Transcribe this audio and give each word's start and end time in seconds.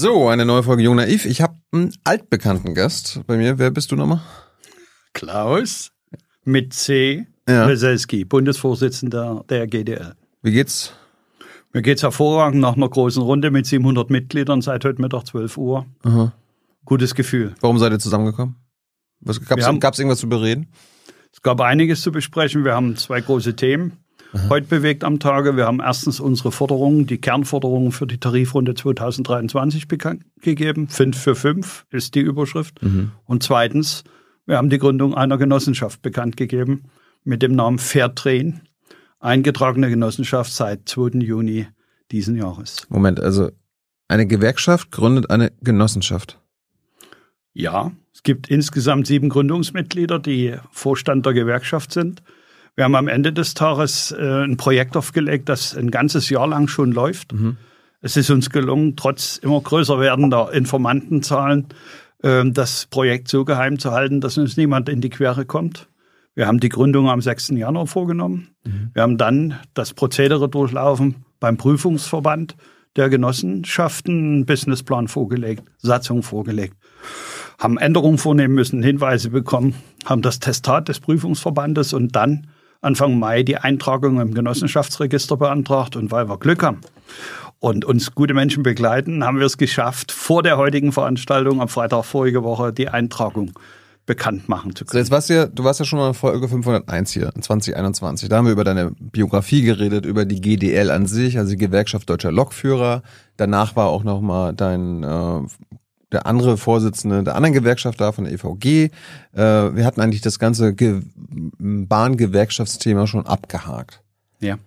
So, 0.00 0.28
eine 0.28 0.44
neue 0.44 0.62
Folge 0.62 0.84
Jung 0.84 0.94
Naiv. 0.94 1.24
Ich 1.24 1.40
habe 1.40 1.56
einen 1.72 1.92
altbekannten 2.04 2.72
Gast 2.72 3.20
bei 3.26 3.36
mir. 3.36 3.58
Wer 3.58 3.72
bist 3.72 3.90
du 3.90 3.96
nochmal? 3.96 4.20
Klaus 5.12 5.90
mit 6.44 6.72
C. 6.72 7.26
Ja. 7.48 7.66
Weselski, 7.66 8.24
Bundesvorsitzender 8.24 9.44
der 9.48 9.66
GDL. 9.66 10.14
Wie 10.42 10.52
geht's? 10.52 10.92
Mir 11.72 11.82
geht's 11.82 12.04
hervorragend 12.04 12.60
nach 12.60 12.76
einer 12.76 12.88
großen 12.88 13.20
Runde 13.22 13.50
mit 13.50 13.66
700 13.66 14.08
Mitgliedern 14.08 14.60
seit 14.62 14.84
heute 14.84 15.00
Mittag 15.02 15.24
12 15.26 15.56
Uhr. 15.58 15.86
Aha. 16.04 16.32
Gutes 16.84 17.16
Gefühl. 17.16 17.56
Warum 17.60 17.78
seid 17.78 17.90
ihr 17.92 17.98
zusammengekommen? 17.98 18.54
Was, 19.18 19.40
gab's, 19.44 19.62
Wir 19.62 19.66
haben- 19.66 19.80
gab's 19.80 19.98
irgendwas 19.98 20.20
zu 20.20 20.28
bereden? 20.28 20.68
Es 21.32 21.42
gab 21.42 21.60
einiges 21.60 22.02
zu 22.02 22.12
besprechen. 22.12 22.64
Wir 22.64 22.74
haben 22.74 22.96
zwei 22.96 23.20
große 23.20 23.56
Themen 23.56 23.96
heute 24.48 24.66
bewegt 24.66 25.04
am 25.04 25.20
Tage. 25.20 25.56
Wir 25.56 25.66
haben 25.66 25.80
erstens 25.80 26.20
unsere 26.20 26.52
Forderungen, 26.52 27.06
die 27.06 27.18
Kernforderungen 27.18 27.92
für 27.92 28.06
die 28.06 28.18
Tarifrunde 28.18 28.74
2023 28.74 29.88
bekannt 29.88 30.24
gegeben. 30.40 30.88
Fünf 30.88 31.18
für 31.18 31.34
fünf 31.34 31.86
ist 31.90 32.14
die 32.14 32.20
Überschrift. 32.20 32.80
Und 33.24 33.42
zweitens, 33.42 34.04
wir 34.46 34.56
haben 34.56 34.70
die 34.70 34.78
Gründung 34.78 35.14
einer 35.14 35.38
Genossenschaft 35.38 36.02
bekannt 36.02 36.36
gegeben 36.36 36.84
mit 37.24 37.42
dem 37.42 37.52
Namen 37.52 37.78
Fairtrain, 37.78 38.62
eingetragene 39.20 39.90
Genossenschaft 39.90 40.52
seit 40.52 40.88
2. 40.88 41.18
Juni 41.18 41.66
diesen 42.10 42.36
Jahres. 42.36 42.86
Moment, 42.88 43.20
also 43.20 43.50
eine 44.08 44.26
Gewerkschaft 44.26 44.90
gründet 44.90 45.30
eine 45.30 45.52
Genossenschaft. 45.60 46.40
Ja, 47.52 47.92
es 48.14 48.22
gibt 48.22 48.48
insgesamt 48.48 49.06
sieben 49.06 49.28
Gründungsmitglieder, 49.28 50.18
die 50.18 50.54
Vorstand 50.70 51.26
der 51.26 51.34
Gewerkschaft 51.34 51.92
sind. 51.92 52.22
Wir 52.78 52.84
haben 52.84 52.94
am 52.94 53.08
Ende 53.08 53.32
des 53.32 53.54
Tages 53.54 54.12
äh, 54.12 54.44
ein 54.44 54.56
Projekt 54.56 54.96
aufgelegt, 54.96 55.48
das 55.48 55.76
ein 55.76 55.90
ganzes 55.90 56.30
Jahr 56.30 56.46
lang 56.46 56.68
schon 56.68 56.92
läuft. 56.92 57.32
Es 58.02 58.16
ist 58.16 58.30
uns 58.30 58.50
gelungen, 58.50 58.94
trotz 58.94 59.36
immer 59.38 59.60
größer 59.60 59.98
werdender 59.98 60.52
Informantenzahlen, 60.52 61.66
äh, 62.22 62.44
das 62.48 62.86
Projekt 62.86 63.26
so 63.26 63.44
geheim 63.44 63.80
zu 63.80 63.90
halten, 63.90 64.20
dass 64.20 64.38
uns 64.38 64.56
niemand 64.56 64.88
in 64.88 65.00
die 65.00 65.10
Quere 65.10 65.44
kommt. 65.44 65.88
Wir 66.36 66.46
haben 66.46 66.60
die 66.60 66.68
Gründung 66.68 67.08
am 67.08 67.20
6. 67.20 67.48
Januar 67.48 67.88
vorgenommen. 67.88 68.50
Wir 68.94 69.02
haben 69.02 69.18
dann 69.18 69.58
das 69.74 69.92
Prozedere 69.92 70.48
durchlaufen 70.48 71.24
beim 71.40 71.56
Prüfungsverband 71.56 72.54
der 72.94 73.08
Genossenschaften, 73.08 74.34
einen 74.34 74.46
Businessplan 74.46 75.08
vorgelegt, 75.08 75.64
Satzung 75.78 76.22
vorgelegt 76.22 76.76
haben 77.58 77.76
Änderungen 77.76 78.18
vornehmen 78.18 78.54
müssen, 78.54 78.82
Hinweise 78.82 79.30
bekommen, 79.30 79.74
haben 80.04 80.22
das 80.22 80.38
Testat 80.38 80.88
des 80.88 81.00
Prüfungsverbandes 81.00 81.92
und 81.92 82.14
dann 82.14 82.46
Anfang 82.80 83.18
Mai 83.18 83.42
die 83.42 83.56
Eintragung 83.56 84.20
im 84.20 84.34
Genossenschaftsregister 84.34 85.36
beantragt. 85.36 85.96
Und 85.96 86.10
weil 86.10 86.28
wir 86.28 86.38
Glück 86.38 86.62
haben 86.62 86.80
und 87.58 87.84
uns 87.84 88.14
gute 88.14 88.34
Menschen 88.34 88.62
begleiten, 88.62 89.24
haben 89.24 89.38
wir 89.38 89.46
es 89.46 89.58
geschafft, 89.58 90.12
vor 90.12 90.42
der 90.42 90.56
heutigen 90.58 90.92
Veranstaltung 90.92 91.60
am 91.60 91.68
Freitag 91.68 92.04
vorige 92.04 92.42
Woche 92.44 92.72
die 92.72 92.88
Eintragung 92.88 93.52
bekannt 94.06 94.48
machen 94.48 94.74
zu 94.74 94.84
So, 94.84 94.92
können. 94.92 95.02
jetzt 95.02 95.10
warst 95.10 95.28
du 95.28 95.34
ja, 95.34 95.46
du 95.46 95.64
warst 95.64 95.80
ja 95.80 95.86
schon 95.86 95.98
mal 95.98 96.08
in 96.08 96.14
Folge 96.14 96.48
501 96.48 97.12
hier, 97.12 97.30
in 97.34 97.42
2021. 97.42 98.28
Da 98.28 98.36
haben 98.38 98.46
wir 98.46 98.52
über 98.52 98.64
deine 98.64 98.92
Biografie 98.98 99.62
geredet, 99.62 100.06
über 100.06 100.24
die 100.24 100.40
GDL 100.40 100.90
an 100.90 101.06
sich, 101.06 101.36
also 101.36 101.50
die 101.50 101.58
Gewerkschaft 101.58 102.08
Deutscher 102.08 102.32
Lokführer. 102.32 103.02
Danach 103.36 103.76
war 103.76 103.88
auch 103.88 104.04
noch 104.04 104.20
mal 104.22 104.54
dein, 104.54 105.02
äh, 105.02 105.40
der 106.12 106.26
andere 106.26 106.56
Vorsitzende 106.56 107.22
der 107.22 107.36
anderen 107.36 107.54
Gewerkschaft 107.54 108.00
da 108.00 108.12
von 108.12 108.24
der 108.24 108.32
EVG. 108.32 108.90
Äh, 109.32 109.40
wir 109.74 109.84
hatten 109.84 110.00
eigentlich 110.00 110.22
das 110.22 110.38
ganze 110.38 110.74
Ge 110.74 111.02
Bahngewerkschaftsthema 111.58 113.06
schon 113.06 113.26
abgehakt. 113.26 114.02
Ja. 114.40 114.58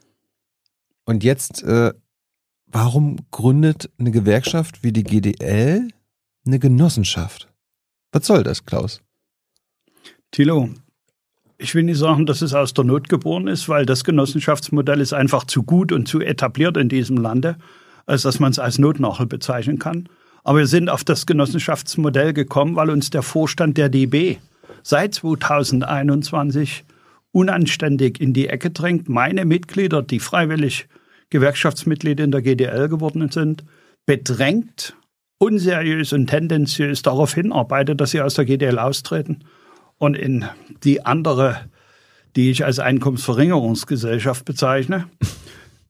Und 1.06 1.24
jetzt, 1.24 1.64
äh, 1.64 1.94
warum 2.68 3.18
gründet 3.32 3.90
eine 3.98 4.12
Gewerkschaft 4.12 4.84
wie 4.84 4.92
die 4.92 5.04
GDL 5.04 5.88
eine 6.46 6.60
Genossenschaft? 6.60 7.48
Was 8.12 8.28
soll 8.28 8.44
das, 8.44 8.66
Klaus? 8.66 9.02
Thilo, 10.32 10.70
ich 11.58 11.76
will 11.76 11.84
nicht 11.84 11.98
sagen, 11.98 12.26
dass 12.26 12.42
es 12.42 12.54
aus 12.54 12.74
der 12.74 12.84
Not 12.84 13.10
geboren 13.10 13.48
ist, 13.48 13.70
weil 13.70 13.86
das 13.86 14.04
Genossenschaftsmodell 14.04 15.00
ist 15.00 15.14
einfach 15.14 15.46
zu 15.46 15.64
gut 15.64 15.92
und 15.92 16.08
zu 16.08 16.20
etabliert 16.20 16.78
in 16.78 16.90
diesem 16.90 17.18
Lande, 17.18 17.58
als 18.06 18.24
dass 18.24 18.40
man 18.40 18.52
es 18.52 18.60
als 18.60 18.80
Notnachel 18.80 19.28
bezeichnen 19.28 19.80
kann. 19.80 20.10
Aber 20.44 20.60
wir 20.60 20.68
sind 20.68 20.90
auf 20.90 21.04
das 21.04 21.26
Genossenschaftsmodell 21.26 22.34
gekommen, 22.34 22.76
weil 22.76 22.90
uns 22.90 23.10
der 23.10 23.22
Vorstand 23.22 23.78
der 23.78 23.90
DB 23.90 24.38
seit 24.84 25.14
2021 25.16 26.84
unanständig 27.32 28.20
in 28.20 28.34
die 28.34 28.48
Ecke 28.48 28.72
drängt. 28.72 29.08
Meine 29.08 29.46
Mitglieder, 29.46 30.02
die 30.02 30.20
freiwillig 30.20 30.88
Gewerkschaftsmitglieder 31.30 32.24
in 32.24 32.32
der 32.32 32.42
GDL 32.42 32.90
geworden 32.90 33.30
sind, 33.32 33.64
bedrängt, 34.06 34.96
unseriös 35.38 36.14
und 36.14 36.28
tendenziös 36.28 37.02
darauf 37.02 37.34
hinarbeitet, 37.34 38.00
dass 38.00 38.12
sie 38.12 38.22
aus 38.22 38.36
der 38.36 38.46
GDL 38.46 38.78
austreten 38.78 39.40
und 39.98 40.16
in 40.16 40.46
die 40.84 41.06
andere, 41.06 41.62
die 42.36 42.52
ich 42.52 42.66
als 42.66 42.80
Einkommensverringerungsgesellschaft 42.80 44.46
bezeichne, 44.46 45.08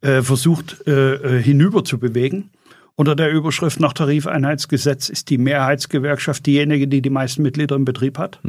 äh, 0.01 0.21
versucht 0.21 0.85
äh, 0.87 1.15
äh, 1.15 1.41
hinüber 1.41 1.83
zu 1.83 1.97
bewegen. 1.97 2.49
Unter 2.95 3.15
der 3.15 3.31
Überschrift 3.31 3.79
nach 3.79 3.93
Tarifeinheitsgesetz 3.93 5.09
ist 5.09 5.29
die 5.29 5.37
Mehrheitsgewerkschaft 5.37 6.45
diejenige, 6.45 6.87
die 6.87 7.01
die 7.01 7.09
meisten 7.09 7.41
Mitglieder 7.41 7.75
im 7.75 7.85
Betrieb 7.85 8.17
hat. 8.17 8.39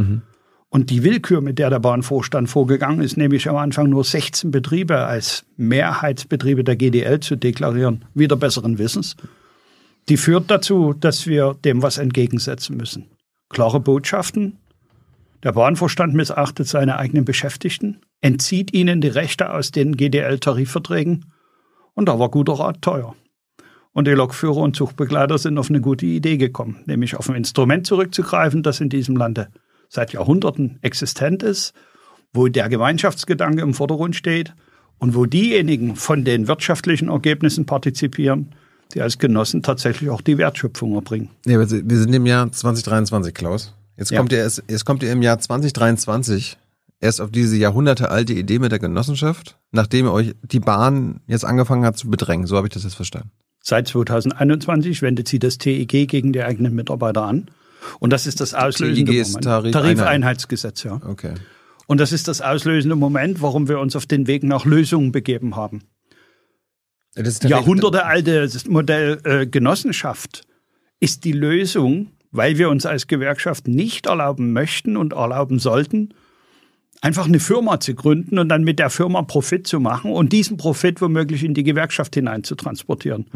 Und 0.69 0.89
die 0.91 1.05
Willkür, 1.05 1.43
mit 1.43 1.59
der 1.59 1.69
der 1.69 1.81
Bahnvorstand 1.81 2.49
vorgegangen 2.49 3.03
ist, 3.03 3.17
nämlich 3.17 3.49
am 3.49 3.57
Anfang 3.57 3.91
nur 3.91 4.05
16 4.05 4.51
Betriebe 4.51 4.99
als 4.99 5.45
Mehrheitsbetriebe 5.57 6.65
der 6.65 6.77
GDL 6.77 7.21
zu 7.21 7.37
deklarieren, 7.37 8.05
wieder 8.15 8.37
besseren 8.37 8.79
Wissens, 8.79 9.17
die 10.09 10.17
führt 10.17 10.51
dazu, 10.51 10.95
dass 10.95 11.27
wir 11.27 11.55
dem 11.65 11.83
was 11.83 11.99
entgegensetzen 11.99 12.77
müssen. 12.77 13.07
Klare 13.51 13.81
Botschaften. 13.81 14.59
Der 15.43 15.53
Bahnvorstand 15.53 16.15
missachtet 16.15 16.69
seine 16.69 16.99
eigenen 16.99 17.25
Beschäftigten, 17.25 18.01
entzieht 18.21 18.73
ihnen 18.73 19.01
die 19.01 19.09
Rechte 19.09 19.53
aus 19.53 19.73
den 19.73 19.97
GDL-Tarifverträgen 19.97 21.27
und 21.95 22.09
da 22.09 22.19
war 22.19 22.31
guter 22.31 22.55
Rat 22.55 22.81
teuer. 22.81 23.15
Und 23.93 24.07
die 24.07 24.13
Lokführer 24.13 24.57
und 24.57 24.75
Zuchtbegleiter 24.75 25.37
sind 25.39 25.59
auf 25.59 25.69
eine 25.69 25.81
gute 25.81 26.07
Idee 26.07 26.39
gekommen, 26.39 26.81
nämlich 26.87 27.17
auf 27.17 27.29
ein 27.29 27.37
Instrument 27.37 27.87
zurückzugreifen, 27.87 28.63
das 28.63 28.81
in 28.81 28.89
diesem 28.89 29.17
Lande 29.17 29.49
seit 29.89 30.13
Jahrhunderten 30.15 30.79
existent 30.81 31.43
ist, 31.43 31.75
wo 32.33 32.49
der 32.49 32.71
Gemeinschaftsgedanke 32.71 33.61
im 33.63 33.75
Vordergrund 33.75 34.17
steht 34.17 34.55
und 34.99 35.15
wo 35.15 35.27
diejenigen 35.27 35.97
von 35.97 36.25
den 36.25 36.49
wirtschaftlichen 36.49 37.09
Ergebnissen 37.09 37.67
partizipieren, 37.67 38.55
die 38.95 39.03
als 39.03 39.19
Genossen 39.19 39.63
tatsächlich 39.63 40.09
auch 40.09 40.23
die 40.23 40.39
Wertschöpfung 40.39 40.95
erbringen. 40.95 41.29
Ja, 41.45 41.59
wir 41.59 41.67
sind 41.67 42.15
im 42.15 42.25
Jahr 42.25 42.51
2023, 42.51 43.35
Klaus. 43.35 43.75
Jetzt 43.99 44.11
Ja. 44.11 44.19
kommt 44.19 44.33
ihr 44.33 44.39
erst, 44.39 44.63
jetzt 44.69 44.87
kommt 44.87 45.03
ihr 45.03 45.13
im 45.13 45.21
Jahr 45.21 45.39
2023 45.39 46.57
erst 47.01 47.21
auf 47.21 47.31
diese 47.31 47.57
jahrhundertealte 47.57 48.33
Idee 48.33 48.59
mit 48.59 48.73
der 48.73 48.79
Genossenschaft, 48.79 49.59
nachdem 49.73 50.07
ihr 50.07 50.13
euch 50.13 50.35
die 50.43 50.61
Bahn 50.61 51.21
jetzt 51.27 51.45
angefangen 51.45 51.85
hat 51.85 51.99
zu 51.99 52.09
bedrängen. 52.09 52.47
So 52.47 52.57
habe 52.57 52.69
ich 52.69 52.73
das 52.73 52.85
jetzt 52.85 52.95
verstanden. 52.95 53.31
Seit 53.63 53.89
2021 53.89 55.03
wendet 55.03 55.29
sie 55.29 55.39
das 55.39 55.57
TEG 55.59 55.89
gegen 56.09 56.33
die 56.33 56.43
eigenen 56.43 56.75
Mitarbeiter 56.75 57.23
an. 57.23 57.47
Und 58.01 58.13
das 58.13 58.27
ist 58.27 58.41
das 58.41 58.55
auslösende 58.55 59.13
TEG 59.13 59.27
Moment. 59.29 59.47
Tarif- 59.47 59.73
Tarifeinheitsgesetz, 59.73 60.83
ja. 60.83 61.01
Okay. 61.07 61.35
Und 61.87 61.99
das 61.99 62.13
ist 62.13 62.29
das 62.29 62.41
auslösende 62.41 62.97
Moment, 62.97 63.41
warum 63.43 63.69
wir 63.69 63.79
uns 63.81 63.97
auf 63.97 64.07
den 64.07 64.27
Weg 64.27 64.43
nach 64.45 64.65
Lösungen 64.65 65.13
begeben 65.13 65.57
haben. 65.57 65.83
Tatsächlich- 67.15 67.51
Jahrhundertealte 67.51 68.49
Modell 68.69 69.21
äh, 69.25 69.47
Genossenschaft 69.47 70.43
ist 71.01 71.25
die 71.25 71.33
Lösung, 71.33 72.13
weil 72.31 72.57
wir 72.59 72.69
uns 72.71 72.87
als 72.87 73.07
Gewerkschaft 73.07 73.69
nicht 73.69 74.07
erlauben 74.07 74.53
möchten 74.53 74.97
und 74.97 75.13
erlauben 75.13 75.59
sollten, 75.59 76.15
einfach 77.03 77.27
eine 77.27 77.41
Firma 77.41 77.81
zu 77.81 77.95
gründen 77.95 78.39
und 78.39 78.49
dann 78.49 78.63
mit 78.63 78.79
der 78.79 78.89
Firma 78.89 79.23
Profit 79.23 79.67
zu 79.67 79.81
machen 79.81 80.13
und 80.13 80.33
diesen 80.33 80.57
Profit 80.57 81.03
womöglich 81.03 81.45
in 81.45 81.53
die 81.53 81.65
Gewerkschaft 81.65 82.15
hinein 82.15 82.45
zu 82.45 82.55
transportieren. 82.55 83.27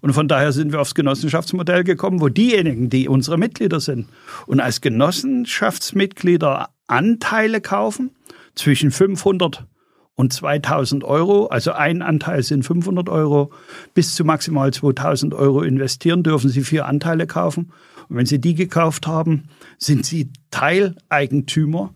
Und 0.00 0.12
von 0.14 0.28
daher 0.28 0.52
sind 0.52 0.72
wir 0.72 0.80
aufs 0.80 0.94
Genossenschaftsmodell 0.94 1.84
gekommen, 1.84 2.20
wo 2.20 2.28
diejenigen, 2.28 2.88
die 2.88 3.08
unsere 3.08 3.36
Mitglieder 3.36 3.80
sind 3.80 4.06
und 4.46 4.60
als 4.60 4.80
Genossenschaftsmitglieder 4.80 6.70
Anteile 6.86 7.60
kaufen 7.60 8.12
zwischen 8.54 8.92
500 8.92 9.66
und 10.14 10.32
2000 10.32 11.04
Euro, 11.04 11.46
also 11.46 11.72
ein 11.72 12.00
Anteil 12.02 12.42
sind 12.42 12.64
500 12.64 13.08
Euro, 13.08 13.52
bis 13.92 14.14
zu 14.14 14.24
maximal 14.24 14.72
2000 14.72 15.34
Euro 15.34 15.62
investieren, 15.62 16.22
dürfen 16.22 16.48
Sie 16.48 16.62
vier 16.62 16.86
Anteile 16.86 17.26
kaufen. 17.26 17.72
Und 18.08 18.16
wenn 18.16 18.24
Sie 18.24 18.40
die 18.40 18.54
gekauft 18.54 19.06
haben, 19.06 19.48
sind 19.78 20.06
Sie 20.06 20.30
Teileigentümer 20.50 21.92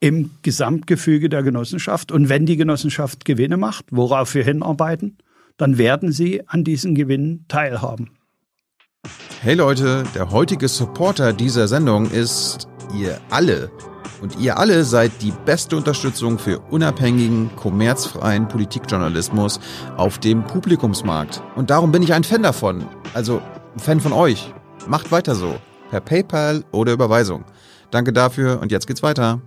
im 0.00 0.30
Gesamtgefüge 0.42 1.28
der 1.28 1.42
Genossenschaft. 1.42 2.12
Und 2.12 2.28
wenn 2.28 2.46
die 2.46 2.56
Genossenschaft 2.56 3.24
Gewinne 3.24 3.56
macht, 3.56 3.86
worauf 3.90 4.34
wir 4.34 4.44
hinarbeiten, 4.44 5.18
dann 5.56 5.78
werden 5.78 6.12
Sie 6.12 6.46
an 6.48 6.64
diesen 6.64 6.94
Gewinnen 6.94 7.44
teilhaben. 7.48 8.10
Hey 9.40 9.54
Leute, 9.54 10.04
der 10.14 10.30
heutige 10.30 10.68
Supporter 10.68 11.32
dieser 11.32 11.68
Sendung 11.68 12.10
ist 12.10 12.66
ihr 12.98 13.20
alle. 13.30 13.70
Und 14.22 14.38
ihr 14.40 14.58
alle 14.58 14.84
seid 14.84 15.12
die 15.20 15.34
beste 15.44 15.76
Unterstützung 15.76 16.38
für 16.38 16.58
unabhängigen, 16.70 17.50
kommerzfreien 17.56 18.48
Politikjournalismus 18.48 19.60
auf 19.98 20.18
dem 20.18 20.44
Publikumsmarkt. 20.44 21.42
Und 21.56 21.68
darum 21.68 21.92
bin 21.92 22.02
ich 22.02 22.14
ein 22.14 22.24
Fan 22.24 22.42
davon. 22.42 22.86
Also 23.12 23.42
ein 23.74 23.80
Fan 23.80 24.00
von 24.00 24.12
euch. 24.12 24.54
Macht 24.86 25.12
weiter 25.12 25.34
so. 25.34 25.56
Per 25.90 26.00
PayPal 26.00 26.64
oder 26.72 26.92
Überweisung. 26.92 27.44
Danke 27.90 28.12
dafür 28.12 28.60
und 28.62 28.72
jetzt 28.72 28.86
geht's 28.86 29.02
weiter. 29.02 29.42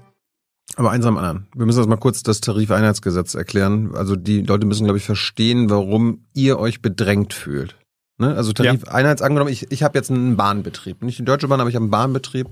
Aber 0.75 0.91
eins 0.91 1.05
am 1.05 1.17
anderen. 1.17 1.47
Wir 1.55 1.65
müssen 1.65 1.79
jetzt 1.79 1.89
mal 1.89 1.97
kurz 1.97 2.23
das 2.23 2.41
Tarifeinheitsgesetz 2.41 3.35
erklären. 3.35 3.95
Also 3.95 4.15
die 4.15 4.41
Leute 4.41 4.67
müssen, 4.67 4.83
glaube 4.83 4.97
ich, 4.97 5.05
verstehen, 5.05 5.69
warum 5.69 6.25
ihr 6.33 6.59
euch 6.59 6.81
bedrängt 6.81 7.33
fühlt. 7.33 7.75
Ne? 8.17 8.35
Also 8.35 8.53
Tarifeinheits 8.53 9.21
angenommen, 9.21 9.51
ich, 9.51 9.71
ich 9.71 9.83
habe 9.83 9.97
jetzt 9.97 10.11
einen 10.11 10.35
Bahnbetrieb. 10.35 11.01
Nicht 11.01 11.19
die 11.19 11.25
Deutsche 11.25 11.47
Bahn, 11.47 11.61
aber 11.61 11.69
ich 11.69 11.75
habe 11.75 11.83
einen 11.83 11.91
Bahnbetrieb 11.91 12.49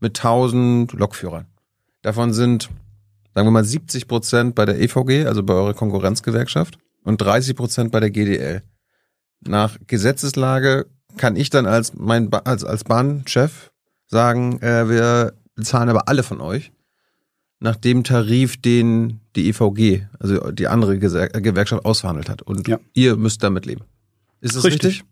mit 0.00 0.18
1000 0.18 0.92
Lokführern. 0.92 1.46
Davon 2.02 2.32
sind, 2.32 2.68
sagen 3.34 3.46
wir 3.46 3.52
mal, 3.52 3.64
70 3.64 4.06
Prozent 4.06 4.54
bei 4.54 4.64
der 4.64 4.80
EVG, 4.80 5.26
also 5.26 5.42
bei 5.42 5.54
eurer 5.54 5.74
Konkurrenzgewerkschaft, 5.74 6.78
und 7.04 7.20
30 7.20 7.56
Prozent 7.56 7.92
bei 7.92 8.00
der 8.00 8.10
GDL. 8.10 8.62
Nach 9.40 9.76
Gesetzeslage 9.86 10.86
kann 11.16 11.36
ich 11.36 11.50
dann 11.50 11.66
als 11.66 11.94
mein 11.94 12.30
ba 12.30 12.38
als, 12.38 12.64
als 12.64 12.84
Bahnchef 12.84 13.70
sagen, 14.06 14.60
äh, 14.60 14.88
wir 14.88 15.34
bezahlen 15.54 15.88
aber 15.88 16.08
alle 16.08 16.22
von 16.22 16.40
euch 16.40 16.72
nach 17.60 17.76
dem 17.76 18.04
Tarif, 18.04 18.56
den 18.56 19.20
die 19.34 19.48
EVG, 19.48 20.06
also 20.18 20.50
die 20.50 20.68
andere 20.68 20.98
Gewerkschaft 20.98 21.84
ausverhandelt 21.84 22.28
hat. 22.28 22.42
Und 22.42 22.68
ja. 22.68 22.78
ihr 22.92 23.16
müsst 23.16 23.42
damit 23.42 23.66
leben. 23.66 23.84
Ist 24.40 24.56
das 24.56 24.64
richtig? 24.64 24.84
richtig? 24.84 25.04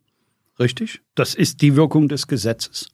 Richtig. 0.59 1.01
Das 1.15 1.35
ist 1.35 1.63
die 1.63 1.77
Wirkung 1.77 2.09
des 2.09 2.27
Gesetzes. 2.27 2.89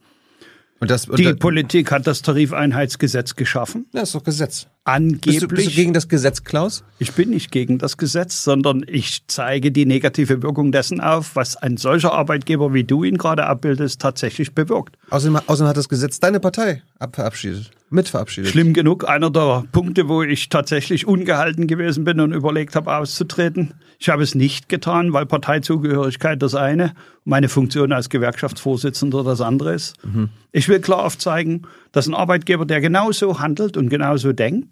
Und 0.79 0.91
das, 0.91 1.09
und 1.09 1.19
die 1.19 1.35
Politik 1.35 1.93
hat 1.93 2.07
das 2.07 2.23
Tarifeinheitsgesetz 2.23 3.37
geschaffen. 3.37 3.87
Ja, 3.93 4.01
ist 4.01 4.15
doch 4.15 4.25
Gesetz. 4.25 4.67
Angeblich. 4.85 5.21
Bist 5.21 5.43
du, 5.43 5.49
bist 5.49 5.67
du 5.69 5.75
gegen 5.75 5.93
das 5.93 6.09
Gesetz, 6.09 6.43
Klaus? 6.43 6.85
Ich 6.99 7.13
bin 7.13 7.31
nicht 7.31 7.53
gegen 7.53 7.79
das 7.79 7.99
Gesetz, 7.99 8.43
sondern 8.43 8.83
ich 8.87 9.27
zeige 9.27 9.73
die 9.73 9.85
negative 9.85 10.43
Wirkung 10.43 10.73
dessen 10.73 11.01
auf, 11.01 11.37
was 11.37 11.57
ein 11.57 11.77
solcher 11.77 12.13
Arbeitgeber, 12.13 12.73
wie 12.73 12.85
du 12.85 13.05
ihn 13.05 13.19
gerade 13.19 13.45
abbildest, 13.45 14.01
tatsächlich 14.01 14.55
bewirkt. 14.55 14.97
Außerdem, 15.11 15.41
außerdem 15.47 15.69
hat 15.69 15.77
das 15.77 15.89
Gesetz 15.89 16.19
deine 16.19 16.41
Partei 16.41 16.83
verabschiedet, 17.13 17.71
mitverabschiedet. 17.91 18.51
Schlimm 18.51 18.73
genug. 18.73 19.09
Einer 19.09 19.31
der 19.31 19.65
Punkte, 19.71 20.09
wo 20.09 20.23
ich 20.23 20.49
tatsächlich 20.49 21.07
ungehalten 21.07 21.67
gewesen 21.67 22.05
bin 22.05 22.21
und 22.21 22.33
überlegt 22.33 22.75
habe, 22.75 22.95
auszutreten. 22.95 23.75
Ich 23.99 24.09
habe 24.09 24.23
es 24.23 24.35
nicht 24.35 24.69
getan, 24.69 25.13
weil 25.13 25.27
Parteizugehörigkeit 25.27 26.41
das 26.41 26.55
eine, 26.55 26.95
meine 27.25 27.49
Funktion 27.49 27.93
als 27.93 28.09
Gewerkschaftsvorsitzender 28.09 29.25
das 29.25 29.41
andere 29.41 29.75
ist. 29.75 29.95
Mhm. 30.05 30.31
Ich 30.53 30.69
will 30.69 30.81
klar 30.81 31.05
aufzeigen, 31.05 31.67
dass 31.93 32.07
ein 32.07 32.15
Arbeitgeber, 32.15 32.65
der 32.65 32.81
genauso 32.81 33.41
handelt 33.41 33.77
und 33.77 33.89
genauso 33.89 34.33
denkt 34.33 34.70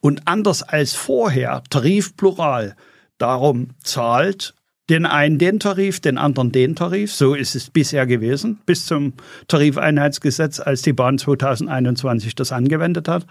und 0.00 0.26
anders 0.26 0.62
als 0.62 0.94
vorher, 0.94 1.62
Tarifplural, 1.70 2.76
darum 3.18 3.70
zahlt, 3.82 4.54
den 4.88 5.04
einen 5.04 5.38
den 5.38 5.58
Tarif, 5.58 6.00
den 6.00 6.16
anderen 6.16 6.52
den 6.52 6.76
Tarif. 6.76 7.12
So 7.12 7.34
ist 7.34 7.56
es 7.56 7.70
bisher 7.70 8.06
gewesen, 8.06 8.60
bis 8.66 8.86
zum 8.86 9.14
Tarifeinheitsgesetz, 9.48 10.60
als 10.60 10.82
die 10.82 10.92
Bahn 10.92 11.18
2021 11.18 12.34
das 12.34 12.52
angewendet 12.52 13.08
hat. 13.08 13.26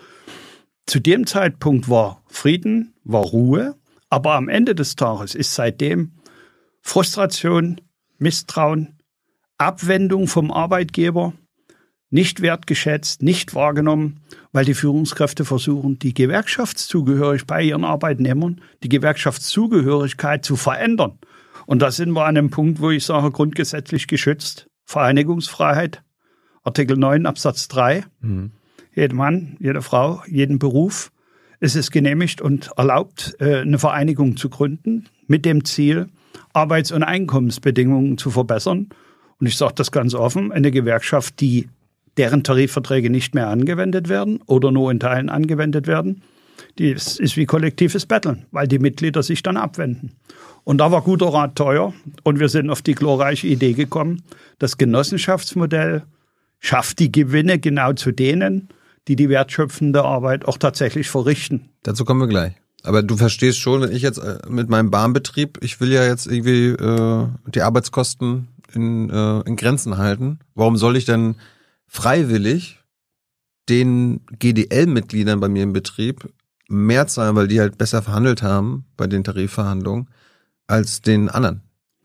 Zu 0.85 0.99
dem 0.99 1.25
Zeitpunkt 1.25 1.89
war 1.89 2.21
Frieden, 2.27 2.93
war 3.03 3.23
Ruhe. 3.23 3.75
Aber 4.09 4.33
am 4.33 4.49
Ende 4.49 4.75
des 4.75 4.95
Tages 4.95 5.33
ist 5.33 5.55
seitdem 5.55 6.11
Frustration, 6.81 7.81
Misstrauen, 8.17 8.99
Abwendung 9.57 10.27
vom 10.27 10.51
Arbeitgeber, 10.51 11.33
nicht 12.09 12.41
wertgeschätzt, 12.41 13.21
nicht 13.23 13.55
wahrgenommen, 13.55 14.21
weil 14.51 14.65
die 14.65 14.73
Führungskräfte 14.73 15.45
versuchen, 15.45 15.99
die 15.99 16.13
Gewerkschaftszugehörigkeit 16.13 17.47
bei 17.47 17.63
ihren 17.63 17.83
Arbeitnehmern, 17.83 18.61
die 18.83 18.89
Gewerkschaftszugehörigkeit 18.89 20.45
zu 20.45 20.55
verändern. 20.55 21.19
Und 21.65 21.81
da 21.81 21.91
sind 21.91 22.11
wir 22.11 22.25
an 22.25 22.37
einem 22.37 22.49
Punkt, 22.51 22.79
wo 22.79 22.91
ich 22.91 23.05
sage, 23.05 23.31
grundgesetzlich 23.31 24.07
geschützt, 24.07 24.67
Vereinigungsfreiheit, 24.85 26.03
Artikel 26.63 26.97
9 26.97 27.25
Absatz 27.25 27.67
3. 27.67 28.05
Mhm. 28.21 28.51
Jeder 28.93 29.15
Mann, 29.15 29.57
jede 29.59 29.81
Frau, 29.81 30.21
jeden 30.27 30.59
Beruf 30.59 31.11
ist 31.59 31.75
es 31.75 31.91
genehmigt 31.91 32.41
und 32.41 32.71
erlaubt, 32.77 33.35
äh, 33.39 33.61
eine 33.61 33.79
Vereinigung 33.79 34.37
zu 34.37 34.49
gründen 34.49 35.09
mit 35.27 35.45
dem 35.45 35.65
Ziel, 35.65 36.07
Arbeits- 36.53 36.91
und 36.91 37.03
Einkommensbedingungen 37.03 38.17
zu 38.17 38.29
verbessern. 38.29 38.89
Und 39.39 39.47
ich 39.47 39.57
sage 39.57 39.73
das 39.75 39.91
ganz 39.91 40.13
offen, 40.13 40.51
eine 40.51 40.71
Gewerkschaft, 40.71 41.39
die 41.41 41.69
deren 42.17 42.43
Tarifverträge 42.43 43.09
nicht 43.09 43.35
mehr 43.35 43.49
angewendet 43.49 44.09
werden 44.09 44.39
oder 44.45 44.71
nur 44.71 44.91
in 44.91 44.99
Teilen 44.99 45.29
angewendet 45.29 45.87
werden, 45.87 46.21
ist, 46.77 47.19
ist 47.19 47.37
wie 47.37 47.45
kollektives 47.45 48.05
Betteln, 48.05 48.45
weil 48.51 48.67
die 48.67 48.79
Mitglieder 48.79 49.23
sich 49.23 49.43
dann 49.43 49.57
abwenden. 49.57 50.11
Und 50.63 50.79
da 50.79 50.91
war 50.91 51.01
guter 51.01 51.27
Rat 51.27 51.55
teuer 51.55 51.93
und 52.23 52.39
wir 52.39 52.49
sind 52.49 52.69
auf 52.69 52.81
die 52.81 52.95
glorreiche 52.95 53.47
Idee 53.47 53.73
gekommen, 53.73 54.23
das 54.59 54.77
Genossenschaftsmodell 54.77 56.03
schafft 56.59 56.99
die 56.99 57.11
Gewinne 57.11 57.59
genau 57.59 57.93
zu 57.93 58.11
denen, 58.11 58.69
die 59.07 59.15
die 59.15 59.29
wertschöpfende 59.29 60.03
Arbeit 60.03 60.45
auch 60.45 60.57
tatsächlich 60.57 61.09
verrichten. 61.09 61.69
Dazu 61.83 62.05
kommen 62.05 62.21
wir 62.21 62.27
gleich. 62.27 62.53
Aber 62.83 63.03
du 63.03 63.17
verstehst 63.17 63.59
schon, 63.59 63.81
wenn 63.81 63.91
ich 63.91 64.01
jetzt 64.01 64.17
äh, 64.17 64.39
mit 64.47 64.69
meinem 64.69 64.91
Bahnbetrieb, 64.91 65.59
ich 65.61 65.79
will 65.79 65.91
ja 65.91 66.05
jetzt 66.05 66.27
irgendwie 66.27 66.69
äh, 66.69 67.27
die 67.53 67.61
Arbeitskosten 67.61 68.47
in, 68.73 69.09
äh, 69.09 69.41
in 69.41 69.55
Grenzen 69.55 69.97
halten. 69.97 70.39
Warum 70.53 70.77
soll 70.77 70.95
ich 70.95 71.05
denn 71.05 71.35
freiwillig 71.95 72.79
den 73.69 74.21
GDL-Mitgliedern 74.37 75.39
bei 75.39 75.47
mir 75.47 75.63
im 75.63 75.73
Betrieb 75.73 76.29
mehr 76.67 77.07
zahlen, 77.07 77.35
weil 77.35 77.47
die 77.47 77.59
halt 77.59 77.77
besser 77.77 78.01
verhandelt 78.01 78.43
haben 78.43 78.85
bei 78.97 79.07
den 79.07 79.23
Tarifverhandlungen, 79.23 80.09
als 80.67 81.01
den 81.01 81.29
anderen? 81.29 81.61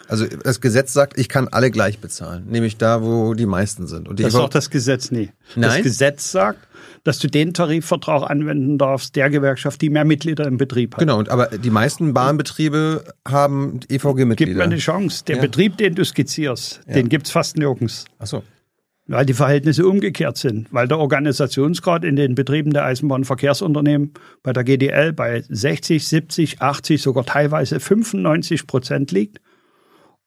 Also 0.09 0.27
das 0.27 0.61
Gesetz 0.61 0.93
sagt, 0.93 1.19
ich 1.19 1.29
kann 1.29 1.49
alle 1.49 1.71
gleich 1.71 1.99
bezahlen, 1.99 2.47
nämlich 2.49 2.77
da, 2.77 3.03
wo 3.03 3.35
die 3.35 3.47
meisten 3.47 3.87
sind. 3.87 4.09
Und 4.09 4.19
das 4.19 4.33
sagt 4.33 4.55
das 4.55 4.71
Gesetz 4.71 5.11
nie. 5.11 5.31
Nein? 5.55 5.71
Das 5.71 5.83
Gesetz 5.83 6.33
sagt, 6.33 6.67
dass 7.05 7.19
du 7.19 7.29
den 7.29 7.55
Tarifvertrag 7.55 8.29
anwenden 8.29 8.77
darfst, 8.77 9.15
der 9.17 9.31
Gewerkschaft, 9.31 9.81
die 9.81 9.91
mehr 9.91 10.05
Mitglieder 10.05 10.47
im 10.47 10.57
Betrieb 10.57 10.95
hat. 10.95 11.01
Genau, 11.01 11.19
und 11.19 11.29
aber 11.29 11.47
die 11.47 11.71
meisten 11.71 12.13
Bahnbetriebe 12.13 13.05
haben 13.27 13.81
EVG-Mitglieder. 13.89 14.53
Gib 14.53 14.57
mir 14.57 14.65
eine 14.65 14.79
Chance. 14.79 15.25
Der 15.27 15.37
ja. 15.37 15.43
Betrieb, 15.43 15.77
den 15.79 15.95
du 15.95 16.05
skizzierst, 16.05 16.81
ja. 16.87 16.95
den 16.95 17.09
gibt's 17.09 17.31
fast 17.31 17.57
nirgends. 17.57 18.05
Ach 18.19 18.27
so. 18.27 18.43
Weil 19.11 19.27
die 19.27 19.35
Verhältnisse 19.35 19.89
umgekehrt 19.89 20.37
sind, 20.37 20.73
weil 20.73 20.87
der 20.87 21.01
Organisationsgrad 21.01 22.05
in 22.05 22.15
den 22.15 22.37
Betrieben 22.37 22.71
der 22.71 22.85
Eisenbahnverkehrsunternehmen 22.85 24.12
bei 24.45 24.53
der 24.53 24.62
GDL 24.62 25.12
bei 25.12 25.43
60, 25.49 26.07
70, 26.07 26.62
80, 26.62 27.03
sogar 27.03 27.27
teilweise 27.27 27.81
95 27.81 28.69
Prozent 28.69 29.11
liegt. 29.11 29.41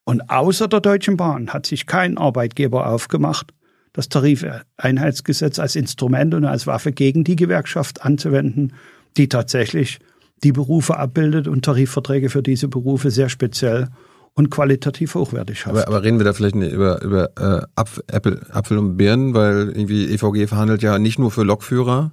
Und 0.04 0.30
außer 0.30 0.68
der 0.68 0.82
Deutschen 0.82 1.16
Bahn 1.16 1.54
hat 1.54 1.66
sich 1.66 1.86
kein 1.86 2.18
Arbeitgeber 2.18 2.88
aufgemacht, 2.88 3.54
das 3.94 4.10
Tarifeinheitsgesetz 4.10 5.60
als 5.60 5.78
Instrument 5.78 6.34
und 6.34 6.44
als 6.44 6.68
Waffe 6.68 6.92
gegen 6.92 7.24
die 7.24 7.38
Gewerkschaft 7.38 8.04
anzuwenden, 8.04 8.74
die 9.16 9.30
tatsächlich 9.30 10.00
die 10.44 10.52
Berufe 10.52 10.98
abbildet 10.98 11.48
und 11.48 11.64
Tarifverträge 11.64 12.30
für 12.30 12.44
diese 12.44 12.68
Berufe 12.68 13.12
sehr 13.12 13.30
speziell 13.30 13.88
und 14.36 14.50
qualitativ 14.50 15.16
hochwertig 15.16 15.60
schafft. 15.60 15.76
Aber, 15.76 15.88
aber 15.88 16.04
reden 16.04 16.18
wir 16.18 16.26
da 16.26 16.34
vielleicht 16.34 16.56
nicht 16.56 16.74
über, 16.74 17.02
über 17.02 17.30
äh, 17.38 17.62
Apfel, 17.76 18.42
Apfel 18.50 18.78
und 18.78 18.98
Birnen, 18.98 19.34
weil 19.34 19.70
irgendwie 19.70 20.12
EVG 20.12 20.48
verhandelt 20.48 20.82
ja 20.82 20.98
nicht 20.98 21.20
nur 21.20 21.32
für 21.32 21.44
Lokführer, 21.44 22.12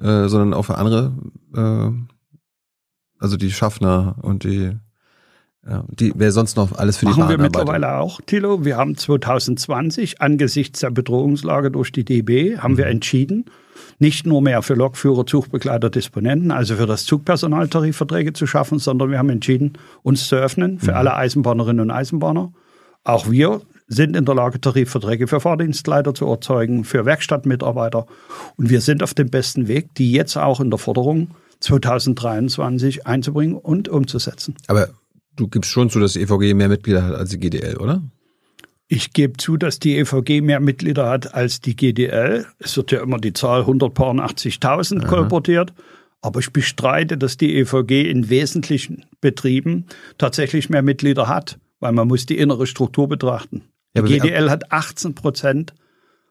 äh, 0.00 0.28
sondern 0.28 0.54
auch 0.54 0.64
für 0.64 0.78
andere, 0.78 1.12
äh, 1.54 1.90
also 3.18 3.36
die 3.36 3.52
Schaffner 3.52 4.16
und 4.22 4.44
die 4.44 4.76
ja, 5.68 5.84
die, 5.88 6.12
wer 6.16 6.32
sonst 6.32 6.56
noch 6.56 6.72
alles 6.78 6.96
für 6.96 7.06
Machen 7.06 7.16
die 7.16 7.20
Bahn 7.20 7.30
wir 7.30 7.38
mittlerweile 7.38 7.96
auch, 7.96 8.20
Thilo. 8.24 8.64
Wir 8.64 8.76
haben 8.76 8.96
2020 8.96 10.20
angesichts 10.20 10.80
der 10.80 10.90
Bedrohungslage 10.90 11.70
durch 11.70 11.92
die 11.92 12.04
DB 12.04 12.56
haben 12.58 12.72
mhm. 12.72 12.78
wir 12.78 12.86
entschieden, 12.86 13.44
nicht 13.98 14.26
nur 14.26 14.42
mehr 14.42 14.62
für 14.62 14.74
Lokführer, 14.74 15.26
Zugbegleiter, 15.26 15.90
Disponenten, 15.90 16.50
also 16.50 16.76
für 16.76 16.86
das 16.86 17.04
Zugpersonal 17.04 17.68
Tarifverträge 17.68 18.32
zu 18.32 18.46
schaffen, 18.46 18.78
sondern 18.78 19.10
wir 19.10 19.18
haben 19.18 19.30
entschieden, 19.30 19.74
uns 20.02 20.28
zu 20.28 20.36
öffnen 20.36 20.78
für 20.78 20.92
mhm. 20.92 20.96
alle 20.96 21.14
Eisenbahnerinnen 21.14 21.80
und 21.80 21.90
Eisenbahner. 21.90 22.52
Auch 23.04 23.30
wir 23.30 23.62
sind 23.88 24.16
in 24.16 24.24
der 24.24 24.34
Lage, 24.34 24.60
Tarifverträge 24.60 25.26
für 25.26 25.40
Fahrdienstleiter 25.40 26.14
zu 26.14 26.26
erzeugen, 26.26 26.84
für 26.84 27.06
Werkstattmitarbeiter. 27.06 28.06
Und 28.56 28.68
wir 28.68 28.80
sind 28.80 29.02
auf 29.02 29.14
dem 29.14 29.30
besten 29.30 29.66
Weg, 29.66 29.94
die 29.94 30.12
jetzt 30.12 30.36
auch 30.36 30.60
in 30.60 30.70
der 30.70 30.78
Forderung 30.78 31.30
2023 31.60 33.06
einzubringen 33.06 33.56
und 33.56 33.88
umzusetzen. 33.88 34.54
Aber 34.66 34.88
du 35.36 35.48
gibst 35.48 35.70
schon 35.70 35.90
zu, 35.90 36.00
dass 36.00 36.12
die 36.12 36.20
EVG 36.20 36.54
mehr 36.54 36.68
Mitglieder 36.68 37.02
hat 37.02 37.14
als 37.14 37.30
die 37.30 37.38
GDL, 37.38 37.78
oder? 37.78 38.02
Ich 38.88 39.12
gebe 39.12 39.36
zu, 39.36 39.58
dass 39.58 39.78
die 39.78 39.98
EVG 39.98 40.40
mehr 40.40 40.60
Mitglieder 40.60 41.08
hat 41.08 41.34
als 41.34 41.60
die 41.60 41.76
GDL. 41.76 42.46
Es 42.58 42.76
wird 42.76 42.90
ja 42.90 43.02
immer 43.02 43.18
die 43.18 43.34
Zahl 43.34 43.62
180.000 43.62 45.06
kolportiert. 45.06 45.74
Aber 46.20 46.40
ich 46.40 46.52
bestreite, 46.52 47.16
dass 47.16 47.36
die 47.36 47.56
EVG 47.58 48.10
in 48.10 48.28
wesentlichen 48.28 49.04
Betrieben 49.20 49.86
tatsächlich 50.16 50.68
mehr 50.68 50.82
Mitglieder 50.82 51.28
hat, 51.28 51.58
weil 51.80 51.92
man 51.92 52.08
muss 52.08 52.26
die 52.26 52.38
innere 52.38 52.66
Struktur 52.66 53.08
betrachten. 53.08 53.62
Die 53.94 54.00
ja, 54.00 54.24
GDL 54.24 54.50
hat 54.50 54.72
18 54.72 55.14
Prozent 55.14 55.74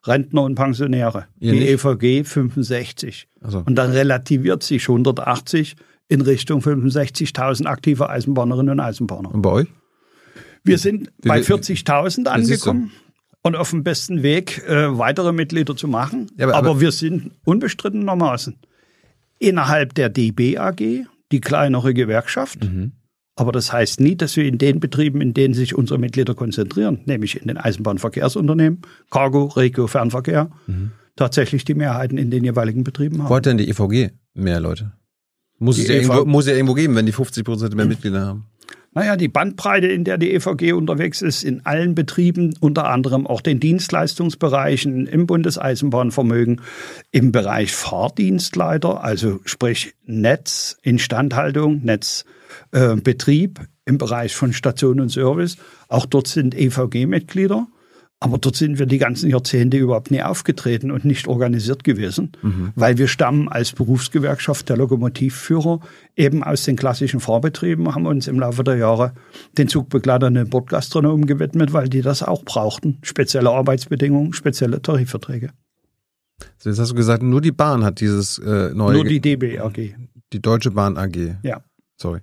Rentner 0.03 0.43
und 0.43 0.55
Pensionäre. 0.55 1.27
die 1.39 1.51
nicht? 1.51 1.85
EVG 1.85 2.23
65. 2.23 3.27
Also. 3.41 3.63
Und 3.65 3.75
dann 3.75 3.91
relativiert 3.91 4.63
sich 4.63 4.89
180 4.89 5.75
in 6.09 6.21
Richtung 6.21 6.61
65.000 6.61 7.65
aktive 7.65 8.09
Eisenbahnerinnen 8.09 8.73
und 8.73 8.79
Eisenbahner. 8.79 9.33
Und 9.33 9.41
bei 9.41 9.51
euch? 9.51 9.67
Wir 10.67 10.77
sind 10.77 11.09
bei 11.23 11.39
wie- 11.39 11.43
40.000 11.43 12.27
Ja, 12.27 12.37
siehst 12.41 12.65
du. 12.65 12.69
angekommen 12.71 12.91
und 13.41 13.55
auf 13.55 13.69
dem 13.71 13.83
besten 13.83 14.23
Weg, 14.23 14.63
äh, 14.67 14.97
weitere 14.97 15.31
Mitglieder 15.31 15.75
zu 15.75 15.87
machen. 15.87 16.29
Ja, 16.37 16.45
aber- 16.47 16.55
aber, 16.57 16.69
aber- 16.71 16.81
wir 16.81 16.91
sind 16.91 17.31
unbestrittenermaßen 17.45 18.55
innerhalb 19.39 19.93
der 19.95 20.09
DB 20.09 20.57
AG, 20.57 21.05
die 21.31 21.41
kleinere 21.41 21.93
Gewerkschaft. 21.93 22.63
Mhm. 22.63 22.93
Aber 23.35 23.51
das 23.51 23.71
heißt 23.71 23.99
nie, 23.99 24.15
dass 24.15 24.35
wir 24.35 24.45
in 24.45 24.57
den 24.57 24.79
Betrieben, 24.79 25.21
in 25.21 25.33
denen 25.33 25.53
sich 25.53 25.75
unsere 25.75 25.99
Mitglieder 25.99 26.33
konzentrieren, 26.33 27.01
nämlich 27.05 27.39
in 27.39 27.47
den 27.47 27.57
Eisenbahnverkehrsunternehmen, 27.57 28.81
Cargo, 29.11 29.45
Regio, 29.45 29.85
Fernverkehr, 29.85 30.49
Mhm. 30.65 30.91
tatsächlich 31.15 31.63
die 31.63 31.75
Mehrheiten 31.75 32.17
in 32.17 32.31
den 32.31 32.43
jeweiligen 32.43 32.83
Betrieben 32.83 33.21
haben. 33.21 33.29
Wo 33.29 33.35
hat 33.35 33.45
denn 33.45 33.57
die 33.59 33.69
EVG 33.69 34.09
mehr 34.33 34.59
Leute? 34.59 34.93
Muss 35.59 35.75
Die 35.75 35.83
es 35.83 35.87
ja 35.87 35.95
EV 35.95 36.01
irgendwo, 36.13 36.25
muss 36.25 36.47
ja 36.47 36.53
irgendwo 36.53 36.73
geben, 36.73 36.95
wenn 36.95 37.05
die 37.05 37.11
50 37.11 37.43
Prozent 37.43 37.75
mehr 37.75 37.85
Mitglieder 37.85 38.25
haben. 38.25 38.45
Naja, 38.93 39.15
die 39.15 39.27
Bandbreite, 39.27 39.87
in 39.87 40.03
der 40.03 40.17
die 40.17 40.33
EVG 40.33 40.73
unterwegs 40.73 41.21
ist, 41.21 41.43
in 41.43 41.65
allen 41.65 41.93
Betrieben, 41.93 42.55
unter 42.59 42.89
anderem 42.89 43.27
auch 43.27 43.41
den 43.41 43.59
Dienstleistungsbereichen, 43.59 45.05
im 45.05 45.27
Bundeseisenbahnvermögen, 45.27 46.61
im 47.11 47.31
Bereich 47.31 47.73
Fahrdienstleiter, 47.73 49.03
also 49.03 49.39
sprich 49.45 49.93
Netz, 50.05 50.77
Instandhaltung, 50.81 51.83
Netzbetrieb, 51.83 53.59
äh, 53.59 53.63
im 53.85 53.97
Bereich 53.97 54.35
von 54.35 54.51
Station 54.51 54.99
und 54.99 55.09
Service. 55.09 55.57
Auch 55.87 56.05
dort 56.05 56.27
sind 56.27 56.55
EVG-Mitglieder. 56.55 57.67
Aber 58.19 58.39
dort 58.39 58.55
sind 58.55 58.79
wir 58.79 58.87
die 58.87 58.97
ganzen 58.97 59.29
Jahrzehnte 59.29 59.77
überhaupt 59.77 60.09
nie 60.09 60.23
aufgetreten 60.23 60.89
und 60.89 61.05
nicht 61.05 61.27
organisiert 61.27 61.83
gewesen, 61.83 62.31
weil 62.75 62.97
wir 62.97 63.07
stammen 63.07 63.47
als 63.47 63.73
Berufsgewerkschaft 63.73 64.69
der 64.69 64.77
Lokomotivführer 64.77 65.81
eben 66.15 66.43
aus 66.43 66.63
den 66.63 66.75
klassischen 66.77 67.19
Fahrbetrieben, 67.19 67.93
haben 67.93 68.07
uns 68.07 68.27
im 68.27 68.39
Laufe 68.39 68.63
der 68.63 68.77
Jahre 68.77 69.13
den 69.59 69.67
zugbegleitenden 69.67 70.49
Bordgastronomen 70.49 71.27
gewidmet, 71.27 71.73
weil 71.73 71.89
die 71.89 72.01
das 72.01 72.23
auch 72.23 72.43
brauchten. 72.43 72.97
Spezielle 73.03 73.51
Arbeitsbedingungen, 73.51 74.33
spezielle 74.33 74.81
Tarifverträge. 74.81 75.51
Jetzt 76.63 76.79
hast 76.79 76.89
du 76.91 76.95
gesagt, 76.95 77.21
nur 77.21 77.41
die 77.41 77.51
Bahn 77.51 77.83
hat 77.83 77.99
dieses 77.99 78.39
äh, 78.39 78.71
neue, 78.73 78.95
Nur 78.95 79.05
die 79.05 79.19
DB 79.19 79.59
AG. 79.59 79.95
die 80.33 80.41
Deutsche 80.41 80.71
Bahn 80.71 80.97
AG. 80.97 81.37
Ja. 81.43 81.61
Sorry. 81.97 82.21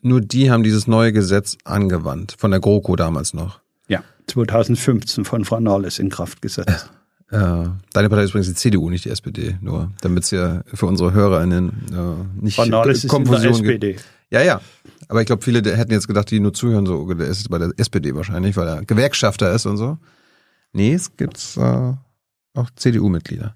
Nur 0.00 0.20
die 0.20 0.50
haben 0.50 0.62
dieses 0.62 0.86
neue 0.86 1.12
Gesetz 1.12 1.56
angewandt, 1.64 2.36
von 2.38 2.52
der 2.52 2.60
GroKo 2.60 2.94
damals 2.94 3.34
noch. 3.34 3.60
Ja. 3.88 4.02
2015 4.26 5.24
von 5.24 5.44
Frau 5.44 5.60
Nahles 5.60 5.98
in 5.98 6.10
Kraft 6.10 6.42
gesetzt. 6.42 6.90
Äh, 7.30 7.64
deine 7.92 8.08
Partei 8.08 8.22
ist 8.22 8.30
übrigens 8.30 8.48
die 8.48 8.54
CDU, 8.54 8.88
nicht 8.88 9.04
die 9.04 9.10
SPD, 9.10 9.58
nur 9.60 9.92
damit 10.00 10.24
es 10.24 10.30
ja 10.30 10.62
für 10.72 10.86
unsere 10.86 11.12
HörerInnen 11.12 11.68
äh, 11.92 12.42
nicht 12.44 12.56
Frau 12.56 12.64
Nahles 12.64 12.98
ist 12.98 13.04
in 13.04 13.08
der 13.08 13.16
Konfusion 13.16 13.62
gibt. 13.62 13.84
SPD. 13.84 13.96
Ja, 14.30 14.42
ja. 14.42 14.60
Aber 15.08 15.20
ich 15.20 15.26
glaube, 15.26 15.42
viele 15.42 15.60
hätten 15.76 15.92
jetzt 15.92 16.06
gedacht, 16.06 16.30
die 16.30 16.40
nur 16.40 16.54
zuhören, 16.54 16.86
so, 16.86 17.12
der 17.12 17.28
ist 17.28 17.48
bei 17.50 17.58
der 17.58 17.72
SPD 17.76 18.14
wahrscheinlich, 18.14 18.56
weil 18.56 18.68
er 18.68 18.84
Gewerkschafter 18.84 19.52
ist 19.52 19.66
und 19.66 19.76
so. 19.76 19.98
Nee, 20.72 20.94
es 20.94 21.16
gibt 21.16 21.38
äh, 21.56 21.92
auch 22.54 22.70
CDU-Mitglieder. 22.76 23.54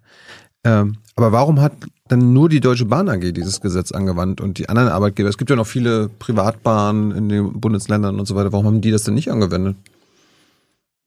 Ähm, 0.64 0.96
aber 1.16 1.32
warum 1.32 1.60
hat 1.60 1.72
dann 2.08 2.32
nur 2.32 2.48
die 2.48 2.60
Deutsche 2.60 2.86
Bahn 2.86 3.08
AG 3.08 3.32
dieses 3.32 3.60
Gesetz 3.60 3.92
angewandt 3.92 4.40
und 4.40 4.58
die 4.58 4.68
anderen 4.68 4.88
Arbeitgeber? 4.88 5.28
Es 5.28 5.36
gibt 5.36 5.50
ja 5.50 5.56
noch 5.56 5.66
viele 5.66 6.08
Privatbahnen 6.08 7.10
in 7.12 7.28
den 7.28 7.60
Bundesländern 7.60 8.18
und 8.18 8.26
so 8.26 8.34
weiter. 8.34 8.52
Warum 8.52 8.66
haben 8.66 8.80
die 8.80 8.90
das 8.90 9.02
denn 9.02 9.14
nicht 9.14 9.30
angewendet? 9.30 9.76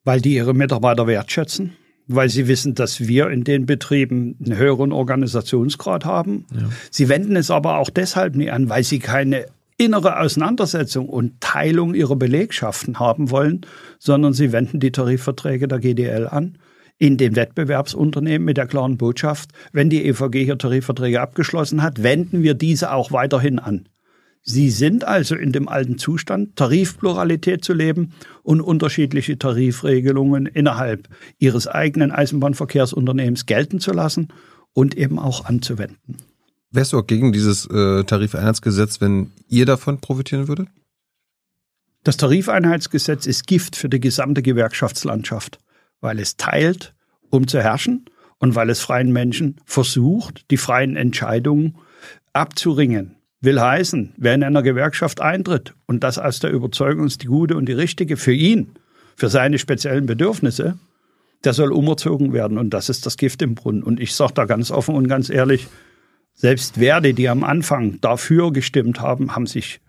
Weil 0.06 0.22
die 0.22 0.36
ihre 0.36 0.54
Mitarbeiter 0.54 1.08
wertschätzen, 1.08 1.74
weil 2.08 2.30
sie 2.30 2.48
wissen, 2.48 2.76
dass 2.76 3.08
wir 3.08 3.30
in 3.30 3.44
den 3.44 3.66
Betrieben 3.66 4.38
einen 4.44 4.58
höheren 4.58 4.92
Organisationsgrad 4.94 6.06
haben. 6.06 6.46
Sie 6.92 7.10
wenden 7.10 7.36
es 7.36 7.52
aber 7.52 7.80
auch 7.80 7.90
deshalb 7.90 8.36
nie 8.36 8.50
an, 8.50 8.70
weil 8.70 8.84
sie 8.84 9.00
keine 9.00 9.48
innere 9.78 10.20
Auseinandersetzung 10.20 11.10
und 11.10 11.42
Teilung 11.42 11.96
ihrer 11.96 12.16
Belegschaften 12.16 13.00
haben 13.00 13.30
wollen, 13.30 13.62
sondern 14.00 14.32
sie 14.34 14.52
wenden 14.54 14.80
die 14.80 14.92
Tarifverträge 14.92 15.68
der 15.68 15.80
GDL 15.80 16.28
an 16.28 16.58
in 16.98 17.18
den 17.18 17.36
Wettbewerbsunternehmen 17.36 18.46
mit 18.46 18.58
der 18.58 18.68
klaren 18.68 18.98
Botschaft, 18.98 19.50
wenn 19.74 19.90
die 19.90 20.06
EVG 20.06 20.46
hier 20.46 20.58
Tarifverträge 20.58 21.20
abgeschlossen 21.20 21.82
hat, 21.82 22.04
wenden 22.04 22.42
wir 22.42 22.54
diese 22.54 22.94
auch 22.94 23.12
weiterhin 23.12 23.60
an. 23.60 23.90
Sie 24.48 24.70
sind 24.70 25.04
also 25.06 25.36
in 25.36 25.52
dem 25.52 25.68
alten 25.68 25.98
Zustand, 25.98 26.56
Tarifpluralität 26.56 27.66
zu 27.66 27.74
leben 27.74 28.14
und 28.44 28.62
unterschiedliche 28.62 29.40
Tarifregelungen 29.40 30.46
innerhalb 30.46 31.10
ihres 31.40 31.68
eigenen 31.68 32.12
Eisenbahnverkehrsunternehmens 32.12 33.48
gelten 33.48 33.80
zu 33.80 33.92
lassen 33.92 34.28
und 34.74 34.96
eben 34.96 35.18
auch 35.18 35.46
anzuwenden. 35.46 36.18
Wärst 36.70 36.94
du 36.94 37.00
auch 37.00 37.08
gegen 37.08 37.34
dieses 37.34 37.66
äh, 37.66 38.04
Tarifeinheitsgesetz, 38.04 39.02
wenn 39.02 39.32
ihr 39.50 39.66
davon 39.66 40.00
profitieren 40.00 40.48
würdet? 40.48 40.68
Das 42.04 42.18
Tarifeinheitsgesetz 42.18 43.26
ist 43.26 43.48
Gift 43.48 43.76
für 43.76 43.90
die 43.90 44.00
gesamte 44.00 44.44
Gewerkschaftslandschaft, 44.44 45.58
weil 46.02 46.20
es 46.20 46.38
teilt, 46.38 46.94
um 47.32 47.48
zu 47.48 47.64
herrschen 47.64 48.06
und 48.38 48.54
weil 48.54 48.70
es 48.70 48.80
freien 48.80 49.12
Menschen 49.12 49.60
versucht, 49.66 50.46
die 50.52 50.58
freien 50.58 50.98
Entscheidungen 50.98 51.78
abzuringen. 52.32 53.15
Will 53.46 53.62
heißen, 53.62 54.14
wer 54.18 54.36
in 54.36 54.44
einer 54.44 54.64
Gewerkschaft 54.64 55.22
eintritt 55.22 55.74
und 55.86 56.04
das 56.04 56.18
aus 56.20 56.40
der 56.40 56.52
Überzeugung 56.52 57.06
ist 57.06 57.24
die 57.24 57.28
gute 57.28 57.56
und 57.56 57.68
die 57.68 57.74
richtige 57.74 58.18
für 58.18 58.34
ihn, 58.34 58.72
für 59.16 59.30
seine 59.30 59.60
speziellen 59.60 60.06
Bedürfnisse, 60.06 60.78
der 61.44 61.54
soll 61.54 61.72
umerzogen 61.72 62.34
werden 62.34 62.58
und 62.58 62.72
das 62.72 62.90
ist 62.90 63.06
das 63.06 63.18
Gift 63.18 63.42
im 63.42 63.56
Brunnen. 63.56 63.84
Und 63.84 64.00
ich 64.00 64.16
sage 64.16 64.34
da 64.34 64.46
ganz 64.46 64.72
offen 64.72 64.96
und 64.96 65.08
ganz 65.08 65.30
ehrlich, 65.30 65.68
selbst 66.34 66.80
Werte, 66.80 67.14
die 67.14 67.30
am 67.30 67.44
Anfang 67.44 68.02
dafür 68.02 68.52
gestimmt 68.52 69.00
haben, 69.00 69.36
haben 69.36 69.48
sich 69.48 69.80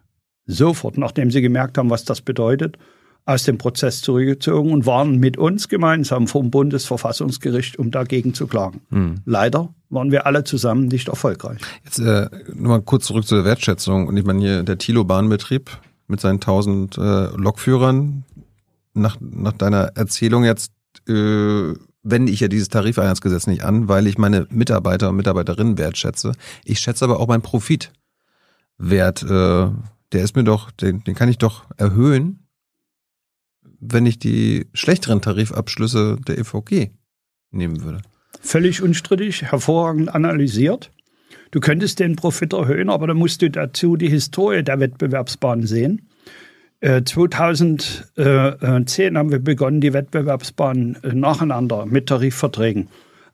sofort, 0.46 0.96
nachdem 0.96 1.30
sie 1.30 1.40
gemerkt 1.40 1.76
haben, 1.78 1.90
was 1.90 2.04
das 2.04 2.20
bedeutet, 2.20 2.78
aus 3.24 3.42
dem 3.42 3.58
Prozess 3.58 4.02
zurückgezogen 4.02 4.70
und 4.70 4.86
waren 4.86 5.18
mit 5.18 5.36
uns 5.36 5.68
gemeinsam 5.68 6.28
vom 6.28 6.52
Bundesverfassungsgericht, 6.52 7.76
um 7.78 7.90
dagegen 7.90 8.34
zu 8.34 8.46
klagen. 8.46 8.82
Leider 9.24 9.74
waren 9.88 10.10
wir 10.10 10.26
alle 10.26 10.44
zusammen 10.44 10.86
nicht 10.86 11.08
erfolgreich. 11.08 11.60
Jetzt 11.84 11.98
äh, 11.98 12.28
nochmal 12.54 12.82
kurz 12.82 13.06
zurück 13.06 13.26
zur 13.26 13.44
Wertschätzung. 13.44 14.08
Und 14.08 14.16
ich 14.16 14.24
meine 14.24 14.40
hier 14.40 14.62
der 14.62 14.78
Thilo 14.78 15.04
Bahnbetrieb 15.04 15.70
mit 16.08 16.20
seinen 16.20 16.36
1000 16.36 16.98
äh, 16.98 17.00
Lokführern. 17.36 18.24
Nach, 18.94 19.16
nach 19.20 19.52
deiner 19.52 19.92
Erzählung 19.94 20.44
jetzt 20.44 20.72
äh, 21.08 21.74
wende 22.02 22.32
ich 22.32 22.40
ja 22.40 22.48
dieses 22.48 22.68
Tarifeinheitsgesetz 22.68 23.46
nicht 23.46 23.64
an, 23.64 23.88
weil 23.88 24.06
ich 24.06 24.16
meine 24.16 24.46
Mitarbeiter 24.50 25.10
und 25.10 25.16
Mitarbeiterinnen 25.16 25.76
wertschätze. 25.76 26.32
Ich 26.64 26.78
schätze 26.78 27.04
aber 27.04 27.20
auch 27.20 27.26
meinen 27.26 27.42
Profitwert. 27.42 27.92
Äh, 29.22 29.70
der 30.12 30.22
ist 30.22 30.36
mir 30.36 30.44
doch, 30.44 30.70
den, 30.70 31.02
den 31.04 31.14
kann 31.14 31.28
ich 31.28 31.38
doch 31.38 31.64
erhöhen, 31.76 32.46
wenn 33.80 34.06
ich 34.06 34.18
die 34.18 34.68
schlechteren 34.72 35.20
Tarifabschlüsse 35.20 36.16
der 36.26 36.38
EVG 36.38 36.90
nehmen 37.50 37.82
würde. 37.82 38.02
Völlig 38.46 38.80
unstrittig, 38.80 39.42
hervorragend 39.42 40.14
analysiert. 40.14 40.92
Du 41.50 41.58
könntest 41.58 41.98
den 41.98 42.14
Profit 42.14 42.52
erhöhen, 42.52 42.90
aber 42.90 43.08
dann 43.08 43.16
musst 43.16 43.42
du 43.42 43.50
dazu 43.50 43.96
die 43.96 44.08
Historie 44.08 44.62
der 44.62 44.78
Wettbewerbsbahn 44.78 45.66
sehen. 45.66 46.08
Äh, 46.78 47.02
2010 47.02 49.18
haben 49.18 49.32
wir 49.32 49.40
begonnen, 49.40 49.80
die 49.80 49.92
Wettbewerbsbahnen 49.92 50.96
äh, 51.02 51.12
nacheinander 51.12 51.86
mit 51.86 52.06
Tarifverträgen 52.06 52.86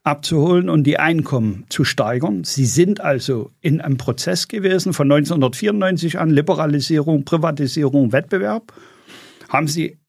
abzuholen 0.03 0.67
und 0.67 0.85
die 0.85 0.97
Einkommen 0.97 1.65
zu 1.69 1.83
steigern. 1.83 2.43
Sie 2.43 2.65
sind 2.65 2.99
also 2.99 3.51
in 3.61 3.81
einem 3.81 3.97
Prozess 3.97 4.47
gewesen 4.47 4.93
von 4.93 5.11
1994 5.11 6.17
an, 6.17 6.31
Liberalisierung, 6.31 7.23
Privatisierung, 7.23 8.13
Wettbewerb, 8.13 8.73
haben 9.47 9.67
sie 9.67 9.99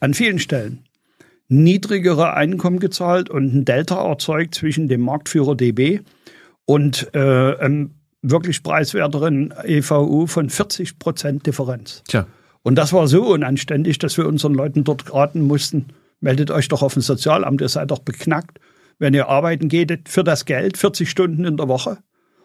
an 0.00 0.12
vielen 0.12 0.38
Stellen 0.38 0.84
niedrigere 1.50 2.32
Einkommen 2.34 2.78
gezahlt 2.78 3.28
und 3.28 3.54
ein 3.54 3.64
Delta 3.64 4.08
erzeugt 4.08 4.54
zwischen 4.54 4.88
dem 4.88 5.02
Marktführer 5.02 5.56
DB 5.56 6.00
und 6.64 7.10
äh, 7.12 7.56
einem 7.58 7.90
wirklich 8.22 8.62
preiswerteren 8.62 9.52
EVU 9.64 10.26
von 10.26 10.48
40 10.48 10.98
Prozent 10.98 11.46
Differenz. 11.46 12.02
Tja. 12.06 12.26
Und 12.62 12.76
das 12.76 12.92
war 12.92 13.08
so 13.08 13.26
unanständig, 13.26 13.98
dass 13.98 14.16
wir 14.16 14.26
unseren 14.26 14.54
Leuten 14.54 14.84
dort 14.84 15.12
raten 15.12 15.40
mussten, 15.40 15.86
meldet 16.20 16.50
euch 16.50 16.68
doch 16.68 16.82
auf 16.82 16.96
ein 16.96 17.00
Sozialamt, 17.00 17.60
ihr 17.60 17.68
seid 17.68 17.90
doch 17.90 18.00
beknackt, 18.00 18.60
wenn 18.98 19.14
ihr 19.14 19.28
arbeiten 19.28 19.68
geht 19.68 20.08
für 20.08 20.22
das 20.22 20.44
Geld, 20.44 20.76
40 20.76 21.10
Stunden 21.10 21.44
in 21.44 21.56
der 21.56 21.68
Woche. 21.68 21.98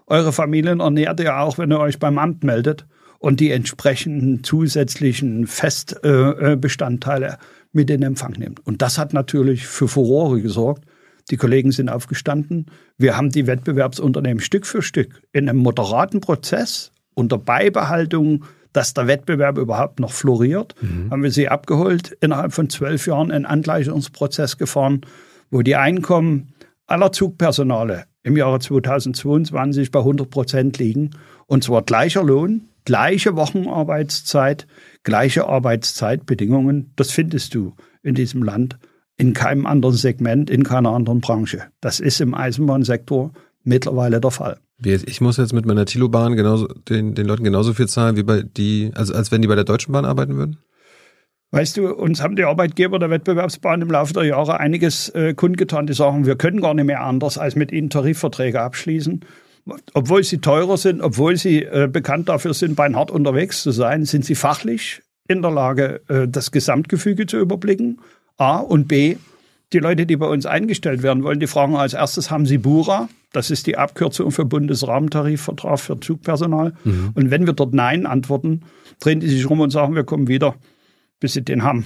Eure 0.07 0.31
Familien 0.31 0.79
ernährt 0.79 1.19
ihr 1.19 1.37
auch, 1.37 1.57
wenn 1.57 1.71
ihr 1.71 1.79
euch 1.79 1.99
beim 1.99 2.17
Amt 2.17 2.43
meldet 2.43 2.87
und 3.19 3.39
die 3.39 3.51
entsprechenden 3.51 4.43
zusätzlichen 4.43 5.47
Festbestandteile 5.47 7.37
mit 7.75 7.89
in 7.89 8.01
Empfang 8.01 8.33
nimmt. 8.33 8.65
Und 8.65 8.81
das 8.81 8.97
hat 8.97 9.13
natürlich 9.13 9.67
für 9.67 9.87
Furore 9.87 10.41
gesorgt. 10.41 10.85
Die 11.31 11.37
Kollegen 11.37 11.71
sind 11.71 11.89
aufgestanden. 11.89 12.67
Wir 12.97 13.17
haben 13.17 13.29
die 13.29 13.47
Wettbewerbsunternehmen 13.47 14.39
Stück 14.39 14.65
für 14.65 14.81
Stück 14.81 15.21
in 15.33 15.49
einem 15.49 15.59
moderaten 15.59 16.21
Prozess 16.21 16.91
unter 17.13 17.37
Beibehaltung, 17.37 18.45
dass 18.73 18.93
der 18.93 19.07
Wettbewerb 19.07 19.57
überhaupt 19.57 19.99
noch 19.99 20.11
floriert, 20.11 20.75
haben 21.09 21.23
wir 21.23 21.31
sie 21.31 21.47
abgeholt, 21.47 22.15
innerhalb 22.19 22.51
von 22.51 22.69
zwölf 22.69 23.07
Jahren 23.07 23.31
einen 23.31 23.45
Angleichungsprozess 23.45 24.57
gefahren, 24.57 25.01
wo 25.49 25.61
die 25.61 25.77
Einkommen 25.77 26.53
aller 26.85 27.11
Zugpersonale 27.11 28.05
im 28.23 28.35
Jahre 28.35 28.59
2022 28.59 29.91
bei 29.91 29.99
100 29.99 30.29
Prozent 30.29 30.77
liegen. 30.77 31.11
Und 31.47 31.63
zwar 31.63 31.83
gleicher 31.83 32.23
Lohn 32.23 32.67
Gleiche 32.85 33.35
Wochenarbeitszeit, 33.35 34.67
gleiche 35.03 35.47
Arbeitszeitbedingungen, 35.47 36.93
das 36.95 37.11
findest 37.11 37.55
du 37.55 37.73
in 38.03 38.15
diesem 38.15 38.43
Land 38.43 38.77
in 39.17 39.33
keinem 39.33 39.65
anderen 39.65 39.95
Segment, 39.95 40.49
in 40.49 40.63
keiner 40.63 40.91
anderen 40.91 41.21
Branche. 41.21 41.63
Das 41.81 41.99
ist 41.99 42.21
im 42.21 42.33
Eisenbahnsektor 42.33 43.31
mittlerweile 43.63 44.21
der 44.21 44.31
Fall. 44.31 44.59
Ich 44.83 45.21
muss 45.21 45.37
jetzt 45.37 45.53
mit 45.53 45.65
meiner 45.65 45.85
Tilobahn 45.85 46.35
genauso 46.35 46.67
den, 46.67 47.15
den 47.15 47.25
Leuten 47.25 47.43
genauso 47.43 47.73
viel 47.73 47.87
zahlen 47.87 48.17
wie 48.17 48.23
bei 48.23 48.43
die, 48.43 48.91
also 48.93 49.13
als 49.13 49.31
wenn 49.31 49.41
die 49.41 49.47
bei 49.47 49.55
der 49.55 49.63
Deutschen 49.63 49.93
Bahn 49.93 50.05
arbeiten 50.05 50.35
würden? 50.35 50.57
Weißt 51.51 51.77
du, 51.77 51.93
uns 51.93 52.21
haben 52.21 52.35
die 52.35 52.43
Arbeitgeber 52.43 52.99
der 52.99 53.09
Wettbewerbsbahn 53.09 53.81
im 53.81 53.89
Laufe 53.89 54.13
der 54.13 54.25
Jahre 54.25 54.59
einiges 54.59 55.09
äh, 55.09 55.33
kundgetan, 55.33 55.87
die 55.87 55.93
sagen, 55.93 56.25
wir 56.25 56.35
können 56.35 56.59
gar 56.59 56.73
nicht 56.73 56.85
mehr 56.85 57.01
anders, 57.01 57.37
als 57.37 57.55
mit 57.55 57.71
ihnen 57.71 57.89
Tarifverträge 57.89 58.59
abschließen. 58.61 59.21
Obwohl 59.93 60.23
sie 60.23 60.37
teurer 60.39 60.77
sind, 60.77 61.01
obwohl 61.01 61.37
sie 61.37 61.63
äh, 61.63 61.89
bekannt 61.91 62.29
dafür 62.29 62.53
sind, 62.53 62.75
beinhart 62.75 63.09
unterwegs 63.09 63.63
zu 63.63 63.71
sein, 63.71 64.05
sind 64.05 64.23
sie 64.23 64.35
fachlich 64.35 65.01
in 65.27 65.41
der 65.41 65.51
Lage, 65.51 66.01
äh, 66.07 66.27
das 66.27 66.51
Gesamtgefüge 66.51 67.25
zu 67.25 67.37
überblicken. 67.37 67.99
A 68.37 68.57
und 68.57 68.87
B, 68.87 69.17
die 69.73 69.79
Leute, 69.79 70.05
die 70.05 70.17
bei 70.17 70.27
uns 70.27 70.45
eingestellt 70.45 71.01
werden 71.01 71.23
wollen, 71.23 71.39
die 71.39 71.47
fragen 71.47 71.75
als 71.75 71.93
erstes, 71.93 72.29
haben 72.29 72.45
sie 72.45 72.59
Bura? 72.59 73.09
Das 73.31 73.49
ist 73.49 73.67
die 73.67 73.77
Abkürzung 73.77 74.31
für 74.31 74.45
Bundesrahmentarifvertrag 74.45 75.79
für 75.79 75.99
Zugpersonal. 75.99 76.73
Mhm. 76.83 77.11
Und 77.15 77.31
wenn 77.31 77.45
wir 77.45 77.53
dort 77.53 77.73
Nein 77.73 78.05
antworten, 78.05 78.61
drehen 78.99 79.19
die 79.19 79.27
sich 79.27 79.49
rum 79.49 79.59
und 79.59 79.71
sagen, 79.71 79.95
wir 79.95 80.03
kommen 80.03 80.27
wieder, 80.27 80.55
bis 81.19 81.33
sie 81.33 81.41
den 81.41 81.63
haben. 81.63 81.85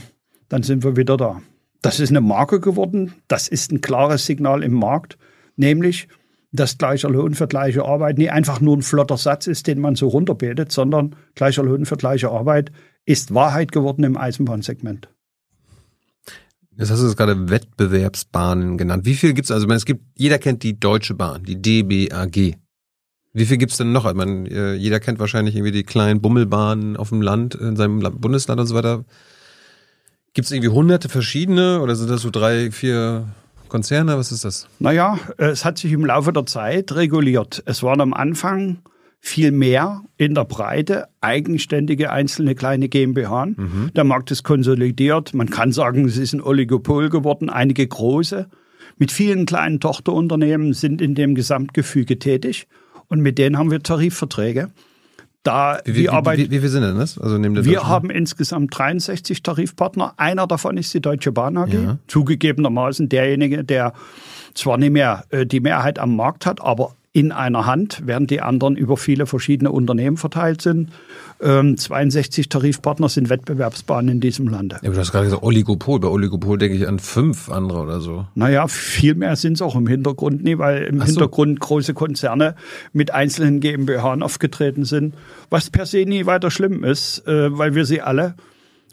Dann 0.49 0.63
sind 0.63 0.83
wir 0.83 0.95
wieder 0.97 1.17
da. 1.17 1.41
Das 1.81 1.99
ist 1.99 2.09
eine 2.09 2.21
Marke 2.21 2.59
geworden. 2.59 3.13
Das 3.27 3.47
ist 3.47 3.71
ein 3.71 3.81
klares 3.81 4.25
Signal 4.25 4.63
im 4.63 4.73
Markt, 4.73 5.17
nämlich, 5.55 6.07
dass 6.51 6.77
gleicher 6.77 7.09
Lohn 7.09 7.35
für 7.35 7.47
gleiche 7.47 7.85
Arbeit 7.85 8.17
nie 8.17 8.29
einfach 8.29 8.59
nur 8.59 8.75
ein 8.75 8.81
flotter 8.81 9.17
Satz 9.17 9.47
ist, 9.47 9.67
den 9.67 9.79
man 9.79 9.95
so 9.95 10.07
runterbetet, 10.07 10.71
sondern 10.71 11.15
gleicher 11.35 11.63
Lohn 11.63 11.85
für 11.85 11.97
gleiche 11.97 12.31
Arbeit 12.31 12.71
ist 13.05 13.33
Wahrheit 13.33 13.71
geworden 13.71 14.03
im 14.03 14.17
Eisenbahnsegment. 14.17 15.09
Jetzt 16.75 16.91
hast 16.91 17.01
du 17.01 17.07
es 17.07 17.17
gerade 17.17 17.49
Wettbewerbsbahnen 17.49 18.77
genannt. 18.77 19.05
Wie 19.05 19.15
viel 19.15 19.33
gibt's? 19.33 19.51
Also 19.51 19.67
es 19.67 19.85
gibt, 19.85 20.01
jeder 20.15 20.39
kennt 20.39 20.63
die 20.63 20.79
Deutsche 20.79 21.13
Bahn, 21.13 21.43
die 21.43 21.61
DBAG. 21.61 22.55
Wie 23.33 23.45
viel 23.45 23.57
gibt's 23.57 23.77
denn 23.77 23.91
noch? 23.91 24.05
Ich 24.05 24.15
meine, 24.15 24.49
äh, 24.49 24.73
jeder 24.75 24.99
kennt 24.99 25.19
wahrscheinlich 25.19 25.55
irgendwie 25.55 25.73
die 25.73 25.83
kleinen 25.83 26.21
Bummelbahnen 26.21 26.97
auf 26.97 27.09
dem 27.09 27.21
Land, 27.21 27.53
in 27.53 27.75
seinem 27.75 27.99
Bundesland 28.19 28.61
und 28.61 28.67
so 28.67 28.75
weiter. 28.75 29.05
Gibt's 30.33 30.51
irgendwie 30.51 30.69
hunderte 30.69 31.09
verschiedene 31.09 31.81
oder 31.81 31.95
sind 31.95 32.09
das 32.09 32.21
so 32.21 32.29
drei, 32.29 32.71
vier 32.71 33.27
Konzerne? 33.69 34.17
Was 34.17 34.31
ist 34.31 34.43
das? 34.45 34.67
Naja, 34.79 35.17
es 35.37 35.63
hat 35.63 35.77
sich 35.77 35.91
im 35.91 36.05
Laufe 36.05 36.33
der 36.33 36.45
Zeit 36.45 36.93
reguliert. 36.93 37.63
Es 37.65 37.83
waren 37.83 38.01
am 38.01 38.13
Anfang 38.13 38.79
viel 39.21 39.51
mehr 39.51 40.03
in 40.17 40.33
der 40.33 40.45
Breite 40.45 41.07
eigenständige 41.21 42.11
einzelne 42.11 42.55
kleine 42.55 42.89
GmbH. 42.89 43.47
Mhm. 43.47 43.91
Der 43.95 44.03
Markt 44.03 44.31
ist 44.31 44.43
konsolidiert. 44.43 45.33
Man 45.33 45.49
kann 45.49 45.71
sagen, 45.71 46.05
es 46.05 46.17
ist 46.17 46.33
ein 46.33 46.41
Oligopol 46.41 47.09
geworden. 47.09 47.49
Einige 47.49 47.85
große 47.85 48.47
mit 48.97 49.11
vielen 49.11 49.45
kleinen 49.45 49.79
Tochterunternehmen 49.79 50.73
sind 50.73 51.01
in 51.01 51.15
dem 51.15 51.35
Gesamtgefüge 51.35 52.19
tätig 52.19 52.67
und 53.07 53.21
mit 53.21 53.37
denen 53.37 53.57
haben 53.57 53.71
wir 53.71 53.81
Tarifverträge. 53.81 54.69
Da 55.43 55.79
wie, 55.85 55.95
wie, 55.95 56.09
Arbeit, 56.09 56.37
wie, 56.37 56.51
wie, 56.51 56.63
wie 56.63 56.67
sind 56.67 56.81
denn 56.81 56.97
das? 56.97 57.17
Also 57.17 57.37
neben 57.37 57.63
wir 57.63 57.87
haben 57.87 58.09
insgesamt 58.09 58.77
63 58.77 59.41
Tarifpartner. 59.41 60.13
Einer 60.17 60.47
davon 60.47 60.75
ist 60.75 60.93
die 60.93 60.99
Deutsche 60.99 61.31
Bahn 61.31 61.55
AG. 61.55 61.73
Ja. 61.73 61.97
Zugegebenermaßen 62.07 63.07
derjenige, 63.07 63.63
der 63.63 63.93
zwar 64.53 64.77
nicht 64.77 64.91
mehr 64.91 65.23
äh, 65.29 65.45
die 65.45 65.61
Mehrheit 65.61 65.97
am 65.97 66.15
Markt 66.17 66.45
hat, 66.45 66.61
aber 66.61 66.95
in 67.11 67.31
einer 67.31 67.65
Hand, 67.65 68.03
während 68.05 68.29
die 68.29 68.41
anderen 68.41 68.75
über 68.75 68.95
viele 68.95 69.25
verschiedene 69.25 69.71
Unternehmen 69.71 70.17
verteilt 70.17 70.61
sind. 70.61 70.91
Ähm, 71.41 71.75
62 71.75 72.49
Tarifpartner 72.49 73.09
sind 73.09 73.29
Wettbewerbsbahnen 73.29 74.09
in 74.09 74.19
diesem 74.19 74.47
Lande. 74.47 74.75
Ja, 74.75 74.89
aber 74.89 74.93
du 74.93 74.99
hast 74.99 75.11
gerade 75.11 75.25
gesagt 75.25 75.41
Oligopol. 75.41 75.99
Bei 75.99 76.07
Oligopol 76.07 76.59
denke 76.59 76.77
ich 76.77 76.87
an 76.87 76.99
fünf 76.99 77.49
andere 77.49 77.79
oder 77.79 77.99
so. 77.99 78.27
Naja, 78.35 78.67
viel 78.67 79.15
mehr 79.15 79.35
sind 79.35 79.53
es 79.53 79.63
auch 79.63 79.75
im 79.75 79.87
Hintergrund 79.87 80.43
nie, 80.43 80.59
weil 80.59 80.83
im 80.83 81.01
Ach 81.01 81.05
Hintergrund 81.07 81.59
so. 81.59 81.67
große 81.67 81.93
Konzerne 81.95 82.55
mit 82.93 83.11
einzelnen 83.11 83.59
GmbH 83.59 84.13
aufgetreten 84.21 84.85
sind, 84.85 85.15
was 85.49 85.71
per 85.71 85.87
se 85.87 86.05
nie 86.05 86.27
weiter 86.27 86.51
schlimm 86.51 86.83
ist, 86.83 87.27
äh, 87.27 87.57
weil 87.57 87.73
wir 87.73 87.85
sie 87.85 88.01
alle 88.01 88.35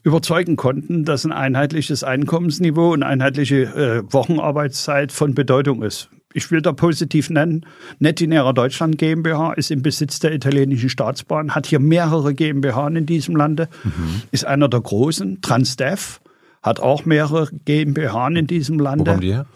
überzeugen 0.05 0.57
konnten, 0.57 1.05
dass 1.05 1.27
ein 1.27 1.33
einheitliches 1.33 2.03
Einkommensniveau 2.03 2.93
und 2.93 3.03
einheitliche 3.03 3.65
äh, 4.07 4.13
Wochenarbeitszeit 4.13 5.13
von 5.13 5.35
Bedeutung 5.35 5.83
ist 5.83 6.09
ich 6.33 6.51
will 6.51 6.61
da 6.61 6.73
positiv 6.73 7.31
nennen, 7.31 7.67
Netinera 7.99 8.53
Deutschland 8.53 8.99
GmbH 8.99 9.55
ist 9.55 9.71
im 9.71 9.83
Besitz 9.83 10.19
der 10.19 10.35
italienischen 10.35 10.91
Staatsbahn, 10.91 11.55
hat 11.55 11.67
hier 11.67 11.81
mehrere 11.81 12.35
GmbH 12.35 12.89
in 12.89 13.07
diesem 13.07 13.37
Lande, 13.37 13.69
mhm. 13.85 14.23
ist 14.33 14.45
einer 14.45 14.69
der 14.69 14.81
großen. 14.81 15.41
Transdev 15.41 16.21
hat 16.63 16.81
auch 16.81 17.05
mehrere 17.05 17.49
GmbH 17.65 18.29
in 18.29 18.47
diesem 18.47 18.79
Lande. 18.79 19.07
Wo 19.07 19.11
kommen 19.11 19.21
die 19.21 19.33
her? 19.33 19.47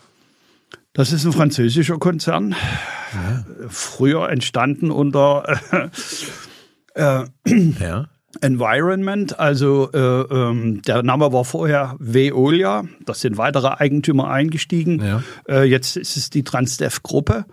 Das 0.93 1.13
ist 1.13 1.25
ein 1.25 1.33
französischer 1.33 1.99
Konzern, 1.99 2.55
ja. 3.13 3.45
früher 3.69 4.29
entstanden 4.29 4.91
unter 4.91 5.45
äh, 5.73 5.89
äh, 6.95 7.25
ja. 7.81 8.09
Environment, 8.41 9.39
also 9.39 9.91
äh, 9.93 9.99
ähm, 9.99 10.83
der 10.83 11.03
Name 11.03 11.33
war 11.33 11.45
vorher 11.45 11.97
Veolia, 11.99 12.85
das 13.05 13.21
sind 13.21 13.37
weitere 13.39 13.69
Eigentümer 13.69 14.31
eingestiegen. 14.31 15.03
Ja. 15.05 15.23
Äh, 15.49 15.65
jetzt 15.65 15.97
ist 15.97 16.17
es 16.17 16.31
die 16.31 16.45
Transdev-Gruppe 16.45 17.45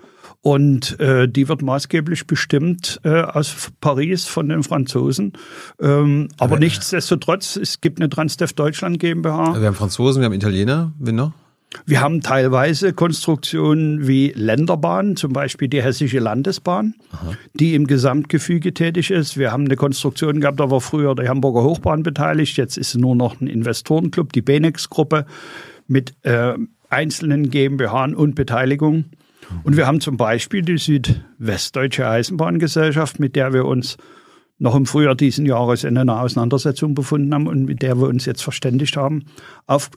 und 0.41 0.99
äh, 0.99 1.27
die 1.27 1.49
wird 1.49 1.61
maßgeblich 1.61 2.27
bestimmt 2.27 2.99
äh, 3.03 3.21
aus 3.21 3.71
Paris 3.81 4.25
von 4.25 4.49
den 4.49 4.63
Franzosen. 4.63 5.33
Ähm, 5.81 6.29
aber, 6.37 6.51
aber 6.51 6.59
nichtsdestotrotz, 6.59 7.55
es 7.55 7.81
gibt 7.81 7.99
eine 7.99 8.09
Transdev 8.09 8.53
Deutschland 8.53 8.99
GmbH. 8.99 9.59
Wir 9.59 9.67
haben 9.67 9.75
Franzosen, 9.75 10.21
wir 10.21 10.25
haben 10.27 10.33
Italiener, 10.33 10.93
wen 10.99 11.15
noch? 11.15 11.33
Wir 11.85 12.01
haben 12.01 12.21
teilweise 12.21 12.93
Konstruktionen 12.93 14.07
wie 14.07 14.31
Länderbahnen, 14.35 15.15
zum 15.15 15.33
Beispiel 15.33 15.67
die 15.67 15.83
Hessische 15.83 16.19
Landesbahn, 16.19 16.95
Aha. 17.11 17.33
die 17.53 17.75
im 17.75 17.87
Gesamtgefüge 17.87 18.73
tätig 18.73 19.11
ist. 19.11 19.37
Wir 19.37 19.51
haben 19.51 19.65
eine 19.65 19.75
Konstruktion 19.75 20.39
gehabt, 20.39 20.59
da 20.59 20.71
war 20.71 20.81
früher 20.81 21.13
die 21.15 21.27
Hamburger 21.27 21.63
Hochbahn 21.63 22.03
beteiligt. 22.03 22.57
Jetzt 22.57 22.77
ist 22.77 22.95
nur 22.95 23.15
noch 23.15 23.41
ein 23.41 23.47
Investorenclub, 23.47 24.33
die 24.33 24.41
Benex-Gruppe 24.41 25.25
mit 25.87 26.15
äh, 26.23 26.53
einzelnen 26.89 27.49
GmbH 27.49 28.05
und 28.05 28.35
Beteiligung. 28.35 29.05
Und 29.63 29.77
wir 29.77 29.87
haben 29.87 30.01
zum 30.01 30.17
Beispiel 30.17 30.61
die 30.61 30.77
Südwestdeutsche 30.77 32.07
Eisenbahngesellschaft, 32.07 33.19
mit 33.19 33.35
der 33.35 33.53
wir 33.53 33.65
uns 33.65 33.97
noch 34.59 34.75
im 34.75 34.85
Frühjahr 34.85 35.15
diesen 35.15 35.45
Jahres 35.45 35.83
in 35.83 35.97
einer 35.97 36.21
Auseinandersetzung 36.21 36.95
befunden 36.95 37.33
haben 37.33 37.47
und 37.47 37.65
mit 37.65 37.81
der 37.81 37.99
wir 37.99 38.07
uns 38.07 38.25
jetzt 38.25 38.41
verständigt 38.41 38.97
haben, 38.97 39.25
auf 39.67 39.91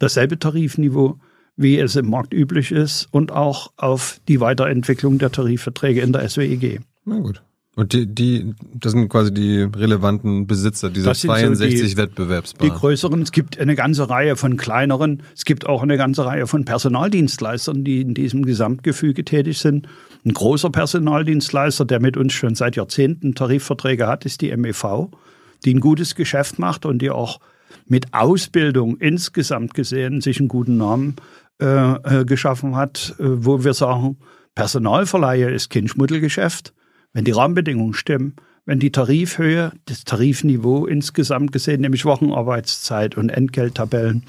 dasselbe 0.00 0.38
Tarifniveau, 0.38 1.20
wie 1.56 1.78
es 1.78 1.94
im 1.94 2.10
Markt 2.10 2.34
üblich 2.34 2.72
ist 2.72 3.06
und 3.12 3.30
auch 3.30 3.72
auf 3.76 4.20
die 4.26 4.40
Weiterentwicklung 4.40 5.18
der 5.18 5.30
Tarifverträge 5.30 6.00
in 6.00 6.12
der 6.12 6.28
SWEG. 6.28 6.80
Na 7.04 7.18
gut. 7.18 7.42
Und 7.76 7.92
die, 7.92 8.06
die, 8.06 8.52
das 8.74 8.92
sind 8.92 9.08
quasi 9.08 9.32
die 9.32 9.60
relevanten 9.62 10.46
Besitzer 10.46 10.90
dieser 10.90 11.14
62 11.14 11.80
so 11.80 11.86
die, 11.86 11.96
Wettbewerbsbahnen. 11.96 12.74
Die 12.74 12.78
größeren, 12.78 13.22
es 13.22 13.30
gibt 13.30 13.60
eine 13.60 13.76
ganze 13.76 14.10
Reihe 14.10 14.34
von 14.34 14.56
kleineren, 14.56 15.22
es 15.36 15.44
gibt 15.44 15.66
auch 15.66 15.82
eine 15.82 15.96
ganze 15.96 16.26
Reihe 16.26 16.46
von 16.48 16.64
Personaldienstleistern, 16.64 17.84
die 17.84 18.00
in 18.00 18.12
diesem 18.14 18.44
Gesamtgefüge 18.44 19.24
tätig 19.24 19.58
sind. 19.58 19.86
Ein 20.24 20.34
großer 20.34 20.70
Personaldienstleister, 20.70 21.84
der 21.84 22.00
mit 22.00 22.16
uns 22.16 22.32
schon 22.32 22.56
seit 22.56 22.74
Jahrzehnten 22.74 23.34
Tarifverträge 23.34 24.08
hat, 24.08 24.26
ist 24.26 24.40
die 24.40 24.54
MEV, 24.54 25.08
die 25.64 25.72
ein 25.72 25.80
gutes 25.80 26.16
Geschäft 26.16 26.58
macht 26.58 26.84
und 26.84 27.00
die 27.00 27.10
auch 27.10 27.38
mit 27.86 28.12
Ausbildung 28.14 28.96
insgesamt 28.98 29.74
gesehen 29.74 30.20
sich 30.20 30.38
einen 30.38 30.48
guten 30.48 30.76
Namen 30.76 31.16
äh, 31.60 32.20
äh, 32.20 32.24
geschaffen 32.24 32.76
hat, 32.76 33.14
äh, 33.18 33.24
wo 33.24 33.64
wir 33.64 33.74
sagen, 33.74 34.16
Personalverleihe 34.54 35.50
ist 35.50 35.70
kein 35.70 35.88
Schmuddelgeschäft. 35.88 36.72
Wenn 37.12 37.24
die 37.24 37.32
Rahmenbedingungen 37.32 37.92
stimmen, 37.92 38.36
wenn 38.66 38.78
die 38.78 38.92
Tarifhöhe, 38.92 39.72
das 39.86 40.04
Tarifniveau 40.04 40.86
insgesamt 40.86 41.52
gesehen, 41.52 41.80
nämlich 41.80 42.04
Wochenarbeitszeit 42.04 43.16
und 43.16 43.28
Entgelttabellen 43.28 44.24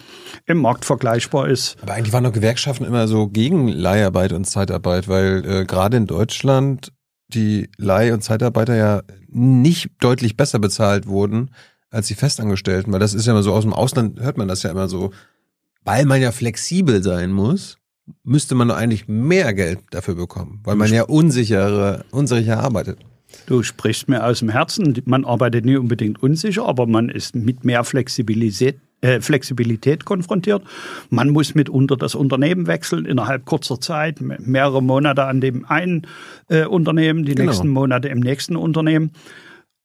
im 0.46 0.58
Markt 0.58 0.84
vergleichbar 0.84 1.48
ist. 1.48 1.78
Aber 1.82 1.94
eigentlich 1.94 2.14
waren 2.14 2.24
doch 2.24 2.34
Gewerkschaften 2.34 2.86
immer 2.86 3.08
so 3.08 3.28
gegen 3.28 3.68
Leiharbeit 3.68 4.34
und 4.34 4.46
Zeitarbeit, 4.46 5.08
weil 5.08 5.44
äh, 5.46 5.66
gerade 5.66 5.98
in 5.98 6.08
Deutschland 6.08 6.92
die 7.28 7.70
Leih- 7.78 8.14
und 8.14 8.24
Zeitarbeiter 8.24 8.76
ja 8.76 9.04
nicht 9.30 9.92
deutlich 10.00 10.36
besser 10.36 10.60
bezahlt 10.60 11.08
wurden 11.08 11.52
als 11.92 12.08
die 12.08 12.16
Festangestellten, 12.16 12.92
weil 12.92 13.00
das 13.00 13.14
ist 13.14 13.28
ja 13.28 13.34
immer 13.34 13.44
so 13.44 13.54
aus 13.54 13.64
dem 13.64 13.74
Ausland 13.74 14.20
hört 14.20 14.38
man 14.38 14.48
das 14.48 14.64
ja 14.64 14.72
immer 14.72 14.88
so, 14.90 15.12
weil 15.84 16.06
man 16.06 16.22
ja 16.22 16.32
flexibel 16.32 17.04
sein 17.04 17.32
muss, 17.32 17.78
müsste 18.24 18.56
man 18.56 18.70
doch 18.70 18.76
eigentlich 18.76 19.08
mehr 19.08 19.54
Geld 19.54 19.80
dafür 19.92 20.16
bekommen, 20.16 20.62
weil 20.64 20.76
man 20.76 20.92
ja 20.92 21.04
unsichere, 21.04 22.06
unsicher 22.12 22.60
arbeitet. 22.60 23.00
Du 23.46 23.64
sprichst 23.64 24.10
mir 24.10 24.26
aus 24.26 24.40
dem 24.40 24.50
Herzen. 24.50 25.02
Man 25.06 25.26
arbeitet 25.26 25.66
nie 25.66 25.78
unbedingt 25.78 26.22
unsicher, 26.22 26.66
aber 26.66 26.86
man 26.86 27.10
ist 27.10 27.36
mit 27.36 27.64
mehr 27.64 27.84
Flexibilität, 27.84 28.80
äh, 29.02 29.22
Flexibilität 29.22 30.06
konfrontiert. 30.06 30.64
Man 31.10 31.30
muss 31.30 31.56
mitunter 31.56 31.96
das 31.96 32.14
Unternehmen 32.14 32.68
wechseln 32.68 33.06
innerhalb 33.06 33.46
kurzer 33.46 33.80
Zeit, 33.80 34.20
mehrere 34.22 34.84
Monate 34.84 35.26
an 35.26 35.40
dem 35.42 35.66
einen 35.66 36.08
äh, 36.50 36.66
Unternehmen, 36.66 37.24
die 37.24 37.36
genau. 37.36 37.50
nächsten 37.50 37.70
Monate 37.70 38.10
im 38.10 38.20
nächsten 38.20 38.56
Unternehmen. 38.56 39.12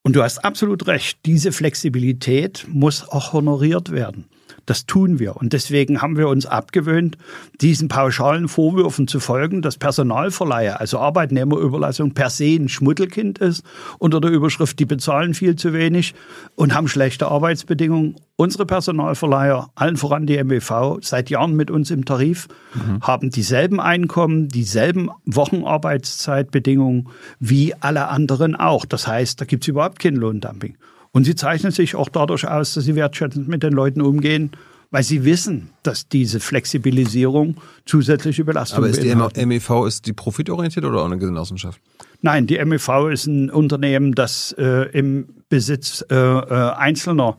Und 0.07 0.15
du 0.15 0.23
hast 0.23 0.37
absolut 0.45 0.87
recht, 0.87 1.19
diese 1.25 1.51
Flexibilität 1.51 2.65
muss 2.69 3.05
auch 3.09 3.33
honoriert 3.33 3.91
werden. 3.91 4.23
Das 4.67 4.85
tun 4.85 5.17
wir. 5.17 5.37
Und 5.37 5.53
deswegen 5.53 6.01
haben 6.01 6.17
wir 6.17 6.27
uns 6.27 6.45
abgewöhnt, 6.45 7.17
diesen 7.61 7.87
pauschalen 7.87 8.49
Vorwürfen 8.49 9.07
zu 9.07 9.21
folgen, 9.21 9.61
dass 9.61 9.77
Personalverleiher, 9.77 10.81
also 10.81 10.99
Arbeitnehmerüberlassung, 10.99 12.13
per 12.13 12.29
se 12.29 12.57
ein 12.57 12.67
Schmuddelkind 12.67 13.39
ist, 13.39 13.63
unter 13.97 14.19
der 14.19 14.29
Überschrift, 14.29 14.77
die 14.77 14.85
bezahlen 14.85 15.33
viel 15.33 15.55
zu 15.55 15.71
wenig 15.71 16.15
und 16.55 16.75
haben 16.75 16.89
schlechte 16.89 17.29
Arbeitsbedingungen. 17.29 18.17
Unsere 18.35 18.65
Personalverleiher, 18.65 19.69
allen 19.73 19.95
voran 19.95 20.27
die 20.27 20.43
MEV, 20.43 20.97
seit 21.01 21.29
Jahren 21.29 21.55
mit 21.55 21.71
uns 21.71 21.89
im 21.89 22.03
Tarif, 22.03 22.49
mhm. 22.75 23.01
haben 23.01 23.29
dieselben 23.29 23.79
Einkommen, 23.79 24.49
dieselben 24.49 25.09
Wochenarbeitszeitbedingungen 25.25 27.07
wie 27.39 27.73
alle 27.79 28.09
anderen 28.09 28.53
auch. 28.53 28.83
Das 28.83 29.07
heißt, 29.07 29.39
da 29.39 29.45
gibt 29.45 29.63
es 29.63 29.69
überhaupt 29.69 29.99
kein 29.99 30.17
Lohndumping. 30.17 30.75
Und 31.11 31.23
sie 31.23 31.35
zeichnen 31.35 31.71
sich 31.71 31.95
auch 31.95 32.09
dadurch 32.09 32.47
aus, 32.47 32.73
dass 32.73 32.85
sie 32.85 32.95
wertschätzend 32.95 33.47
mit 33.47 33.63
den 33.63 33.73
Leuten 33.73 34.01
umgehen, 34.01 34.51
weil 34.91 35.03
sie 35.03 35.25
wissen, 35.25 35.69
dass 35.83 36.07
diese 36.07 36.39
Flexibilisierung 36.39 37.57
zusätzliche 37.85 38.45
Belastung 38.45 38.77
Aber 38.77 38.87
ist 38.87 39.03
die 39.03 39.45
MEV 39.45 39.85
ist 39.85 40.05
die 40.05 40.13
profitorientiert 40.13 40.85
oder 40.85 41.01
auch 41.01 41.05
eine 41.05 41.17
Genossenschaft? 41.17 41.81
Nein, 42.21 42.47
die 42.47 42.63
MEV 42.63 43.09
ist 43.11 43.27
ein 43.27 43.49
Unternehmen, 43.49 44.13
das 44.13 44.55
äh, 44.57 44.89
im 44.91 45.27
Besitz 45.49 46.03
äh, 46.09 46.15
äh, 46.15 46.71
einzelner 46.75 47.37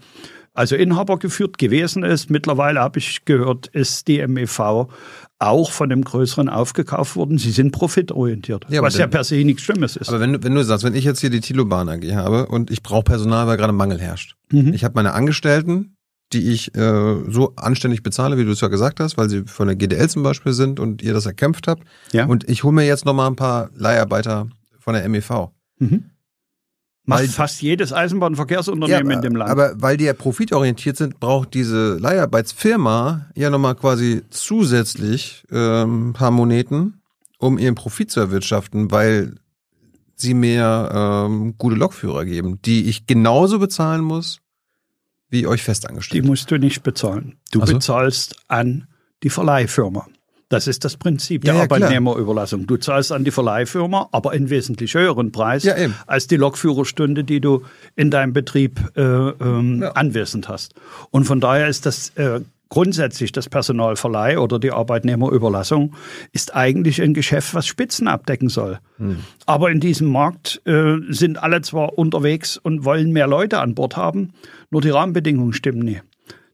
also 0.54 0.74
Inhaber 0.74 1.18
geführt 1.18 1.56
gewesen 1.56 2.02
ist. 2.02 2.30
Mittlerweile 2.30 2.80
habe 2.80 2.98
ich 2.98 3.24
gehört, 3.24 3.68
ist 3.68 4.08
die 4.08 4.26
MEV 4.26 4.88
auch 5.38 5.70
von 5.70 5.88
dem 5.88 6.02
Größeren 6.02 6.48
aufgekauft 6.48 7.16
worden. 7.16 7.38
Sie 7.38 7.52
sind 7.52 7.70
profitorientiert, 7.70 8.66
ja, 8.68 8.82
was 8.82 8.96
ja 8.98 9.06
per 9.06 9.24
se 9.24 9.36
nichts 9.44 9.62
Schlimmes 9.62 9.96
ist. 9.96 10.08
Aber 10.08 10.20
wenn, 10.20 10.32
du, 10.32 10.42
wenn 10.42 10.54
du 10.54 10.64
sagst, 10.64 10.84
wenn 10.84 10.94
ich 10.94 11.04
jetzt 11.04 11.20
hier 11.20 11.30
die 11.30 11.40
Tilo 11.40 11.64
Bahn 11.64 11.88
AG 11.88 12.02
habe 12.14 12.46
und 12.46 12.70
ich 12.70 12.82
brauche 12.82 13.04
Personal, 13.04 13.46
weil 13.46 13.56
gerade 13.56 13.72
Mangel 13.72 14.00
herrscht. 14.00 14.34
Mhm. 14.50 14.72
Ich 14.74 14.84
habe 14.84 14.94
meine 14.96 15.12
Angestellten, 15.12 15.94
die 16.32 16.50
ich 16.50 16.74
äh, 16.74 17.30
so 17.30 17.54
anständig 17.56 18.02
bezahle, 18.02 18.36
wie 18.36 18.44
du 18.44 18.50
es 18.50 18.60
ja 18.60 18.68
gesagt 18.68 19.00
hast, 19.00 19.16
weil 19.16 19.30
sie 19.30 19.44
von 19.46 19.68
der 19.68 19.76
GDL 19.76 20.08
zum 20.10 20.22
Beispiel 20.22 20.52
sind 20.52 20.80
und 20.80 21.02
ihr 21.02 21.14
das 21.14 21.24
erkämpft 21.24 21.68
habt. 21.68 21.84
Ja. 22.12 22.26
Und 22.26 22.48
ich 22.48 22.64
hole 22.64 22.74
mir 22.74 22.86
jetzt 22.86 23.04
nochmal 23.04 23.28
ein 23.28 23.36
paar 23.36 23.70
Leiharbeiter 23.74 24.48
von 24.78 24.94
der 24.94 25.08
MEV. 25.08 25.50
Mhm. 25.78 26.10
Macht 27.08 27.20
weil, 27.20 27.28
fast 27.28 27.62
jedes 27.62 27.94
Eisenbahnverkehrsunternehmen 27.94 29.10
ja, 29.10 29.16
in 29.16 29.22
dem 29.22 29.34
Land. 29.34 29.50
Aber 29.50 29.72
weil 29.80 29.96
die 29.96 30.04
ja 30.04 30.12
profitorientiert 30.12 30.98
sind, 30.98 31.18
braucht 31.20 31.54
diese 31.54 31.94
Leiharbeitsfirma 31.94 33.30
ja 33.34 33.48
nochmal 33.48 33.76
quasi 33.76 34.24
zusätzlich 34.28 35.42
ähm, 35.50 36.12
paar 36.12 36.30
Moneten, 36.30 37.00
um 37.38 37.56
ihren 37.56 37.74
Profit 37.74 38.10
zu 38.10 38.20
erwirtschaften, 38.20 38.90
weil 38.90 39.36
sie 40.16 40.34
mir 40.34 40.90
ähm, 40.92 41.54
gute 41.56 41.76
Lokführer 41.76 42.26
geben, 42.26 42.60
die 42.60 42.90
ich 42.90 43.06
genauso 43.06 43.58
bezahlen 43.58 44.02
muss, 44.02 44.40
wie 45.30 45.46
euch 45.46 45.62
festangestellt. 45.62 46.22
Die 46.22 46.28
musst 46.28 46.50
du 46.50 46.58
nicht 46.58 46.82
bezahlen. 46.82 47.36
Du 47.52 47.62
also? 47.62 47.72
bezahlst 47.72 48.36
an 48.48 48.86
die 49.22 49.30
Verleihfirma. 49.30 50.06
Das 50.48 50.66
ist 50.66 50.84
das 50.84 50.96
Prinzip 50.96 51.44
der 51.44 51.54
ja, 51.54 51.62
Arbeitnehmerüberlassung. 51.62 52.66
Du 52.66 52.78
zahlst 52.78 53.12
an 53.12 53.24
die 53.24 53.30
Verleihfirma, 53.30 54.08
aber 54.12 54.30
einen 54.30 54.48
wesentlich 54.48 54.94
höheren 54.94 55.30
Preis 55.30 55.64
ja, 55.64 55.74
als 56.06 56.26
die 56.26 56.36
Lokführerstunde, 56.36 57.22
die 57.22 57.40
du 57.40 57.62
in 57.96 58.10
deinem 58.10 58.32
Betrieb 58.32 58.80
äh, 58.96 59.02
ähm, 59.02 59.84
anwesend 59.94 60.48
hast. 60.48 60.74
Und 61.10 61.24
von 61.24 61.40
daher 61.40 61.68
ist 61.68 61.84
das 61.84 62.10
äh, 62.16 62.40
grundsätzlich 62.70 63.32
das 63.32 63.48
Personalverleih 63.48 64.38
oder 64.38 64.58
die 64.58 64.72
Arbeitnehmerüberlassung 64.72 65.94
ist 66.32 66.54
eigentlich 66.54 67.02
ein 67.02 67.14
Geschäft, 67.14 67.54
was 67.54 67.66
Spitzen 67.66 68.08
abdecken 68.08 68.48
soll. 68.48 68.78
Hm. 68.96 69.18
Aber 69.46 69.70
in 69.70 69.80
diesem 69.80 70.08
Markt 70.08 70.62
äh, 70.66 70.96
sind 71.08 71.42
alle 71.42 71.60
zwar 71.62 71.98
unterwegs 71.98 72.56
und 72.56 72.84
wollen 72.84 73.12
mehr 73.12 73.26
Leute 73.26 73.60
an 73.60 73.74
Bord 73.74 73.96
haben, 73.96 74.32
nur 74.70 74.80
die 74.80 74.90
Rahmenbedingungen 74.90 75.52
stimmen 75.52 75.80
nicht. 75.80 76.02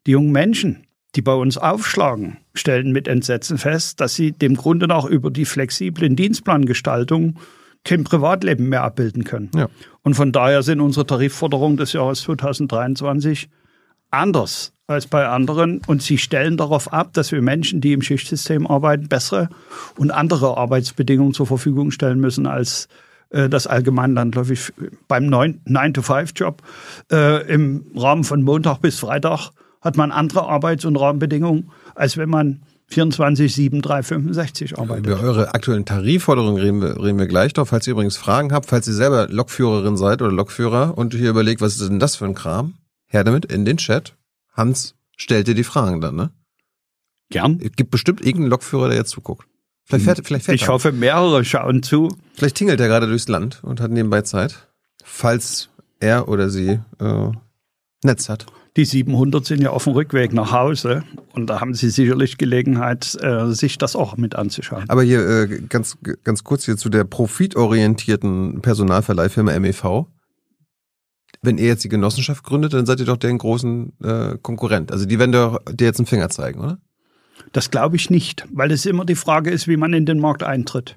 Die 0.07 0.12
jungen 0.12 0.33
Menschen, 0.33 0.85
die 1.16 1.22
bei 1.22 1.35
uns 1.35 1.59
aufschlagen, 1.59 2.38
stellen 2.55 2.92
mit 2.92 3.09
Entsetzen 3.09 3.59
fest, 3.59 4.00
dass 4.00 4.14
sie 4.14 4.33
dem 4.33 4.57
Grunde 4.57 4.87
nach 4.87 5.05
über 5.05 5.31
die 5.31 5.44
flexiblen 5.44 6.16
Dienstplangestaltung 6.16 7.37
kein 7.85 8.05
Privatleben 8.05 8.68
mehr 8.68 8.83
abbilden 8.83 9.24
können. 9.24 9.50
Ja. 9.55 9.68
Und 10.03 10.14
von 10.14 10.33
daher 10.33 10.62
sind 10.62 10.81
unsere 10.81 11.07
Tarifforderungen 11.07 11.77
des 11.77 11.92
Jahres 11.92 12.22
2023 12.22 13.48
anders 14.11 14.72
als 14.87 15.07
bei 15.07 15.27
anderen 15.27 15.81
und 15.87 16.03
sie 16.03 16.18
stellen 16.18 16.57
darauf 16.57 16.92
ab, 16.92 17.12
dass 17.14 17.33
wir 17.33 17.40
Menschen, 17.40 17.81
die 17.81 17.92
im 17.92 18.03
Schichtsystem 18.03 18.66
arbeiten, 18.66 19.09
bessere 19.09 19.48
und 19.96 20.11
andere 20.11 20.57
Arbeitsbedingungen 20.57 21.33
zur 21.33 21.46
Verfügung 21.46 21.90
stellen 21.90 22.20
müssen 22.20 22.46
als 22.46 22.88
äh, 23.31 23.48
das 23.48 23.66
allgemein 23.66 24.14
landläufig 24.14 24.72
beim 25.09 25.24
9-to-5-Job 25.24 26.62
äh, 27.11 27.46
im 27.53 27.87
Rahmen 27.96 28.24
von 28.24 28.42
Montag 28.42 28.81
bis 28.81 28.98
Freitag 28.98 29.50
hat 29.85 29.97
man 29.97 30.11
andere 30.11 30.49
Arbeits- 30.49 30.87
und 30.87 30.97
Rahmenbedingungen, 30.97 31.70
als 31.94 32.16
wenn 32.16 32.31
man 32.31 32.62
24, 32.88 33.55
7, 33.55 33.83
3, 33.83 34.03
65 34.03 34.79
arbeitet. 34.79 35.07
Über 35.07 35.20
eure 35.20 35.55
aktuellen 35.55 35.85
Tarifforderungen 35.85 36.61
reden 36.61 36.81
wir, 36.81 37.03
reden 37.03 37.18
wir 37.18 37.27
gleich 37.27 37.55
noch. 37.57 37.66
Falls 37.68 37.87
ihr 37.87 37.92
übrigens 37.92 38.16
Fragen 38.16 38.53
habt, 38.53 38.66
falls 38.66 38.87
ihr 38.88 38.94
selber 38.94 39.29
Lokführerin 39.29 39.97
seid 39.97 40.23
oder 40.23 40.33
Lokführer 40.33 40.97
und 40.97 41.14
hier 41.14 41.31
überlegt, 41.31 41.61
was 41.61 41.79
ist 41.79 41.88
denn 41.88 41.99
das 41.99 42.16
für 42.16 42.25
ein 42.25 42.35
Kram, 42.35 42.75
her 43.07 43.25
damit 43.25 43.44
in 43.47 43.64
den 43.64 43.77
Chat. 43.77 44.16
Hans 44.53 44.94
stellt 45.16 45.49
dir 45.49 45.55
die 45.55 45.64
Fragen 45.64 46.01
dann, 46.01 46.16
ne? 46.16 46.31
Gern. 47.31 47.59
Es 47.62 47.73
gibt 47.73 47.90
bestimmt 47.90 48.20
irgendeinen 48.20 48.51
Lokführer, 48.51 48.88
der 48.88 48.99
jetzt 48.99 49.11
zuguckt. 49.11 49.47
Vielleicht 49.85 50.05
fährt, 50.05 50.27
vielleicht 50.27 50.47
fährt 50.47 50.61
Ich 50.61 50.68
hoffe, 50.68 50.92
mehrere 50.92 51.44
schauen 51.44 51.83
zu. 51.83 52.09
Vielleicht 52.35 52.57
tingelt 52.57 52.81
er 52.81 52.88
gerade 52.88 53.07
durchs 53.07 53.29
Land 53.29 53.62
und 53.62 53.81
hat 53.81 53.90
nebenbei 53.90 54.23
Zeit, 54.23 54.68
falls 55.03 55.68
er 56.01 56.29
oder 56.29 56.49
sie 56.49 56.81
äh, 57.01 57.31
Netz 58.03 58.29
hat. 58.29 58.47
Die 58.77 58.85
700 58.85 59.45
sind 59.45 59.63
ja 59.63 59.71
auf 59.71 59.85
dem 59.85 59.93
Rückweg 59.93 60.33
nach 60.33 60.51
Hause 60.51 61.05
und 61.33 61.49
da 61.49 61.61
haben 61.61 61.75
Sie 61.75 61.91
sicherlich 61.91 62.39
Gelegenheit, 62.39 63.17
äh, 63.23 63.47
sich 63.53 63.79
das 63.79 63.95
auch 63.95 64.17
mit 64.17 64.35
anzuschauen. 64.35 64.85
Aber 64.89 65.05
hier 65.05 65.21
äh, 65.21 65.61
ganz, 65.69 65.97
ganz 66.25 66.43
kurz 66.43 66.65
hier 66.65 66.77
zu 66.77 66.89
der 66.89 67.05
profitorientierten 67.05 68.63
Personalverleihfirma 68.63 69.57
MEV. 69.61 70.07
Wenn 71.41 71.59
ihr 71.59 71.67
jetzt 71.67 71.85
die 71.85 71.89
Genossenschaft 71.89 72.43
gründet, 72.43 72.73
dann 72.73 72.85
seid 72.85 72.99
ihr 72.99 73.07
doch 73.07 73.17
deren 73.17 73.39
großen 73.39 73.93
äh, 74.03 74.39
Konkurrent. 74.43 74.91
Also 74.91 75.07
die 75.07 75.21
werden 75.21 75.31
dir 75.31 75.87
jetzt 75.87 76.01
einen 76.01 76.07
Finger 76.07 76.31
zeigen, 76.31 76.59
oder? 76.59 76.79
Das 77.53 77.71
glaube 77.71 77.95
ich 77.95 78.11
nicht, 78.11 78.45
weil 78.51 78.73
es 78.73 78.87
immer 78.87 79.05
die 79.05 79.15
Frage 79.15 79.51
ist, 79.51 79.69
wie 79.69 79.77
man 79.77 79.93
in 79.93 80.07
den 80.07 80.19
Markt 80.19 80.43
eintritt. 80.43 80.97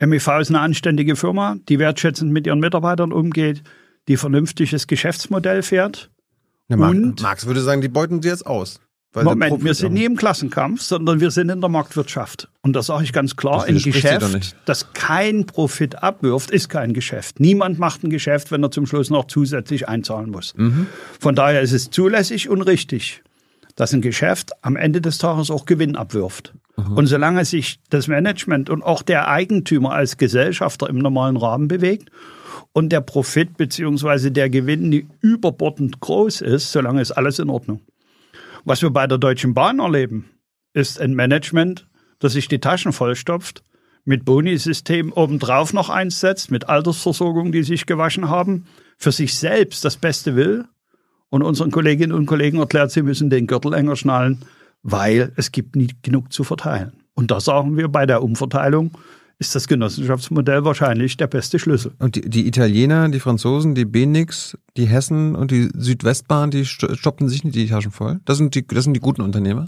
MEV 0.00 0.40
ist 0.40 0.48
eine 0.48 0.60
anständige 0.60 1.16
Firma, 1.16 1.56
die 1.68 1.78
wertschätzend 1.78 2.32
mit 2.32 2.46
ihren 2.46 2.60
Mitarbeitern 2.60 3.12
umgeht, 3.12 3.62
die 4.08 4.16
vernünftiges 4.16 4.86
Geschäftsmodell 4.86 5.62
fährt 5.62 6.10
ja, 6.68 6.76
Marc, 6.76 6.92
und 6.92 7.22
Marx 7.22 7.46
würde 7.46 7.60
sagen, 7.60 7.80
die 7.80 7.88
beuten 7.88 8.22
sie 8.22 8.28
jetzt 8.28 8.46
aus. 8.46 8.80
Moment, 9.22 9.62
wir 9.62 9.74
sind 9.74 9.92
nie 9.92 10.04
im 10.04 10.16
Klassenkampf, 10.16 10.82
sondern 10.82 11.20
wir 11.20 11.30
sind 11.30 11.48
in 11.48 11.60
der 11.60 11.70
Marktwirtschaft. 11.70 12.48
Und 12.62 12.74
da 12.74 12.82
sage 12.82 13.04
ich 13.04 13.12
ganz 13.12 13.36
klar, 13.36 13.64
ein 13.64 13.78
Geschäft, 13.78 14.56
das 14.64 14.92
kein 14.92 15.46
Profit 15.46 16.02
abwirft, 16.02 16.50
ist 16.50 16.68
kein 16.68 16.94
Geschäft. 16.94 17.38
Niemand 17.38 17.78
macht 17.78 18.02
ein 18.02 18.10
Geschäft, 18.10 18.50
wenn 18.50 18.62
er 18.64 18.72
zum 18.72 18.86
Schluss 18.86 19.10
noch 19.10 19.26
zusätzlich 19.26 19.88
einzahlen 19.88 20.30
muss. 20.30 20.54
Mhm. 20.56 20.88
Von 21.20 21.36
daher 21.36 21.60
ist 21.60 21.72
es 21.72 21.90
zulässig 21.90 22.48
und 22.48 22.62
richtig, 22.62 23.22
dass 23.76 23.92
ein 23.92 24.00
Geschäft 24.00 24.50
am 24.62 24.74
Ende 24.74 25.00
des 25.00 25.18
Tages 25.18 25.50
auch 25.50 25.64
Gewinn 25.64 25.94
abwirft. 25.94 26.52
Mhm. 26.76 26.96
Und 26.96 27.06
solange 27.06 27.44
sich 27.44 27.78
das 27.90 28.08
Management 28.08 28.68
und 28.68 28.82
auch 28.82 29.02
der 29.02 29.28
Eigentümer 29.28 29.92
als 29.92 30.16
Gesellschafter 30.16 30.88
im 30.88 30.98
normalen 30.98 31.36
Rahmen 31.36 31.68
bewegt 31.68 32.10
und 32.72 32.90
der 32.90 33.00
Profit 33.00 33.56
beziehungsweise 33.56 34.30
der 34.30 34.50
Gewinn 34.50 35.08
überbordend 35.20 36.00
groß 36.00 36.40
ist, 36.40 36.72
solange 36.72 37.00
ist 37.00 37.12
alles 37.12 37.38
in 37.38 37.50
Ordnung. 37.50 37.80
Was 38.64 38.82
wir 38.82 38.90
bei 38.90 39.06
der 39.06 39.18
Deutschen 39.18 39.54
Bahn 39.54 39.78
erleben, 39.78 40.30
ist 40.72 41.00
ein 41.00 41.14
Management, 41.14 41.86
das 42.18 42.32
sich 42.32 42.48
die 42.48 42.60
Taschen 42.60 42.92
vollstopft, 42.92 43.62
mit 44.04 44.24
Bonisystem 44.24 45.12
obendrauf 45.12 45.72
noch 45.72 45.88
eins 45.88 46.20
setzt, 46.20 46.50
mit 46.50 46.68
Altersversorgung, 46.68 47.52
die 47.52 47.62
sich 47.62 47.86
gewaschen 47.86 48.28
haben, 48.28 48.66
für 48.98 49.12
sich 49.12 49.34
selbst 49.34 49.84
das 49.84 49.96
Beste 49.96 50.36
will 50.36 50.66
und 51.30 51.42
unseren 51.42 51.70
Kolleginnen 51.70 52.12
und 52.12 52.26
Kollegen 52.26 52.58
erklärt, 52.58 52.90
sie 52.90 53.02
müssen 53.02 53.30
den 53.30 53.46
Gürtel 53.46 53.72
enger 53.72 53.96
schnallen, 53.96 54.42
weil 54.82 55.32
es 55.36 55.52
gibt 55.52 55.76
nie 55.76 55.88
genug 56.02 56.32
zu 56.32 56.44
verteilen. 56.44 56.92
Und 57.14 57.30
da 57.30 57.40
sagen 57.40 57.76
wir 57.76 57.88
bei 57.88 58.06
der 58.06 58.22
Umverteilung, 58.22 58.92
ist 59.38 59.54
das 59.54 59.68
Genossenschaftsmodell 59.68 60.64
wahrscheinlich 60.64 61.16
der 61.16 61.26
beste 61.26 61.58
Schlüssel. 61.58 61.92
Und 61.98 62.16
die, 62.16 62.28
die 62.28 62.46
Italiener, 62.46 63.08
die 63.08 63.20
Franzosen, 63.20 63.74
die 63.74 63.84
Benix, 63.84 64.56
die 64.76 64.86
Hessen 64.86 65.34
und 65.34 65.50
die 65.50 65.70
Südwestbahn, 65.74 66.50
die 66.50 66.64
stoppen 66.64 67.28
sich 67.28 67.44
nicht 67.44 67.56
die 67.56 67.68
Taschen 67.68 67.90
voll. 67.90 68.20
Das 68.24 68.38
sind 68.38 68.54
die, 68.54 68.66
das 68.66 68.84
sind 68.84 68.94
die 68.94 69.00
guten 69.00 69.22
Unternehmer. 69.22 69.66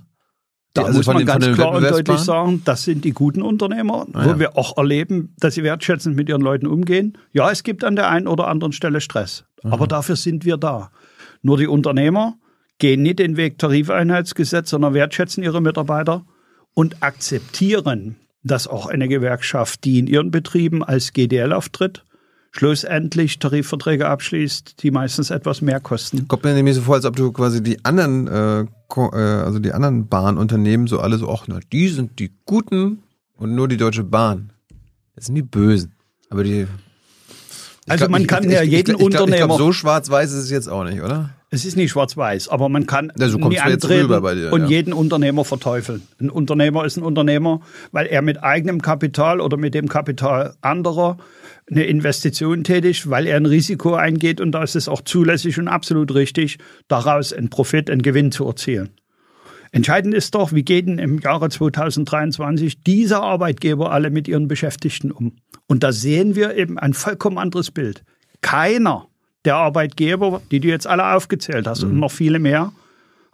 Da 0.77 0.85
also 0.85 0.99
muss 0.99 1.07
man 1.07 1.19
den, 1.19 1.27
ganz 1.27 1.47
klar 1.53 1.73
und 1.73 1.83
deutlich 1.83 2.19
sagen, 2.19 2.63
das 2.65 2.85
sind 2.85 3.05
die 3.05 3.13
guten 3.13 3.41
Unternehmer, 3.41 4.07
ah, 4.13 4.25
wo 4.25 4.31
ja. 4.31 4.39
wir 4.39 4.59
auch 4.59 4.77
erleben, 4.77 5.35
dass 5.39 5.55
sie 5.55 5.63
wertschätzend 5.63 6.15
mit 6.15 6.29
ihren 6.29 6.43
Leuten 6.43 6.67
umgehen. 6.67 7.17
Ja, 7.33 7.51
es 7.51 7.63
gibt 7.63 7.83
an 7.83 7.97
der 7.97 8.11
einen 8.11 8.27
oder 8.27 8.49
anderen 8.49 8.73
Stelle 8.73 9.01
Stress, 9.01 9.47
mhm. 9.63 9.73
aber 9.73 9.87
dafür 9.87 10.17
sind 10.17 10.45
wir 10.45 10.59
da. 10.59 10.91
Nur 11.41 11.57
die 11.57 11.67
Unternehmer 11.67 12.35
gehen 12.79 13.03
nicht 13.03 13.21
den 13.21 13.39
Weg 13.39 13.59
Tarifeinheitsgesetz, 13.59 14.69
sondern 14.69 14.93
wertschätzen 14.93 15.43
ihre 15.43 15.63
Mitarbeiter 15.63 16.27
und 16.75 17.03
akzeptieren 17.03 18.17
dass 18.47 18.67
auch 18.67 18.87
eine 18.87 19.09
Gewerkschaft, 19.09 19.85
die 19.85 19.99
in 19.99 20.07
ihren 20.07 20.31
Betrieben 20.31 20.83
als 20.85 21.13
GDL 21.13 21.53
auftritt, 21.53 22.05
schlussendlich 22.53 23.39
Tarifverträge 23.39 24.09
abschließt, 24.09 24.83
die 24.83 24.91
meistens 24.91 25.31
etwas 25.31 25.61
mehr 25.61 25.81
kosten. 25.81 26.27
Kommt 26.29 26.45
mir 26.45 26.55
nämlich 26.55 26.75
so 26.75 26.83
vor, 26.83 26.95
als 26.95 27.05
ob 27.05 27.17
du 27.17 27.31
quasi 27.33 27.63
die 27.63 27.85
anderen, 27.85 28.27
äh, 28.29 28.61
äh, 28.61 29.17
also 29.17 29.59
die 29.59 29.73
anderen 29.73 30.09
Bahnunternehmen 30.09 30.87
so 30.87 31.01
alle 31.01 31.19
so, 31.19 31.29
ach 31.31 31.45
na, 31.49 31.61
die 31.73 31.89
sind 31.89 32.19
die 32.19 32.33
Guten 32.47 33.03
und 33.37 33.55
nur 33.55 33.69
die 33.69 33.77
Deutsche 33.77 34.05
Bahn. 34.05 34.53
Das 35.15 35.27
sind 35.27 35.35
die 35.35 35.43
Bösen. 35.43 35.93
Aber 36.31 36.45
die. 36.45 36.67
Also 37.89 38.09
man 38.09 38.27
kann 38.27 38.51
ja 38.51 38.63
jeden 38.63 38.75
ich, 38.77 38.85
glaub- 38.85 39.01
ich 39.01 39.09
glaub, 39.11 39.23
Unternehmer- 39.23 39.37
Ich 39.37 39.47
glaube, 39.49 39.63
so 39.63 39.73
schwarz-weiß 39.73 40.33
ist 40.33 40.45
es 40.45 40.51
jetzt 40.51 40.69
auch 40.69 40.85
nicht, 40.85 41.03
oder? 41.03 41.31
Es 41.49 41.65
ist 41.65 41.77
nicht 41.77 41.93
schwarz-weiß, 41.93 42.49
aber 42.49 42.69
man 42.69 42.87
kann 42.87 43.13
Ja, 43.17 43.29
so 43.29 43.39
nie 43.39 43.61
antreten 43.61 44.09
dir, 44.09 44.53
und 44.53 44.63
ja. 44.63 44.67
jeden 44.67 44.93
Unternehmer 44.93 45.45
verteufeln. 45.45 46.03
Ein 46.21 46.29
Unternehmer 46.29 46.85
ist 46.85 46.97
ein 46.97 47.05
Unternehmer, 47.05 47.61
weil 47.93 48.07
er 48.07 48.21
mit 48.21 48.43
eigenem 48.43 48.83
Kapital 48.83 49.41
oder 49.41 49.57
mit 49.57 49.73
dem 49.73 49.89
Kapital 49.89 50.55
anderer 50.61 51.19
eine 51.71 51.85
Investition 51.85 52.65
tätigt, 52.65 53.09
weil 53.11 53.29
er 53.29 53.37
ein 53.37 53.47
Risiko 53.47 53.95
eingeht 53.95 54.41
und 54.41 54.53
da 54.53 54.65
ist 54.65 54.75
es 54.75 54.89
auch 54.89 55.03
zulässig 55.03 55.59
und 55.59 55.69
absolut 55.69 56.15
richtig, 56.15 56.59
daraus 56.89 57.33
einen 57.33 57.49
Profit, 57.49 57.91
einen 57.91 58.03
Gewinn 58.03 58.33
zu 58.33 58.45
erzielen. 58.45 58.91
Entscheidend 59.71 60.15
ist 60.15 60.35
doch, 60.35 60.53
wie 60.53 60.65
geht 60.65 60.87
denn 60.87 60.99
im 60.99 61.19
Jahre 61.19 61.49
2023 61.49 62.83
diese 62.83 63.21
Arbeitgeber 63.21 63.93
alle 63.93 64.11
mit 64.11 64.27
ihren 64.27 64.49
Beschäftigten 64.49 65.13
um? 65.13 65.37
Und 65.67 65.83
da 65.83 65.93
sehen 65.93 66.35
wir 66.35 66.57
eben 66.57 66.79
ein 66.79 66.95
vollkommen 66.95 67.39
anderes 67.39 67.71
Bild. 67.71 68.03
Keiner 68.41 69.09
der 69.47 69.57
Arbeitgeber, 69.57 70.43
die 70.51 70.61
du 70.61 70.69
jetzt 70.69 70.87
alle 70.87 71.15
aufgezählt 71.15 71.67
hast 71.67 71.85
und 71.85 71.99
noch 71.99 72.11
viele 72.11 72.39
mehr, 72.39 72.73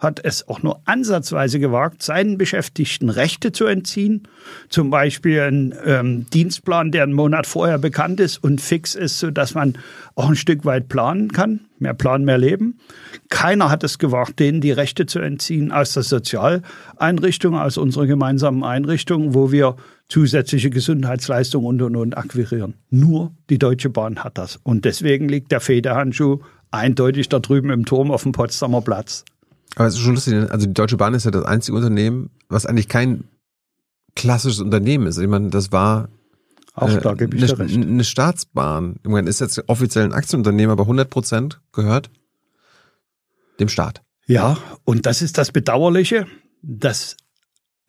hat 0.03 0.19
es 0.23 0.47
auch 0.47 0.61
nur 0.61 0.81
ansatzweise 0.85 1.59
gewagt, 1.59 2.03
seinen 2.03 2.37
Beschäftigten 2.37 3.09
Rechte 3.09 3.53
zu 3.53 3.65
entziehen. 3.65 4.27
Zum 4.67 4.89
Beispiel 4.89 5.39
einen 5.39 5.73
ähm, 5.85 6.25
Dienstplan, 6.31 6.91
der 6.91 7.03
einen 7.03 7.13
Monat 7.13 7.47
vorher 7.47 7.77
bekannt 7.77 8.19
ist 8.19 8.43
und 8.43 8.59
fix 8.59 8.95
ist, 8.95 9.19
sodass 9.19 9.55
man 9.55 9.77
auch 10.15 10.29
ein 10.29 10.35
Stück 10.35 10.65
weit 10.65 10.89
planen 10.89 11.31
kann. 11.31 11.61
Mehr 11.79 11.93
planen, 11.93 12.25
mehr 12.25 12.37
leben. 12.37 12.79
Keiner 13.29 13.69
hat 13.69 13.83
es 13.83 13.97
gewagt, 13.97 14.39
denen 14.39 14.61
die 14.61 14.71
Rechte 14.71 15.05
zu 15.05 15.19
entziehen 15.19 15.71
aus 15.71 15.93
der 15.93 16.03
Sozialeinrichtung, 16.03 17.57
aus 17.57 17.77
unserer 17.77 18.05
gemeinsamen 18.05 18.63
Einrichtung, 18.63 19.33
wo 19.33 19.51
wir 19.51 19.77
zusätzliche 20.09 20.69
Gesundheitsleistungen 20.69 21.67
und 21.67 21.81
und 21.81 21.95
und 21.95 22.17
akquirieren. 22.17 22.75
Nur 22.89 23.35
die 23.49 23.57
Deutsche 23.57 23.89
Bahn 23.89 24.23
hat 24.23 24.37
das. 24.37 24.59
Und 24.63 24.85
deswegen 24.85 25.27
liegt 25.29 25.51
der 25.51 25.59
Federhandschuh 25.59 26.39
eindeutig 26.71 27.29
da 27.29 27.39
drüben 27.39 27.69
im 27.69 27.85
Turm 27.85 28.11
auf 28.11 28.23
dem 28.23 28.31
Potsdamer 28.31 28.81
Platz. 28.81 29.25
Aber 29.75 29.87
es 29.87 29.95
ist 29.95 30.01
schon 30.01 30.15
lustig, 30.15 30.35
also 30.51 30.67
die 30.67 30.73
Deutsche 30.73 30.97
Bahn 30.97 31.13
ist 31.13 31.25
ja 31.25 31.31
das 31.31 31.45
einzige 31.45 31.77
Unternehmen, 31.77 32.29
was 32.49 32.65
eigentlich 32.65 32.87
kein 32.87 33.23
klassisches 34.15 34.59
Unternehmen 34.59 35.07
ist. 35.07 35.17
Ich 35.17 35.27
meine, 35.27 35.49
das 35.49 35.71
war 35.71 36.09
Auch 36.75 36.89
äh, 36.89 36.99
da 37.01 37.13
gebe 37.13 37.35
ich 37.35 37.43
eine, 37.43 37.59
recht. 37.59 37.75
eine 37.75 38.03
Staatsbahn. 38.03 38.97
Ich 39.03 39.09
meine, 39.09 39.29
ist 39.29 39.41
jetzt 39.41 39.67
offiziell 39.67 40.05
ein 40.05 40.13
Aktienunternehmen, 40.13 40.71
aber 40.71 40.83
100 40.83 41.09
Prozent 41.09 41.61
gehört 41.71 42.11
dem 43.59 43.69
Staat. 43.69 44.03
Ja, 44.27 44.57
und 44.83 45.05
das 45.05 45.21
ist 45.21 45.37
das 45.37 45.51
Bedauerliche, 45.51 46.27
dass 46.61 47.17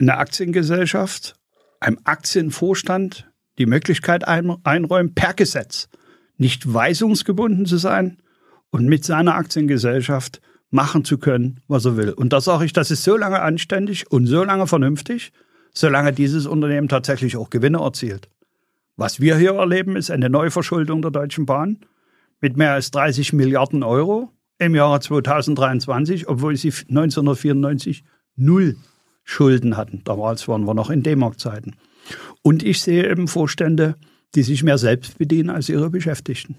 eine 0.01 0.17
Aktiengesellschaft 0.17 1.37
einem 1.85 1.99
Aktienvorstand 2.05 3.31
die 3.59 3.67
Möglichkeit 3.67 4.27
ein, 4.27 4.57
einräumt, 4.65 5.15
per 5.15 5.35
Gesetz 5.35 5.89
nicht 6.37 6.73
weisungsgebunden 6.73 7.67
zu 7.67 7.77
sein 7.77 8.19
und 8.71 8.87
mit 8.87 9.05
seiner 9.05 9.37
Aktiengesellschaft 9.37 10.41
machen 10.71 11.05
zu 11.05 11.19
können, 11.19 11.61
was 11.69 11.85
er 11.85 11.97
will. 11.97 12.11
Und 12.11 12.33
da 12.33 12.41
sage 12.41 12.65
ich, 12.65 12.73
das 12.73 12.91
ist 12.91 13.05
so 13.05 13.17
lange 13.17 13.41
anständig 13.41 14.11
und 14.11 14.27
so 14.27 14.43
lange 14.43 14.67
vernünftig, 14.67 15.33
solange 15.73 16.13
dieses 16.13 16.47
Unternehmen 16.47 16.89
tatsächlich 16.89 17.37
auch 17.37 17.51
Gewinne 17.51 17.79
erzielt. 17.79 18.29
Was 18.97 19.21
wir 19.21 19.37
hier 19.37 19.55
erleben, 19.55 19.95
ist 19.95 20.11
eine 20.11 20.31
Neuverschuldung 20.31 21.03
der 21.03 21.11
Deutschen 21.13 21.47
Bahn 21.47 21.79
mit 22.41 22.57
mehr 22.57 22.73
als 22.73 22.91
30 22.91 23.33
Milliarden 23.33 23.83
Euro 23.83 24.33
im 24.59 24.75
Jahre 24.75 25.01
2023, 25.01 26.29
obwohl 26.29 26.57
sie 26.57 26.73
1994 26.73 28.05
null 28.37 28.77
Schulden 29.25 29.77
hatten. 29.77 30.03
Damals 30.05 30.47
waren 30.47 30.65
wir 30.65 30.75
noch 30.75 30.91
in 30.91 31.03
D-Mark-Zeiten. 31.03 31.77
Und 32.43 32.63
ich 32.63 32.81
sehe 32.81 33.11
eben 33.11 33.27
Vorstände, 33.27 33.97
die 34.35 34.43
sich 34.43 34.63
mehr 34.63 34.79
selbst 34.79 35.19
bedienen 35.19 35.51
als 35.51 35.69
ihre 35.69 35.91
Beschäftigten. 35.91 36.57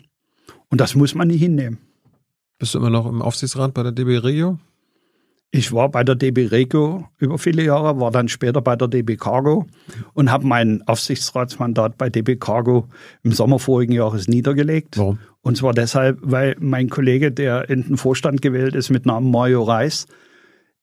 Und 0.69 0.81
das 0.81 0.95
muss 0.95 1.15
man 1.15 1.27
nicht 1.27 1.41
hinnehmen. 1.41 1.77
Bist 2.57 2.73
du 2.73 2.79
immer 2.79 2.89
noch 2.89 3.05
im 3.05 3.21
Aufsichtsrat 3.21 3.73
bei 3.73 3.83
der 3.83 3.91
DB 3.91 4.17
Regio? 4.17 4.57
Ich 5.51 5.71
war 5.71 5.89
bei 5.89 6.03
der 6.03 6.15
DB 6.15 6.47
Regio 6.47 7.07
über 7.17 7.37
viele 7.37 7.63
Jahre, 7.63 7.99
war 7.99 8.11
dann 8.11 8.27
später 8.27 8.61
bei 8.61 8.75
der 8.75 8.89
DB 8.89 9.15
Cargo 9.15 9.67
und 10.13 10.29
habe 10.31 10.45
mein 10.45 10.83
Aufsichtsratsmandat 10.85 11.97
bei 11.97 12.09
DB 12.09 12.35
Cargo 12.35 12.89
im 13.23 13.31
Sommer 13.31 13.59
vorigen 13.59 13.93
Jahres 13.93 14.27
niedergelegt. 14.27 14.97
Warum? 14.97 15.19
Und 15.41 15.55
zwar 15.57 15.73
deshalb, 15.73 16.19
weil 16.21 16.55
mein 16.59 16.89
Kollege, 16.89 17.31
der 17.31 17.69
in 17.69 17.83
den 17.83 17.97
Vorstand 17.97 18.41
gewählt 18.41 18.75
ist 18.75 18.89
mit 18.89 19.05
Namen 19.05 19.31
Mario 19.31 19.63
Reis, 19.63 20.07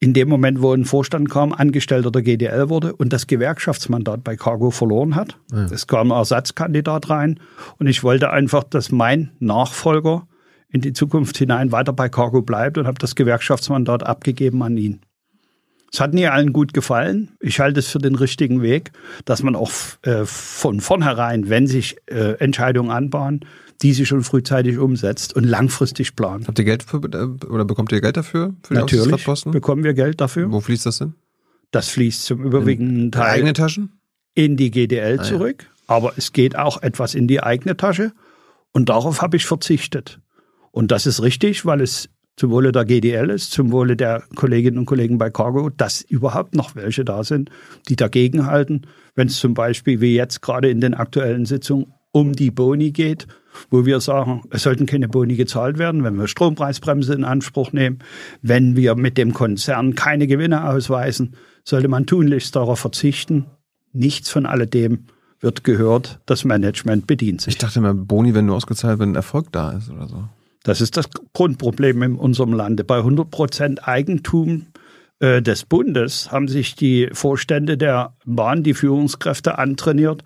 in 0.02 0.14
dem 0.14 0.28
Moment, 0.28 0.60
wo 0.60 0.72
ein 0.72 0.84
Vorstand 0.84 1.30
kam, 1.30 1.52
Angestellter 1.52 2.10
der 2.10 2.22
GDL 2.22 2.68
wurde 2.68 2.92
und 2.92 3.12
das 3.12 3.28
Gewerkschaftsmandat 3.28 4.24
bei 4.24 4.34
Cargo 4.34 4.72
verloren 4.72 5.14
hat. 5.14 5.38
Ja. 5.52 5.66
Es 5.66 5.86
kam 5.86 6.10
ein 6.10 6.18
Ersatzkandidat 6.18 7.08
rein 7.08 7.38
und 7.78 7.86
ich 7.86 8.02
wollte 8.02 8.30
einfach, 8.30 8.64
dass 8.64 8.90
mein 8.90 9.30
Nachfolger 9.38 10.26
in 10.68 10.80
die 10.80 10.92
Zukunft 10.92 11.38
hinein 11.38 11.70
weiter 11.70 11.92
bei 11.92 12.08
Cargo 12.08 12.42
bleibt 12.42 12.78
und 12.78 12.88
habe 12.88 12.98
das 12.98 13.14
Gewerkschaftsmandat 13.14 14.02
abgegeben 14.02 14.64
an 14.64 14.76
ihn. 14.76 15.02
Es 15.92 16.00
hat 16.00 16.14
nie 16.14 16.26
allen 16.26 16.52
gut 16.52 16.74
gefallen. 16.74 17.36
Ich 17.38 17.60
halte 17.60 17.78
es 17.78 17.86
für 17.86 18.00
den 18.00 18.16
richtigen 18.16 18.60
Weg, 18.60 18.90
dass 19.24 19.44
man 19.44 19.54
auch 19.54 19.70
äh, 20.02 20.24
von 20.24 20.80
vornherein, 20.80 21.48
wenn 21.48 21.68
sich 21.68 21.96
äh, 22.06 22.32
Entscheidungen 22.40 22.90
anbahnen, 22.90 23.44
diese 23.82 24.06
schon 24.06 24.22
frühzeitig 24.22 24.78
umsetzt 24.78 25.34
und 25.34 25.44
langfristig 25.44 26.14
plant. 26.16 26.46
Habt 26.48 26.58
ihr 26.58 26.64
Geld 26.64 26.82
für, 26.82 26.98
äh, 26.98 27.44
oder 27.46 27.64
bekommt 27.64 27.92
ihr 27.92 28.00
Geld 28.00 28.16
dafür? 28.16 28.54
Für 28.62 28.74
die 28.74 28.80
Natürlich 28.80 29.24
bekommen 29.46 29.84
wir 29.84 29.94
Geld 29.94 30.20
dafür. 30.20 30.50
Wo 30.52 30.60
fließt 30.60 30.86
das 30.86 30.98
hin? 30.98 31.14
Das 31.70 31.88
fließt 31.88 32.24
zum 32.24 32.44
überwiegenden 32.44 33.04
In 33.06 33.12
Teil 33.12 33.34
eigene 33.36 33.52
Taschen? 33.54 33.92
in 34.34 34.56
die 34.56 34.70
GDL 34.70 35.18
Ah, 35.18 35.22
ja. 35.22 35.28
zurück, 35.28 35.66
aber 35.86 36.14
es 36.16 36.32
geht 36.32 36.56
auch 36.56 36.82
etwas 36.82 37.14
in 37.14 37.28
die 37.28 37.42
eigene 37.42 37.76
Tasche 37.76 38.12
und 38.72 38.88
darauf 38.88 39.20
habe 39.20 39.36
ich 39.36 39.44
verzichtet. 39.44 40.20
Und 40.70 40.90
das 40.90 41.06
ist 41.06 41.22
richtig, 41.22 41.66
weil 41.66 41.82
es 41.82 42.08
zum 42.36 42.50
Wohle 42.50 42.72
der 42.72 42.86
GDL 42.86 43.28
ist, 43.28 43.50
zum 43.52 43.72
Wohle 43.72 43.94
der 43.94 44.22
Kolleginnen 44.36 44.78
und 44.78 44.86
Kollegen 44.86 45.18
bei 45.18 45.28
Cargo, 45.28 45.68
dass 45.68 46.00
überhaupt 46.00 46.54
noch 46.54 46.74
welche 46.76 47.04
da 47.04 47.24
sind, 47.24 47.50
die 47.90 47.96
dagegen 47.96 48.46
halten, 48.46 48.82
wenn 49.14 49.28
es 49.28 49.36
zum 49.36 49.52
Beispiel 49.52 50.00
wie 50.00 50.14
jetzt 50.14 50.40
gerade 50.40 50.70
in 50.70 50.80
den 50.80 50.94
aktuellen 50.94 51.44
Sitzungen 51.44 51.92
um 52.10 52.32
die 52.32 52.50
Boni 52.50 52.90
geht, 52.92 53.26
wo 53.70 53.86
wir 53.86 54.00
sagen, 54.00 54.42
es 54.50 54.62
sollten 54.62 54.86
keine 54.86 55.08
Boni 55.08 55.36
gezahlt 55.36 55.78
werden, 55.78 56.04
wenn 56.04 56.16
wir 56.16 56.28
Strompreisbremse 56.28 57.14
in 57.14 57.24
Anspruch 57.24 57.72
nehmen, 57.72 57.98
wenn 58.42 58.76
wir 58.76 58.94
mit 58.94 59.18
dem 59.18 59.32
Konzern 59.34 59.94
keine 59.94 60.26
Gewinne 60.26 60.68
ausweisen, 60.68 61.36
sollte 61.64 61.88
man 61.88 62.06
tunlichst 62.06 62.56
darauf 62.56 62.80
verzichten. 62.80 63.46
Nichts 63.92 64.30
von 64.30 64.46
alledem 64.46 65.06
wird 65.40 65.64
gehört, 65.64 66.20
das 66.26 66.44
Management 66.44 67.06
bedient 67.06 67.40
sich. 67.40 67.54
Ich 67.54 67.58
dachte 67.58 67.80
immer, 67.80 67.94
Boni, 67.94 68.34
wenn 68.34 68.46
nur 68.46 68.56
ausgezahlt, 68.56 68.98
wenn 68.98 69.12
ein 69.12 69.16
Erfolg 69.16 69.52
da 69.52 69.72
ist 69.72 69.90
oder 69.90 70.08
so. 70.08 70.24
Das 70.62 70.80
ist 70.80 70.96
das 70.96 71.08
Grundproblem 71.32 72.02
in 72.02 72.16
unserem 72.16 72.52
Lande. 72.52 72.84
Bei 72.84 72.98
100 72.98 73.30
Prozent 73.30 73.88
Eigentum 73.88 74.66
äh, 75.18 75.42
des 75.42 75.64
Bundes 75.64 76.30
haben 76.30 76.46
sich 76.46 76.76
die 76.76 77.08
Vorstände 77.12 77.76
der 77.76 78.14
Bahn, 78.24 78.62
die 78.62 78.74
Führungskräfte 78.74 79.58
antrainiert, 79.58 80.22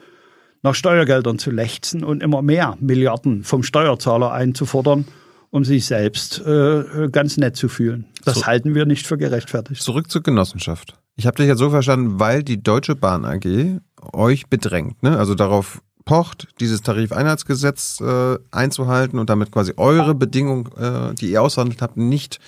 nach 0.67 0.75
Steuergeldern 0.75 1.39
zu 1.39 1.53
lechzen 1.53 2.03
und 2.03 2.25
immer 2.25 2.43
mehr 2.43 2.77
Milliarden 2.81 3.45
vom 3.45 3.63
Steuerzahler 3.63 4.33
einzufordern, 4.33 5.07
um 5.51 5.65
sich 5.65 5.87
selbst 5.87 6.45
äh, 6.45 7.09
ganz 7.11 7.37
nett 7.37 7.55
zu 7.55 7.69
fühlen. 7.69 8.07
Das 8.25 8.35
So. 8.41 8.47
halten 8.47 8.75
wir 8.75 8.85
nicht 8.85 9.07
für 9.07 9.17
gerechtfertigt. 9.17 9.81
Zurück 9.81 10.11
zur 10.11 10.25
Genossenschaft. 10.25 10.95
Ich 11.15 11.27
habe 11.27 11.37
dich 11.37 11.47
jetzt 11.47 11.61
so 11.61 11.71
verstanden, 11.71 12.19
weil 12.19 12.43
die 12.43 12.63
Deutsche 12.63 12.97
Bahn 12.97 13.25
AG 13.25 13.79
euch 14.13 14.49
bedrängt, 14.49 15.03
ne? 15.05 15.17
Also 15.17 15.37
darauf 15.37 15.81
pocht, 16.05 16.49
dieses 16.59 16.83
Tarifeinheitsgesetz 16.83 18.01
äh, 18.01 18.37
einzuhalten 18.51 19.21
und 19.21 19.31
damit 19.31 19.53
quasi 19.53 19.73
eure 19.77 20.17
Bedingung, 20.17 20.69
äh, 20.77 21.15
die 21.15 21.31
ihr 21.31 21.43
aushandelt 21.43 21.81
habt, 21.81 21.97
nicht 21.97 22.41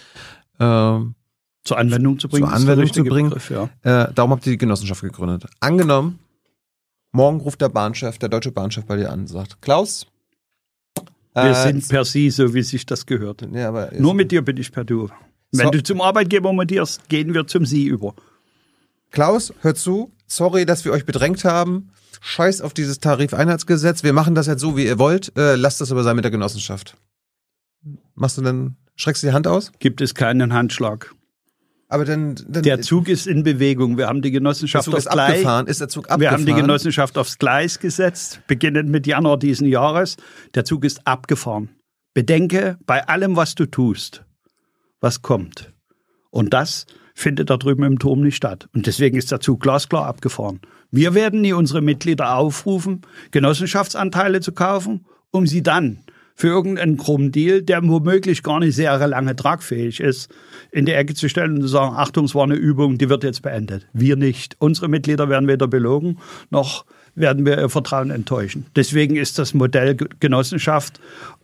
äh, 0.58 0.64
Zur 0.64 1.78
Anwendung 1.78 2.18
zu 2.18 2.28
bringen. 2.28 2.46
Zur 2.46 2.54
Anwendung 2.54 2.92
zu 2.92 3.04
bringen. 3.04 3.30
Begriff, 3.30 3.50
ja. 3.50 3.68
Äh, 3.82 4.12
darum 4.12 4.32
habt 4.32 4.44
ihr 4.46 4.52
die 4.52 4.58
Genossenschaft 4.58 5.02
gegründet. 5.02 5.46
Angenommen, 5.60 6.18
morgen 7.12 7.40
ruft 7.40 7.60
der 7.60 7.68
Bahnchef, 7.68 8.18
der 8.18 8.28
deutsche 8.28 8.52
Bahnchef 8.52 8.84
bei 8.86 8.96
dir 8.96 9.10
an 9.10 9.20
und 9.20 9.26
sagt, 9.28 9.60
Klaus, 9.62 10.06
Wir 11.34 11.50
äh, 11.50 11.54
sind 11.54 11.88
per 11.88 12.04
Sie, 12.04 12.30
so 12.30 12.54
wie 12.54 12.62
sich 12.62 12.86
das 12.86 13.06
gehört. 13.06 13.42
ja, 13.52 13.90
Nur 13.98 14.14
mit 14.14 14.30
dir 14.32 14.42
bin 14.42 14.56
ich 14.56 14.72
per 14.72 14.84
Du. 14.84 15.08
Wenn 15.52 15.66
So. 15.66 15.70
du 15.70 15.82
zum 15.82 16.00
Arbeitgeber 16.00 16.52
mutierst, 16.52 17.08
gehen 17.08 17.32
wir 17.34 17.46
zum 17.46 17.64
Sie 17.64 17.86
über. 17.86 18.14
Klaus, 19.10 19.52
hör 19.62 19.74
zu, 19.74 20.12
sorry, 20.26 20.66
dass 20.66 20.84
wir 20.84 20.92
euch 20.92 21.06
bedrängt 21.06 21.44
haben. 21.44 21.90
Scheiß 22.20 22.60
auf 22.60 22.74
dieses 22.74 22.98
Tarifeinheitsgesetz. 23.00 24.02
Wir 24.02 24.12
machen 24.12 24.34
das 24.34 24.46
jetzt 24.46 24.60
so, 24.60 24.76
wie 24.76 24.84
ihr 24.84 24.98
wollt. 24.98 25.32
Äh, 25.38 25.54
lasst 25.56 25.80
das 25.80 25.90
aber 25.92 26.02
sein 26.02 26.16
mit 26.16 26.24
der 26.24 26.32
Genossenschaft. 26.32 26.96
Machst 28.14 28.36
du 28.36 28.42
denn, 28.42 28.76
schreckst 28.96 29.22
du 29.22 29.28
die 29.28 29.32
Hand 29.32 29.46
aus? 29.46 29.72
Gibt 29.78 30.00
es 30.00 30.14
keinen 30.14 30.52
Handschlag. 30.52 31.14
Aber 31.88 32.04
dann, 32.04 32.34
dann 32.46 32.62
Der 32.62 32.82
Zug 32.82 33.08
ist 33.08 33.26
in 33.26 33.42
Bewegung. 33.42 33.96
Wir 33.96 34.08
haben 34.08 34.20
die 34.20 34.30
der 34.30 34.40
Genossenschaft 34.40 34.88
ist 34.88 34.94
aufs 34.94 35.06
Gleis. 35.06 35.30
abgefahren. 35.30 35.66
Ist 35.66 35.80
der 35.80 35.88
Zug 35.88 36.04
abgefahren? 36.04 36.20
Wir 36.20 36.30
haben 36.30 36.46
die 36.46 36.54
Genossenschaft 36.54 37.16
aufs 37.16 37.38
Gleis 37.38 37.78
gesetzt, 37.78 38.42
beginnend 38.46 38.90
mit 38.90 39.06
Januar 39.06 39.38
diesen 39.38 39.66
Jahres. 39.66 40.16
Der 40.54 40.66
Zug 40.66 40.84
ist 40.84 41.06
abgefahren. 41.06 41.70
Bedenke 42.12 42.78
bei 42.84 43.06
allem, 43.08 43.36
was 43.36 43.54
du 43.54 43.64
tust, 43.64 44.24
was 45.00 45.22
kommt. 45.22 45.72
Und 46.30 46.52
das 46.52 46.84
findet 47.14 47.48
da 47.48 47.56
drüben 47.56 47.84
im 47.84 47.98
Turm 47.98 48.20
nicht 48.20 48.36
statt. 48.36 48.68
Und 48.74 48.86
deswegen 48.86 49.16
ist 49.16 49.32
der 49.32 49.40
Zug 49.40 49.60
glasklar 49.60 50.06
abgefahren. 50.06 50.60
Wir 50.90 51.14
werden 51.14 51.40
nie 51.40 51.54
unsere 51.54 51.80
Mitglieder 51.80 52.36
aufrufen, 52.36 53.02
Genossenschaftsanteile 53.30 54.40
zu 54.40 54.52
kaufen, 54.52 55.06
um 55.30 55.46
sie 55.46 55.62
dann 55.62 56.00
für 56.40 56.46
irgendeinen 56.46 56.96
krummen 56.96 57.32
Deal, 57.32 57.62
der 57.62 57.82
womöglich 57.82 58.44
gar 58.44 58.60
nicht 58.60 58.76
sehr 58.76 58.96
lange 59.08 59.34
tragfähig 59.34 59.98
ist, 59.98 60.30
in 60.70 60.86
die 60.86 60.92
Ecke 60.92 61.14
zu 61.14 61.28
stellen 61.28 61.56
und 61.56 61.62
zu 61.62 61.66
sagen, 61.66 61.96
Achtung, 61.96 62.26
es 62.26 62.34
war 62.36 62.44
eine 62.44 62.54
Übung, 62.54 62.96
die 62.96 63.08
wird 63.08 63.24
jetzt 63.24 63.42
beendet. 63.42 63.88
Wir 63.92 64.14
nicht. 64.14 64.54
Unsere 64.60 64.86
Mitglieder 64.86 65.28
werden 65.28 65.48
weder 65.48 65.66
belogen, 65.66 66.18
noch 66.50 66.84
werden 67.16 67.44
wir 67.44 67.58
ihr 67.58 67.68
Vertrauen 67.68 68.10
enttäuschen. 68.12 68.66
Deswegen 68.76 69.16
ist 69.16 69.36
das 69.40 69.52
Modell 69.52 69.96
Ge- 69.96 70.08
Genossenschaft 70.20 71.00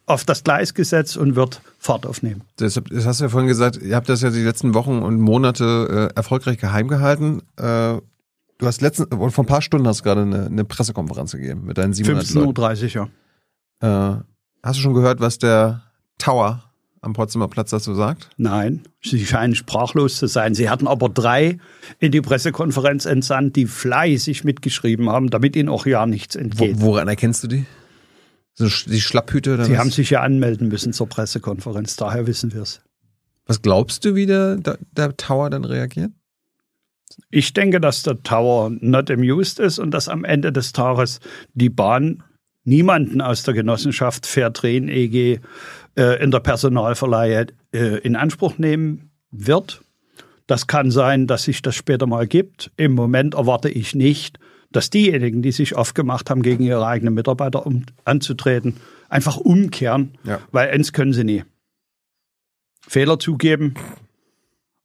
auf 0.07 0.25
das 0.25 0.45
Gleis 0.45 0.75
gesetzt 0.75 1.17
und 1.17 1.35
wird 1.35 1.61
Fahrt 1.81 2.07
aufnehmen. 2.07 2.43
Deshalb, 2.61 2.89
das 2.91 3.05
hast 3.05 3.19
du 3.19 3.25
ja 3.25 3.31
vorhin 3.31 3.49
gesagt, 3.49 3.83
ihr 3.83 3.97
habt 3.97 4.09
das 4.09 4.23
ja 4.23 4.31
die 4.31 4.45
letzten 4.45 4.75
Wochen 4.75 5.01
und 5.01 5.19
Monate 5.19 6.11
äh, 6.13 6.17
erfolgreich 6.17 6.59
geheim 6.59 6.87
gehalten. 6.87 7.41
Äh, 7.57 7.63
du 8.59 8.63
hast 8.63 8.81
letzten, 8.81 9.09
vor 9.11 9.43
ein 9.45 9.47
paar 9.47 9.63
Stunden 9.63 9.89
hast 9.89 10.01
du 10.01 10.05
gerade 10.05 10.23
eine, 10.23 10.47
eine 10.47 10.65
Pressekonferenz 10.65 11.33
gegeben 11.33 11.65
mit 11.65 11.79
deinen 11.79 11.95
700 11.95 12.33
Leuten. 12.35 12.51
15.30 12.61 12.97
Uhr, 13.01 13.09
ja. 13.83 14.15
Äh, 14.19 14.21
hast 14.65 14.79
du 14.79 14.83
schon 14.83 14.95
gehört, 14.95 15.21
was 15.21 15.39
der 15.39 15.83
Tower 16.19 16.63
am 17.01 17.13
Potsdamer 17.13 17.49
Platz 17.49 17.71
dazu 17.71 17.95
sagt? 17.95 18.31
Nein, 18.39 18.83
sie 19.03 19.25
scheinen 19.27 19.55
sprachlos 19.55 20.17
zu 20.17 20.27
sein. 20.27 20.55
Sie 20.55 20.71
hatten 20.71 20.87
aber 20.89 21.09
drei 21.11 21.59
in 21.99 22.13
die 22.13 22.23
Pressekonferenz 22.23 23.05
entsandt, 23.05 23.57
die 23.57 23.67
fleißig 23.67 24.43
mitgeschrieben 24.45 25.11
haben, 25.11 25.29
damit 25.29 25.55
ihnen 25.57 25.69
auch 25.69 25.85
ja 25.87 26.07
nichts 26.07 26.35
Wo, 26.35 26.41
entgeht. 26.41 26.81
woran 26.81 27.09
erkennst 27.09 27.45
du 27.45 27.49
die? 27.49 27.67
So 28.55 28.67
die 28.69 29.01
Schlapphüte 29.01 29.55
oder 29.55 29.65
Sie 29.65 29.73
was? 29.73 29.79
haben 29.81 29.91
sich 29.91 30.11
ja 30.11 30.23
anmelden 30.23 30.69
müssen 30.69 30.93
zur 30.93 31.09
Pressekonferenz, 31.09 31.97
daher 31.97 32.27
wissen 32.27 32.55
wir 32.55 32.63
es. 32.63 32.81
was 33.47 33.61
glaubst 33.61 34.05
du, 34.05 34.15
wie 34.15 34.27
der, 34.27 34.57
der, 34.57 34.79
der 34.93 35.17
Tower 35.17 35.51
dann 35.51 35.65
reagiert? 35.65 36.13
Ich 37.31 37.53
denke, 37.53 37.81
dass 37.81 38.03
der 38.03 38.23
Tower 38.23 38.71
not 38.81 39.11
amused 39.11 39.59
ist 39.61 39.79
und 39.79 39.91
dass 39.91 40.09
am 40.09 40.25
Ende 40.25 40.53
des 40.53 40.73
Tages 40.73 41.21
die 41.53 41.69
Bahn 41.69 42.23
niemanden 42.65 43.21
aus 43.21 43.43
der 43.43 43.55
Genossenschaft 43.55 44.27
Fairtrain 44.27 44.89
EG 44.89 45.41
äh, 45.97 46.23
in 46.23 46.31
der 46.31 46.41
Personalverleihe 46.41 47.47
äh, 47.73 47.99
in 47.99 48.17
Anspruch 48.17 48.59
nehmen 48.59 49.11
wird. 49.31 49.83
Das 50.47 50.67
kann 50.67 50.91
sein, 50.91 51.27
dass 51.27 51.45
sich 51.45 51.63
das 51.63 51.75
später 51.75 52.07
mal 52.07 52.27
gibt. 52.27 52.71
Im 52.77 52.93
Moment 52.93 53.35
erwarte 53.35 53.69
ich 53.69 53.95
nicht, 53.95 54.39
dass 54.73 54.91
diejenigen, 54.91 55.41
die 55.43 55.53
sich 55.53 55.77
aufgemacht 55.77 56.29
haben, 56.31 56.43
gegen 56.43 56.65
ihre 56.65 56.87
eigenen 56.87 57.15
Mitarbeiter 57.15 57.65
um, 57.67 57.85
anzutreten, 58.05 58.77
einfach 59.09 59.37
umkehren, 59.37 60.19
Ja. 60.25 60.41
weil 60.53 60.71
eins 60.71 60.93
können 60.93 61.13
sie 61.13 61.25
nie. 61.25 61.45
Fehler 62.87 63.19
zugeben 63.19 63.75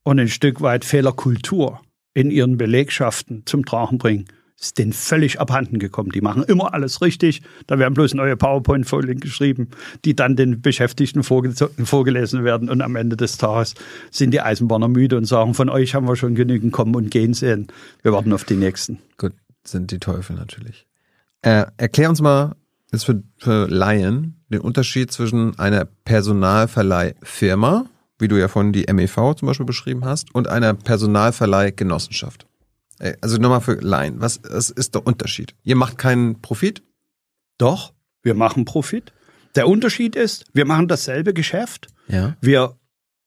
und 0.04 0.20
ein 0.20 0.28
Stück 0.30 0.62
weit 0.62 0.86
Fehlerkultur 0.86 1.82
in 2.14 2.32
ihren 2.32 2.58
Belegschaften 2.58 3.44
zum 3.46 3.66
Tragen 3.66 3.98
bringen, 3.98 4.26
ist 4.60 4.78
denen 4.78 4.94
völlig 4.94 5.40
abhanden 5.40 5.80
gekommen. 5.80 6.12
Die 6.12 6.22
machen 6.22 6.44
immer 6.44 6.74
alles 6.74 7.02
richtig. 7.02 7.42
Da 7.68 7.80
werden 7.80 7.94
bloß 7.94 8.14
neue 8.14 8.36
PowerPoint-Folien 8.36 9.20
geschrieben, 9.20 9.70
die 10.04 10.16
dann 10.16 10.36
den 10.36 10.62
Beschäftigten 10.62 11.24
vorge 11.24 11.54
vorgelesen 11.84 12.44
werden. 12.44 12.70
Und 12.70 12.82
am 12.82 12.96
Ende 12.96 13.16
des 13.16 13.38
Tages 13.38 13.76
sind 14.12 14.32
die 14.32 14.42
Eisenbahner 14.42 14.90
müde 14.90 15.18
und 15.18 15.26
sagen, 15.26 15.54
von 15.54 15.70
euch 15.70 15.96
haben 15.96 16.08
wir 16.08 16.16
schon 16.16 16.36
genügend 16.36 16.74
kommen 16.74 16.96
und 16.96 17.10
gehen 17.10 17.34
sehen. 17.34 17.68
Wir 18.02 18.12
warten 18.12 18.34
auf 18.34 18.44
die 18.44 18.56
nächsten. 18.56 19.00
Gut, 19.18 19.34
sind 19.64 19.92
die 19.92 20.00
Teufel 20.00 20.36
natürlich. 20.36 20.86
Äh, 21.42 21.66
erklär 21.78 22.10
uns 22.10 22.22
mal, 22.22 22.56
jetzt 22.92 23.06
für, 23.06 23.24
für 23.38 23.68
Laien, 23.68 24.44
den 24.50 24.60
Unterschied 24.60 25.12
zwischen 25.12 25.58
einer 25.58 25.86
Personalverleihfirma, 25.86 27.86
wie 28.18 28.28
du 28.28 28.36
ja 28.36 28.50
vorhin 28.50 28.74
die 28.74 28.92
MEV 28.92 29.36
zum 29.36 29.48
Beispiel 29.48 29.66
beschrieben 29.66 30.04
hast, 30.04 30.36
und 30.36 30.50
einer 30.50 30.74
Personalverleihgenossenschaft. 30.74 32.49
Also 33.22 33.38
nochmal 33.38 33.62
für 33.62 33.76
Laien, 33.76 34.20
was, 34.20 34.42
was 34.44 34.70
ist 34.70 34.96
der 34.96 35.08
Unterschied? 35.08 35.56
Ihr 35.64 35.76
macht 35.76 35.98
keinen 35.98 36.42
Profit? 36.42 36.84
Doch, 37.58 37.94
wir 38.22 38.36
machen 38.36 38.66
Profit. 38.66 39.14
Der 39.56 39.68
Unterschied 39.68 40.16
ist, 40.16 40.46
wir 40.54 40.66
machen 40.66 40.88
dasselbe 40.88 41.34
Geschäft. 41.34 41.88
Ja. 42.08 42.36
Wir 42.42 42.78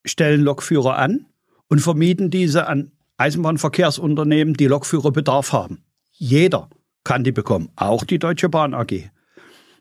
stellen 0.05 0.41
Lokführer 0.41 0.97
an 0.97 1.25
und 1.69 1.79
vermieten 1.79 2.29
diese 2.29 2.67
an 2.67 2.91
Eisenbahnverkehrsunternehmen, 3.17 4.53
die 4.53 4.67
Lokführerbedarf 4.67 5.53
haben. 5.53 5.83
Jeder 6.11 6.69
kann 7.03 7.23
die 7.23 7.31
bekommen, 7.31 7.69
auch 7.75 8.03
die 8.03 8.19
Deutsche 8.19 8.49
Bahn 8.49 8.73
AG. 8.73 9.09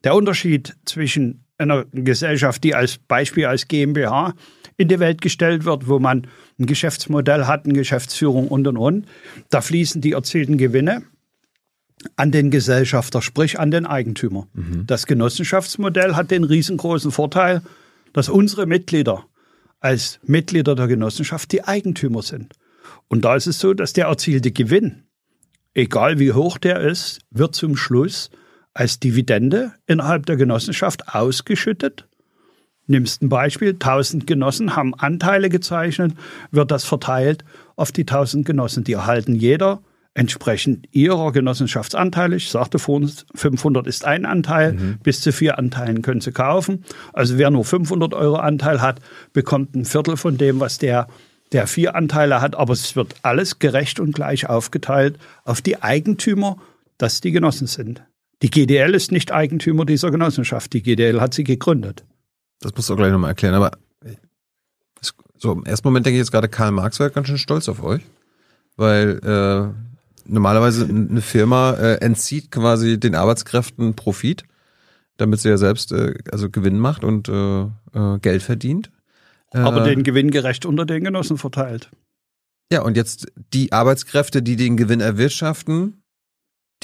Der 0.05 0.14
Unterschied 0.14 0.76
zwischen 0.85 1.44
einer 1.59 1.85
Gesellschaft, 1.92 2.64
die 2.64 2.74
als 2.74 2.98
Beispiel 2.98 3.46
als 3.46 3.68
GmbH 3.68 4.35
in 4.82 4.88
die 4.88 5.00
Welt 5.00 5.20
gestellt 5.20 5.64
wird, 5.64 5.88
wo 5.88 5.98
man 5.98 6.26
ein 6.58 6.66
Geschäftsmodell 6.66 7.46
hat, 7.46 7.64
eine 7.64 7.74
Geschäftsführung 7.74 8.48
und 8.48 8.66
und 8.66 8.76
und, 8.76 9.06
da 9.50 9.60
fließen 9.60 10.00
die 10.00 10.12
erzielten 10.12 10.58
Gewinne 10.58 11.02
an 12.16 12.32
den 12.32 12.50
Gesellschafter, 12.50 13.22
sprich 13.22 13.58
an 13.58 13.70
den 13.70 13.86
Eigentümer. 13.86 14.48
Das 14.86 15.06
Genossenschaftsmodell 15.06 16.14
hat 16.14 16.30
den 16.30 16.44
riesengroßen 16.44 17.12
Vorteil, 17.12 17.62
dass 18.12 18.28
unsere 18.28 18.66
Mitglieder 18.66 19.24
als 19.80 20.20
Mitglieder 20.22 20.74
der 20.74 20.86
Genossenschaft 20.86 21.50
die 21.52 21.64
Eigentümer 21.64 22.22
sind. 22.22 22.54
Und 23.08 23.24
da 23.24 23.36
ist 23.36 23.46
es 23.46 23.58
so, 23.58 23.74
dass 23.74 23.92
der 23.92 24.06
erzielte 24.06 24.52
Gewinn, 24.52 25.04
egal 25.74 26.18
wie 26.18 26.32
hoch 26.32 26.58
der 26.58 26.80
ist, 26.80 27.20
wird 27.30 27.54
zum 27.54 27.76
Schluss 27.76 28.30
als 28.74 29.00
Dividende 29.00 29.72
innerhalb 29.86 30.26
der 30.26 30.36
Genossenschaft 30.36 31.08
ausgeschüttet. 31.08 32.08
Nimmst 32.92 33.22
ein 33.22 33.31
Beispiel, 33.31 33.70
1000 33.70 34.26
Genossen 34.26 34.76
haben 34.76 34.94
Anteile 34.94 35.48
gezeichnet, 35.48 36.12
wird 36.50 36.70
das 36.70 36.85
verteilt 36.85 37.42
auf 37.74 37.90
die 37.90 38.02
1000 38.02 38.44
Genossen. 38.44 38.85
Die 38.85 38.92
erhalten 38.92 39.35
jeder 39.35 39.81
entsprechend 40.12 40.87
ihrer 40.92 41.33
Genossenschaftsanteile. 41.33 42.37
Ich 42.37 42.50
sagte 42.50 42.78
vorhin, 42.78 43.11
500 43.35 43.87
ist 43.87 44.05
ein 44.05 44.26
Anteil, 44.26 44.98
bis 45.02 45.22
zu 45.22 45.33
vier 45.33 45.59
Anteilen 45.59 46.02
können 46.02 46.20
sie 46.20 46.33
kaufen. 46.33 46.85
Also 47.14 47.38
wer 47.38 47.50
nur 47.50 47.64
500 47.64 48.12
Euro 48.12 48.37
Anteil 48.37 48.83
hat, 48.83 49.00
bekommt 49.33 49.74
ein 49.74 49.87
Viertel 49.87 50.18
von 50.18 50.37
dem, 50.37 50.61
was 50.61 50.76
der, 50.76 51.07
der 51.52 51.66
vier 51.66 51.94
Anteile 51.94 52.42
hat. 52.42 52.57
Aber 52.57 52.74
es 52.74 52.94
wird 52.94 53.14
alles 53.22 53.59
gerecht 53.59 54.00
und 54.00 54.14
gleich 54.14 54.50
aufgeteilt 54.50 55.18
auf 55.44 55.62
die 55.62 55.83
Eigentümer, 55.83 56.59
dass 56.98 57.22
die 57.22 57.33
Genossen 57.33 57.68
sind. 57.68 58.02
Die 58.42 58.50
GDL 58.50 58.94
ist 58.94 59.12
nicht 59.12 59.33
Eigentümer 59.33 59.87
dieser 59.87 60.11
Genossenschaft. 60.11 60.74
Die 60.74 60.83
GDL 60.83 61.22
hat 61.22 61.33
sie 61.33 61.44
gegründet. 61.44 62.05
Das 62.62 62.72
musst 62.75 62.88
du 62.88 62.94
auch 62.94 62.96
gleich 62.96 63.12
nochmal 63.12 63.31
erklären, 63.31 63.55
aber 63.55 63.72
so 65.37 65.53
im 65.53 65.64
ersten 65.64 65.88
Moment 65.88 66.07
denke 66.07 66.16
ich 66.16 66.20
jetzt 66.20 66.31
gerade, 66.31 66.48
Karl 66.48 66.70
Marx 66.70 67.01
wäre 67.01 67.11
ganz 67.11 67.27
schön 67.27 67.37
stolz 67.37 67.68
auf 67.68 67.83
euch, 67.83 68.03
weil 68.77 69.18
äh, 69.25 69.75
normalerweise 70.25 70.87
eine 70.87 71.20
Firma 71.20 71.72
äh, 71.72 71.94
entzieht 71.96 72.53
quasi 72.53 72.98
den 73.01 73.16
Arbeitskräften 73.16 73.94
Profit, 73.94 74.44
damit 75.16 75.40
sie 75.40 75.48
ja 75.48 75.59
selbst 75.59 75.90
äh, 75.90 76.14
also 76.31 76.48
Gewinn 76.48 76.79
macht 76.79 77.03
und 77.03 77.29
äh, 77.29 77.62
äh, 77.62 78.18
Geld 78.20 78.42
verdient. 78.42 78.92
Äh, 79.51 79.59
Aber 79.59 79.81
den 79.83 80.05
Gewinn 80.05 80.31
gerecht 80.31 80.64
unter 80.64 80.87
den 80.87 81.03
Genossen 81.03 81.38
verteilt. 81.38 81.90
ja, 82.72 82.83
und 82.83 82.96
jetzt 82.96 83.27
die 83.53 83.72
Arbeitskräfte, 83.72 84.42
die 84.42 84.55
den 84.55 84.77
Gewinn 84.77 85.01
erwirtschaften, 85.01 86.05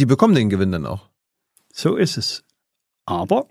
die 0.01 0.07
bekommen 0.07 0.35
den 0.35 0.51
Gewinn 0.51 0.73
dann 0.73 0.85
auch. 0.85 1.09
So 1.73 1.95
ist 1.95 2.17
es. 2.17 2.43
Aber 3.07 3.47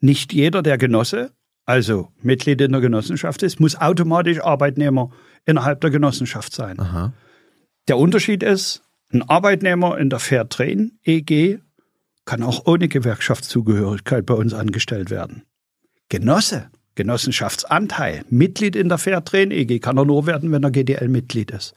nicht 0.00 0.32
jeder 0.32 0.62
der 0.62 0.78
Genosse, 0.78 1.35
also 1.66 2.08
Mitglied 2.22 2.60
in 2.60 2.72
der 2.72 2.80
Genossenschaft 2.80 3.42
ist, 3.42 3.60
muss 3.60 3.76
automatisch 3.76 4.40
Arbeitnehmer 4.40 5.10
innerhalb 5.44 5.80
der 5.80 5.90
Genossenschaft 5.90 6.54
sein. 6.54 6.78
Aha. 6.78 7.12
Der 7.88 7.98
Unterschied 7.98 8.42
ist, 8.42 8.82
ein 9.12 9.22
Arbeitnehmer 9.28 9.98
in 9.98 10.08
der 10.08 10.20
Fairtrain 10.20 10.92
EG 11.04 11.58
kann 12.24 12.42
auch 12.42 12.66
ohne 12.66 12.88
Gewerkschaftszugehörigkeit 12.88 14.26
bei 14.26 14.34
uns 14.34 14.54
angestellt 14.54 15.10
werden. 15.10 15.42
Genosse, 16.08 16.70
Genossenschaftsanteil, 16.94 18.24
Mitglied 18.30 18.76
in 18.76 18.88
der 18.88 18.98
Fairtrain 18.98 19.50
EG 19.50 19.80
kann 19.80 19.98
er 19.98 20.04
nur 20.04 20.26
werden, 20.26 20.52
wenn 20.52 20.62
er 20.62 20.70
GDL-Mitglied 20.70 21.50
ist. 21.50 21.74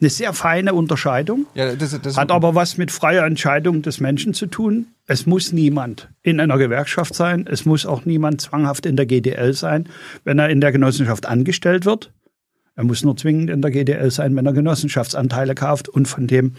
Eine 0.00 0.10
sehr 0.10 0.32
feine 0.32 0.74
Unterscheidung. 0.74 1.46
Ja, 1.54 1.74
das, 1.74 1.98
das 2.00 2.16
Hat 2.16 2.30
aber 2.30 2.54
was 2.54 2.76
mit 2.76 2.90
freier 2.90 3.24
Entscheidung 3.24 3.82
des 3.82 4.00
Menschen 4.00 4.34
zu 4.34 4.46
tun. 4.46 4.93
Es 5.06 5.26
muss 5.26 5.52
niemand 5.52 6.08
in 6.22 6.40
einer 6.40 6.56
Gewerkschaft 6.56 7.14
sein. 7.14 7.46
Es 7.46 7.66
muss 7.66 7.84
auch 7.84 8.04
niemand 8.04 8.40
zwanghaft 8.40 8.86
in 8.86 8.96
der 8.96 9.06
GDL 9.06 9.52
sein, 9.52 9.88
wenn 10.24 10.38
er 10.38 10.48
in 10.48 10.60
der 10.60 10.72
Genossenschaft 10.72 11.26
angestellt 11.26 11.84
wird. 11.84 12.12
Er 12.74 12.84
muss 12.84 13.04
nur 13.04 13.16
zwingend 13.16 13.50
in 13.50 13.62
der 13.62 13.70
GDL 13.70 14.10
sein, 14.10 14.34
wenn 14.34 14.46
er 14.46 14.52
Genossenschaftsanteile 14.52 15.54
kauft 15.54 15.88
und 15.88 16.08
von 16.08 16.26
dem 16.26 16.52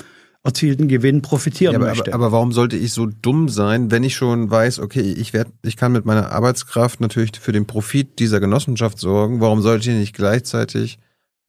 erzielten 0.43 0.87
Gewinn 0.87 1.23
profitieren 1.23 1.73
Ja, 1.73 1.79
aber, 1.79 1.89
möchte. 1.89 2.13
aber, 2.13 2.25
aber 2.25 2.31
warum 2.31 2.51
sollte 2.51 2.77
ich 2.77 2.93
so 2.93 3.07
dumm 3.07 3.49
sein, 3.49 3.89
wenn 3.89 4.03
ich 4.03 4.15
schon 4.15 4.49
weiß, 4.49 4.79
okay, 4.79 5.01
ich 5.01 5.33
werd, 5.33 5.47
ich 5.63 5.75
kann 5.75 5.91
mit 5.91 6.05
meiner 6.05 6.31
Arbeitskraft 6.31 7.01
natürlich 7.01 7.31
für 7.39 7.51
den 7.51 7.65
Profit 7.65 8.19
dieser 8.19 8.39
Genossenschaft 8.39 8.99
sorgen. 8.99 9.41
Warum 9.41 9.61
sollte 9.61 9.89
ich 9.89 9.97
nicht 9.97 10.15
gleichzeitig 10.15 10.99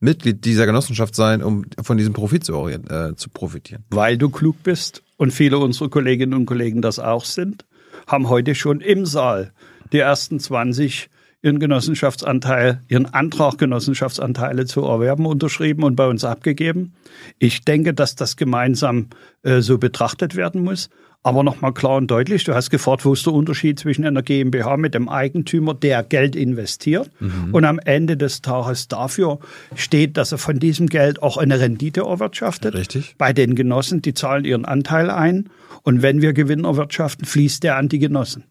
Mitglied 0.01 0.45
dieser 0.45 0.67
Genossenschaft 0.67 1.15
sein, 1.15 1.43
um 1.43 1.67
von 1.83 1.97
diesem 1.97 2.13
Profit 2.13 2.45
zu, 2.45 2.69
äh, 2.69 3.15
zu 3.17 3.31
profitieren. 3.31 3.85
Weil 3.91 4.19
du 4.19 4.29
klug 4.29 4.63
bist 4.63 5.03
und 5.17 5.33
viele 5.33 5.59
unserer 5.59 5.89
Kolleginnen 5.89 6.35
und 6.35 6.47
Kollegen 6.47 6.83
das 6.83 6.99
auch 6.99 7.25
sind, 7.25 7.65
haben 8.07 8.29
heute 8.29 8.55
schon 8.55 8.81
im 8.81 9.07
Saal 9.07 9.53
die 9.93 9.99
ersten 9.99 10.41
20 10.41 11.09
ihren 11.43 11.61
Genossenschaftsanteil, 11.61 12.81
ihren 12.89 13.07
Antrag, 13.07 13.59
Genossenschaftsanteile 13.59 14.67
zu 14.67 14.83
erwerben, 14.83 15.27
unterschrieben 15.27 15.85
und 15.85 15.95
bei 15.95 16.07
uns 16.07 16.25
abgegeben. 16.25 16.95
Ich 17.39 17.65
denke, 17.65 17.95
dass 17.95 18.17
das 18.17 18.37
gemeinsam 18.37 19.09
äh, 19.43 19.61
so 19.61 19.79
betrachtet 19.79 20.35
werden 20.35 20.65
muss. 20.65 20.91
Aber 21.23 21.43
nochmal 21.43 21.73
klar 21.73 21.97
und 21.97 22.09
deutlich, 22.09 22.45
du 22.45 22.55
hast 22.55 22.71
gefragt, 22.71 23.05
wo 23.05 23.13
ist 23.13 23.27
der 23.27 23.33
Unterschied 23.33 23.81
zwischen 23.81 24.05
einer 24.05 24.23
GmbH 24.23 24.77
mit 24.77 24.95
dem 24.95 25.09
Eigentümer, 25.09 25.75
der 25.75 26.05
Geld 26.05 26.37
investiert 26.37 27.11
mhm. 27.19 27.53
und 27.53 27.65
am 27.65 27.81
Ende 27.81 28.17
des 28.17 28.43
Tages 28.43 28.87
dafür 28.87 29.41
steht, 29.75 30.17
dass 30.17 30.31
er 30.31 30.39
von 30.39 30.59
diesem 30.61 30.87
Geld 30.89 31.23
auch 31.23 31.37
eine 31.37 31.59
Rendite 31.59 32.03
erwirtschaftet. 32.03 32.75
Richtig. 32.75 33.17
Bei 33.19 33.33
den 33.33 33.57
Genossen, 33.57 34.03
die 34.03 34.15
zahlen 34.15 34.45
ihren 34.45 34.65
Anteil 34.65 35.11
ein 35.11 35.49
und 35.83 36.03
wenn 36.03 36.23
wir 36.23 36.33
Gewinn 36.33 36.65
erwirtschaften, 36.65 37.27
fließt 37.27 37.63
der 37.65 37.77
an 37.77 37.89
die 37.89 37.99
Genossen. 37.99 38.45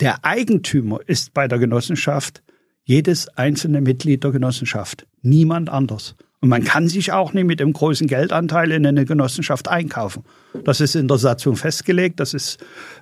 Der 0.00 0.24
Eigentümer 0.24 1.00
ist 1.06 1.32
bei 1.32 1.48
der 1.48 1.58
Genossenschaft 1.58 2.42
jedes 2.84 3.28
einzelne 3.28 3.80
Mitglied 3.80 4.24
der 4.24 4.32
Genossenschaft, 4.32 5.06
niemand 5.22 5.68
anders. 5.68 6.16
Und 6.40 6.48
man 6.48 6.64
kann 6.64 6.88
sich 6.88 7.12
auch 7.12 7.34
nicht 7.34 7.46
mit 7.46 7.60
dem 7.60 7.72
großen 7.72 8.06
Geldanteil 8.06 8.72
in 8.72 8.86
eine 8.86 9.04
Genossenschaft 9.04 9.68
einkaufen. 9.68 10.24
Das 10.64 10.80
ist 10.80 10.94
in 10.94 11.06
der 11.06 11.18
Satzung 11.18 11.56
festgelegt. 11.56 12.18
Das 12.18 12.32
ist 12.32 12.58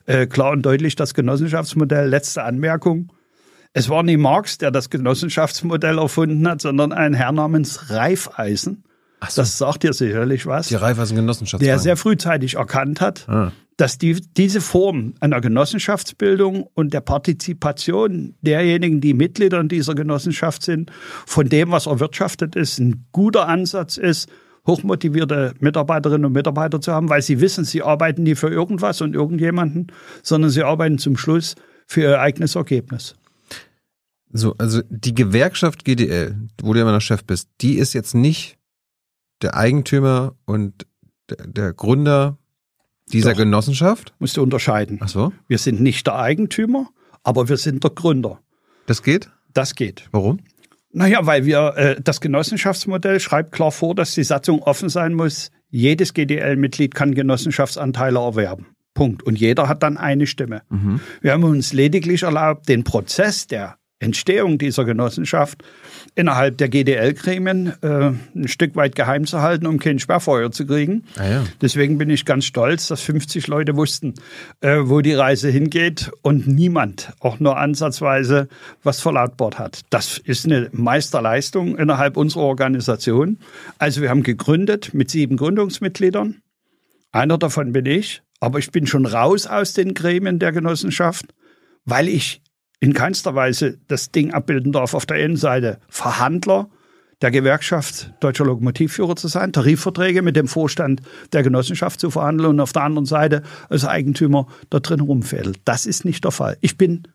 äh, 0.07 0.27
klar 0.27 0.51
und 0.51 0.63
deutlich 0.63 0.97
das 0.97 1.15
Genossenschaftsmodell. 1.15 2.09
Letzte 2.09 2.43
Anmerkung. 2.43 3.13
Es 3.75 3.89
war 3.89 4.03
nicht 4.03 4.19
Marx, 4.19 4.59
der 4.59 4.73
das 4.73 4.91
Genossenschaftsmodell 4.91 5.99
erfunden 5.99 6.49
hat, 6.49 6.61
sondern 6.61 6.93
ein 6.93 7.15
Herr 7.15 7.31
namens 7.31 7.91
Reifeisen. 7.91 8.83
So. 9.29 9.43
Das 9.43 9.59
sagt 9.59 9.85
dir 9.85 9.93
sicherlich 9.93 10.47
was. 10.47 10.69
Die 10.69 10.75
Reifeisen 10.75 11.17
Genossenschaftsbank. 11.17 11.67
Der 11.67 11.79
sehr 11.79 11.97
frühzeitig 11.97 12.55
erkannt 12.55 13.01
hat, 13.01 13.29
ah 13.29 13.53
dass 13.79 13.97
die, 13.97 14.21
diese 14.37 14.61
Form 14.61 15.15
einer 15.21 15.41
Genossenschaftsbildung 15.41 16.69
und 16.75 16.93
der 16.93 17.01
Partizipation 17.01 18.35
derjenigen, 18.43 19.01
die 19.01 19.15
Mitglieder 19.15 19.61
in 19.61 19.69
dieser 19.69 19.95
Genossenschaft 19.95 20.65
sind, 20.65 20.91
von 21.27 21.49
dem, 21.49 21.71
was 21.71 21.87
erwirtschaftet 21.87 22.57
ist, 22.57 22.79
ein 22.81 23.07
guter 23.13 23.47
Ansatz 23.47 23.97
ist, 23.97 24.29
hochmotivierte 24.67 25.55
Mitarbeiterinnen 25.61 26.25
und 26.25 26.33
Mitarbeiter 26.33 26.81
zu 26.81 26.93
haben, 26.93 27.09
weil 27.09 27.23
sie 27.23 27.41
wissen, 27.41 27.65
sie 27.65 27.83
arbeiten 27.83 28.25
nie 28.25 28.35
für 28.35 28.51
irgendwas 28.51 29.01
und 29.01 29.15
irgendjemanden, 29.15 29.87
sondern 30.25 30.51
sie 30.51 30.65
arbeiten 30.65 30.99
zum 30.99 31.17
Schluss 31.17 31.55
für 31.87 32.03
ihr 32.03 32.21
eigenes 32.21 32.57
Ergebnis. 32.57 33.15
So, 34.31 34.57
also 34.59 34.83
die 34.91 35.15
Gewerkschaft 35.15 35.85
GDL, 35.85 36.37
wo 36.61 36.75
du 36.75 36.81
immer 36.81 36.93
noch 36.93 37.01
Chef 37.01 37.25
bist, 37.25 37.49
die 37.61 37.79
ist 37.79 37.93
jetzt 37.93 38.15
nicht 38.15 38.59
der 39.41 39.57
Eigentümer 39.57 40.35
und 40.47 40.85
der, 41.31 41.47
der 41.47 41.73
Gründer 41.73 42.37
dieser 43.13 43.33
Doch. 43.33 43.39
Genossenschaft? 43.39 44.15
Musst 44.19 44.37
du 44.37 44.43
unterscheiden. 44.43 44.99
Ach 45.03 45.09
so. 45.09 45.33
Wir 45.47 45.59
sind 45.59 45.81
nicht 45.81 46.07
der 46.07 46.17
Eigentümer, 46.17 46.91
aber 47.23 47.49
wir 47.49 47.57
sind 47.57 47.85
der 47.85 47.91
Gründer. 47.91 48.41
Das 48.87 49.03
geht? 49.03 49.31
Das 49.53 49.75
geht. 49.75 50.09
Warum? 50.13 50.41
Naja, 50.93 51.27
weil 51.27 51.45
wir, 51.45 51.75
äh, 51.77 52.01
das 52.03 52.21
Genossenschaftsmodell 52.21 53.21
schreibt 53.21 53.53
klar 53.53 53.73
vor, 53.73 53.95
dass 53.95 54.15
die 54.15 54.25
Satzung 54.25 54.63
offen 54.63 54.89
sein 54.89 55.15
muss. 55.15 55.51
Jedes 55.71 56.15
GDL-Mitglied 56.15 56.95
kann 56.95 57.15
Genossenschaftsanteile 57.15 58.19
erwerben. 58.19 58.69
Punkt. 58.95 59.23
Und 59.23 59.39
jeder 59.39 59.69
hat 59.69 59.83
dann 59.83 59.97
eine 59.97 60.27
Stimme. 60.27 60.63
Mhm. 60.71 61.01
Wir 61.21 61.33
haben 61.33 61.45
uns 61.45 61.73
lediglich 61.73 62.23
erlaubt, 62.23 62.69
den 62.69 62.85
Prozess 62.85 63.47
der 63.47 63.77
Entstehung 64.01 64.59
dieser 64.59 64.85
Genossenschaft 64.85 65.63
innerhalb 66.15 66.57
der 66.59 66.69
GDL-Gremien 66.69 67.73
äh, 67.83 68.13
ein 68.35 68.47
Stück 68.47 68.77
weit 68.77 68.95
geheim 68.95 69.27
zu 69.27 69.43
halten, 69.43 69.67
um 69.67 69.79
kein 69.79 69.99
Sperrfeuer 69.99 70.53
zu 70.53 70.67
kriegen. 70.67 71.05
Ah 71.17 71.29
ja. 71.29 71.45
Deswegen 71.61 71.99
bin 71.99 72.09
ich 72.09 72.25
ganz 72.25 72.45
stolz, 72.45 72.87
dass 72.89 73.01
50 73.03 73.49
Leute 73.49 73.77
wussten, 73.77 74.15
äh, 74.61 74.77
wo 74.83 75.01
die 75.01 75.15
Reise 75.15 75.49
hingeht 75.51 76.13
und 76.23 76.47
niemand 76.47 77.13
auch 77.19 77.41
nur 77.41 77.57
ansatzweise 77.57 78.49
was 78.85 79.01
verlautbart 79.01 79.59
hat. 79.59 79.81
Das 79.91 80.19
ist 80.19 80.45
eine 80.45 80.69
Meisterleistung 80.73 81.77
innerhalb 81.77 82.17
unserer 82.17 82.43
Organisation. 82.43 83.39
Also 83.79 84.01
wir 84.01 84.11
haben 84.11 84.23
gegründet 84.23 84.95
mit 84.95 85.11
sieben 85.11 85.37
Gründungsmitgliedern. 85.37 86.41
Einer 87.11 87.39
davon 87.39 87.73
bin 87.73 87.87
ich, 87.87 88.23
aber 88.39 88.61
ich 88.61 88.71
bin 88.71 88.87
schon 88.87 89.07
raus 89.07 89.47
aus 89.47 89.73
den 89.73 89.95
Gremien 89.95 90.39
der 90.39 90.53
Genossenschaft, 90.53 91.27
weil 91.85 92.09
ich 92.09 92.43
in 92.81 92.93
keinster 92.93 93.35
Weise 93.35 93.79
das 93.89 94.11
Ding 94.11 94.33
abbilden 94.33 94.73
darf, 94.73 94.95
auf 94.95 95.07
der 95.07 95.17
einen 95.17 95.37
Seite 95.37 95.79
Verhandler 95.89 96.71
der 97.21 97.31
Gewerkschaft 97.31 98.13
Deutscher 98.21 98.45
Lokomotivführer 98.45 99.17
zu 99.17 99.27
sein, 99.27 99.53
Tarifverträge 99.53 100.23
mit 100.23 100.37
dem 100.37 100.47
Vorstand 100.47 101.03
der 101.33 101.43
Genossenschaft 101.43 101.99
zu 101.99 102.11
verhandeln 102.11 102.51
und 102.51 102.61
auf 102.61 102.73
der 102.73 102.83
anderen 102.83 103.07
Seite 103.07 103.43
als 103.69 103.85
Eigentümer 103.85 104.47
da 104.71 104.79
drin 104.79 105.01
rumfädelt. 105.01 105.59
Das 105.65 105.87
ist 105.87 106.05
nicht 106.05 106.25
der 106.25 106.31
Fall. 106.31 106.57
Ich 106.61 106.77
bin 106.77 107.09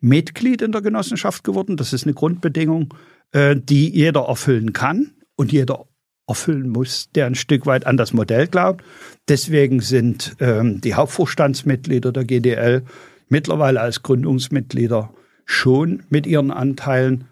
Mitglied 0.00 0.62
in 0.62 0.72
der 0.72 0.82
Genossenschaft 0.82 1.44
geworden. 1.44 1.76
Das 1.76 1.92
ist 1.92 2.04
eine 2.04 2.14
Grundbedingung, 2.14 2.94
äh, 3.32 3.56
die 3.56 3.88
jeder 3.90 4.22
erfüllen 4.22 4.72
kann 4.72 5.12
und 5.36 5.50
jeder 5.50 5.86
erfüllen 6.26 6.68
muss, 6.68 7.10
der 7.14 7.26
ein 7.26 7.34
Stück 7.34 7.64
weit 7.64 7.86
an 7.86 7.96
das 7.96 8.12
Modell 8.12 8.46
glaubt. 8.46 8.84
Deswegen 9.28 9.80
sind 9.80 10.36
ähm, 10.40 10.80
die 10.82 10.94
Hauptvorstandsmitglieder 10.94 12.12
der 12.12 12.24
GDL 12.24 12.82
mittlerweile 13.28 13.80
als 13.80 14.02
Gründungsmitglieder 14.02 15.10
schon 15.44 16.02
mit 16.08 16.26
ihren 16.26 16.50
Anteilen 16.50 17.24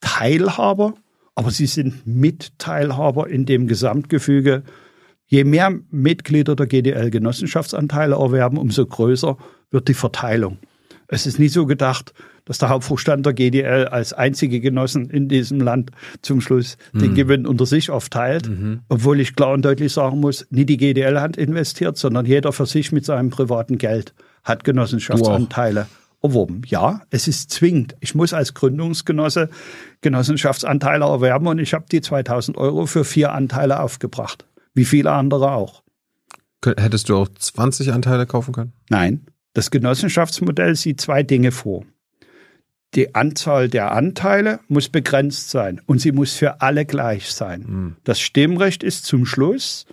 Teilhaber, 0.00 0.94
aber 1.34 1.50
sie 1.50 1.66
sind 1.66 2.06
Mitteilhaber 2.06 3.28
in 3.28 3.46
dem 3.46 3.66
Gesamtgefüge. 3.66 4.62
Je 5.26 5.44
mehr 5.44 5.74
Mitglieder 5.90 6.54
der 6.54 6.66
GDL 6.66 7.10
Genossenschaftsanteile 7.10 8.14
erwerben, 8.14 8.58
umso 8.58 8.86
größer 8.86 9.36
wird 9.70 9.88
die 9.88 9.94
Verteilung. 9.94 10.58
Es 11.08 11.26
ist 11.26 11.38
nicht 11.38 11.52
so 11.52 11.66
gedacht, 11.66 12.12
dass 12.44 12.58
der 12.58 12.68
Hauptvorstand 12.68 13.24
der 13.24 13.32
GDL 13.32 13.88
als 13.88 14.12
einzige 14.12 14.60
Genossen 14.60 15.08
in 15.10 15.28
diesem 15.28 15.60
Land 15.60 15.90
zum 16.22 16.40
Schluss 16.40 16.76
mhm. 16.92 16.98
den 17.00 17.14
Gewinn 17.14 17.46
unter 17.46 17.66
sich 17.66 17.90
aufteilt. 17.90 18.48
Mhm. 18.48 18.80
Obwohl 18.88 19.20
ich 19.20 19.34
klar 19.34 19.52
und 19.52 19.64
deutlich 19.64 19.92
sagen 19.92 20.20
muss, 20.20 20.46
nie 20.50 20.64
die 20.64 20.76
GDL 20.76 21.20
hat 21.20 21.36
investiert, 21.36 21.96
sondern 21.96 22.26
jeder 22.26 22.52
für 22.52 22.66
sich 22.66 22.92
mit 22.92 23.04
seinem 23.04 23.30
privaten 23.30 23.78
Geld 23.78 24.14
hat 24.44 24.64
Genossenschaftsanteile 24.64 25.88
erworben. 26.22 26.62
Ja, 26.66 27.02
es 27.10 27.28
ist 27.28 27.50
zwingend. 27.50 27.96
Ich 28.00 28.14
muss 28.14 28.32
als 28.32 28.54
Gründungsgenosse 28.54 29.50
Genossenschaftsanteile 30.00 31.04
erwerben 31.04 31.46
und 31.46 31.58
ich 31.58 31.74
habe 31.74 31.86
die 31.90 32.00
2000 32.00 32.56
Euro 32.56 32.86
für 32.86 33.04
vier 33.04 33.32
Anteile 33.32 33.80
aufgebracht. 33.80 34.46
Wie 34.74 34.84
viele 34.84 35.12
andere 35.12 35.52
auch. 35.52 35.82
Hättest 36.64 37.08
du 37.08 37.16
auch 37.16 37.28
20 37.28 37.92
Anteile 37.92 38.26
kaufen 38.26 38.52
können? 38.52 38.72
Nein. 38.88 39.26
Das 39.52 39.70
Genossenschaftsmodell 39.70 40.74
sieht 40.74 41.00
zwei 41.00 41.22
Dinge 41.22 41.52
vor. 41.52 41.84
Die 42.94 43.14
Anzahl 43.14 43.68
der 43.68 43.92
Anteile 43.92 44.60
muss 44.68 44.88
begrenzt 44.88 45.50
sein 45.50 45.80
und 45.86 46.00
sie 46.00 46.12
muss 46.12 46.34
für 46.34 46.60
alle 46.60 46.86
gleich 46.86 47.32
sein. 47.32 47.64
Mhm. 47.66 47.96
Das 48.04 48.20
Stimmrecht 48.20 48.82
ist 48.82 49.04
zum 49.04 49.26
Schluss, 49.26 49.84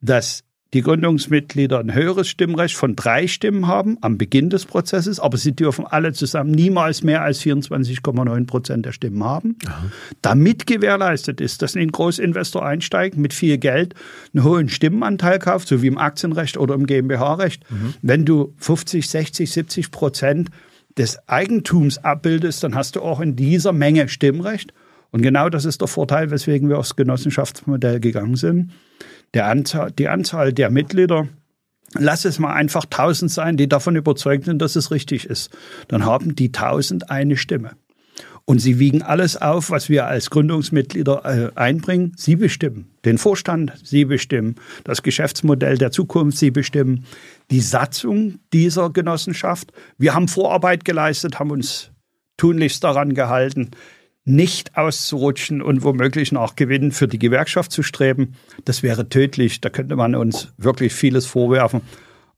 dass 0.00 0.44
die 0.74 0.82
Gründungsmitglieder 0.82 1.78
ein 1.78 1.94
höheres 1.94 2.28
Stimmrecht 2.28 2.74
von 2.74 2.96
drei 2.96 3.28
Stimmen 3.28 3.68
haben 3.68 3.98
am 4.00 4.18
Beginn 4.18 4.50
des 4.50 4.66
Prozesses, 4.66 5.20
aber 5.20 5.36
sie 5.36 5.54
dürfen 5.54 5.86
alle 5.86 6.12
zusammen 6.12 6.50
niemals 6.50 7.04
mehr 7.04 7.22
als 7.22 7.40
24,9 7.40 8.46
Prozent 8.46 8.84
der 8.84 8.92
Stimmen 8.92 9.22
haben. 9.22 9.56
Aha. 9.64 9.84
Damit 10.22 10.66
gewährleistet 10.66 11.40
ist, 11.40 11.62
dass 11.62 11.76
ein 11.76 11.92
Großinvestor 11.92 12.66
einsteigt, 12.66 13.16
mit 13.16 13.32
viel 13.32 13.58
Geld 13.58 13.94
einen 14.34 14.42
hohen 14.42 14.68
Stimmenanteil 14.68 15.38
kauft, 15.38 15.68
so 15.68 15.82
wie 15.82 15.86
im 15.86 15.98
Aktienrecht 15.98 16.56
oder 16.56 16.74
im 16.74 16.86
GmbH-Recht. 16.86 17.62
Mhm. 17.70 17.94
Wenn 18.02 18.24
du 18.24 18.52
50, 18.58 19.08
60, 19.08 19.50
70 19.50 19.90
Prozent 19.92 20.50
des 20.98 21.16
Eigentums 21.28 21.98
abbildest, 21.98 22.64
dann 22.64 22.74
hast 22.74 22.96
du 22.96 23.02
auch 23.02 23.20
in 23.20 23.36
dieser 23.36 23.72
Menge 23.72 24.08
Stimmrecht. 24.08 24.74
Und 25.12 25.22
genau 25.22 25.48
das 25.48 25.64
ist 25.64 25.80
der 25.80 25.88
Vorteil, 25.88 26.32
weswegen 26.32 26.68
wir 26.68 26.78
aufs 26.78 26.96
Genossenschaftsmodell 26.96 28.00
gegangen 28.00 28.34
sind 28.34 28.72
Anzahl, 29.34 29.92
die 29.92 30.08
Anzahl 30.08 30.52
der 30.52 30.70
Mitglieder, 30.70 31.28
lass 31.94 32.24
es 32.24 32.38
mal 32.38 32.54
einfach 32.54 32.84
1000 32.84 33.30
sein, 33.30 33.56
die 33.56 33.68
davon 33.68 33.96
überzeugt 33.96 34.44
sind, 34.44 34.60
dass 34.60 34.76
es 34.76 34.90
richtig 34.90 35.26
ist. 35.26 35.50
Dann 35.88 36.04
haben 36.04 36.34
die 36.34 36.48
1000 36.48 37.10
eine 37.10 37.36
Stimme. 37.36 37.72
Und 38.48 38.60
sie 38.60 38.78
wiegen 38.78 39.02
alles 39.02 39.36
auf, 39.36 39.70
was 39.70 39.88
wir 39.88 40.06
als 40.06 40.30
Gründungsmitglieder 40.30 41.24
äh, 41.24 41.50
einbringen. 41.58 42.12
Sie 42.16 42.36
bestimmen 42.36 42.92
den 43.04 43.18
Vorstand, 43.18 43.72
sie 43.82 44.04
bestimmen 44.04 44.54
das 44.84 45.02
Geschäftsmodell 45.02 45.78
der 45.78 45.90
Zukunft, 45.90 46.38
sie 46.38 46.52
bestimmen 46.52 47.06
die 47.50 47.60
Satzung 47.60 48.38
dieser 48.52 48.90
Genossenschaft. 48.90 49.72
Wir 49.98 50.14
haben 50.14 50.28
Vorarbeit 50.28 50.84
geleistet, 50.84 51.40
haben 51.40 51.50
uns 51.50 51.90
tunlichst 52.36 52.84
daran 52.84 53.14
gehalten, 53.14 53.72
nicht 54.26 54.76
auszurutschen 54.76 55.62
und 55.62 55.84
womöglich 55.84 56.32
nach 56.32 56.56
Gewinn 56.56 56.92
für 56.92 57.08
die 57.08 57.18
Gewerkschaft 57.18 57.72
zu 57.72 57.82
streben. 57.82 58.34
Das 58.64 58.82
wäre 58.82 59.08
tödlich. 59.08 59.60
Da 59.60 59.70
könnte 59.70 59.96
man 59.96 60.14
uns 60.14 60.52
wirklich 60.58 60.92
vieles 60.92 61.26
vorwerfen. 61.26 61.80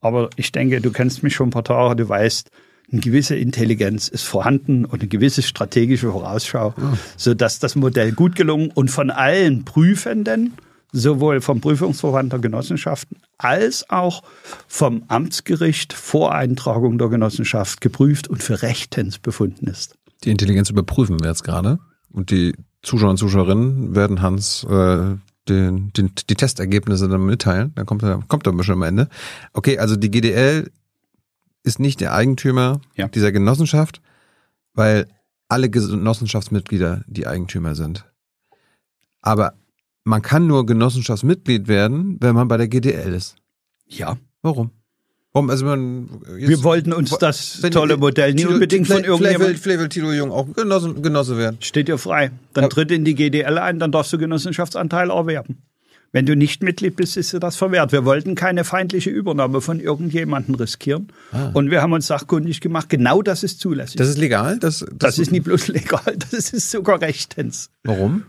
Aber 0.01 0.30
ich 0.36 0.53
denke, 0.53 0.80
du 0.80 0.93
kennst 0.93 1.22
mich 1.22 1.34
schon 1.34 1.49
ein 1.49 1.53
paar 1.53 1.64
Tage, 1.64 1.97
du 1.97 2.09
weißt, 2.09 2.51
eine 2.91 3.01
gewisse 3.01 3.36
Intelligenz 3.36 4.09
ist 4.09 4.22
vorhanden 4.22 4.84
und 4.84 5.01
eine 5.01 5.09
gewisse 5.09 5.43
strategische 5.43 6.11
Vorausschau, 6.11 6.74
ja. 6.76 6.99
sodass 7.16 7.59
das 7.59 7.74
Modell 7.74 8.12
gut 8.12 8.34
gelungen 8.34 8.70
und 8.70 8.91
von 8.91 9.11
allen 9.11 9.64
Prüfenden, 9.64 10.55
sowohl 10.93 11.41
vom 11.41 11.61
Prüfungsverband 11.61 12.32
der 12.32 12.41
Genossenschaften 12.41 13.18
als 13.36 13.91
auch 13.91 14.22
vom 14.66 15.05
Amtsgericht 15.09 15.93
vor 15.93 16.34
Eintragung 16.34 16.97
der 16.97 17.09
Genossenschaft 17.09 17.80
geprüft 17.80 18.28
und 18.28 18.43
für 18.43 18.62
rechtens 18.62 19.18
befunden 19.18 19.66
ist. 19.66 19.99
Die 20.24 20.30
Intelligenz 20.30 20.70
überprüfen 20.70 21.20
wir 21.20 21.28
jetzt 21.28 21.44
gerade 21.44 21.78
und 22.10 22.30
die 22.30 22.54
Zuschauer 22.82 23.10
und 23.10 23.16
Zuschauerinnen 23.18 23.94
werden 23.94 24.22
Hans 24.22 24.64
äh, 24.64 25.16
den, 25.48 25.92
den, 25.92 26.12
die 26.28 26.34
Testergebnisse 26.34 27.08
dann 27.08 27.24
mitteilen. 27.24 27.72
Dann 27.74 27.86
kommt 27.86 28.02
er, 28.02 28.22
kommt 28.28 28.46
er 28.46 28.52
bestimmt 28.52 28.76
am 28.76 28.82
Ende. 28.82 29.08
Okay, 29.52 29.78
also 29.78 29.96
die 29.96 30.10
GDL 30.10 30.70
ist 31.62 31.80
nicht 31.80 32.00
der 32.00 32.14
Eigentümer 32.14 32.80
ja. 32.94 33.08
dieser 33.08 33.32
Genossenschaft, 33.32 34.00
weil 34.74 35.08
alle 35.48 35.70
Genossenschaftsmitglieder 35.70 37.04
die 37.06 37.26
Eigentümer 37.26 37.74
sind. 37.74 38.04
Aber 39.20 39.54
man 40.04 40.22
kann 40.22 40.46
nur 40.46 40.66
Genossenschaftsmitglied 40.66 41.68
werden, 41.68 42.16
wenn 42.20 42.34
man 42.34 42.48
bei 42.48 42.56
der 42.56 42.68
GDL 42.68 43.12
ist. 43.12 43.36
Ja. 43.86 44.16
Warum? 44.42 44.70
Warum? 45.33 45.51
Also 45.51 45.64
man, 45.66 46.09
Wir 46.37 46.62
wollten 46.62 46.93
uns 46.93 47.11
das 47.18 47.61
tolle 47.70 47.97
Modell 47.97 48.33
nie 48.33 48.43
Tilo, 48.43 48.55
unbedingt 48.55 48.87
von 48.87 49.05
irgendjemandem... 49.05 49.57
Vielleicht 49.57 49.81
will 49.81 49.89
Tilo 49.89 50.12
Jung 50.12 50.33
auch 50.33 50.47
Genosse, 50.55 50.95
Genosse 50.95 51.37
werden. 51.37 51.59
Steht 51.61 51.89
dir 51.89 51.99
frei. 51.99 52.31
Dann 52.55 52.64
ja. 52.64 52.68
tritt 52.68 52.91
in 52.91 53.05
die 53.05 53.14
GDL 53.14 53.59
ein, 53.59 53.79
dann 53.79 53.93
darfst 53.93 54.12
du 54.12 54.18
Genossenschaftsanteil 54.18 55.11
erwerben. 55.11 55.62
Wenn 56.11 56.24
du 56.24 56.35
nicht 56.35 56.62
Mitglied 56.62 56.97
bist, 56.97 57.18
ist 57.18 57.35
dir 57.35 57.41
das 57.41 57.57
verwehrt. 57.57 57.93
Wir 57.93 58.07
wollten 58.07 58.35
keine 58.35 58.64
feindliche 58.64 59.11
Übernahme 59.11 59.61
von 59.61 59.79
irgendjemandem 59.79 60.55
riskieren. 60.55 61.09
Ah. 61.33 61.51
Und 61.53 61.70
wir 61.70 61.83
haben 61.83 61.93
uns 61.93 62.07
sachkundig 62.07 62.62
gemacht, 62.62 62.89
genau 62.89 63.20
das 63.20 63.43
ist 63.43 63.61
zulässig. 63.61 63.97
Das 63.97 64.09
ist 64.09 64.16
legal? 64.16 64.59
Das, 64.59 64.79
das, 64.79 64.97
das 64.97 65.18
ist 65.18 65.31
nicht 65.31 65.45
bloß 65.45 65.68
legal, 65.68 66.16
das 66.31 66.51
ist 66.51 66.70
sogar 66.70 67.03
rechtens. 67.03 67.70
Warum? 67.85 68.24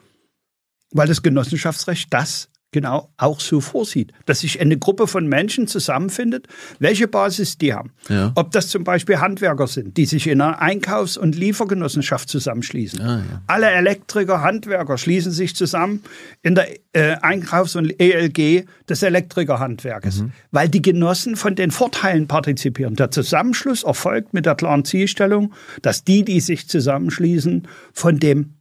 Weil 0.91 1.07
das 1.07 1.23
Genossenschaftsrecht 1.23 2.13
das 2.13 2.49
genau 2.71 3.11
auch 3.17 3.39
so 3.39 3.61
vorsieht, 3.61 4.13
dass 4.25 4.41
sich 4.41 4.61
eine 4.61 4.77
Gruppe 4.77 5.07
von 5.07 5.27
Menschen 5.27 5.67
zusammenfindet, 5.67 6.47
welche 6.79 7.07
Basis 7.07 7.57
die 7.57 7.73
haben. 7.73 7.91
Ja. 8.09 8.31
Ob 8.35 8.51
das 8.51 8.69
zum 8.69 8.83
Beispiel 8.83 9.19
Handwerker 9.19 9.67
sind, 9.67 9.97
die 9.97 10.05
sich 10.05 10.27
in 10.27 10.41
einer 10.41 10.61
Einkaufs- 10.61 11.17
und 11.17 11.35
Liefergenossenschaft 11.35 12.29
zusammenschließen. 12.29 13.01
Ah, 13.01 13.17
ja. 13.17 13.41
Alle 13.47 13.71
Elektriker, 13.71 14.41
Handwerker 14.41 14.97
schließen 14.97 15.31
sich 15.31 15.55
zusammen 15.55 16.03
in 16.43 16.55
der 16.55 16.67
äh, 16.93 17.15
Einkaufs- 17.21 17.75
und 17.75 17.99
ELG 17.99 18.65
des 18.87 19.03
Elektrikerhandwerkes, 19.03 20.21
mhm. 20.21 20.31
weil 20.51 20.69
die 20.69 20.81
Genossen 20.81 21.35
von 21.35 21.55
den 21.55 21.71
Vorteilen 21.71 22.27
partizipieren. 22.27 22.95
Der 22.95 23.11
Zusammenschluss 23.11 23.83
erfolgt 23.83 24.33
mit 24.33 24.45
der 24.45 24.55
klaren 24.55 24.85
Zielstellung, 24.85 25.53
dass 25.81 26.03
die, 26.03 26.23
die 26.23 26.39
sich 26.39 26.69
zusammenschließen, 26.69 27.67
von 27.93 28.19
dem 28.19 28.58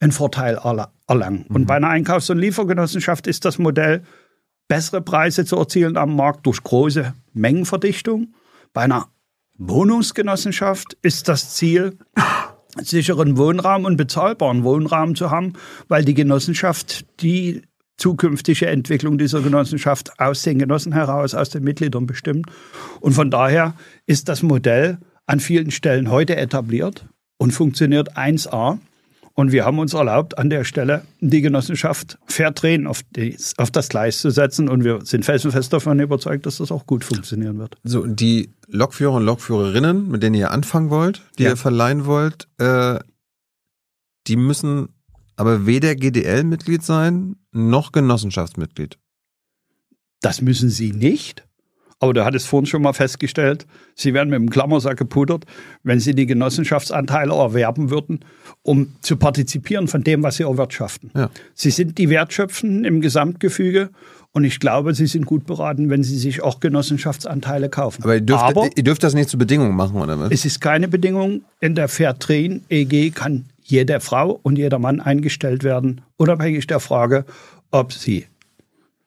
einen 0.00 0.12
Vorteil 0.12 0.58
erlangen. 1.06 1.46
Mhm. 1.48 1.56
Und 1.56 1.66
bei 1.66 1.76
einer 1.76 1.88
Einkaufs- 1.88 2.30
und 2.30 2.38
Liefergenossenschaft 2.38 3.26
ist 3.26 3.44
das 3.44 3.58
Modell, 3.58 4.02
bessere 4.68 5.00
Preise 5.02 5.44
zu 5.44 5.56
erzielen 5.56 5.96
am 5.96 6.16
Markt 6.16 6.46
durch 6.46 6.62
große 6.62 7.14
Mengenverdichtung. 7.32 8.34
Bei 8.72 8.82
einer 8.82 9.08
Wohnungsgenossenschaft 9.58 10.96
ist 11.02 11.28
das 11.28 11.54
Ziel, 11.54 11.98
sicheren 12.82 13.36
Wohnraum 13.36 13.84
und 13.84 13.96
bezahlbaren 13.96 14.64
Wohnraum 14.64 15.14
zu 15.14 15.30
haben, 15.30 15.52
weil 15.88 16.04
die 16.04 16.14
Genossenschaft 16.14 17.06
die 17.20 17.62
zukünftige 17.96 18.66
Entwicklung 18.66 19.18
dieser 19.18 19.40
Genossenschaft 19.40 20.18
aus 20.18 20.42
den 20.42 20.58
Genossen 20.58 20.92
heraus, 20.92 21.34
aus 21.34 21.50
den 21.50 21.62
Mitgliedern 21.62 22.06
bestimmt. 22.06 22.46
Und 23.00 23.12
von 23.12 23.30
daher 23.30 23.74
ist 24.06 24.28
das 24.28 24.42
Modell 24.42 24.98
an 25.26 25.40
vielen 25.40 25.70
Stellen 25.70 26.10
heute 26.10 26.36
etabliert 26.36 27.06
und 27.38 27.52
funktioniert 27.52 28.16
1a. 28.16 28.78
Und 29.36 29.50
wir 29.50 29.64
haben 29.64 29.80
uns 29.80 29.94
erlaubt, 29.94 30.38
an 30.38 30.48
der 30.48 30.62
Stelle 30.62 31.02
die 31.20 31.40
Genossenschaft 31.40 32.18
Fairtrain 32.26 32.86
auf, 32.86 33.02
die, 33.16 33.36
auf 33.56 33.72
das 33.72 33.88
Gleis 33.88 34.20
zu 34.20 34.30
setzen. 34.30 34.68
Und 34.68 34.84
wir 34.84 35.04
sind 35.04 35.24
felsenfest 35.24 35.72
davon 35.72 35.98
überzeugt, 35.98 36.46
dass 36.46 36.58
das 36.58 36.70
auch 36.70 36.86
gut 36.86 37.02
funktionieren 37.02 37.58
wird. 37.58 37.76
So, 37.82 38.06
die 38.06 38.50
Lokführer 38.68 39.14
und 39.14 39.24
Lokführerinnen, 39.24 40.08
mit 40.08 40.22
denen 40.22 40.36
ihr 40.36 40.52
anfangen 40.52 40.90
wollt, 40.90 41.22
die 41.38 41.42
ja. 41.42 41.50
ihr 41.50 41.56
verleihen 41.56 42.06
wollt, 42.06 42.46
äh, 42.58 43.00
die 44.28 44.36
müssen 44.36 44.90
aber 45.36 45.66
weder 45.66 45.96
GDL-Mitglied 45.96 46.84
sein, 46.84 47.34
noch 47.50 47.90
Genossenschaftsmitglied. 47.90 48.98
Das 50.20 50.40
müssen 50.40 50.70
sie 50.70 50.92
nicht. 50.92 51.44
Aber 52.04 52.12
du 52.12 52.22
hattest 52.22 52.46
vorhin 52.46 52.66
schon 52.66 52.82
mal 52.82 52.92
festgestellt, 52.92 53.66
sie 53.94 54.12
werden 54.12 54.28
mit 54.28 54.38
dem 54.38 54.50
Klammersack 54.50 54.98
gepudert, 54.98 55.46
wenn 55.84 56.00
sie 56.00 56.14
die 56.14 56.26
Genossenschaftsanteile 56.26 57.32
erwerben 57.32 57.88
würden, 57.88 58.20
um 58.62 58.92
zu 59.00 59.16
partizipieren 59.16 59.88
von 59.88 60.04
dem, 60.04 60.22
was 60.22 60.36
sie 60.36 60.42
erwirtschaften. 60.42 61.10
Ja. 61.14 61.30
Sie 61.54 61.70
sind 61.70 61.96
die 61.96 62.10
Wertschöpfenden 62.10 62.84
im 62.84 63.00
Gesamtgefüge 63.00 63.88
und 64.32 64.44
ich 64.44 64.60
glaube, 64.60 64.92
sie 64.92 65.06
sind 65.06 65.24
gut 65.24 65.46
beraten, 65.46 65.88
wenn 65.88 66.02
sie 66.02 66.18
sich 66.18 66.42
auch 66.42 66.60
Genossenschaftsanteile 66.60 67.70
kaufen. 67.70 68.02
Aber 68.02 68.16
ihr 68.16 68.20
dürft, 68.20 68.42
Aber 68.42 68.68
ihr 68.76 68.84
dürft 68.84 69.02
das 69.02 69.14
nicht 69.14 69.30
zur 69.30 69.38
Bedingung 69.38 69.74
machen, 69.74 69.98
oder 69.98 70.18
was? 70.18 70.30
Es 70.30 70.44
ist 70.44 70.60
keine 70.60 70.88
Bedingung. 70.88 71.40
In 71.60 71.74
der 71.74 71.88
Fairtrain 71.88 72.64
EG 72.68 73.12
kann 73.12 73.46
jede 73.62 73.98
Frau 74.00 74.38
und 74.42 74.58
jeder 74.58 74.78
Mann 74.78 75.00
eingestellt 75.00 75.64
werden, 75.64 76.02
unabhängig 76.18 76.66
der 76.66 76.80
Frage, 76.80 77.24
ob 77.70 77.94
sie 77.94 78.26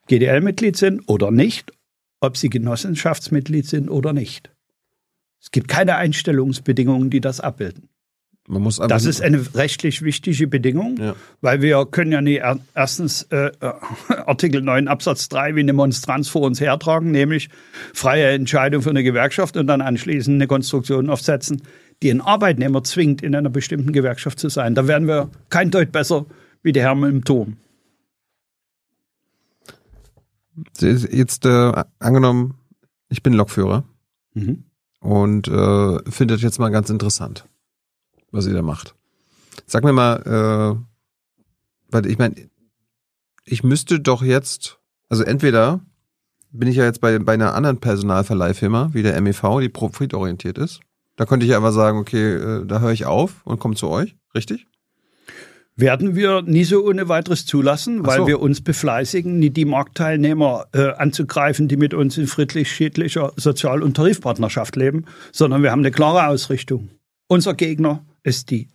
GDL-Mitglied 0.08 0.76
sind 0.76 1.04
oder 1.06 1.30
nicht 1.30 1.77
ob 2.20 2.38
sie 2.38 2.50
Genossenschaftsmitglied 2.50 3.68
sind 3.68 3.90
oder 3.90 4.14
nicht. 4.14 4.52
Es 5.42 5.52
gibt 5.52 5.68
keine 5.68 5.96
Einstellungsbedingungen, 5.96 7.10
die 7.10 7.22
das 7.22 7.40
abbilden. 7.40 7.90
Das 8.88 9.04
ist 9.04 9.22
eine 9.22 9.56
rechtlich 9.56 10.04
wichtige 10.04 10.48
Bedingung, 10.48 10.96
ja. 10.98 11.16
weil 11.42 11.62
wir 11.62 11.86
können 11.86 12.14
ja 12.14 12.22
nicht 12.22 12.42
erstens 12.74 13.24
äh, 13.24 13.48
äh 13.48 13.52
Artikel 14.26 14.62
9 14.62 14.88
Absatz 14.88 15.28
3 15.28 15.56
wie 15.56 15.60
eine 15.60 15.74
Monstranz 15.74 16.30
vor 16.30 16.44
uns 16.44 16.62
hertragen, 16.62 17.12
nämlich 17.12 17.50
freie 17.94 18.30
Entscheidung 18.30 18.82
für 18.82 18.90
eine 18.90 19.04
Gewerkschaft 19.04 19.58
und 19.58 19.68
dann 19.68 19.82
anschließend 19.82 20.36
eine 20.36 20.48
Konstruktion 20.48 21.10
aufsetzen, 21.10 21.62
die 22.02 22.10
einen 22.10 22.22
Arbeitnehmer 22.22 22.86
zwingt, 22.86 23.22
in 23.22 23.36
einer 23.36 23.50
bestimmten 23.50 23.92
Gewerkschaft 23.92 24.40
zu 24.40 24.48
sein. 24.48 24.76
Da 24.76 24.88
werden 24.88 25.10
wir 25.10 25.30
kein 25.50 25.70
Deut 25.70 25.92
besser 25.92 26.26
wie 26.64 26.72
die 26.72 26.82
Herren 26.82 27.04
im 27.04 27.26
Turm. 27.26 27.58
Jetzt 30.80 31.46
äh, 31.46 31.84
angenommen, 32.00 32.56
ich 33.10 33.24
bin 33.24 33.34
Lokführer 33.34 33.84
mhm. 34.34 34.64
und 35.00 35.48
äh, 35.48 36.12
finde 36.12 36.36
das 36.36 36.42
jetzt 36.42 36.60
mal 36.60 36.70
ganz 36.70 36.90
interessant, 36.90 37.48
was 38.32 38.48
ihr 38.48 38.54
da 38.54 38.62
macht. 38.62 38.96
Sag 39.66 39.84
mir 39.84 39.94
mal, 39.94 40.16
äh, 40.26 41.92
weil 41.92 42.06
ich 42.06 42.18
meine, 42.18 42.36
ich 43.46 43.64
müsste 43.64 44.00
doch 44.00 44.22
jetzt, 44.22 44.80
also 45.10 45.24
entweder 45.24 45.82
bin 46.52 46.68
ich 46.68 46.76
ja 46.76 46.86
jetzt 46.86 47.02
bei, 47.02 47.20
bei 47.20 47.34
einer 47.34 47.54
anderen 47.54 47.80
Personalverleihfirma, 47.80 48.90
wie 48.94 49.04
der 49.04 49.20
MEV, 49.22 49.60
die 49.62 49.70
profitorientiert 49.70 50.58
ist. 50.58 50.82
Da 51.16 51.26
könnte 51.26 51.46
ich 51.46 51.52
ja 51.52 51.58
einfach 51.58 51.74
sagen, 51.74 51.98
okay, 51.98 52.36
äh, 52.36 52.66
da 52.66 52.80
höre 52.80 52.92
ich 52.92 53.06
auf 53.06 53.46
und 53.46 53.60
komme 53.60 53.76
zu 53.76 53.88
euch, 53.90 54.16
richtig? 54.36 54.68
Werden 55.78 56.16
wir 56.16 56.42
nie 56.42 56.64
so 56.64 56.86
ohne 56.86 57.08
weiteres 57.08 57.46
zulassen, 57.46 58.06
weil 58.06 58.18
so. 58.18 58.28
wir 58.28 58.42
uns 58.42 58.62
befleißigen, 58.62 59.38
nie 59.40 59.52
die 59.52 59.66
Marktteilnehmer 59.66 60.66
äh, 60.74 60.90
anzugreifen, 60.90 61.68
die 61.68 61.78
mit 61.78 61.94
uns 61.94 62.18
in 62.18 62.28
friedlich-schiedlicher 62.28 63.32
Sozial- 63.36 63.84
und 63.84 63.96
Tarifpartnerschaft 63.96 64.76
leben, 64.76 65.06
sondern 65.32 65.62
wir 65.62 65.72
haben 65.72 65.82
eine 65.82 65.92
klare 65.92 66.28
Ausrichtung. 66.28 66.90
Unser 67.28 67.54
Gegner 67.54 68.04
ist 68.24 68.50
die 68.50 68.70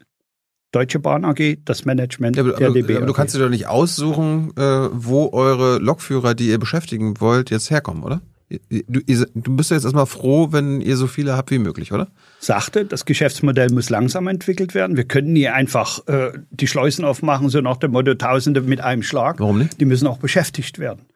Deutsche 0.71 1.01
Bahn 1.01 1.25
AG, 1.25 1.59
das 1.65 1.85
Management 1.85 2.37
ja, 2.37 2.45
aber, 2.45 2.53
der 2.53 2.71
DB. 2.71 2.97
Aber 2.97 3.07
du 3.07 3.13
kannst 3.13 3.35
dir 3.35 3.41
doch 3.41 3.51
nicht 3.51 3.67
aussuchen, 3.67 4.53
äh, 4.57 4.89
wo 4.93 5.31
eure 5.33 5.79
Lokführer, 5.79 6.35
die 6.35 6.49
ihr 6.49 6.59
beschäftigen 6.59 7.21
wollt, 7.21 7.51
jetzt 7.51 7.71
herkommen, 7.71 8.05
oder? 8.05 8.23
Du, 8.71 9.01
du 9.07 9.57
bist 9.57 9.71
ja 9.71 9.77
jetzt 9.77 9.85
erstmal 9.85 10.07
froh, 10.07 10.49
wenn 10.51 10.81
ihr 10.81 10.97
so 10.97 11.07
viele 11.07 11.37
habt 11.37 11.51
wie 11.51 11.59
möglich, 11.59 11.93
oder? 11.93 12.09
Sagte, 12.39 12.85
das 12.85 13.05
Geschäftsmodell 13.05 13.71
muss 13.71 13.89
langsam 13.89 14.27
entwickelt 14.27 14.75
werden. 14.75 14.97
Wir 14.97 15.05
können 15.05 15.33
nie 15.33 15.49
einfach 15.49 16.07
äh, 16.09 16.33
die 16.51 16.67
Schleusen 16.67 17.05
aufmachen, 17.05 17.49
so 17.49 17.61
nach 17.61 17.77
dem 17.77 17.93
Motto 17.93 18.15
Tausende 18.15 18.61
mit 18.61 18.81
einem 18.81 19.03
Schlag. 19.03 19.41
Warum 19.41 19.59
nicht? 19.59 19.81
Die 19.81 19.85
müssen 19.85 20.07
auch 20.07 20.19
beschäftigt 20.19 20.79
werden. 20.79 21.07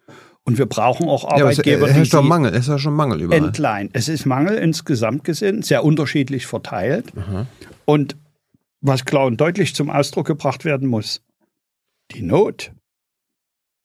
Und 0.44 0.58
wir 0.58 0.66
brauchen 0.66 1.08
auch 1.08 1.24
Arbeitgeber, 1.24 1.86
ja, 1.88 1.92
es, 1.92 1.96
es, 1.96 2.02
es 2.04 2.08
doch 2.10 2.22
Mangel, 2.22 2.52
es 2.52 2.60
ist 2.60 2.68
ja 2.68 2.78
schon 2.78 2.94
Mangel 2.94 3.20
überall. 3.20 3.44
Entleihen. 3.44 3.90
Es 3.92 4.08
ist 4.08 4.26
Mangel 4.26 4.56
insgesamt 4.56 5.24
gesehen, 5.24 5.62
sehr 5.62 5.82
unterschiedlich 5.82 6.46
verteilt. 6.46 7.12
Aha. 7.16 7.46
Und 7.84 8.16
was 8.80 9.04
klar 9.04 9.26
und 9.26 9.40
deutlich 9.40 9.74
zum 9.74 9.90
Ausdruck 9.90 10.26
gebracht 10.26 10.64
werden 10.64 10.88
muss, 10.88 11.20
die 12.12 12.22
Not 12.22 12.70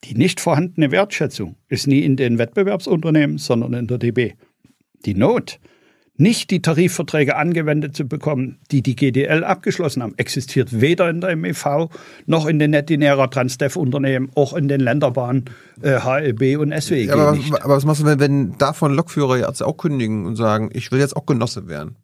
die 0.04 0.16
nicht 0.16 0.40
vorhandene 0.40 0.92
Wertschätzung 0.92 1.56
ist 1.68 1.88
nie 1.88 2.00
in 2.00 2.16
den 2.16 2.38
Wettbewerbsunternehmen, 2.38 3.38
sondern 3.38 3.74
in 3.74 3.88
der 3.88 3.98
DB. 3.98 4.34
Die 5.06 5.14
Not, 5.14 5.60
nicht 6.18 6.52
die 6.52 6.62
Tarifverträge 6.62 7.36
angewendet 7.36 7.96
zu 7.96 8.08
bekommen, 8.08 8.60
die 8.72 8.84
die 8.84 8.96
GDL 8.96 9.44
abgeschlossen 9.44 10.04
haben, 10.04 10.14
existiert 10.18 10.80
weder 10.80 11.10
in 11.10 11.22
der 11.22 11.36
MEV 11.36 11.90
noch 12.26 12.46
in 12.46 12.60
den 12.60 12.72
Netinera 12.72 13.28
Transdev-Unternehmen, 13.28 14.30
auch 14.36 14.54
in 14.54 14.68
den 14.68 14.82
Länderbahnen 14.82 15.46
äh, 15.82 16.00
HLB 16.00 16.60
und 16.60 16.80
SWG 16.80 17.06
ja, 17.06 17.14
aber, 17.16 17.32
nicht. 17.32 17.54
Aber 17.64 17.76
was 17.76 17.86
machst 17.86 18.02
du, 18.02 18.06
wenn, 18.06 18.20
wenn 18.20 18.58
davon 18.58 18.94
Lokführer 18.94 19.38
jetzt 19.38 19.64
auch 19.64 19.78
kündigen 19.78 20.26
und 20.26 20.36
sagen, 20.36 20.70
ich 20.74 20.92
will 20.92 21.00
jetzt 21.00 21.16
auch 21.16 21.26
Genosse 21.26 21.68
werden? 21.68 21.96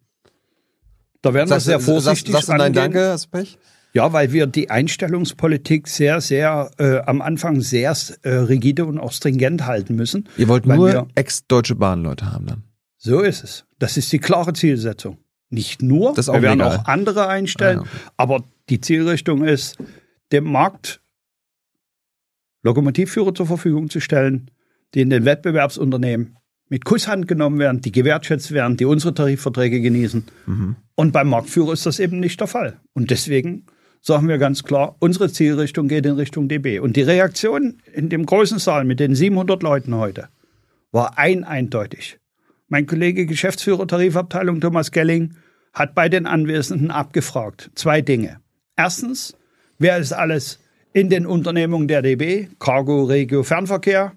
Da 1.22 1.34
werden 1.34 1.50
wir 1.50 1.60
sehr 1.60 1.80
vorsichtig 1.80 2.32
sagst, 2.32 2.46
sagst 2.46 2.60
du 2.60 2.62
nein, 2.62 2.72
danke, 2.72 3.10
hast 3.10 3.28
Pech? 3.28 3.58
Ja, 3.94 4.12
weil 4.12 4.32
wir 4.32 4.46
die 4.46 4.70
Einstellungspolitik 4.70 5.88
sehr, 5.88 6.20
sehr 6.20 6.70
äh, 6.78 6.98
am 6.98 7.22
Anfang 7.22 7.60
sehr 7.62 7.96
äh, 8.22 8.28
rigide 8.30 8.84
und 8.84 8.98
auch 8.98 9.12
stringent 9.12 9.66
halten 9.66 9.94
müssen. 9.96 10.28
Ihr 10.36 10.48
wollt 10.48 10.66
nur 10.66 11.08
ex-deutsche 11.14 11.74
Bahnleute 11.74 12.30
haben 12.30 12.46
dann. 12.46 12.62
So 12.98 13.20
ist 13.20 13.42
es. 13.44 13.64
Das 13.78 13.96
ist 13.96 14.12
die 14.12 14.18
klare 14.18 14.52
Zielsetzung. 14.52 15.18
Nicht 15.50 15.80
nur, 15.82 16.14
wir 16.16 16.42
werden 16.42 16.58
legal. 16.58 16.76
auch 16.78 16.84
andere 16.84 17.28
einstellen, 17.28 17.78
Ah, 17.78 17.82
okay. 17.82 17.90
aber 18.18 18.44
die 18.68 18.80
Zielrichtung 18.80 19.44
ist, 19.44 19.78
dem 20.30 20.44
Markt 20.44 21.00
Lokomotivführer 22.62 23.34
zur 23.34 23.46
Verfügung 23.46 23.88
zu 23.88 24.00
stellen, 24.00 24.50
die 24.94 25.00
in 25.00 25.10
den 25.10 25.24
Wettbewerbsunternehmen 25.24 26.36
mit 26.68 26.84
Kusshand 26.84 27.26
genommen 27.26 27.58
werden, 27.58 27.80
die 27.80 27.92
gewertschätzt 27.92 28.52
werden, 28.52 28.76
die 28.76 28.84
unsere 28.84 29.14
Tarifverträge 29.14 29.80
genießen. 29.80 30.24
Mhm. 30.46 30.76
Und 30.94 31.12
beim 31.12 31.28
Marktführer 31.28 31.72
ist 31.72 31.86
das 31.86 31.98
eben 31.98 32.20
nicht 32.20 32.40
der 32.40 32.46
Fall. 32.46 32.80
Und 32.92 33.10
deswegen 33.10 33.64
sagen 34.00 34.28
wir 34.28 34.38
ganz 34.38 34.64
klar, 34.64 34.96
unsere 34.98 35.30
Zielrichtung 35.30 35.88
geht 35.88 36.06
in 36.06 36.14
Richtung 36.14 36.48
DB. 36.48 36.78
Und 36.78 36.96
die 36.96 37.02
Reaktion 37.02 37.82
in 37.92 38.08
dem 38.08 38.26
großen 38.26 38.58
Saal 38.58 38.84
mit 38.84 39.00
den 39.00 39.14
700 39.14 39.62
Leuten 39.62 39.94
heute 39.94 40.28
war 40.92 41.18
ein 41.18 41.44
eindeutig. 41.44 42.18
Mein 42.68 42.86
Kollege 42.86 43.26
Geschäftsführer 43.26 43.86
Tarifabteilung 43.86 44.60
Thomas 44.60 44.90
Gelling 44.90 45.34
hat 45.72 45.94
bei 45.94 46.08
den 46.08 46.26
Anwesenden 46.26 46.90
abgefragt. 46.90 47.70
Zwei 47.74 48.00
Dinge. 48.00 48.40
Erstens, 48.76 49.36
wer 49.78 49.98
ist 49.98 50.12
alles 50.12 50.58
in 50.92 51.10
den 51.10 51.26
Unternehmungen 51.26 51.88
der 51.88 52.02
DB? 52.02 52.48
Cargo, 52.58 53.04
Regio, 53.04 53.42
Fernverkehr. 53.42 54.12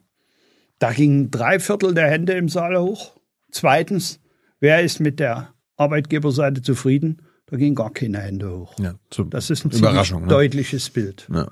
Da 0.79 0.91
gingen 0.91 1.29
drei 1.31 1.59
Viertel 1.59 1.93
der 1.93 2.09
Hände 2.09 2.33
im 2.33 2.49
Saal 2.49 2.79
hoch. 2.79 3.15
Zweitens, 3.51 4.19
wer 4.59 4.81
ist 4.81 4.99
mit 4.99 5.19
der 5.19 5.53
Arbeitgeberseite 5.77 6.61
zufrieden? 6.61 7.21
Da 7.51 7.57
gingen 7.57 7.75
gar 7.75 7.91
keine 7.91 8.17
Hände 8.19 8.49
hoch. 8.49 8.73
Ja, 8.79 8.95
Das 9.29 9.49
ist 9.49 9.65
ein 9.65 9.71
ziemlich 9.71 10.11
Ne? 10.11 10.27
deutliches 10.27 10.89
Bild. 10.89 11.27
Ja. 11.31 11.47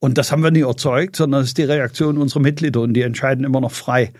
Und 0.00 0.18
das 0.18 0.32
haben 0.32 0.42
wir 0.42 0.50
nie 0.50 0.62
erzeugt, 0.62 1.14
sondern 1.16 1.42
es 1.42 1.48
ist 1.48 1.58
die 1.58 1.62
Reaktion 1.62 2.18
unserer 2.18 2.40
Mitglieder 2.40 2.80
und 2.80 2.94
die 2.94 3.02
entscheiden 3.02 3.44
immer 3.44 3.60
noch 3.60 3.70
frei 3.72 4.12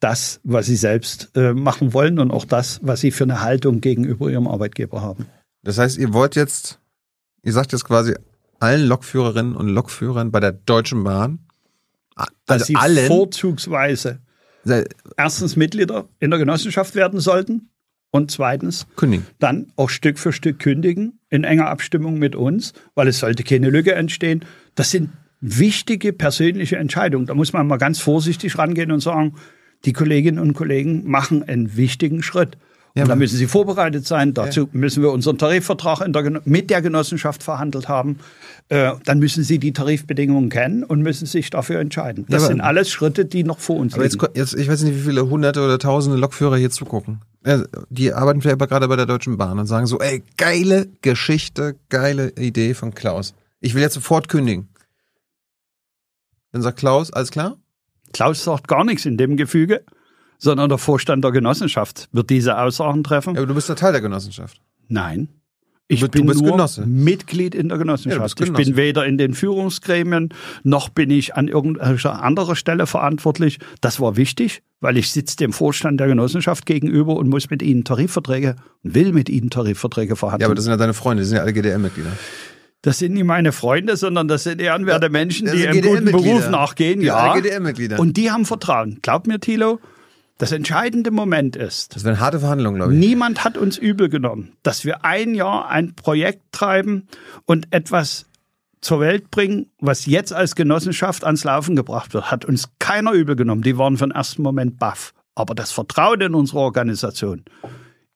das, 0.00 0.40
was 0.44 0.66
sie 0.66 0.76
selbst 0.76 1.30
äh, 1.36 1.54
machen 1.54 1.94
wollen 1.94 2.18
und 2.18 2.30
auch 2.32 2.44
das, 2.44 2.80
was 2.82 3.00
sie 3.00 3.12
für 3.12 3.24
eine 3.24 3.40
Haltung 3.40 3.80
gegenüber 3.80 4.28
ihrem 4.30 4.46
Arbeitgeber 4.48 5.00
haben. 5.00 5.26
Das 5.62 5.78
heißt, 5.78 5.96
ihr 5.96 6.12
wollt 6.12 6.34
jetzt, 6.36 6.80
ihr 7.44 7.52
sagt 7.52 7.72
jetzt 7.72 7.84
quasi 7.84 8.14
allen 8.58 8.86
Lokführerinnen 8.86 9.54
und 9.56 9.68
Lokführern 9.68 10.32
bei 10.32 10.40
der 10.40 10.52
Deutschen 10.52 11.02
Bahn, 11.04 11.38
a- 12.16 12.26
Dass 12.46 12.62
also 12.62 12.64
sie 12.66 12.76
allen, 12.76 13.06
vorzugsweise 13.06 14.18
se- 14.64 14.86
erstens 15.16 15.56
Mitglieder 15.56 16.08
in 16.18 16.30
der 16.30 16.38
Genossenschaft 16.40 16.94
werden 16.94 17.20
sollten 17.20 17.70
und 18.12 18.30
zweitens 18.30 18.86
kündigen. 18.94 19.26
dann 19.40 19.72
auch 19.74 19.90
Stück 19.90 20.18
für 20.18 20.32
Stück 20.32 20.60
kündigen 20.60 21.18
in 21.30 21.42
enger 21.42 21.68
Abstimmung 21.68 22.18
mit 22.18 22.36
uns, 22.36 22.74
weil 22.94 23.08
es 23.08 23.18
sollte 23.18 23.42
keine 23.42 23.70
Lücke 23.70 23.94
entstehen. 23.94 24.44
Das 24.76 24.92
sind 24.92 25.10
wichtige 25.40 26.12
persönliche 26.12 26.76
Entscheidungen. 26.76 27.26
Da 27.26 27.34
muss 27.34 27.52
man 27.52 27.66
mal 27.66 27.78
ganz 27.78 27.98
vorsichtig 27.98 28.56
rangehen 28.58 28.92
und 28.92 29.00
sagen, 29.00 29.34
die 29.84 29.92
Kolleginnen 29.92 30.38
und 30.38 30.54
Kollegen 30.54 31.10
machen 31.10 31.42
einen 31.42 31.76
wichtigen 31.76 32.22
Schritt. 32.22 32.56
Ja, 32.94 33.04
und 33.04 33.08
da 33.08 33.16
müssen 33.16 33.36
sie 33.38 33.46
vorbereitet 33.46 34.06
sein. 34.06 34.34
Dazu 34.34 34.68
müssen 34.72 35.02
wir 35.02 35.12
unseren 35.12 35.38
Tarifvertrag 35.38 36.04
der, 36.12 36.42
mit 36.44 36.68
der 36.68 36.82
Genossenschaft 36.82 37.42
verhandelt 37.42 37.88
haben. 37.88 38.18
Äh, 38.68 38.92
dann 39.06 39.18
müssen 39.18 39.44
sie 39.44 39.58
die 39.58 39.72
Tarifbedingungen 39.72 40.50
kennen 40.50 40.84
und 40.84 41.00
müssen 41.00 41.24
sich 41.26 41.48
dafür 41.48 41.80
entscheiden. 41.80 42.26
Das 42.28 42.42
Ja, 42.42 42.48
sind 42.48 42.60
alles 42.60 42.90
Schritte, 42.90 43.24
die 43.24 43.44
noch 43.44 43.60
vor 43.60 43.76
uns 43.76 43.94
Aber 43.94 44.02
jetzt, 44.04 44.14
liegen. 44.14 44.26
ko- 44.26 44.32
jetzt, 44.34 44.54
ich 44.54 44.68
weiß 44.68 44.82
nicht, 44.82 44.94
wie 44.94 45.00
viele 45.08 45.28
hunderte 45.28 45.62
oder 45.64 45.78
tausende 45.78 46.18
Lokführer 46.18 46.56
hier 46.58 46.70
zugucken. 46.70 47.20
Ja, 47.46 47.62
Die 47.88 48.12
arbeiten 48.12 48.42
vielleicht 48.42 48.54
aber 48.54 48.66
gerade 48.66 48.86
bei 48.88 48.96
der 48.96 49.06
Deutschen 49.06 49.38
Bahn 49.38 49.58
und 49.58 49.66
sagen 49.66 49.86
so, 49.86 49.98
ey, 49.98 50.22
geile 50.36 50.88
Geschichte, 51.00 51.76
geile 51.88 52.30
Idee 52.36 52.74
von 52.74 52.92
Klaus. 52.94 53.32
Ich 53.60 53.74
will 53.74 53.80
jetzt 53.80 53.94
sofort 53.94 54.28
kündigen. 54.28 54.68
Dann 56.52 56.60
sagt 56.62 56.78
Klaus, 56.78 57.10
alles 57.12 57.30
klar? 57.30 57.56
Klaus 58.12 58.44
sagt 58.44 58.68
gar 58.68 58.84
nichts 58.84 59.06
in 59.06 59.16
dem 59.16 59.36
Gefüge, 59.38 59.82
sondern 60.42 60.68
der 60.68 60.78
Vorstand 60.78 61.22
der 61.24 61.30
Genossenschaft 61.30 62.08
wird 62.12 62.28
diese 62.30 62.58
Aussagen 62.58 63.04
treffen. 63.04 63.34
Ja, 63.34 63.40
aber 63.40 63.46
du 63.48 63.54
bist 63.54 63.68
ja 63.68 63.74
Teil 63.76 63.92
der 63.92 64.00
Genossenschaft. 64.00 64.60
Nein. 64.88 65.28
Ich 65.88 66.00
Du- 66.00 66.08
bin 66.08 66.24
nur 66.26 66.34
Genosse. 66.34 66.86
Mitglied 66.86 67.54
in 67.54 67.68
der 67.68 67.76
Ja, 67.76 67.82
Genossenschaft. 67.82 68.36
bist 68.36 68.48
ich 68.50 68.56
bin 68.56 68.76
weder 68.76 69.04
in 69.04 69.18
den 69.18 69.34
Führungsgremien, 69.34 70.30
noch 70.64 70.88
bin 70.88 71.10
ich 71.10 71.34
an 71.36 71.48
irgendeiner 71.48 72.22
anderer 72.22 72.56
Stelle 72.56 72.86
verantwortlich. 72.86 73.58
Das 73.82 74.00
war 74.00 74.16
wichtig, 74.16 74.62
weil 74.80 74.96
ich 74.96 75.10
sitze 75.12 75.36
dem 75.36 75.52
Vorstand 75.52 76.00
der 76.00 76.06
Genossenschaft 76.08 76.64
gegenüber 76.66 77.14
und 77.16 77.28
muss 77.28 77.50
mit 77.50 77.62
ihnen 77.62 77.84
Tarifverträge, 77.84 78.56
will 78.82 79.12
mit 79.12 79.28
ihnen 79.28 79.50
Tarifverträge 79.50 80.16
verhandeln. 80.16 80.40
Ja, 80.42 80.46
aber 80.48 80.54
das 80.54 80.64
sind 80.64 80.72
ja 80.72 80.76
deine 80.78 80.94
Freunde, 80.94 81.22
die 81.22 81.28
sind 81.28 81.36
ja 81.36 81.42
alle 81.42 81.52
GDL-Mitglieder. 81.52 82.10
das 82.80 82.98
sind 82.98 83.12
nicht 83.12 83.24
meine 83.24 83.52
Freunde, 83.52 83.96
sondern 83.96 84.26
das 84.28 84.42
sind 84.44 84.60
ehrenwerte 84.60 85.08
Menschen, 85.10 85.46
das 85.46 85.54
die 85.56 85.68
einem 85.68 85.82
guten. 85.82 86.04
Beruf 86.06 86.48
nachgehen. 86.48 87.00
Ja, 87.00 87.26
Ja, 87.26 87.32
alle 87.32 87.42
GDL-Mitglieder. 87.42 87.98
Und 88.00 88.16
die 88.16 88.30
haben 88.30 88.44
Vertrauen. 88.46 88.98
Glaub 89.02 89.26
mir, 89.26 89.38
Thilo, 89.40 89.78
das 90.42 90.50
entscheidende 90.50 91.12
Moment 91.12 91.54
ist, 91.54 91.94
Das 91.94 92.02
wären 92.02 92.18
harte 92.18 92.40
Verhandlungen, 92.40 92.74
glaube 92.74 92.92
ich. 92.92 92.98
Niemand 92.98 93.44
hat 93.44 93.56
uns 93.56 93.78
übel 93.78 94.08
genommen, 94.08 94.56
dass 94.64 94.84
wir 94.84 95.04
ein 95.04 95.36
Jahr 95.36 95.68
ein 95.68 95.94
Projekt 95.94 96.42
treiben 96.50 97.06
und 97.44 97.72
etwas 97.72 98.26
zur 98.80 98.98
Welt 98.98 99.30
bringen, 99.30 99.70
was 99.78 100.04
jetzt 100.06 100.32
als 100.32 100.56
Genossenschaft 100.56 101.22
ans 101.22 101.44
Laufen 101.44 101.76
gebracht 101.76 102.12
wird. 102.12 102.32
Hat 102.32 102.44
uns 102.44 102.70
keiner 102.80 103.12
übel 103.12 103.36
genommen. 103.36 103.62
Die 103.62 103.78
waren 103.78 103.96
von 103.96 104.10
ersten 104.10 104.42
Moment 104.42 104.80
baff. 104.80 105.14
Aber 105.36 105.54
das 105.54 105.70
Vertrauen 105.70 106.20
in 106.20 106.34
unsere 106.34 106.58
Organisation 106.58 107.44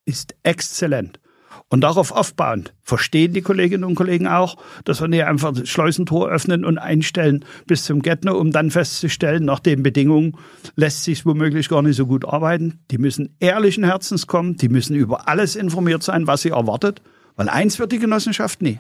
ist 0.05 0.35
exzellent. 0.43 1.21
Und 1.69 1.81
darauf 1.81 2.13
aufbauend 2.13 2.75
verstehen 2.83 3.33
die 3.33 3.43
Kolleginnen 3.43 3.83
und 3.83 3.97
Kollegen 3.97 4.29
auch, 4.29 4.57
dass 4.85 5.01
wir 5.01 5.09
nicht 5.09 5.25
einfach 5.25 5.53
das 5.53 5.69
Schleusentor 5.69 6.29
öffnen 6.29 6.65
und 6.65 6.79
einstellen 6.79 7.45
bis 7.67 7.85
zum 7.85 8.03
Gärtner, 8.03 8.37
um 8.37 8.53
dann 8.53 8.71
festzustellen, 8.71 9.45
nach 9.45 9.59
den 9.59 9.83
Bedingungen 9.83 10.37
lässt 10.77 11.03
sich 11.03 11.27
womöglich 11.27 11.69
gar 11.69 11.83
nicht 11.83 11.97
so 11.97 12.07
gut 12.07 12.25
arbeiten. 12.25 12.79
Die 12.93 12.99
müssen 12.99 13.35
ehrlichen 13.41 13.83
Herzens 13.83 14.29
kommen, 14.29 14.57
die 14.57 14.69
müssen 14.69 14.95
über 14.95 15.29
alles 15.29 15.57
informiert 15.57 16.05
sein, 16.05 16.29
was 16.29 16.43
sie 16.43 16.51
erwartet. 16.51 17.03
Weil 17.35 17.49
eins 17.49 17.81
wird 17.81 17.91
die 17.91 17.99
Genossenschaft 17.99 18.63
nie. 18.63 18.79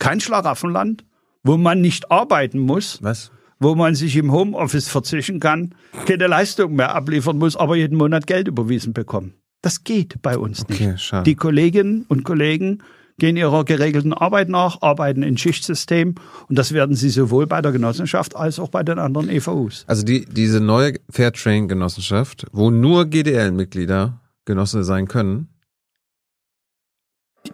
Kein 0.00 0.20
Schlaraffenland, 0.20 1.04
wo 1.44 1.56
man 1.56 1.80
nicht 1.80 2.10
arbeiten 2.10 2.58
muss, 2.58 2.98
Was? 3.00 3.30
wo 3.60 3.76
man 3.76 3.94
sich 3.94 4.16
im 4.16 4.32
Homeoffice 4.32 4.88
verzichten 4.88 5.38
kann, 5.38 5.74
keine 6.04 6.26
Leistung 6.26 6.74
mehr 6.74 6.94
abliefern 6.94 7.38
muss, 7.38 7.56
aber 7.56 7.76
jeden 7.76 7.96
Monat 7.96 8.26
Geld 8.26 8.48
überwiesen 8.48 8.92
bekommen. 8.92 9.34
Das 9.62 9.84
geht 9.84 10.22
bei 10.22 10.38
uns 10.38 10.68
nicht. 10.68 10.80
Okay, 10.80 10.96
schade. 10.98 11.24
Die 11.24 11.34
Kolleginnen 11.34 12.04
und 12.08 12.24
Kollegen 12.24 12.82
gehen 13.18 13.36
ihrer 13.36 13.64
geregelten 13.64 14.12
Arbeit 14.12 14.48
nach, 14.48 14.80
arbeiten 14.82 15.24
in 15.24 15.36
Schichtsystem 15.36 16.14
und 16.48 16.56
das 16.56 16.72
werden 16.72 16.94
sie 16.94 17.10
sowohl 17.10 17.46
bei 17.48 17.60
der 17.60 17.72
Genossenschaft 17.72 18.36
als 18.36 18.60
auch 18.60 18.68
bei 18.68 18.84
den 18.84 18.98
anderen 19.00 19.28
EVUs. 19.28 19.84
Also 19.88 20.04
die, 20.04 20.24
diese 20.24 20.60
neue 20.60 20.94
Fairtrain-Genossenschaft, 21.10 22.46
wo 22.52 22.70
nur 22.70 23.06
GDL-Mitglieder 23.06 24.20
Genosse 24.44 24.84
sein 24.84 25.08
können, 25.08 25.48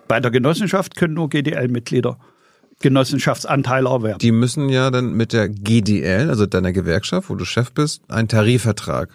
Bei 0.06 0.20
der 0.20 0.30
Genossenschaft 0.30 0.96
können 0.96 1.14
nur 1.14 1.28
GDL-Mitglieder 1.30 2.18
Genossenschaftsanteile 2.80 3.88
erwerben. 3.88 4.18
die 4.18 4.32
müssen 4.32 4.68
ja 4.68 4.90
dann 4.90 5.14
mit 5.14 5.32
der 5.32 5.48
GDL, 5.48 6.28
also 6.28 6.44
deiner 6.44 6.72
Gewerkschaft, 6.72 7.30
wo 7.30 7.36
du 7.36 7.44
Chef 7.44 7.72
bist, 7.72 8.02
einen 8.10 8.28
Tarifvertrag, 8.28 9.08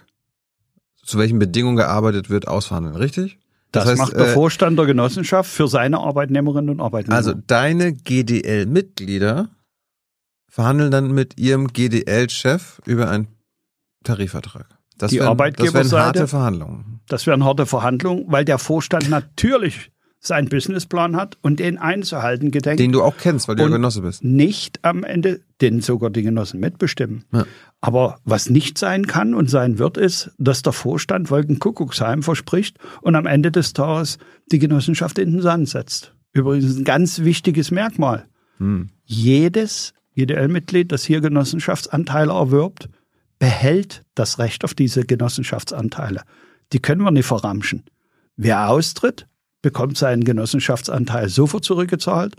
zu 1.04 1.18
welchen 1.18 1.38
Bedingungen 1.38 1.76
gearbeitet 1.76 2.30
wird, 2.30 2.48
ausverhandeln, 2.48 2.96
richtig? 2.96 3.38
das 3.72 3.86
heißt, 3.86 3.98
macht 3.98 4.12
der 4.14 4.28
äh, 4.28 4.32
Vorstand 4.34 4.78
der 4.78 4.86
Genossenschaft 4.86 5.50
für 5.50 5.68
seine 5.68 5.98
Arbeitnehmerinnen 5.98 6.70
und 6.70 6.80
Arbeitnehmer. 6.80 7.16
Also 7.16 7.34
deine 7.34 7.92
GDL-Mitglieder 7.92 9.48
verhandeln 10.48 10.90
dann 10.90 11.12
mit 11.12 11.38
ihrem 11.38 11.68
GDL-Chef 11.68 12.80
über 12.84 13.08
einen 13.10 13.28
Tarifvertrag. 14.04 14.66
Das 14.98 15.10
Die 15.10 15.18
wären, 15.20 15.36
das 15.36 15.38
wären 15.38 15.54
Arbeitgeberseite- 15.54 15.98
harte 15.98 16.28
Verhandlungen. 16.28 17.00
Das 17.08 17.26
wären 17.26 17.44
harte 17.44 17.66
Verhandlungen, 17.66 18.24
weil 18.28 18.44
der 18.44 18.58
Vorstand 18.58 19.08
natürlich 19.08 19.90
seinen 20.20 20.50
Businessplan 20.50 21.16
hat 21.16 21.38
und 21.40 21.60
den 21.60 21.78
einzuhalten 21.78 22.50
gedenkt. 22.50 22.78
Den 22.78 22.92
du 22.92 23.02
auch 23.02 23.16
kennst, 23.16 23.48
weil 23.48 23.56
du 23.56 23.62
ja 23.62 23.68
Genosse 23.68 24.02
bist. 24.02 24.22
nicht 24.22 24.78
am 24.84 25.02
Ende, 25.02 25.40
den 25.62 25.80
sogar 25.80 26.10
die 26.10 26.22
Genossen 26.22 26.60
mitbestimmen. 26.60 27.24
Ja. 27.32 27.46
Aber 27.80 28.18
was 28.24 28.50
nicht 28.50 28.76
sein 28.76 29.06
kann 29.06 29.34
und 29.34 29.48
sein 29.48 29.78
wird, 29.78 29.96
ist, 29.96 30.30
dass 30.36 30.60
der 30.60 30.74
Vorstand 30.74 31.30
Wolkenkuckucksheim 31.30 32.22
verspricht 32.22 32.76
und 33.00 33.16
am 33.16 33.24
Ende 33.24 33.50
des 33.50 33.72
Tages 33.72 34.18
die 34.52 34.58
Genossenschaft 34.58 35.18
in 35.18 35.32
den 35.32 35.42
Sand 35.42 35.70
setzt. 35.70 36.14
Übrigens 36.32 36.76
ein 36.76 36.84
ganz 36.84 37.20
wichtiges 37.20 37.70
Merkmal. 37.70 38.26
Hm. 38.58 38.90
Jedes 39.04 39.94
GDL-Mitglied, 40.16 40.92
das 40.92 41.04
hier 41.04 41.22
Genossenschaftsanteile 41.22 42.32
erwirbt, 42.32 42.90
behält 43.38 44.04
das 44.14 44.38
Recht 44.38 44.64
auf 44.64 44.74
diese 44.74 45.06
Genossenschaftsanteile. 45.06 46.22
Die 46.74 46.80
können 46.80 47.00
wir 47.00 47.10
nicht 47.10 47.26
verramschen. 47.26 47.84
Wer 48.36 48.68
austritt, 48.68 49.26
bekommt 49.62 49.98
seinen 49.98 50.24
Genossenschaftsanteil 50.24 51.28
sofort 51.28 51.64
zurückgezahlt. 51.64 52.36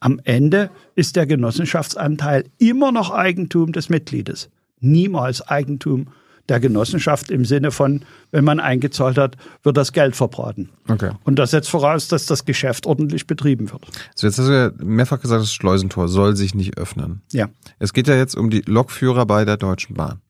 Am 0.00 0.20
Ende 0.24 0.70
ist 0.94 1.16
der 1.16 1.26
Genossenschaftsanteil 1.26 2.44
immer 2.58 2.92
noch 2.92 3.10
Eigentum 3.10 3.72
des 3.72 3.88
Mitgliedes, 3.88 4.48
niemals 4.80 5.42
Eigentum 5.42 6.08
der 6.48 6.60
Genossenschaft 6.60 7.30
im 7.30 7.44
Sinne 7.44 7.70
von, 7.70 8.04
wenn 8.30 8.44
man 8.44 8.58
eingezahlt 8.58 9.18
hat, 9.18 9.36
wird 9.62 9.76
das 9.76 9.92
Geld 9.92 10.16
verbraten. 10.16 10.70
Okay. 10.88 11.10
Und 11.24 11.38
das 11.38 11.50
setzt 11.50 11.68
voraus, 11.68 12.08
dass 12.08 12.26
das 12.26 12.44
Geschäft 12.44 12.86
ordentlich 12.86 13.26
betrieben 13.26 13.70
wird. 13.70 13.86
So, 14.14 14.26
jetzt 14.26 14.38
hast 14.38 14.48
du 14.48 14.52
ja 14.52 14.70
mehrfach 14.82 15.20
gesagt, 15.20 15.42
das 15.42 15.52
Schleusentor 15.52 16.08
soll 16.08 16.36
sich 16.36 16.54
nicht 16.54 16.78
öffnen. 16.78 17.22
Ja. 17.32 17.48
Es 17.78 17.92
geht 17.92 18.08
ja 18.08 18.14
jetzt 18.14 18.34
um 18.34 18.48
die 18.50 18.62
Lokführer 18.62 19.26
bei 19.26 19.44
der 19.44 19.58
Deutschen 19.58 19.94
Bahn. 19.94 20.20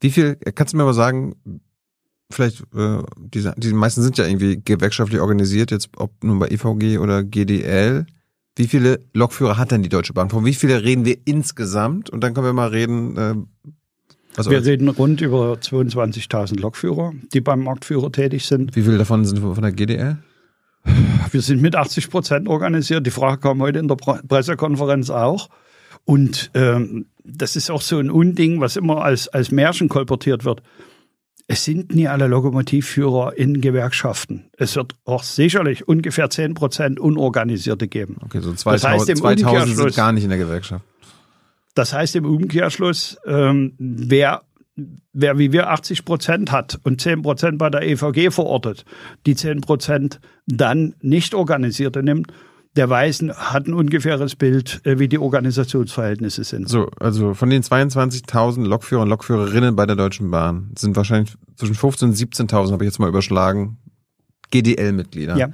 Wie 0.00 0.10
viel, 0.10 0.36
kannst 0.54 0.72
du 0.72 0.76
mir 0.76 0.84
mal 0.84 0.94
sagen, 0.94 1.34
vielleicht, 2.30 2.62
äh, 2.74 3.02
die, 3.18 3.48
die 3.56 3.72
meisten 3.72 4.02
sind 4.02 4.18
ja 4.18 4.26
irgendwie 4.26 4.60
gewerkschaftlich 4.64 5.20
organisiert, 5.20 5.70
jetzt 5.70 5.90
ob 5.96 6.12
nun 6.22 6.38
bei 6.38 6.48
EVG 6.48 6.98
oder 6.98 7.22
GDL. 7.22 8.06
Wie 8.56 8.66
viele 8.66 9.00
Lokführer 9.12 9.58
hat 9.58 9.70
denn 9.70 9.82
die 9.82 9.88
Deutsche 9.88 10.14
Bahn? 10.14 10.30
Von 10.30 10.44
wie 10.44 10.54
viele 10.54 10.82
reden 10.82 11.04
wir 11.04 11.18
insgesamt? 11.26 12.08
Und 12.08 12.22
dann 12.22 12.32
können 12.32 12.46
wir 12.46 12.52
mal 12.54 12.68
reden, 12.68 13.16
äh, 13.16 13.34
was 14.34 14.50
Wir 14.50 14.64
reden 14.64 14.88
rund 14.88 15.20
über 15.20 15.54
22.000 15.54 16.60
Lokführer, 16.60 17.12
die 17.32 17.40
beim 17.40 17.62
Marktführer 17.62 18.12
tätig 18.12 18.46
sind. 18.46 18.76
Wie 18.76 18.82
viele 18.82 18.98
davon 18.98 19.24
sind 19.24 19.38
von 19.38 19.60
der 19.62 19.72
GDL? 19.72 20.18
Wir 21.30 21.40
sind 21.40 21.60
mit 21.62 21.74
80 21.74 22.10
Prozent 22.10 22.48
organisiert. 22.48 23.06
Die 23.06 23.10
Frage 23.10 23.40
kam 23.40 23.60
heute 23.60 23.78
in 23.78 23.88
der 23.88 23.96
Pre- 23.96 24.20
Pressekonferenz 24.26 25.10
auch. 25.10 25.48
Und 26.04 26.50
ähm, 26.54 27.06
das 27.24 27.56
ist 27.56 27.70
auch 27.70 27.82
so 27.82 27.98
ein 27.98 28.10
Unding, 28.10 28.60
was 28.60 28.76
immer 28.76 29.02
als, 29.02 29.26
als 29.28 29.50
Märchen 29.50 29.88
kolportiert 29.88 30.44
wird. 30.44 30.62
Es 31.48 31.64
sind 31.64 31.94
nie 31.94 32.08
alle 32.08 32.26
Lokomotivführer 32.26 33.36
in 33.36 33.60
Gewerkschaften. 33.60 34.46
Es 34.56 34.74
wird 34.74 34.94
auch 35.04 35.22
sicherlich 35.22 35.86
ungefähr 35.86 36.28
10 36.28 36.54
Prozent 36.54 36.98
Unorganisierte 36.98 37.86
geben. 37.86 38.16
Okay, 38.24 38.40
so 38.40 38.50
Das 38.50 38.60
2000, 38.62 38.92
heißt 38.92 39.08
im 39.10 39.16
2000 39.16 39.38
sind 39.76 39.78
Umkehrschluss- 39.78 39.96
gar 39.96 40.12
nicht 40.12 40.24
in 40.24 40.30
der 40.30 40.38
Gewerkschaft. 40.38 40.84
Das 41.74 41.92
heißt 41.92 42.16
im 42.16 42.24
Umkehrschluss, 42.24 43.16
ähm, 43.26 43.74
wer, 43.78 44.42
wer 45.12 45.38
wie 45.38 45.52
wir 45.52 45.70
80 45.70 46.04
Prozent 46.04 46.50
hat 46.50 46.80
und 46.82 47.00
10 47.00 47.22
Prozent 47.22 47.58
bei 47.58 47.70
der 47.70 47.82
EVG 47.82 48.30
verortet, 48.32 48.84
die 49.26 49.36
10 49.36 49.60
Prozent 49.60 50.18
dann 50.46 50.94
nicht 51.00 51.32
Organisierte 51.34 52.02
nimmt, 52.02 52.32
der 52.76 52.88
weiß, 52.90 53.24
hat 53.36 53.66
ein 53.66 53.74
ungefähres 53.74 54.36
Bild, 54.36 54.80
äh, 54.84 54.98
wie 54.98 55.08
die 55.08 55.18
Organisationsverhältnisse 55.18 56.44
sind. 56.44 56.68
So, 56.68 56.90
also 57.00 57.34
von 57.34 57.50
den 57.50 57.62
22.000 57.62 58.66
Lokführer 58.66 59.02
und 59.02 59.08
Lokführerinnen 59.08 59.76
bei 59.76 59.86
der 59.86 59.96
Deutschen 59.96 60.30
Bahn 60.30 60.70
sind 60.78 60.96
wahrscheinlich 60.96 61.34
zwischen 61.56 61.74
15.000 61.74 62.04
und 62.04 62.16
17.000, 62.16 62.72
habe 62.72 62.84
ich 62.84 62.90
jetzt 62.90 62.98
mal 62.98 63.08
überschlagen, 63.08 63.78
GDL-Mitglieder. 64.50 65.36
Ja. 65.36 65.48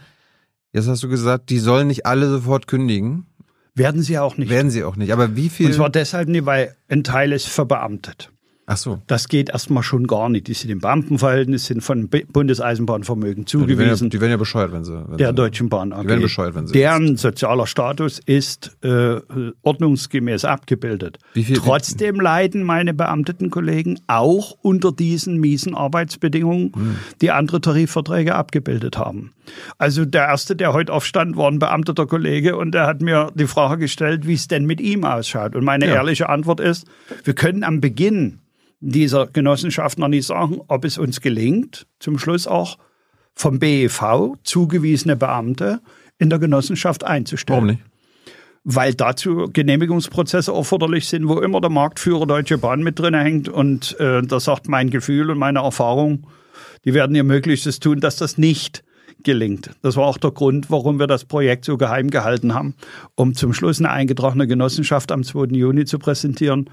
Jetzt 0.73 0.89
hast 0.89 1.03
du 1.03 1.09
gesagt, 1.09 1.51
die 1.51 1.59
sollen 1.59 1.87
nicht 1.87 2.07
alle 2.07 2.29
sofort 2.29 2.67
kündigen. 2.67 3.27
Werden 3.75 4.03
sie 4.03 4.19
auch 4.19 4.37
nicht. 4.37 4.51
Werden 4.51 4.71
sie 4.71 4.85
auch 4.85 4.97
nicht. 4.97 5.13
Aber 5.13 5.37
wie 5.37 5.49
viel? 5.49 5.67
Und 5.67 5.75
zwar 5.75 5.91
deshalb 5.91 6.29
nicht, 6.29 6.45
weil 6.45 6.77
ein 6.89 7.05
Teil 7.05 7.33
ist 7.33 7.49
verbeamtet. 7.49 8.32
Ach 8.73 8.77
so. 8.79 9.03
Das 9.07 9.29
geht 9.29 9.51
erstmal 9.51 9.83
schon 9.83 10.07
gar 10.07 10.29
nicht. 10.29 10.47
Die 10.49 10.55
sind 10.55 10.71
im 10.71 10.79
Beamtenverhältnis, 10.81 11.67
sind 11.67 11.83
von 11.83 12.09
Bundeseisenbahnvermögen 12.09 13.45
Die 13.45 13.53
werden, 13.55 13.69
ja, 13.69 13.75
zugewiesen. 13.77 14.11
die 14.11 14.21
werden 14.21 14.31
ja 14.31 14.37
bescheuert, 14.37 14.73
wenn 14.73 14.85
sie. 14.85 15.05
Wenn 15.09 15.19
der 15.19 15.29
sie, 15.29 15.35
Deutschen 15.35 15.69
Bahn 15.69 15.93
AG. 15.93 16.03
Die 16.03 16.09
werden 16.09 16.23
bescheuert, 16.23 16.55
wenn 16.55 16.67
sie. 16.67 16.73
Deren 16.73 17.17
sozialer 17.17 17.67
Status 17.67 18.21
ist 18.25 18.77
äh, 18.83 19.17
ordnungsgemäß 19.63 20.45
abgebildet. 20.45 21.19
Wie 21.35 21.45
viel- 21.45 21.57
Trotzdem 21.57 22.17
leiden 22.21 22.63
meine 22.63 22.95
beamteten 22.95 23.51
Kollegen 23.51 23.99
auch 24.07 24.57
unter 24.63 24.93
diesen 24.93 25.39
miesen 25.39 25.75
Arbeitsbedingungen, 25.75 26.73
Hm. 26.75 26.97
die 27.21 27.31
andere 27.31 27.61
Tarifverträge 27.61 28.35
abgebildet 28.35 28.99
haben. 28.99 29.33
Also 29.79 30.05
der 30.05 30.27
erste, 30.27 30.55
der 30.57 30.73
heute 30.73 30.93
aufstand, 30.93 31.37
war 31.37 31.49
ein 31.51 31.59
beamteter 31.59 32.07
Kollege 32.07 32.57
und 32.57 32.73
der 32.73 32.87
hat 32.87 33.03
mir 33.03 33.31
die 33.35 33.47
Frage 33.47 33.79
gestellt, 33.83 34.27
wie 34.27 34.35
es 34.35 34.49
denn 34.49 34.65
mit 34.67 34.81
ihm 34.81 35.05
ausschaut. 35.05 35.55
Und 35.57 35.65
meine 35.65 35.87
Ja. 35.87 35.95
ehrliche 35.97 36.29
Antwort 36.29 36.61
ist, 36.61 36.87
wir 37.25 37.35
können 37.35 37.65
am 37.65 37.81
Beginn 37.81 38.39
dieser 38.83 39.29
Genossenschaft 39.29 39.99
noch 39.99 40.09
nicht 40.09 40.27
sagen, 40.27 40.61
ob 40.67 40.85
es 40.85 40.99
uns 40.99 41.21
gelingt, 41.21 41.87
zum 42.01 42.19
Schluss 42.19 42.47
auch 42.47 42.79
vom 43.35 43.59
BEV 43.59 44.35
zugewiesene 44.43 45.17
Beamte 45.17 45.81
in 46.19 46.29
der 46.29 46.39
Genossenschaft 46.39 47.05
einzustellen. 47.05 47.57
Warum 47.57 47.67
nicht? 47.69 47.83
Weil 48.65 48.95
dazu 48.95 49.49
Genehmigungsprozesse 49.53 50.53
erforderlich 50.53 51.09
sind, 51.09 51.27
wo 51.29 51.41
immer 51.41 51.61
der 51.61 51.71
Marktführer 51.71 52.27
Deutsche 52.27 52.59
Bahn 52.59 52.83
mit 52.83 52.99
drin 52.99 53.15
hängt. 53.15 53.49
Und 53.49 53.99
äh, 53.99 54.23
da 54.23 54.39
sagt 54.39 54.69
mein 54.69 54.91
Gefühl 54.91 55.31
und 55.31 55.39
meine 55.39 55.61
Erfahrung, 55.61 56.27
die 56.85 56.95
werden 56.95 57.17
ihr 57.17 57.25
Möglichstes 57.25 57.81
tun, 57.81 58.01
dass 58.01 58.17
das 58.17 58.39
nicht 58.39 58.85
gelingt. 59.25 59.71
Das 59.83 59.97
war 59.97 60.07
auch 60.07 60.19
der 60.19 60.31
Grund, 60.33 60.71
warum 60.71 60.99
wir 60.99 61.07
das 61.07 61.25
Projekt 61.25 61.65
so 61.65 61.77
geheim 61.77 62.11
gehalten 62.11 62.55
haben, 62.55 62.75
um 63.15 63.35
zum 63.35 63.53
Schluss 63.53 63.79
eine 63.79 63.91
eingetragene 63.91 64.47
Genossenschaft 64.47 65.13
am 65.13 65.23
2. 65.23 65.57
Juni 65.57 65.85
zu 65.85 65.99
präsentieren, 65.99 66.71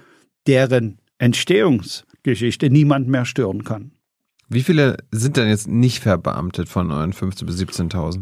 deren 0.48 1.00
Entstehungsgeschichte 1.20 2.70
niemand 2.70 3.08
mehr 3.08 3.26
stören 3.26 3.64
kann. 3.64 3.92
Wie 4.50 4.64
viele 4.64 4.98
sind 5.12 5.38
denn 5.38 5.48
jetzt 5.48 5.68
nicht 5.68 6.00
verbeamtet 6.00 6.68
von 6.70 6.90
euren 6.92 7.14
15.000 7.14 7.46
bis 7.46 7.60
17.000? 7.62 8.22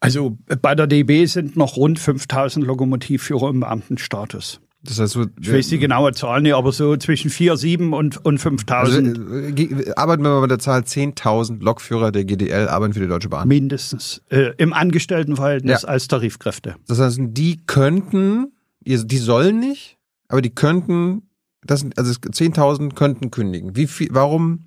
Also 0.00 0.38
bei 0.62 0.74
der 0.74 0.86
DB 0.86 1.26
sind 1.26 1.56
noch 1.56 1.76
rund 1.76 1.98
5000 1.98 2.66
Lokomotivführer 2.66 3.50
im 3.50 3.60
Beamtenstatus. 3.60 4.60
Das 4.82 4.98
heißt, 5.00 5.18
Ich 5.40 5.50
weiß 5.50 5.68
die 5.68 5.78
genaue 5.78 6.12
Zahl 6.12 6.42
nicht, 6.42 6.52
aber 6.54 6.70
so 6.72 6.94
zwischen 6.98 7.30
4, 7.30 7.56
7 7.56 7.94
und, 7.94 8.18
und 8.18 8.34
also, 8.34 8.50
5000 8.50 9.18
äh, 9.48 9.52
ge- 9.52 9.92
arbeiten 9.96 10.22
wir 10.22 10.28
mal 10.28 10.42
mit 10.42 10.50
der 10.50 10.58
Zahl 10.58 10.80
10.000 10.82 11.62
Lokführer 11.62 12.12
der 12.12 12.26
GDL 12.26 12.68
arbeiten 12.68 12.92
für 12.92 13.00
die 13.00 13.06
Deutsche 13.08 13.30
Bahn. 13.30 13.48
mindestens 13.48 14.20
äh, 14.28 14.52
im 14.58 14.74
Angestelltenverhältnis 14.74 15.82
Ja. 15.82 15.88
als 15.88 16.06
Tarifkräfte. 16.08 16.74
Das 16.86 16.98
heißt, 17.00 17.18
die 17.18 17.62
könnten, 17.66 18.52
die 18.80 19.16
sollen 19.16 19.58
nicht, 19.58 19.96
aber 20.28 20.42
die 20.42 20.54
könnten, 20.54 21.22
das, 21.66 21.80
sind- 21.80 21.98
also 21.98 22.10
es- 22.10 22.20
10.000 22.20 22.94
könnten 22.94 23.30
kündigen. 23.30 23.76
Wie 23.76 23.86
viel, 23.86 24.08
warum, 24.10 24.64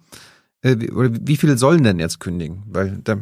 äh, 0.61 0.75
wie, 0.79 0.91
oder 0.91 1.09
wie 1.21 1.37
viele 1.37 1.57
sollen 1.57 1.83
denn 1.83 1.99
jetzt 1.99 2.19
kündigen? 2.19 2.63
Weil, 2.67 2.99
da, 3.03 3.17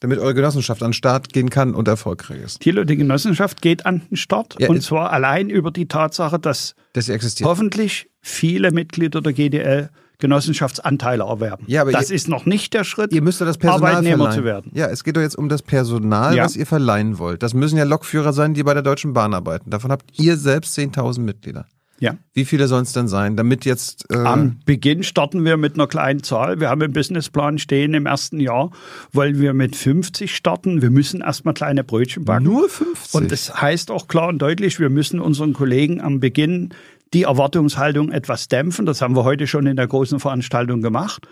damit 0.00 0.18
eure 0.20 0.34
Genossenschaft 0.34 0.82
an 0.82 0.90
den 0.90 0.94
Start 0.94 1.32
gehen 1.32 1.50
kann 1.50 1.74
und 1.74 1.88
erfolgreich 1.88 2.40
ist. 2.40 2.60
Thilo, 2.60 2.84
die 2.84 2.96
Genossenschaft 2.96 3.62
geht 3.62 3.84
an 3.86 4.02
den 4.10 4.16
Start 4.16 4.54
Ja, 4.60 4.68
und 4.68 4.80
zwar 4.82 5.10
allein 5.12 5.50
über 5.50 5.70
die 5.72 5.86
Tatsache, 5.88 6.38
dass 6.38 6.74
Dass 6.92 7.08
hoffentlich 7.42 8.08
viele 8.20 8.70
Mitglieder 8.70 9.20
der 9.20 9.32
GDL 9.32 9.90
Genossenschaftsanteile 10.20 11.22
erwerben. 11.24 11.64
Ja, 11.68 11.82
aber 11.82 11.92
das 11.92 12.10
ihr- 12.10 12.16
ist 12.16 12.28
noch 12.28 12.44
nicht 12.46 12.74
der 12.74 12.82
Schritt, 12.84 13.12
Ihr 13.12 13.22
müsst 13.22 13.38
ja 13.40 13.46
das 13.46 13.56
Personal 13.58 13.90
Arbeitnehmer 13.92 14.16
verleihen. 14.32 14.38
zu 14.40 14.44
werden. 14.44 14.70
Ja, 14.74 14.86
es 14.86 15.04
geht 15.04 15.16
doch 15.16 15.20
jetzt 15.20 15.36
um 15.38 15.48
das 15.48 15.62
Personal, 15.62 16.34
Ja. 16.36 16.44
was 16.44 16.56
ihr 16.56 16.66
verleihen 16.66 17.18
wollt. 17.18 17.42
Das 17.42 17.54
müssen 17.54 17.76
ja 17.78 17.84
Lokführer 17.84 18.32
sein, 18.32 18.54
die 18.54 18.62
bei 18.64 18.74
der 18.74 18.82
Deutschen 18.82 19.12
Bahn 19.12 19.32
arbeiten. 19.34 19.70
Davon 19.70 19.92
habt 19.92 20.18
ihr 20.18 20.36
selbst 20.36 20.74
10.000 20.74 21.24
Mitglieder. 21.24 21.66
Ja. 22.00 22.16
Wie 22.32 22.44
viele 22.44 22.68
sollen 22.68 22.84
es 22.84 22.92
denn 22.92 23.08
sein, 23.08 23.36
damit 23.36 23.64
jetzt 23.64 24.06
äh, 24.10 24.16
Am 24.16 24.60
Beginn 24.64 25.02
starten 25.02 25.44
wir 25.44 25.56
mit 25.56 25.74
einer 25.74 25.88
kleinen 25.88 26.22
Zahl. 26.22 26.60
Wir 26.60 26.68
haben 26.68 26.80
im 26.82 26.92
Businessplan 26.92 27.58
stehen 27.58 27.94
im 27.94 28.06
ersten 28.06 28.38
Jahr, 28.38 28.70
wollen 29.12 29.40
wir 29.40 29.52
mit 29.52 29.74
50 29.74 30.34
starten. 30.34 30.80
Wir 30.80 30.90
müssen 30.90 31.20
erstmal 31.20 31.54
kleine 31.54 31.82
Brötchen 31.82 32.24
backen. 32.24 32.44
nur 32.44 32.68
50? 32.68 33.14
Und 33.14 33.32
das 33.32 33.60
heißt 33.60 33.90
auch 33.90 34.06
klar 34.06 34.28
und 34.28 34.38
deutlich, 34.38 34.78
wir 34.78 34.90
müssen 34.90 35.20
unseren 35.20 35.54
Kollegen 35.54 36.00
am 36.00 36.20
Beginn 36.20 36.70
die 37.14 37.22
Erwartungshaltung 37.22 38.12
etwas 38.12 38.48
dämpfen. 38.48 38.86
Das 38.86 39.02
haben 39.02 39.16
wir 39.16 39.24
heute 39.24 39.46
schon 39.46 39.66
in 39.66 39.76
der 39.76 39.86
großen 39.86 40.20
Veranstaltung 40.20 40.82
gemacht. 40.82 41.26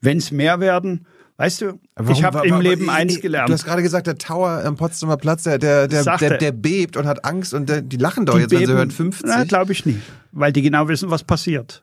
Wenn 0.00 0.18
es 0.18 0.30
mehr 0.30 0.60
werden, 0.60 1.06
weißt 1.38 1.60
du, 1.62 1.78
Warum- 1.96 2.12
ich 2.12 2.22
habe 2.24 2.46
im 2.46 2.60
Leben 2.60 2.86
wa- 2.86 2.94
eins 2.94 3.12
Du 3.12 3.16
hast 3.18 3.22
gelernt. 3.22 3.64
gerade 3.64 3.82
gesagt, 3.82 4.06
der 4.06 4.16
Tower 4.18 4.62
am 4.64 4.76
Potsdamer 4.76 5.16
Platz, 5.16 5.42
der, 5.44 5.58
der, 5.58 5.86
der, 5.88 6.04
der, 6.16 6.38
der 6.38 6.52
bebt 6.52 6.96
und 6.96 7.06
hat 7.06 7.24
Angst 7.24 7.52
und 7.54 7.68
der, 7.68 7.82
die 7.82 7.96
lachen 7.96 8.26
doch 8.26 8.34
Die 8.34 8.40
jetzt, 8.42 8.50
wenn 8.52 8.58
sie 8.60 8.66
beben- 8.66 8.76
hören 8.78 8.90
50. 8.90 9.26
Na, 9.28 9.44
glaube 9.44 9.72
ich 9.72 9.84
nicht, 9.86 10.00
weil 10.32 10.52
die 10.52 10.62
genau 10.62 10.88
wissen, 10.88 11.10
was 11.10 11.24
passiert. 11.24 11.82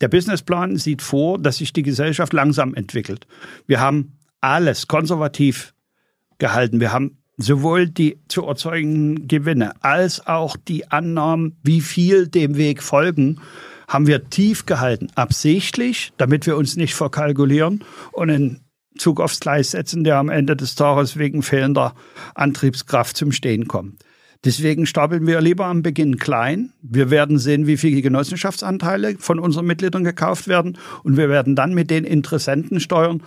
Der 0.00 0.08
Businessplan 0.08 0.76
sieht 0.76 1.02
vor, 1.02 1.38
dass 1.38 1.56
sich 1.56 1.72
die 1.72 1.82
Gesellschaft 1.82 2.32
langsam 2.32 2.74
entwickelt. 2.74 3.26
Wir 3.66 3.80
haben 3.80 4.18
alles 4.40 4.86
konservativ 4.86 5.74
gehalten. 6.38 6.78
Wir 6.80 6.92
haben 6.92 7.18
sowohl 7.36 7.88
die 7.88 8.18
zu 8.28 8.44
erzeugenden 8.46 9.26
Gewinne 9.26 9.72
als 9.82 10.24
auch 10.26 10.56
die 10.56 10.90
Annahmen, 10.90 11.56
wie 11.62 11.80
viel 11.80 12.28
dem 12.28 12.56
Weg 12.56 12.82
folgen, 12.82 13.40
haben 13.88 14.06
wir 14.06 14.28
tief 14.28 14.66
gehalten. 14.66 15.08
Absichtlich, 15.14 16.12
damit 16.18 16.46
wir 16.46 16.56
uns 16.56 16.76
nicht 16.76 16.94
verkalkulieren 16.94 17.82
und 18.12 18.28
in 18.28 18.60
Zug 18.98 19.20
aufs 19.20 19.40
Gleis 19.40 19.72
setzen, 19.72 20.04
der 20.04 20.16
am 20.16 20.28
Ende 20.28 20.54
des 20.54 20.74
Tages 20.74 21.16
wegen 21.16 21.42
fehlender 21.42 21.94
Antriebskraft 22.34 23.16
zum 23.16 23.32
Stehen 23.32 23.66
kommt. 23.66 24.04
Deswegen 24.44 24.86
stapeln 24.86 25.26
wir 25.26 25.40
lieber 25.40 25.66
am 25.66 25.82
Beginn 25.82 26.18
klein. 26.18 26.72
Wir 26.80 27.10
werden 27.10 27.38
sehen, 27.38 27.66
wie 27.66 27.76
viele 27.76 28.02
Genossenschaftsanteile 28.02 29.16
von 29.18 29.40
unseren 29.40 29.66
Mitgliedern 29.66 30.04
gekauft 30.04 30.46
werden. 30.46 30.78
Und 31.02 31.16
wir 31.16 31.28
werden 31.28 31.56
dann 31.56 31.74
mit 31.74 31.90
den 31.90 32.04
Interessenten 32.04 32.78
steuern. 32.78 33.22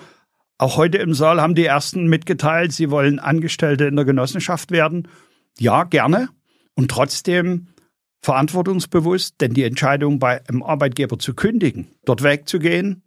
Auch 0.57 0.78
heute 0.78 0.99
im 0.99 1.14
Saal 1.14 1.41
haben 1.41 1.55
die 1.55 1.66
ersten 1.66 2.07
mitgeteilt, 2.07 2.72
sie 2.72 2.91
wollen 2.91 3.20
Angestellte 3.20 3.86
in 3.86 3.95
der 3.95 4.05
Genossenschaft 4.05 4.72
werden. 4.72 5.07
Ja, 5.57 5.84
gerne. 5.84 6.30
Und 6.76 6.91
trotzdem 6.91 7.68
verantwortungsbewusst, 8.22 9.42
denn 9.42 9.54
die 9.54 9.64
Entscheidung 9.64 10.20
bei 10.20 10.48
einem 10.48 10.64
Arbeitgeber 10.64 11.18
zu 11.18 11.34
kündigen, 11.34 11.88
dort 12.06 12.24
wegzugehen 12.24 13.04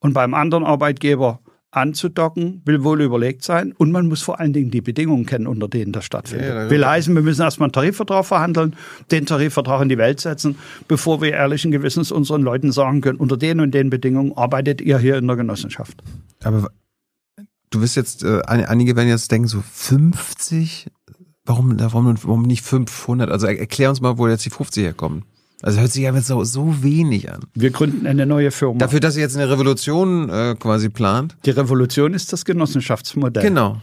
und 0.00 0.12
beim 0.12 0.34
anderen 0.34 0.64
Arbeitgeber 0.64 1.40
anzudocken, 1.70 2.62
will 2.64 2.82
wohl 2.84 3.02
überlegt 3.02 3.44
sein 3.44 3.72
und 3.72 3.92
man 3.92 4.06
muss 4.06 4.22
vor 4.22 4.40
allen 4.40 4.52
Dingen 4.52 4.70
die 4.70 4.80
Bedingungen 4.80 5.26
kennen, 5.26 5.46
unter 5.46 5.68
denen 5.68 5.92
das 5.92 6.04
stattfindet. 6.04 6.48
Ja, 6.48 6.62
ja, 6.64 6.70
will 6.70 6.86
heißen, 6.86 7.14
wir 7.14 7.22
müssen 7.22 7.42
erstmal 7.42 7.66
einen 7.66 7.72
Tarifvertrag 7.72 8.24
verhandeln, 8.24 8.74
den 9.10 9.26
Tarifvertrag 9.26 9.82
in 9.82 9.88
die 9.90 9.98
Welt 9.98 10.20
setzen, 10.20 10.56
bevor 10.88 11.20
wir 11.20 11.32
ehrlichen 11.32 11.70
Gewissens 11.70 12.10
unseren 12.10 12.42
Leuten 12.42 12.72
sagen 12.72 13.02
können, 13.02 13.18
unter 13.18 13.36
den 13.36 13.60
und 13.60 13.72
den 13.72 13.90
Bedingungen 13.90 14.32
arbeitet 14.36 14.80
ihr 14.80 14.98
hier 14.98 15.18
in 15.18 15.26
der 15.26 15.36
Genossenschaft. 15.36 16.02
Aber 16.42 16.70
du 17.70 17.82
wirst 17.82 17.96
jetzt, 17.96 18.24
äh, 18.24 18.40
einige 18.46 18.96
werden 18.96 19.08
jetzt 19.08 19.30
denken, 19.30 19.48
so 19.48 19.60
50? 19.60 20.86
Warum, 21.46 21.78
warum, 21.78 22.16
warum 22.22 22.42
nicht 22.42 22.62
500? 22.62 23.30
Also 23.30 23.46
erklär 23.46 23.90
uns 23.90 24.00
mal, 24.00 24.18
wo 24.18 24.28
jetzt 24.28 24.44
die 24.44 24.50
50 24.50 24.84
herkommen. 24.84 25.24
Also 25.62 25.80
hört 25.80 25.90
sich 25.90 26.02
ja 26.02 26.20
so, 26.20 26.44
so 26.44 26.82
wenig 26.82 27.30
an. 27.32 27.40
Wir 27.54 27.70
gründen 27.70 28.06
eine 28.06 28.26
neue 28.26 28.50
Firma. 28.50 28.78
Dafür, 28.78 29.00
dass 29.00 29.16
ihr 29.16 29.22
jetzt 29.22 29.36
eine 29.36 29.48
Revolution 29.50 30.28
äh, 30.28 30.54
quasi 30.58 30.90
plant. 30.90 31.36
Die 31.46 31.50
Revolution 31.50 32.12
ist 32.12 32.32
das 32.32 32.44
Genossenschaftsmodell. 32.44 33.42
Genau. 33.42 33.80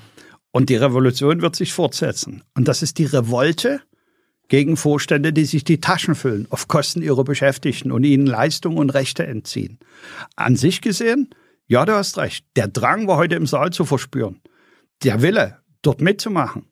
Und 0.51 0.69
die 0.69 0.75
Revolution 0.75 1.41
wird 1.41 1.55
sich 1.55 1.73
fortsetzen. 1.73 2.43
Und 2.53 2.67
das 2.67 2.83
ist 2.83 2.99
die 2.99 3.05
Revolte 3.05 3.81
gegen 4.49 4.77
Vorstände, 4.77 5.33
die 5.33 5.45
sich 5.45 5.63
die 5.63 5.81
Taschen 5.81 6.13
füllen 6.13 6.45
auf 6.51 6.67
Kosten 6.67 7.01
ihrer 7.01 7.23
Beschäftigten 7.23 7.91
und 7.91 8.03
ihnen 8.03 8.27
Leistungen 8.27 8.77
und 8.77 8.91
Rechte 8.91 9.25
entziehen. 9.25 9.79
An 10.35 10.55
sich 10.55 10.81
gesehen, 10.81 11.29
ja, 11.65 11.85
du 11.85 11.93
hast 11.93 12.17
recht. 12.19 12.45
Der 12.55 12.67
Drang 12.67 13.07
war 13.07 13.17
heute 13.17 13.35
im 13.35 13.47
Saal 13.47 13.71
zu 13.71 13.83
verspüren. 13.83 14.41
Der 15.03 15.23
Wille, 15.23 15.57
dort 15.81 16.01
mitzumachen, 16.01 16.65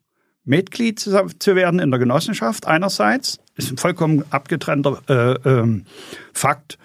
Mitglied 0.44 0.98
zu 0.98 1.56
werden 1.56 1.80
in 1.80 1.90
der 1.90 2.00
Genossenschaft 2.00 2.66
einerseits, 2.66 3.38
ist 3.56 3.70
ein 3.70 3.78
vollkommen 3.78 4.24
abgetrennter 4.30 5.00
äh, 5.08 5.48
ähm, 5.48 5.84
Fakt, 6.32 6.78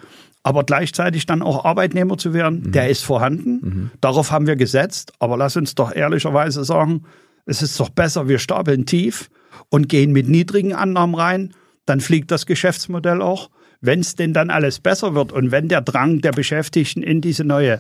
aber 0.44 0.64
gleichzeitig 0.64 1.26
dann 1.26 1.42
auch 1.42 1.66
Arbeitnehmer 1.66 2.18
zu 2.18 2.34
werden, 2.34 2.64
mhm. 2.64 2.72
der 2.72 2.90
ist 2.90 3.04
vorhanden. 3.04 3.52
Mhm. 3.62 3.92
Darauf 4.00 4.32
haben 4.32 4.48
wir 4.48 4.56
gesetzt, 4.56 5.14
aber 5.20 5.38
lass 5.38 5.58
uns 5.58 5.76
doch 5.76 5.94
ehrlicherweise 5.94 6.64
sagen, 6.64 7.04
es 7.46 7.62
ist 7.62 7.80
doch 7.80 7.90
besser, 7.90 8.28
wir 8.28 8.40
stapeln 8.40 8.86
tief 8.86 9.30
und 9.70 9.90
gehen 9.90 10.12
mit 10.12 10.30
niedrigen 10.30 10.74
Annahmen 10.74 11.16
rein, 11.16 11.54
dann 11.86 12.02
fliegt 12.02 12.32
das 12.32 12.46
Geschäftsmodell 12.46 13.22
auch. 13.22 13.50
Wenn 13.80 14.00
es 14.00 14.16
denn 14.16 14.34
dann 14.34 14.50
alles 14.50 14.80
besser 14.80 15.16
wird 15.16 15.32
und 15.32 15.52
wenn 15.52 15.68
der 15.68 15.82
Drang 15.82 16.20
der 16.20 16.32
Beschäftigten 16.32 17.04
in 17.04 17.22
diese 17.22 17.44
neue 17.44 17.80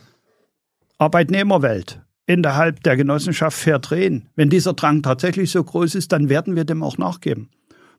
Arbeitnehmerwelt 0.99 2.01
innerhalb 2.27 2.83
der 2.83 2.95
Genossenschaft 2.95 3.57
fair 3.57 3.79
drehen. 3.79 4.29
Wenn 4.35 4.49
dieser 4.49 4.73
Drang 4.73 5.01
tatsächlich 5.01 5.49
so 5.49 5.63
groß 5.63 5.95
ist, 5.95 6.11
dann 6.11 6.29
werden 6.29 6.55
wir 6.55 6.65
dem 6.65 6.83
auch 6.83 6.97
nachgeben. 6.97 7.49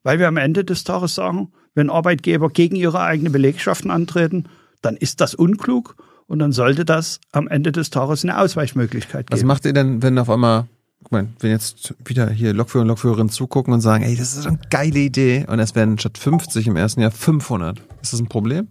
Weil 0.05 0.20
wir 0.20 0.29
am 0.29 0.37
Ende 0.37 0.64
des 0.64 0.85
Tages 0.85 1.16
sagen, 1.16 1.49
wenn 1.74 1.91
Arbeitgeber 1.91 2.51
gegen 2.51 2.76
ihre 2.76 3.01
eigenen 3.01 3.33
Belegschaften 3.33 3.91
antreten, 3.91 4.45
dann 4.83 4.97
ist 4.97 5.20
das 5.20 5.35
unklug 5.35 5.97
und 6.26 6.39
dann 6.39 6.53
sollte 6.53 6.85
das 6.85 7.20
am 7.33 7.49
Ende 7.49 7.72
des 7.72 7.91
Tages 7.91 8.22
eine 8.22 8.39
Ausweichmöglichkeit 8.39 9.26
geben. 9.26 9.41
Was 9.41 9.45
macht 9.45 9.64
ihr 9.64 9.72
denn, 9.72 10.03
wenn 10.03 10.18
auf 10.18 10.29
einmal, 10.29 10.66
guck 11.03 11.12
mal, 11.12 11.29
wenn 11.41 11.51
jetzt 11.51 11.95
wieder 12.05 12.29
hier 12.29 12.53
Lokführer 12.53 12.83
und 12.83 12.89
Lokführerinnen 12.89 13.31
zugucken 13.31 13.72
und 13.72 13.81
sagen, 13.81 14.05
ey, 14.05 14.14
das 14.14 14.37
ist 14.37 14.47
eine 14.47 14.59
geile 14.70 14.99
Idee 14.99 15.47
und 15.49 15.59
es 15.59 15.74
werden 15.74 15.99
statt 15.99 16.18
50 16.18 16.66
im 16.66 16.76
ersten 16.76 17.01
Jahr 17.01 17.11
500. 17.11 17.83
Ist 18.03 18.12
das 18.12 18.20
ein 18.20 18.29
Problem? 18.29 18.68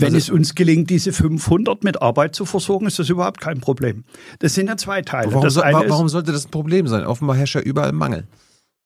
Wenn 0.00 0.14
also, 0.14 0.18
es 0.18 0.30
uns 0.30 0.54
gelingt, 0.54 0.90
diese 0.90 1.12
500 1.12 1.84
mit 1.84 2.00
Arbeit 2.02 2.34
zu 2.34 2.44
versorgen, 2.44 2.86
ist 2.86 2.98
das 2.98 3.08
überhaupt 3.08 3.40
kein 3.40 3.60
Problem. 3.60 4.04
Das 4.38 4.54
sind 4.54 4.68
ja 4.68 4.76
zwei 4.76 5.02
Teile. 5.02 5.32
Warum, 5.32 5.50
so, 5.50 5.60
warum 5.60 6.08
sollte 6.08 6.32
das 6.32 6.46
ein 6.46 6.50
Problem 6.50 6.86
sein? 6.86 7.04
Offenbar 7.04 7.36
herrscht 7.36 7.54
ja 7.54 7.60
überall 7.60 7.92
Mangel. 7.92 8.26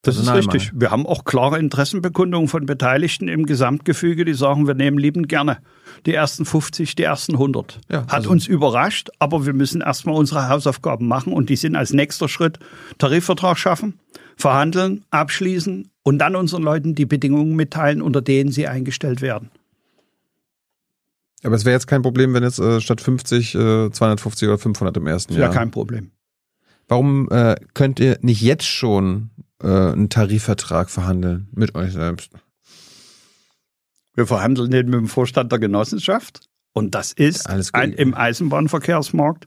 Das 0.05 0.19
ist 0.19 0.33
richtig. 0.33 0.71
Wir 0.75 0.91
haben 0.91 1.07
auch 1.07 1.25
klare 1.25 1.59
Interessenbekundungen 1.59 2.49
von 2.49 2.67
Beteiligten 2.67 3.29
im 3.29 3.47
Gesamtgefüge, 3.47 4.25
die 4.25 4.35
sagen, 4.35 4.67
wir 4.67 4.75
nehmen 4.75 4.99
liebend 4.99 5.29
gerne 5.29 5.59
die 6.05 6.13
ersten 6.13 6.45
50, 6.45 6.95
die 6.95 7.03
ersten 7.03 7.33
100. 7.33 7.81
Ja, 7.91 8.03
Hat 8.03 8.13
also 8.13 8.31
uns 8.31 8.47
überrascht, 8.47 9.11
aber 9.19 9.47
wir 9.47 9.55
müssen 9.55 9.81
erstmal 9.81 10.15
unsere 10.15 10.49
Hausaufgaben 10.49 11.09
machen 11.09 11.33
und 11.33 11.49
die 11.49 11.57
sind 11.57 11.75
als 11.75 11.93
nächster 11.93 12.29
Schritt 12.29 12.59
Tarifvertrag 12.99 13.59
schaffen, 13.59 13.99
verhandeln, 14.37 15.05
abschließen 15.11 15.91
und 16.03 16.19
dann 16.19 16.37
unseren 16.37 16.63
Leuten 16.63 16.95
die 16.95 17.07
Bedingungen 17.07 17.57
mitteilen, 17.57 18.03
unter 18.03 18.21
denen 18.21 18.53
sie 18.53 18.69
eingestellt 18.69 19.23
werden. 19.23 19.51
Aber 21.45 21.55
es 21.55 21.65
wäre 21.65 21.75
jetzt 21.75 21.87
kein 21.87 22.03
Problem, 22.03 22.33
wenn 22.35 22.43
jetzt 22.43 22.59
äh, 22.59 22.81
statt 22.81 23.01
50 23.01 23.55
äh, 23.55 23.91
250 23.91 24.49
oder 24.49 24.59
500 24.59 24.97
im 24.97 25.07
ersten 25.07 25.35
Jahr. 25.35 25.49
Ja, 25.49 25.49
kein 25.49 25.71
Problem. 25.71 26.11
Warum 26.89 27.29
äh, 27.31 27.57
könnt 27.75 28.01
ihr 28.01 28.19
nicht 28.23 28.41
jetzt 28.41 28.67
schon 28.67 29.31
äh, 29.63 29.67
einen 29.67 30.09
Tarifvertrag 30.09 30.91
verhandeln 30.91 31.49
mit 31.53 31.75
euch 31.75 31.93
selbst? 31.93 32.31
Wir 34.15 34.27
verhandeln 34.27 34.71
den 34.71 34.87
mit 34.87 35.01
dem 35.01 35.09
Vorstand 35.09 35.53
der 35.53 35.59
Genossenschaft 35.59 36.41
und 36.73 36.95
das 36.95 37.13
ist 37.13 37.49
ein, 37.75 37.93
im 37.93 38.15
Eisenbahnverkehrsmarkt 38.15 39.47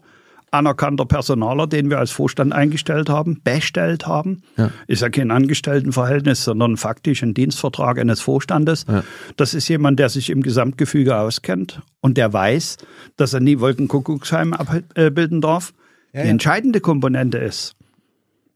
anerkannter 0.52 1.06
Personaler, 1.06 1.68
den 1.68 1.90
wir 1.90 2.00
als 2.00 2.12
Vorstand 2.12 2.54
eingestellt 2.54 3.10
haben, 3.10 3.42
bestellt 3.44 4.08
haben. 4.08 4.44
Ja. 4.58 4.72
Ist 4.88 5.02
ja 5.02 5.10
kein 5.10 5.32
Angestelltenverhältnis, 5.32 6.44
sondern 6.44 6.78
faktisch 6.78 7.24
ein 7.24 7.34
Dienstvertrag 7.34 8.00
eines 8.00 8.22
Vorstandes. 8.22 8.86
Ja. 8.88 9.04
Das 9.36 9.54
ist 9.54 9.68
jemand, 9.68 10.00
der 10.00 10.10
sich 10.10 10.30
im 10.30 10.42
Gesamtgefüge 10.42 11.18
auskennt 11.18 11.82
und 12.02 12.18
der 12.18 12.32
weiß, 12.32 12.78
dass 13.18 13.34
er 13.34 13.40
nie 13.40 13.60
Wolkenkuckucksheim 13.60 14.54
abbilden 14.54 15.42
darf. 15.42 15.74
Ja, 16.14 16.24
Die 16.24 16.30
entscheidende 16.30 16.80
Komponente 16.80 17.38
ist, 17.38 17.76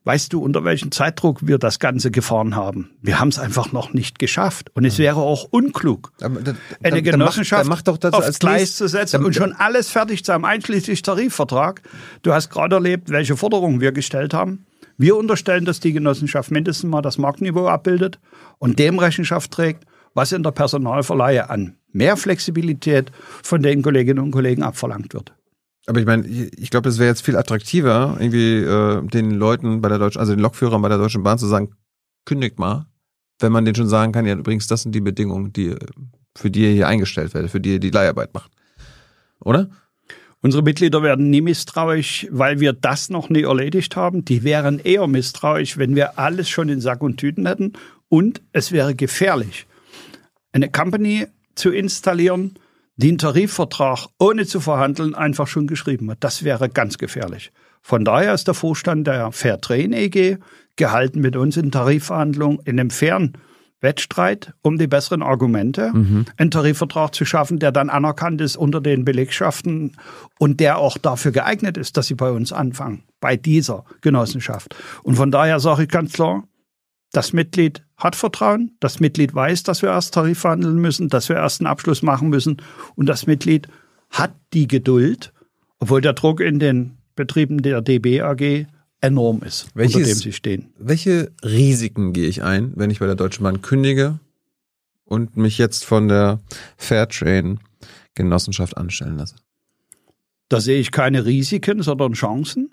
Weißt 0.03 0.33
du, 0.33 0.41
unter 0.41 0.63
welchem 0.63 0.91
Zeitdruck 0.91 1.45
wir 1.45 1.59
das 1.59 1.77
Ganze 1.77 2.09
gefahren 2.09 2.55
haben? 2.55 2.89
Wir 3.03 3.19
haben 3.19 3.27
es 3.27 3.37
einfach 3.37 3.71
noch 3.71 3.93
nicht 3.93 4.17
geschafft. 4.17 4.71
Und 4.73 4.83
es 4.83 4.97
wäre 4.97 5.19
auch 5.19 5.43
unklug, 5.43 6.11
da, 6.17 6.29
da, 6.29 6.55
eine 6.81 7.03
Genossenschaft 7.03 7.69
macht 7.69 7.87
doch 7.87 7.97
das 7.97 8.13
aufs 8.13 8.39
Gleis 8.39 8.75
zu 8.75 8.87
setzen 8.87 9.23
und 9.23 9.35
schon 9.35 9.53
alles 9.53 9.89
fertig 9.89 10.25
zu 10.25 10.33
haben, 10.33 10.43
einschließlich 10.43 11.03
Tarifvertrag. 11.03 11.83
Du 12.23 12.33
hast 12.33 12.49
gerade 12.49 12.77
erlebt, 12.77 13.09
welche 13.09 13.37
Forderungen 13.37 13.79
wir 13.79 13.91
gestellt 13.91 14.33
haben. 14.33 14.65
Wir 14.97 15.15
unterstellen, 15.15 15.65
dass 15.65 15.79
die 15.79 15.93
Genossenschaft 15.93 16.49
mindestens 16.49 16.89
mal 16.89 17.01
das 17.01 17.19
Marktniveau 17.19 17.67
abbildet 17.67 18.19
und 18.57 18.79
dem 18.79 18.97
Rechenschaft 18.97 19.51
trägt, 19.51 19.85
was 20.15 20.31
in 20.31 20.41
der 20.41 20.51
Personalverleihe 20.51 21.49
an 21.49 21.77
mehr 21.93 22.17
Flexibilität 22.17 23.11
von 23.43 23.61
den 23.61 23.81
Kolleginnen 23.81 24.23
und 24.23 24.31
Kollegen 24.31 24.63
abverlangt 24.63 25.13
wird. 25.13 25.33
Aber 25.87 25.99
ich 25.99 26.05
meine, 26.05 26.27
ich 26.27 26.69
glaube, 26.69 26.89
es 26.89 26.99
wäre 26.99 27.09
jetzt 27.09 27.25
viel 27.25 27.35
attraktiver, 27.35 28.17
irgendwie 28.19 28.57
äh, 28.57 29.01
den 29.07 29.31
Leuten 29.31 29.81
bei 29.81 29.89
der 29.89 29.97
Deutschen, 29.97 30.19
also 30.19 30.33
den 30.33 30.41
Lokführern 30.41 30.81
bei 30.81 30.89
der 30.89 30.97
Deutschen 30.97 31.23
Bahn 31.23 31.39
zu 31.39 31.47
sagen, 31.47 31.71
kündigt 32.25 32.59
mal, 32.59 32.85
wenn 33.39 33.51
man 33.51 33.65
denen 33.65 33.75
schon 33.75 33.89
sagen 33.89 34.11
kann, 34.11 34.25
ja, 34.25 34.35
übrigens, 34.35 34.67
das 34.67 34.83
sind 34.83 34.93
die 34.93 35.01
Bedingungen, 35.01 35.51
die 35.53 35.75
für 36.37 36.51
die 36.51 36.61
ihr 36.61 36.71
hier 36.71 36.87
eingestellt 36.87 37.33
werdet, 37.33 37.51
für 37.51 37.59
die 37.59 37.73
ihr 37.73 37.79
die 37.79 37.89
Leiharbeit 37.89 38.33
macht. 38.33 38.51
Oder? 39.39 39.69
Unsere 40.43 40.63
Mitglieder 40.63 41.03
werden 41.03 41.29
nie 41.29 41.41
misstrauisch, 41.41 42.27
weil 42.31 42.59
wir 42.59 42.73
das 42.73 43.09
noch 43.09 43.29
nie 43.29 43.43
erledigt 43.43 43.95
haben. 43.95 44.25
Die 44.25 44.43
wären 44.43 44.79
eher 44.79 45.07
misstrauisch, 45.07 45.77
wenn 45.77 45.95
wir 45.95 46.17
alles 46.17 46.49
schon 46.49 46.69
in 46.69 46.81
Sack 46.81 47.03
und 47.03 47.17
Tüten 47.17 47.45
hätten. 47.45 47.73
Und 48.09 48.41
es 48.51 48.71
wäre 48.71 48.95
gefährlich, 48.95 49.67
eine 50.51 50.69
Company 50.69 51.27
zu 51.55 51.69
installieren, 51.69 52.55
den 53.01 53.17
Tarifvertrag 53.17 54.07
ohne 54.19 54.45
zu 54.45 54.59
verhandeln 54.59 55.15
einfach 55.15 55.47
schon 55.47 55.67
geschrieben 55.67 56.09
hat. 56.11 56.17
Das 56.21 56.43
wäre 56.43 56.69
ganz 56.69 56.97
gefährlich. 56.97 57.51
Von 57.81 58.05
daher 58.05 58.33
ist 58.33 58.47
der 58.47 58.53
Vorstand 58.53 59.07
der 59.07 59.31
Fairtrain 59.31 59.91
EG 59.91 60.37
gehalten 60.75 61.19
mit 61.19 61.35
uns 61.35 61.57
in 61.57 61.71
Tarifverhandlungen 61.71 62.59
in 62.65 62.79
einem 62.79 62.91
fairen 62.91 63.33
Wettstreit 63.81 64.53
um 64.61 64.77
die 64.77 64.85
besseren 64.85 65.23
Argumente, 65.23 65.91
mhm. 65.91 66.25
einen 66.37 66.51
Tarifvertrag 66.51 67.15
zu 67.15 67.25
schaffen, 67.25 67.57
der 67.57 67.71
dann 67.71 67.89
anerkannt 67.89 68.39
ist 68.39 68.55
unter 68.55 68.79
den 68.79 69.03
Belegschaften 69.03 69.97
und 70.37 70.59
der 70.59 70.77
auch 70.77 70.99
dafür 70.99 71.31
geeignet 71.31 71.77
ist, 71.77 71.97
dass 71.97 72.05
sie 72.05 72.13
bei 72.13 72.29
uns 72.29 72.53
anfangen, 72.53 73.03
bei 73.19 73.35
dieser 73.35 73.83
Genossenschaft. 74.01 74.75
Und 75.01 75.15
von 75.15 75.31
daher 75.31 75.59
sage 75.59 75.83
ich 75.83 75.89
ganz 75.89 76.13
klar, 76.13 76.43
das 77.11 77.33
Mitglied 77.33 77.83
hat 77.97 78.15
Vertrauen, 78.15 78.71
das 78.79 78.99
Mitglied 78.99 79.35
weiß, 79.35 79.63
dass 79.63 79.81
wir 79.81 79.89
erst 79.89 80.13
Tarif 80.13 80.39
verhandeln 80.39 80.77
müssen, 80.77 81.09
dass 81.09 81.29
wir 81.29 81.35
erst 81.35 81.61
einen 81.61 81.67
Abschluss 81.67 82.01
machen 82.01 82.29
müssen 82.29 82.57
und 82.95 83.07
das 83.07 83.27
Mitglied 83.27 83.67
hat 84.09 84.33
die 84.53 84.67
Geduld, 84.67 85.33
obwohl 85.79 86.01
der 86.01 86.13
Druck 86.13 86.39
in 86.39 86.59
den 86.59 86.97
Betrieben 87.15 87.61
der 87.61 87.81
DB 87.81 88.21
AG 88.21 88.65
enorm 89.01 89.41
ist, 89.41 89.67
Welches, 89.73 89.95
unter 89.95 90.07
dem 90.07 90.17
sie 90.17 90.33
stehen. 90.33 90.73
Welche 90.77 91.31
Risiken 91.43 92.13
gehe 92.13 92.27
ich 92.27 92.43
ein, 92.43 92.73
wenn 92.75 92.89
ich 92.89 92.99
bei 92.99 93.07
der 93.07 93.15
Deutschen 93.15 93.43
Bahn 93.43 93.61
kündige 93.61 94.19
und 95.05 95.37
mich 95.37 95.57
jetzt 95.57 95.85
von 95.85 96.07
der 96.07 96.39
Fairtrain 96.77 97.59
Genossenschaft 98.15 98.77
anstellen 98.77 99.17
lasse? 99.17 99.35
Da 100.49 100.59
sehe 100.59 100.79
ich 100.79 100.91
keine 100.91 101.25
Risiken, 101.25 101.81
sondern 101.81 102.13
Chancen. 102.13 102.71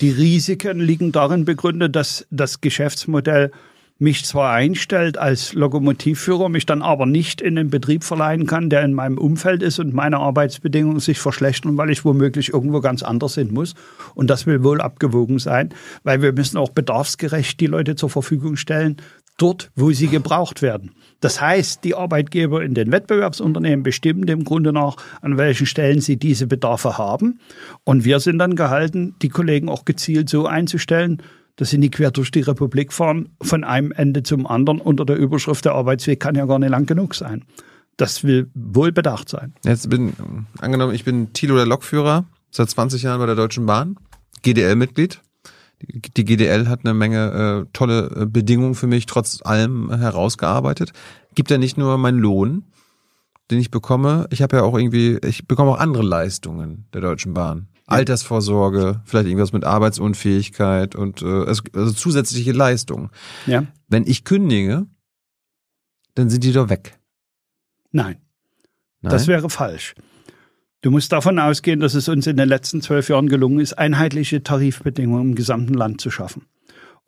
Die 0.00 0.10
Risiken 0.10 0.78
liegen 0.78 1.10
darin 1.10 1.44
begründet, 1.44 1.96
dass 1.96 2.26
das 2.30 2.60
Geschäftsmodell 2.60 3.50
mich 3.98 4.24
zwar 4.24 4.52
einstellt 4.52 5.18
als 5.18 5.54
Lokomotivführer, 5.54 6.48
mich 6.48 6.66
dann 6.66 6.82
aber 6.82 7.04
nicht 7.04 7.40
in 7.40 7.56
den 7.56 7.68
Betrieb 7.68 8.04
verleihen 8.04 8.46
kann, 8.46 8.70
der 8.70 8.82
in 8.84 8.94
meinem 8.94 9.18
Umfeld 9.18 9.60
ist 9.62 9.80
und 9.80 9.92
meine 9.92 10.18
Arbeitsbedingungen 10.18 11.00
sich 11.00 11.18
verschlechtern, 11.18 11.76
weil 11.76 11.90
ich 11.90 12.04
womöglich 12.04 12.52
irgendwo 12.52 12.80
ganz 12.80 13.02
anders 13.02 13.34
hin 13.34 13.52
muss. 13.52 13.74
Und 14.14 14.30
das 14.30 14.46
will 14.46 14.62
wohl 14.62 14.80
abgewogen 14.80 15.40
sein, 15.40 15.70
weil 16.04 16.22
wir 16.22 16.32
müssen 16.32 16.58
auch 16.58 16.70
bedarfsgerecht 16.70 17.58
die 17.58 17.66
Leute 17.66 17.96
zur 17.96 18.08
Verfügung 18.08 18.56
stellen, 18.56 18.98
dort, 19.36 19.70
wo 19.74 19.90
sie 19.90 20.08
gebraucht 20.08 20.62
werden. 20.62 20.92
Das 21.20 21.40
heißt, 21.40 21.82
die 21.82 21.94
Arbeitgeber 21.96 22.62
in 22.62 22.74
den 22.74 22.92
Wettbewerbsunternehmen 22.92 23.82
bestimmen 23.82 24.26
dem 24.26 24.44
Grunde 24.44 24.72
nach, 24.72 24.96
an 25.22 25.38
welchen 25.38 25.66
Stellen 25.66 26.00
sie 26.00 26.16
diese 26.16 26.46
Bedarfe 26.46 26.98
haben. 26.98 27.40
Und 27.82 28.04
wir 28.04 28.20
sind 28.20 28.38
dann 28.38 28.54
gehalten, 28.54 29.16
die 29.22 29.28
Kollegen 29.28 29.68
auch 29.68 29.84
gezielt 29.84 30.28
so 30.28 30.46
einzustellen, 30.46 31.22
dass 31.58 31.70
sie 31.70 31.78
nicht 31.78 31.94
quer 31.94 32.12
durch 32.12 32.30
die 32.30 32.40
Republik 32.40 32.92
fahren, 32.92 33.30
von 33.42 33.64
einem 33.64 33.90
Ende 33.92 34.22
zum 34.22 34.46
anderen 34.46 34.80
unter 34.80 35.04
der 35.04 35.16
Überschrift, 35.16 35.64
der 35.64 35.74
Arbeitsweg 35.74 36.20
kann 36.20 36.36
ja 36.36 36.46
gar 36.46 36.58
nicht 36.60 36.70
lang 36.70 36.86
genug 36.86 37.14
sein. 37.14 37.44
Das 37.96 38.22
will 38.22 38.48
wohl 38.54 38.92
bedacht 38.92 39.28
sein. 39.28 39.54
Jetzt 39.64 39.90
bin, 39.90 40.46
angenommen, 40.58 40.94
ich 40.94 41.04
bin 41.04 41.32
Thilo 41.32 41.56
der 41.56 41.66
Lokführer, 41.66 42.26
seit 42.50 42.70
20 42.70 43.02
Jahren 43.02 43.18
bei 43.18 43.26
der 43.26 43.34
Deutschen 43.34 43.66
Bahn, 43.66 43.96
GDL-Mitglied. 44.42 45.20
Die 46.16 46.24
GDL 46.24 46.68
hat 46.68 46.80
eine 46.84 46.94
Menge 46.94 47.64
äh, 47.66 47.70
tolle 47.72 48.10
äh, 48.14 48.26
Bedingungen 48.26 48.76
für 48.76 48.86
mich 48.86 49.06
trotz 49.06 49.42
allem 49.42 49.92
herausgearbeitet. 49.92 50.92
Gibt 51.34 51.50
ja 51.50 51.58
nicht 51.58 51.76
nur 51.76 51.98
meinen 51.98 52.18
Lohn, 52.18 52.64
den 53.50 53.58
ich 53.58 53.72
bekomme. 53.72 54.28
Ich 54.30 54.42
habe 54.42 54.58
ja 54.58 54.62
auch 54.62 54.76
irgendwie, 54.76 55.18
ich 55.24 55.48
bekomme 55.48 55.72
auch 55.72 55.78
andere 55.78 56.04
Leistungen 56.04 56.86
der 56.92 57.00
Deutschen 57.00 57.34
Bahn. 57.34 57.66
Altersvorsorge, 57.88 59.00
vielleicht 59.04 59.26
irgendwas 59.26 59.52
mit 59.52 59.64
Arbeitsunfähigkeit 59.64 60.94
und 60.94 61.22
äh, 61.22 61.26
also, 61.26 61.62
also 61.74 61.92
zusätzliche 61.92 62.52
Leistungen. 62.52 63.10
Ja. 63.46 63.66
Wenn 63.88 64.06
ich 64.06 64.24
kündige, 64.24 64.86
dann 66.14 66.30
sind 66.30 66.44
die 66.44 66.52
doch 66.52 66.68
weg. 66.68 66.98
Nein. 67.90 68.18
Nein. 69.00 69.12
Das 69.12 69.26
wäre 69.26 69.48
falsch. 69.48 69.94
Du 70.82 70.90
musst 70.90 71.12
davon 71.12 71.38
ausgehen, 71.38 71.80
dass 71.80 71.94
es 71.94 72.08
uns 72.08 72.26
in 72.26 72.36
den 72.36 72.48
letzten 72.48 72.82
zwölf 72.82 73.08
Jahren 73.08 73.28
gelungen 73.28 73.58
ist, 73.58 73.72
einheitliche 73.72 74.42
Tarifbedingungen 74.42 75.30
im 75.30 75.34
gesamten 75.34 75.74
Land 75.74 76.00
zu 76.00 76.10
schaffen. 76.10 76.46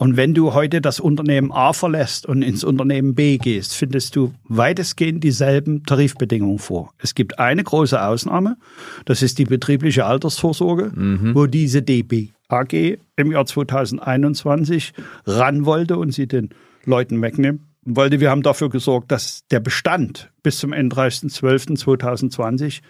Und 0.00 0.16
wenn 0.16 0.32
du 0.32 0.54
heute 0.54 0.80
das 0.80 0.98
Unternehmen 0.98 1.52
A 1.52 1.74
verlässt 1.74 2.24
und 2.24 2.40
ins 2.40 2.64
Unternehmen 2.64 3.14
B 3.14 3.36
gehst, 3.36 3.74
findest 3.74 4.16
du 4.16 4.32
weitestgehend 4.44 5.22
dieselben 5.22 5.84
Tarifbedingungen 5.84 6.58
vor. 6.58 6.94
Es 6.96 7.14
gibt 7.14 7.38
eine 7.38 7.62
große 7.62 8.02
Ausnahme, 8.02 8.56
das 9.04 9.20
ist 9.20 9.38
die 9.38 9.44
betriebliche 9.44 10.06
Altersvorsorge, 10.06 10.92
mhm. 10.94 11.34
wo 11.34 11.44
diese 11.44 11.82
DB 11.82 12.28
AG 12.48 12.96
im 13.16 13.30
Jahr 13.30 13.44
2021 13.44 14.94
ran 15.26 15.66
wollte 15.66 15.98
und 15.98 16.12
sie 16.12 16.26
den 16.26 16.48
Leuten 16.86 17.20
wegnehmen 17.20 17.66
wollte. 17.84 18.20
Wir 18.20 18.30
haben 18.30 18.42
dafür 18.42 18.70
gesorgt, 18.70 19.12
dass 19.12 19.46
der 19.50 19.60
Bestand 19.60 20.30
bis 20.42 20.60
zum 20.60 20.72
31.12.2020 20.72 22.80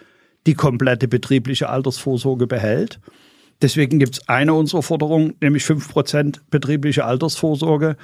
die 0.47 0.53
komplette 0.53 1.09
betriebliche 1.09 1.67
Altersvorsorge 1.67 2.47
behält. 2.47 3.01
Deswegen 3.61 3.99
gibt 3.99 4.15
es 4.15 4.27
eine 4.27 4.53
unserer 4.53 4.81
Forderungen, 4.81 5.35
nämlich 5.39 5.63
fünf 5.63 5.89
Prozent 5.89 6.41
betriebliche 6.49 7.05
Altersvorsorge, 7.05 7.95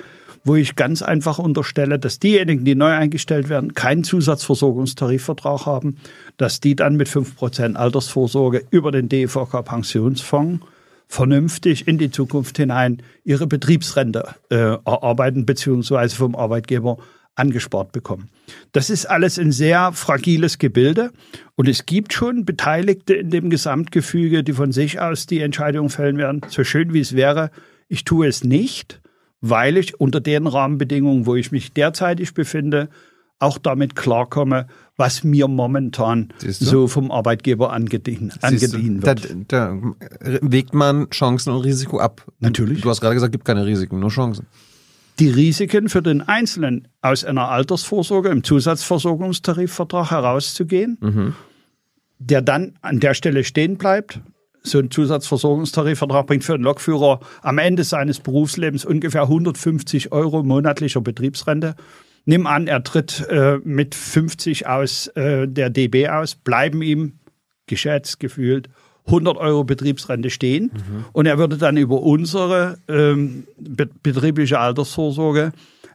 wo 0.43 0.55
ich 0.55 0.75
ganz 0.75 1.01
einfach 1.01 1.39
unterstelle, 1.39 1.99
dass 1.99 2.19
diejenigen, 2.19 2.63
die 2.63 2.75
neu 2.75 2.91
eingestellt 2.91 3.49
werden, 3.49 3.73
keinen 3.73 4.03
Zusatzversorgungstarifvertrag 4.03 5.65
haben, 5.65 5.97
dass 6.37 6.59
die 6.59 6.75
dann 6.75 6.95
mit 6.95 7.09
fünf 7.09 7.35
Prozent 7.35 7.75
Altersvorsorge 7.75 8.63
über 8.69 8.91
den 8.91 9.09
DVK 9.09 9.63
Pensionsfonds 9.63 10.65
vernünftig 11.07 11.87
in 11.87 11.97
die 11.97 12.11
Zukunft 12.11 12.57
hinein 12.57 13.01
ihre 13.23 13.47
Betriebsrente 13.47 14.35
äh, 14.49 14.55
erarbeiten 14.55 15.45
beziehungsweise 15.45 16.15
vom 16.15 16.35
Arbeitgeber 16.35 16.97
angespart 17.37 17.91
bekommen. 17.91 18.29
Das 18.71 18.89
ist 18.89 19.05
alles 19.05 19.37
ein 19.37 19.51
sehr 19.51 19.91
fragiles 19.93 20.57
Gebilde 20.57 21.11
und 21.55 21.67
es 21.67 21.85
gibt 21.85 22.13
schon 22.13 22.45
Beteiligte 22.45 23.13
in 23.13 23.29
dem 23.29 23.49
Gesamtgefüge, 23.49 24.43
die 24.43 24.53
von 24.53 24.71
sich 24.71 24.99
aus 24.99 25.27
die 25.27 25.41
Entscheidung 25.41 25.89
fällen 25.89 26.17
werden, 26.17 26.41
so 26.49 26.63
schön 26.63 26.93
wie 26.93 26.99
es 26.99 27.15
wäre, 27.15 27.51
ich 27.87 28.03
tue 28.03 28.27
es 28.27 28.43
nicht, 28.43 29.01
weil 29.39 29.77
ich 29.77 29.99
unter 29.99 30.19
den 30.19 30.47
Rahmenbedingungen, 30.47 31.25
wo 31.25 31.35
ich 31.35 31.51
mich 31.51 31.73
derzeitig 31.73 32.33
befinde, 32.33 32.89
auch 33.39 33.59
damit 33.59 33.95
klarkomme, 33.95 34.65
was 34.95 35.23
mir 35.23 35.47
momentan 35.47 36.29
so 36.39 36.87
vom 36.87 37.11
Arbeitgeber 37.11 37.71
angedient, 37.71 38.43
angedient 38.43 39.05
wird. 39.05 39.35
Da, 39.47 39.77
da 39.77 39.95
wägt 40.41 40.73
man 40.73 41.07
Chancen 41.11 41.53
und 41.53 41.61
Risiko 41.61 41.99
ab. 41.99 42.25
Natürlich. 42.39 42.81
Du 42.81 42.89
hast 42.89 42.99
gerade 42.99 43.13
gesagt, 43.13 43.29
es 43.29 43.33
gibt 43.33 43.45
keine 43.45 43.63
Risiken, 43.67 43.99
nur 43.99 44.09
Chancen 44.09 44.47
die 45.19 45.29
Risiken 45.29 45.89
für 45.89 46.01
den 46.01 46.21
Einzelnen 46.21 46.87
aus 47.01 47.23
einer 47.23 47.49
Altersvorsorge 47.49 48.29
im 48.29 48.43
Zusatzversorgungstarifvertrag 48.43 50.11
herauszugehen, 50.11 50.97
mhm. 51.01 51.35
der 52.19 52.41
dann 52.41 52.77
an 52.81 52.99
der 52.99 53.13
Stelle 53.13 53.43
stehen 53.43 53.77
bleibt. 53.77 54.19
So 54.61 54.79
ein 54.79 54.91
Zusatzversorgungstarifvertrag 54.91 56.27
bringt 56.27 56.43
für 56.43 56.53
einen 56.53 56.63
Lokführer 56.63 57.21
am 57.41 57.57
Ende 57.57 57.83
seines 57.83 58.19
Berufslebens 58.19 58.85
ungefähr 58.85 59.23
150 59.23 60.11
Euro 60.11 60.43
monatlicher 60.43 61.01
Betriebsrente. 61.01 61.75
Nimm 62.25 62.45
an, 62.45 62.67
er 62.67 62.83
tritt 62.83 63.25
äh, 63.29 63.59
mit 63.63 63.95
50 63.95 64.67
aus 64.67 65.07
äh, 65.15 65.47
der 65.47 65.69
DB 65.69 66.09
aus, 66.09 66.35
bleiben 66.35 66.81
ihm 66.81 67.19
geschätzt, 67.67 68.19
gefühlt 68.19 68.69
100 69.07 69.37
Euro 69.37 69.63
Betriebsrente 69.63 70.29
stehen 70.29 70.71
mhm. 70.73 71.05
und 71.13 71.25
er 71.25 71.37
würde 71.37 71.57
dann 71.57 71.77
über 71.77 72.01
unsere 72.01 72.77
ähm, 72.87 73.47
betriebliche 73.57 74.59
Altersvorsorge 74.59 75.51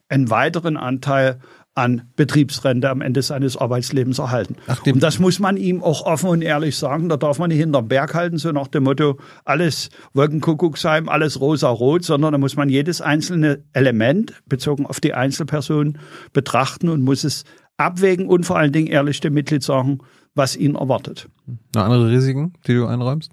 einen 0.09 0.31
weiteren 0.31 0.77
Anteil 0.77 1.39
an 1.75 2.03
Betriebsrente 2.17 2.91
am 2.91 3.01
Ende 3.01 3.23
seines 3.23 3.57
Arbeitslebens 3.57 4.19
erhalten. 4.19 4.57
Ach, 4.67 4.85
und 4.85 5.03
das 5.03 5.19
muss 5.19 5.39
man 5.39 5.57
ihm 5.57 5.83
auch 5.83 6.05
offen 6.05 6.29
und 6.29 6.43
ehrlich 6.43 6.77
sagen. 6.77 7.09
Da 7.09 7.17
darf 7.17 7.39
man 7.39 7.49
nicht 7.49 7.61
hinterm 7.61 7.89
Berg 7.89 8.15
halten, 8.15 8.37
so 8.37 8.53
nach 8.53 8.69
dem 8.69 8.85
Motto, 8.85 9.19
alles 9.47 9.89
Wolkenkuckucksheim, 10.13 11.09
alles 11.09 11.41
rosa-rot, 11.41 12.05
sondern 12.05 12.33
da 12.33 12.39
muss 12.39 12.57
man 12.57 12.69
jedes 12.69 13.01
einzelne 13.01 13.65
Element 13.73 14.35
bezogen 14.47 14.85
auf 14.85 15.01
die 15.01 15.15
Einzelperson 15.15 15.99
betrachten 16.35 16.91
und 16.91 17.03
muss 17.03 17.25
es 17.25 17.45
abwägen 17.83 18.27
und 18.27 18.45
vor 18.45 18.59
allen 18.59 18.73
Dingen 18.73 18.89
ehrlich 18.89 19.21
dem 19.21 19.35
Mitglied 19.35 19.63
sagen, 19.63 19.99
was 20.35 20.57
ihn 20.57 20.75
erwartet. 20.75 21.29
Noch 21.75 21.83
andere 21.83 22.11
Risiken, 22.11 22.55
die 22.67 22.75
du 22.75 22.87
einräumst? 22.87 23.33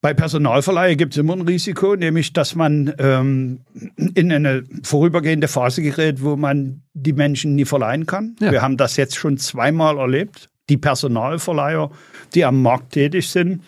Bei 0.00 0.14
Personalverleihe 0.14 0.94
gibt 0.94 1.14
es 1.14 1.18
immer 1.18 1.32
ein 1.32 1.40
Risiko, 1.40 1.96
nämlich 1.96 2.32
dass 2.32 2.54
man 2.54 2.94
ähm, 2.98 3.60
in 4.14 4.32
eine 4.32 4.62
vorübergehende 4.84 5.48
Phase 5.48 5.82
gerät, 5.82 6.22
wo 6.22 6.36
man 6.36 6.82
die 6.94 7.12
Menschen 7.12 7.56
nie 7.56 7.64
verleihen 7.64 8.06
kann. 8.06 8.36
Ja. 8.40 8.52
Wir 8.52 8.62
haben 8.62 8.76
das 8.76 8.96
jetzt 8.96 9.16
schon 9.16 9.38
zweimal 9.38 9.98
erlebt. 9.98 10.50
Die 10.68 10.76
Personalverleiher, 10.76 11.90
die 12.34 12.44
am 12.44 12.62
Markt 12.62 12.92
tätig 12.92 13.28
sind, 13.28 13.64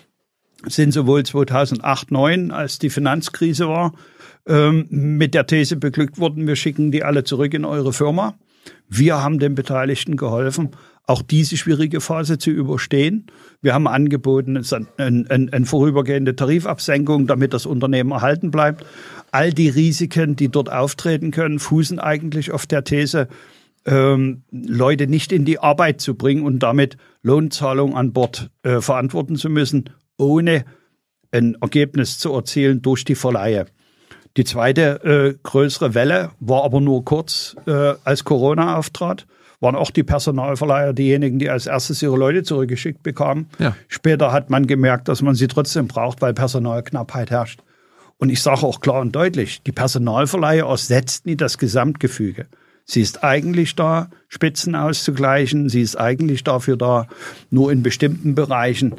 sind 0.67 0.93
sowohl 0.93 1.25
2008, 1.25 2.11
2009, 2.11 2.51
als 2.53 2.79
die 2.79 2.91
Finanzkrise 2.91 3.67
war, 3.67 3.95
ähm, 4.47 4.87
mit 4.91 5.35
der 5.35 5.47
These 5.47 5.77
beglückt 5.77 6.19
worden, 6.19 6.47
wir 6.47 6.57
schicken 6.57 6.93
die 6.93 7.03
alle 7.03 7.25
zurück 7.25 7.55
in 7.55 7.65
eure 7.65 7.93
Firma. 7.93 8.35
Wir 8.89 9.23
haben 9.23 9.39
den 9.39 9.55
Beteiligten 9.55 10.17
geholfen, 10.17 10.71
auch 11.07 11.23
diese 11.23 11.57
schwierige 11.57 12.01
Phase 12.01 12.39
zu 12.39 12.51
überstehen. 12.51 13.27
Wir 13.63 13.75
haben 13.75 13.89
angeboten, 13.89 14.57
eine, 14.57 15.27
eine, 15.29 15.53
eine 15.53 15.67
vorübergehende 15.67 16.37
Tarifabsenkung, 16.37 17.27
damit 17.27 17.53
das 17.53 17.67
Unternehmen 17.67 18.13
erhalten 18.13 18.51
bleibt. 18.51 18.85
All 19.33 19.53
die 19.53 19.69
Risiken, 19.69 20.37
die 20.37 20.49
dort 20.49 20.71
auftreten 20.71 21.31
können, 21.31 21.59
fußen 21.59 21.99
eigentlich 21.99 22.53
auf 22.53 22.67
der 22.67 22.85
These, 22.85 23.29
ähm, 23.87 24.43
Leute 24.51 25.07
nicht 25.07 25.33
in 25.33 25.45
die 25.45 25.59
Arbeit 25.59 26.01
zu 26.01 26.15
bringen 26.15 26.45
und 26.45 26.61
damit 26.61 26.97
Lohnzahlungen 27.23 27.97
an 27.97 28.13
Bord 28.13 28.51
äh, 28.63 28.81
verantworten 28.81 29.37
zu 29.37 29.49
müssen, 29.49 29.91
ohne 30.17 30.65
ein 31.33 31.57
Ergebnis 31.61 32.19
zu 32.19 32.33
erzielen 32.33 32.83
durch 32.83 33.05
die 33.05 33.15
Verleihe. 33.15 33.67
Die 34.37 34.45
zweite 34.45 35.03
äh, 35.05 35.39
größere 35.43 35.95
Welle 35.95 36.31
war 36.41 36.65
aber 36.65 36.81
nur 36.81 37.05
kurz, 37.05 37.57
äh, 37.67 37.95
als 38.05 38.25
Corona 38.25 38.77
auftrat 38.77 39.27
waren 39.61 39.77
auch 39.77 39.91
die 39.91 40.03
Personalverleiher 40.03 40.95
diejenigen, 40.95 41.39
die 41.39 41.51
als 41.51 41.67
erstes 41.67 42.03
ihre 42.03 42.17
Leute 42.17 42.43
zurückgeschickt 42.43 43.03
bekamen. 43.03 43.47
Ja. 43.59 43.77
Später 43.89 44.33
hat 44.33 44.49
man 44.49 44.67
gemerkt, 44.67 45.09
dass 45.09 45.21
man 45.21 45.35
sie 45.35 45.49
trotzdem 45.49 45.87
braucht, 45.87 46.23
weil 46.23 46.33
Personalknappheit 46.33 47.31
herrscht. 47.31 47.61
Und 48.17 48.31
ich 48.31 48.43
sage 48.43 48.63
auch 48.63 48.81
klar 48.81 49.01
und 49.01 49.15
deutlich, 49.15 49.63
die 49.63 49.73
Personalverleiher 49.73 50.67
ersetzt 50.67 51.27
nie 51.27 51.37
das 51.37 51.59
Gesamtgefüge. 51.59 52.47
Sie 52.85 53.01
ist 53.03 53.23
eigentlich 53.23 53.77
da, 53.77 54.09
Spitzen 54.29 54.75
auszugleichen. 54.75 55.69
Sie 55.69 55.83
ist 55.83 55.97
eigentlich 55.97 56.43
dafür 56.43 56.77
da, 56.77 57.07
nur 57.51 57.71
in 57.71 57.83
bestimmten 57.83 58.35
Bereichen 58.35 58.97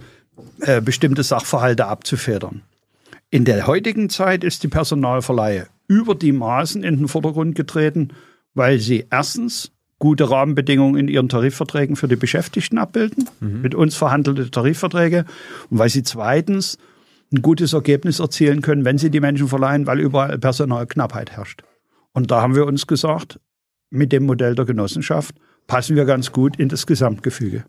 äh, 0.62 0.82
bestimmte 0.82 1.24
Sachverhalte 1.24 1.88
abzufedern. 1.88 2.62
In 3.34 3.46
der 3.46 3.66
heutigen 3.66 4.10
Zeit 4.10 4.44
ist 4.44 4.62
die 4.62 4.68
Personalverleihe 4.68 5.68
über 5.88 6.16
die 6.16 6.34
Maßen 6.34 6.84
in 6.84 6.98
den 6.98 7.08
Vordergrund 7.08 7.56
getreten, 7.56 8.10
weil 8.54 8.80
sie 8.80 9.06
erstens 9.10 9.72
gute 10.00 10.30
Rahmenbedingungen 10.30 11.00
in 11.00 11.08
ihren 11.08 11.30
Tarifverträgen 11.30 11.96
für 11.96 12.10
die 12.10 12.18
Beschäftigten 12.18 12.78
abbilden, 12.78 13.30
mhm. 13.40 13.62
mit 13.62 13.74
uns 13.74 13.96
verhandelte 13.96 14.52
Tarifverträge 14.52 15.24
und 15.70 15.80
weil 15.80 15.88
sie 15.88 16.04
zweitens 16.04 16.78
ein 17.32 17.42
gutes 17.42 17.72
Ergebnis 17.72 18.20
erzielen 18.20 18.62
können, 18.62 18.84
wenn 18.84 18.98
sie 18.98 19.10
die 19.10 19.22
Menschen 19.22 19.48
verleihen, 19.48 19.88
weil 19.88 20.02
überall 20.02 20.38
Personalknappheit 20.38 21.32
herrscht. 21.32 21.64
Und 22.12 22.32
da 22.32 22.42
haben 22.42 22.56
wir 22.56 22.66
uns 22.66 22.86
gesagt, 22.86 23.40
mit 23.90 24.12
dem 24.12 24.26
Modell 24.26 24.56
der 24.56 24.66
Genossenschaft 24.66 25.36
passen 25.68 25.96
wir 25.96 26.04
ganz 26.04 26.34
gut 26.34 26.58
in 26.60 26.68
das 26.68 26.86
Gesamtgefüge. 26.86 27.64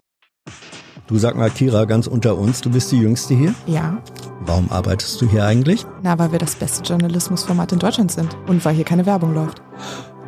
Du 1.09 1.19
sag 1.19 1.37
mal, 1.37 1.51
Kira, 1.51 1.85
ganz 1.85 2.07
unter 2.07 2.39
uns, 2.39 2.61
du 2.61 2.71
bist 2.71 2.93
die 2.93 2.99
Jüngste 3.01 3.35
hier? 3.35 3.55
Ja. 3.67 4.01
Warum 4.47 4.71
arbeitest 4.71 5.21
du 5.21 5.29
hier 5.29 5.45
eigentlich? 5.45 5.85
Na, 6.03 6.19
weil 6.19 6.31
wir 6.33 6.39
das 6.39 6.55
beste 6.55 6.83
Journalismusformat 6.83 7.73
in 7.73 7.81
Deutschland 7.81 8.13
sind 8.13 8.37
und 8.47 8.65
weil 8.65 8.75
hier 8.75 8.85
keine 8.85 9.05
Werbung 9.05 9.35
läuft. 9.35 9.61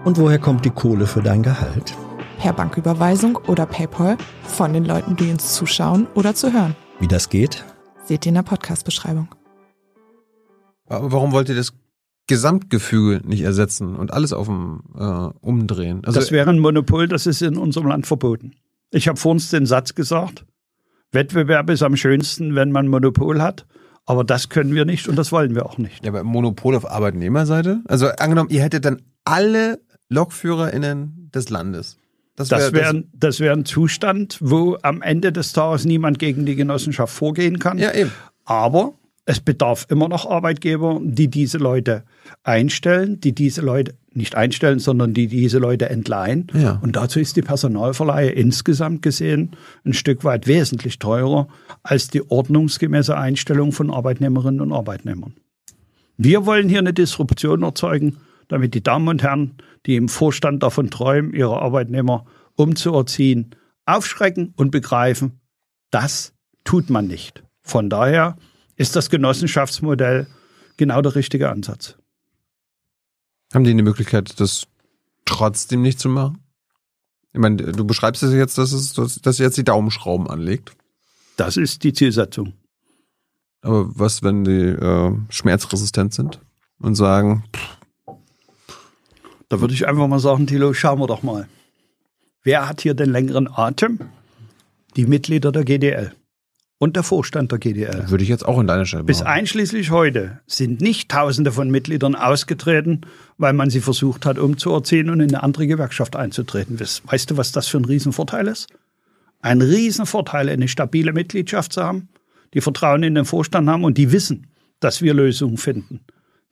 Und 0.05 0.19
woher 0.19 0.39
kommt 0.39 0.65
die 0.65 0.71
Kohle 0.71 1.07
für 1.07 1.23
dein 1.23 1.43
Gehalt? 1.43 1.95
Per 2.39 2.53
Banküberweisung 2.53 3.37
oder 3.47 3.67
PayPal 3.67 4.19
von 4.43 4.73
den 4.73 4.85
Leuten, 4.85 5.17
die 5.17 5.31
uns 5.31 5.55
zuschauen 5.55 6.07
oder 6.15 6.35
zu 6.35 6.53
hören. 6.53 6.75
Wie 6.99 7.09
das 7.09 7.29
geht? 7.29 7.65
Seht 8.05 8.27
ihr 8.27 8.31
in 8.31 8.35
der 8.35 8.43
Podcast-Beschreibung. 8.43 9.29
Aber 10.89 11.13
warum 11.13 11.33
wollt 11.33 11.49
ihr 11.49 11.55
das 11.55 11.73
Gesamtgefüge 12.27 13.27
nicht 13.27 13.43
ersetzen 13.43 13.97
und 13.97 14.13
alles 14.13 14.33
auf 14.33 14.47
dem 14.47 14.83
äh, 14.99 15.31
umdrehen? 15.41 16.03
Also, 16.05 16.19
das 16.19 16.33
wäre 16.33 16.51
ein 16.51 16.59
Monopol, 16.59 17.09
das 17.09 17.27
ist 17.27 17.43
in 17.43 17.57
unserem 17.57 17.87
Land 17.87 18.07
verboten. 18.07 18.55
Ich 18.91 19.09
habe 19.09 19.19
vor 19.19 19.31
uns 19.33 19.51
den 19.51 19.67
Satz 19.67 19.95
gesagt, 19.95 20.45
Wettbewerb 21.15 21.71
ist 21.71 21.83
am 21.83 21.97
schönsten, 21.97 22.55
wenn 22.55 22.73
man 22.73 22.89
Monopol 22.89 23.41
hat. 23.41 23.67
Aber 24.07 24.23
das 24.23 24.51
können 24.51 24.75
wir 24.75 24.85
nicht 24.85 25.09
und 25.09 25.17
das 25.17 25.33
wollen 25.33 25.55
wir 25.55 25.65
auch 25.65 25.79
nicht. 25.79 26.05
Ja, 26.05 26.11
aber 26.11 26.25
Monopol 26.25 26.75
auf 26.75 26.91
Arbeitnehmerseite? 26.91 27.81
Also 27.87 28.09
angenommen, 28.09 28.51
ihr 28.51 28.63
hättet 28.63 28.85
dann 28.85 29.01
alle 29.25 29.81
LokführerInnen 30.11 31.31
des 31.35 31.49
Landes. 31.49 31.97
Das 32.37 32.51
wäre 32.51 32.73
wär, 32.73 33.03
das 33.15 33.41
wär 33.41 33.53
ein 33.53 33.65
Zustand, 33.65 34.39
wo 34.41 34.77
am 34.83 35.03
Ende 35.03 35.33
des 35.33 35.53
Tages 35.53 35.85
niemand 35.85 36.19
gegen 36.19 36.45
die 36.45 36.57
Genossenschaft 36.57 37.15
vorgehen 37.15 37.59
kann. 37.59 37.79
Ja, 37.79 37.95
eben. 37.95 38.13
Aber 38.45 38.95
es 39.27 39.41
bedarf 39.41 39.87
immer 39.89 40.09
noch 40.09 40.27
Arbeitgeber, 40.27 41.01
die 41.03 41.29
diese 41.29 41.59
Leute 41.59 42.05
einstellen, 42.43 43.21
die 43.21 43.35
diese 43.35 43.63
Leute 43.63 43.95
nicht 44.13 44.35
einstellen, 44.35 44.79
sondern 44.79 45.15
die 45.15 45.29
diese 45.29 45.59
Leute 45.59 45.89
entleihen. 45.89 46.47
Ja. 46.53 46.79
Und 46.83 46.97
dazu 46.97 47.21
ist 47.21 47.37
die 47.37 47.43
Personalverleihe 47.43 48.31
insgesamt 48.31 49.03
gesehen 49.03 49.57
ein 49.85 49.95
Stück 49.95 50.25
weit 50.25 50.47
wesentlich 50.47 50.99
teurer 50.99 51.49
als 51.83 52.09
die 52.09 52.31
ordnungsgemäße 52.31 53.17
Einstellung 53.17 53.73
von 53.73 53.91
Arbeitnehmerinnen 53.91 54.61
und 54.61 54.73
Arbeitnehmern. 54.73 55.35
Wir 56.17 56.47
wollen 56.47 56.69
hier 56.69 56.79
eine 56.79 56.93
Disruption 56.93 57.63
erzeugen, 57.63 58.19
damit 58.49 58.75
die 58.75 58.83
Damen 58.83 59.09
und 59.09 59.23
Herren, 59.23 59.57
die 59.87 59.97
im 59.97 60.09
Vorstand 60.09 60.63
davon 60.63 60.91
träumen, 60.91 61.33
ihre 61.33 61.61
Arbeitnehmer 61.61 62.27
umzuerziehen, 62.57 63.57
aufschrecken 63.87 64.53
und 64.57 64.71
begreifen, 64.71 65.41
das 65.91 66.35
tut 66.63 66.91
man 66.91 67.07
nicht. 67.07 67.43
Von 67.63 67.89
daher 67.89 68.37
ist 68.77 68.97
das 68.97 69.11
Genossenschaftsmodell 69.11 70.27
genau 70.77 71.03
der 71.03 71.15
richtige 71.15 71.51
Ansatz. 71.51 71.97
Haben 73.53 73.65
die 73.65 73.71
eine 73.71 73.83
Möglichkeit, 73.83 74.41
das 74.41 74.67
trotzdem 75.25 75.83
nicht 75.83 76.01
zu 76.01 76.09
machen? 76.09 76.39
Ich 77.33 77.41
meine, 77.41 77.57
du 77.57 77.85
beschreibst 77.85 78.23
es 78.23 78.33
jetzt, 78.33 78.59
dass 78.59 78.73
es, 78.73 78.93
dass, 78.93 79.39
jetzt 79.39 79.57
die 79.57 79.65
Daumenschrauben 79.65 80.29
anlegt. 80.29 80.73
Das 81.37 81.57
ist 81.57 81.83
die 81.83 81.93
Zielsetzung. 81.93 82.53
Aber 83.61 83.87
was, 83.99 84.23
wenn 84.23 84.45
die 84.45 84.51
äh, 84.51 85.17
schmerzresistent 85.31 86.15
sind 86.15 86.41
und 86.79 86.95
sagen? 86.95 87.45
Da 89.49 89.61
würde 89.61 89.75
ich 89.75 89.87
einfach 89.87 90.07
mal 90.07 90.21
sagen, 90.21 90.47
Thilo, 90.47 90.75
schauen 90.75 91.01
wir 91.01 91.07
doch 91.07 91.23
mal. 91.23 91.49
Wer 92.43 92.69
hat 92.69 92.83
hier 92.83 92.95
den 92.95 93.11
längeren 93.11 93.49
Atem? 93.49 93.99
Die 94.97 95.07
Mitglieder 95.07 95.51
der 95.51 95.65
GDL 95.65 96.15
und 96.79 96.97
der 96.97 97.03
Vorstand 97.03 97.53
der 97.53 97.59
GDL. 97.59 98.11
Würde 98.11 98.25
ich 98.25 98.31
jetzt 98.31 98.45
auch 98.45 98.59
in 98.59 98.67
deine 98.67 98.85
Stelle 98.87 99.03
machen. 99.03 99.07
Bis 99.07 99.23
einschließlich 99.23 99.91
heute 99.91 100.41
sind 100.47 100.81
nicht 100.81 101.11
Tausende 101.11 101.53
von 101.53 101.71
Mitgliedern 101.71 102.15
ausgetreten, 102.15 103.03
weil 103.39 103.53
man 103.53 103.71
sie 103.71 103.81
versucht 103.81 104.27
hat 104.27 104.39
umzuerziehen 104.39 105.11
und 105.11 105.21
in 105.21 105.29
eine 105.29 105.43
andere 105.43 105.67
Gewerkschaft 105.67 106.17
einzutreten. 106.17 106.79
Weißt 106.79 107.31
du, 107.31 107.37
was 107.37 107.53
das 107.53 107.69
für 107.69 107.79
ein 107.79 107.85
Riesenvorteil 107.85 108.49
ist? 108.49 108.69
Ein 109.41 109.61
Riesenvorteil, 109.61 110.49
eine 110.49 110.69
stabile 110.69 111.13
Mitgliedschaft 111.13 111.73
zu 111.73 111.83
haben, 111.83 112.09
die 112.55 112.61
Vertrauen 112.61 113.03
in 113.03 113.15
den 113.15 113.25
Vorstand 113.25 113.69
haben 113.69 113.85
und 113.85 113.99
die 113.99 114.11
wissen, 114.11 114.49
dass 114.81 115.03
wir 115.03 115.15
Lösungen 115.15 115.59
finden. 115.59 116.01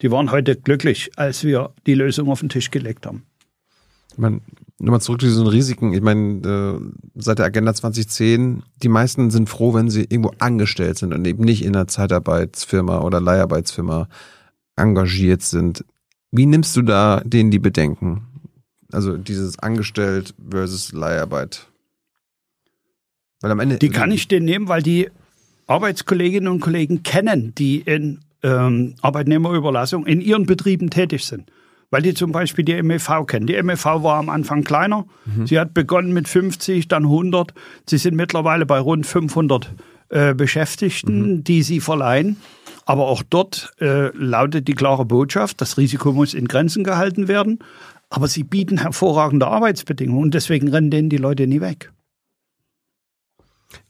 Die 0.02 0.10
waren 0.10 0.30
heute 0.30 0.56
glücklich, 0.56 1.10
als 1.16 1.44
wir 1.44 1.74
die 1.86 1.94
Lösung 1.94 2.28
auf 2.28 2.40
den 2.40 2.48
Tisch 2.48 2.70
gelegt 2.70 3.06
haben. 3.06 3.24
Meine, 4.16 4.40
nochmal 4.82 5.00
zurück 5.00 5.20
zu 5.20 5.26
diesen 5.26 5.46
Risiken. 5.46 5.92
Ich 5.92 6.02
meine, 6.02 6.40
äh, 6.46 6.80
seit 7.14 7.38
der 7.38 7.46
Agenda 7.46 7.72
2010, 7.72 8.62
die 8.82 8.88
meisten 8.88 9.30
sind 9.30 9.48
froh, 9.48 9.74
wenn 9.74 9.88
sie 9.88 10.02
irgendwo 10.02 10.32
angestellt 10.38 10.98
sind 10.98 11.14
und 11.14 11.26
eben 11.26 11.44
nicht 11.44 11.64
in 11.64 11.74
einer 11.74 11.86
Zeitarbeitsfirma 11.86 13.00
oder 13.00 13.20
Leiharbeitsfirma 13.20 14.08
engagiert 14.76 15.42
sind. 15.42 15.84
Wie 16.32 16.46
nimmst 16.46 16.76
du 16.76 16.82
da 16.82 17.22
denen 17.24 17.50
die 17.50 17.60
Bedenken? 17.60 18.26
Also 18.90 19.16
dieses 19.16 19.58
Angestellt 19.58 20.34
versus 20.50 20.92
Leiharbeit. 20.92 21.66
Weil 23.40 23.52
am 23.52 23.60
Ende. 23.60 23.78
Die 23.78 23.88
kann 23.88 24.10
ich 24.10 24.28
denen 24.28 24.46
nehmen, 24.46 24.68
weil 24.68 24.82
die 24.82 25.08
Arbeitskolleginnen 25.66 26.48
und 26.48 26.60
Kollegen 26.60 27.02
kennen, 27.02 27.54
die 27.56 27.80
in 27.80 28.20
ähm, 28.42 28.94
Arbeitnehmerüberlassung 29.00 30.06
in 30.06 30.20
ihren 30.20 30.46
Betrieben 30.46 30.90
tätig 30.90 31.24
sind 31.24 31.50
weil 31.92 32.02
die 32.02 32.14
zum 32.14 32.32
Beispiel 32.32 32.64
die 32.64 32.82
MEV 32.82 33.26
kennen. 33.26 33.46
Die 33.46 33.62
MEV 33.62 33.84
war 33.84 34.18
am 34.18 34.30
Anfang 34.30 34.64
kleiner. 34.64 35.04
Mhm. 35.26 35.46
Sie 35.46 35.60
hat 35.60 35.74
begonnen 35.74 36.14
mit 36.14 36.26
50, 36.26 36.88
dann 36.88 37.04
100. 37.04 37.52
Sie 37.86 37.98
sind 37.98 38.16
mittlerweile 38.16 38.64
bei 38.64 38.78
rund 38.78 39.06
500 39.06 39.70
äh, 40.08 40.34
Beschäftigten, 40.34 41.20
mhm. 41.20 41.44
die 41.44 41.62
sie 41.62 41.80
verleihen. 41.80 42.38
Aber 42.86 43.08
auch 43.08 43.22
dort 43.28 43.74
äh, 43.78 44.08
lautet 44.16 44.68
die 44.68 44.74
klare 44.74 45.04
Botschaft, 45.04 45.60
das 45.60 45.76
Risiko 45.76 46.12
muss 46.12 46.32
in 46.34 46.48
Grenzen 46.48 46.82
gehalten 46.82 47.28
werden. 47.28 47.58
Aber 48.08 48.26
sie 48.26 48.42
bieten 48.42 48.78
hervorragende 48.78 49.46
Arbeitsbedingungen 49.46 50.24
und 50.24 50.34
deswegen 50.34 50.68
rennen 50.68 50.90
denen 50.90 51.10
die 51.10 51.18
Leute 51.18 51.46
nie 51.46 51.60
weg. 51.60 51.92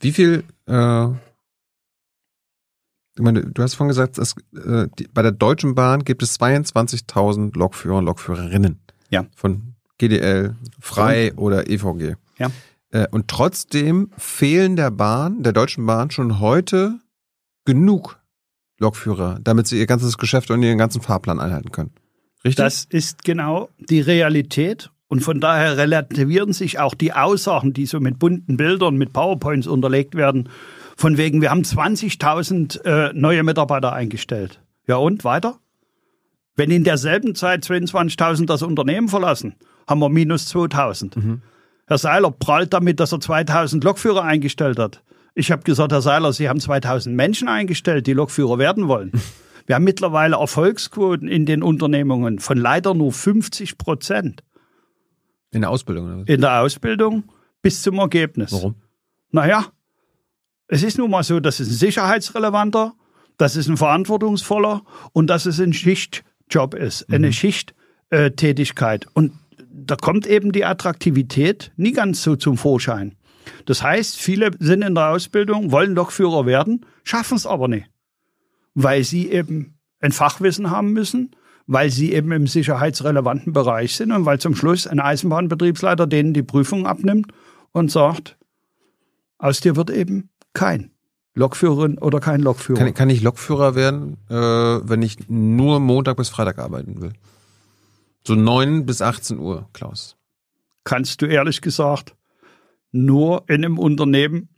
Wie 0.00 0.12
viel 0.12 0.42
äh 0.66 1.08
ich 3.14 3.22
meine, 3.22 3.42
du 3.42 3.62
hast 3.62 3.74
vorhin 3.74 3.88
gesagt, 3.88 4.18
dass, 4.18 4.34
äh, 4.54 4.88
die, 4.98 5.08
bei 5.12 5.22
der 5.22 5.32
Deutschen 5.32 5.74
Bahn 5.74 6.04
gibt 6.04 6.22
es 6.22 6.38
22.000 6.40 7.56
Lokführer 7.58 7.98
und 7.98 8.06
Lokführerinnen. 8.06 8.80
Ja. 9.10 9.26
Von 9.36 9.74
GDL, 9.98 10.56
Frei 10.80 11.26
ja. 11.26 11.34
oder 11.34 11.68
EVG. 11.68 12.16
Ja. 12.38 12.50
Äh, 12.90 13.06
und 13.10 13.28
trotzdem 13.28 14.10
fehlen 14.16 14.76
der 14.76 14.90
Bahn, 14.90 15.42
der 15.42 15.52
Deutschen 15.52 15.84
Bahn 15.84 16.10
schon 16.10 16.40
heute 16.40 16.98
genug 17.64 18.18
Lokführer, 18.78 19.38
damit 19.42 19.66
sie 19.66 19.78
ihr 19.78 19.86
ganzes 19.86 20.18
Geschäft 20.18 20.50
und 20.50 20.62
ihren 20.62 20.78
ganzen 20.78 21.02
Fahrplan 21.02 21.38
einhalten 21.38 21.70
können. 21.70 21.92
Richtig? 22.44 22.56
Das 22.56 22.84
ist 22.84 23.24
genau 23.24 23.68
die 23.78 24.00
Realität. 24.00 24.90
Und 25.06 25.20
von 25.20 25.40
daher 25.40 25.76
relativieren 25.76 26.54
sich 26.54 26.78
auch 26.78 26.94
die 26.94 27.12
Aussagen, 27.12 27.74
die 27.74 27.84
so 27.84 28.00
mit 28.00 28.18
bunten 28.18 28.56
Bildern, 28.56 28.96
mit 28.96 29.12
PowerPoints 29.12 29.66
unterlegt 29.66 30.14
werden, 30.14 30.48
von 30.96 31.16
wegen, 31.16 31.40
wir 31.40 31.50
haben 31.50 31.62
20.000 31.62 32.84
äh, 32.84 33.12
neue 33.14 33.42
Mitarbeiter 33.42 33.92
eingestellt. 33.92 34.60
Ja 34.86 34.96
und 34.96 35.24
weiter? 35.24 35.58
Wenn 36.54 36.70
in 36.70 36.84
derselben 36.84 37.34
Zeit 37.34 37.64
22.000 37.64 38.46
das 38.46 38.62
Unternehmen 38.62 39.08
verlassen, 39.08 39.54
haben 39.88 40.00
wir 40.00 40.08
minus 40.08 40.52
2.000. 40.54 41.18
Mhm. 41.18 41.42
Herr 41.86 41.98
Seiler 41.98 42.30
prahlt 42.30 42.72
damit, 42.72 43.00
dass 43.00 43.12
er 43.12 43.18
2.000 43.18 43.82
Lokführer 43.84 44.22
eingestellt 44.22 44.78
hat. 44.78 45.02
Ich 45.34 45.50
habe 45.50 45.62
gesagt, 45.62 45.92
Herr 45.92 46.02
Seiler, 46.02 46.32
Sie 46.32 46.48
haben 46.48 46.58
2.000 46.58 47.10
Menschen 47.10 47.48
eingestellt, 47.48 48.06
die 48.06 48.12
Lokführer 48.12 48.58
werden 48.58 48.88
wollen. 48.88 49.12
Wir 49.66 49.76
haben 49.76 49.84
mittlerweile 49.84 50.36
Erfolgsquoten 50.36 51.28
in 51.28 51.46
den 51.46 51.62
Unternehmungen 51.62 52.40
von 52.40 52.58
leider 52.58 52.94
nur 52.94 53.12
50 53.12 53.78
Prozent. 53.78 54.42
In 55.52 55.60
der 55.60 55.70
Ausbildung? 55.70 56.22
Oder? 56.22 56.32
In 56.32 56.40
der 56.40 56.60
Ausbildung 56.60 57.24
bis 57.62 57.82
zum 57.82 57.98
Ergebnis. 57.98 58.52
Warum? 58.52 58.74
Naja, 59.30 59.66
es 60.72 60.82
ist 60.82 60.96
nun 60.96 61.10
mal 61.10 61.22
so, 61.22 61.38
dass 61.38 61.60
es 61.60 61.68
ein 61.68 61.74
sicherheitsrelevanter, 61.74 62.94
dass 63.36 63.56
es 63.56 63.68
ein 63.68 63.76
verantwortungsvoller 63.76 64.82
und 65.12 65.26
dass 65.26 65.44
es 65.44 65.60
ein 65.60 65.74
Schichtjob 65.74 66.72
ist, 66.72 67.06
mhm. 67.10 67.14
eine 67.16 67.32
Schichttätigkeit. 67.34 69.06
Und 69.12 69.34
da 69.70 69.96
kommt 69.96 70.26
eben 70.26 70.50
die 70.50 70.64
Attraktivität 70.64 71.72
nie 71.76 71.92
ganz 71.92 72.22
so 72.22 72.36
zum 72.36 72.56
Vorschein. 72.56 73.16
Das 73.66 73.82
heißt, 73.82 74.16
viele 74.16 74.52
sind 74.60 74.80
in 74.80 74.94
der 74.94 75.10
Ausbildung, 75.10 75.72
wollen 75.72 75.94
Lokführer 75.94 76.46
werden, 76.46 76.86
schaffen 77.04 77.36
es 77.36 77.44
aber 77.44 77.68
nicht, 77.68 77.90
weil 78.72 79.04
sie 79.04 79.30
eben 79.30 79.78
ein 80.00 80.12
Fachwissen 80.12 80.70
haben 80.70 80.94
müssen, 80.94 81.32
weil 81.66 81.90
sie 81.90 82.14
eben 82.14 82.32
im 82.32 82.46
sicherheitsrelevanten 82.46 83.52
Bereich 83.52 83.94
sind 83.94 84.10
und 84.10 84.24
weil 84.24 84.40
zum 84.40 84.56
Schluss 84.56 84.86
ein 84.86 85.00
Eisenbahnbetriebsleiter 85.00 86.06
denen 86.06 86.32
die 86.32 86.42
Prüfung 86.42 86.86
abnimmt 86.86 87.30
und 87.72 87.90
sagt, 87.90 88.38
aus 89.36 89.60
dir 89.60 89.76
wird 89.76 89.90
eben 89.90 90.30
kein 90.52 90.90
Lokführerin 91.34 91.98
oder 91.98 92.20
kein 92.20 92.40
Lokführer. 92.40 92.78
Kann, 92.78 92.94
kann 92.94 93.10
ich 93.10 93.22
Lokführer 93.22 93.74
werden, 93.74 94.18
äh, 94.28 94.34
wenn 94.34 95.02
ich 95.02 95.28
nur 95.28 95.80
Montag 95.80 96.16
bis 96.16 96.28
Freitag 96.28 96.58
arbeiten 96.58 97.00
will? 97.00 97.12
So 98.26 98.34
9 98.34 98.86
bis 98.86 99.02
18 99.02 99.38
Uhr, 99.38 99.68
Klaus. 99.72 100.16
Kannst 100.84 101.22
du 101.22 101.26
ehrlich 101.26 101.60
gesagt 101.60 102.14
nur 102.90 103.44
in 103.48 103.64
einem 103.64 103.78
Unternehmen, 103.78 104.48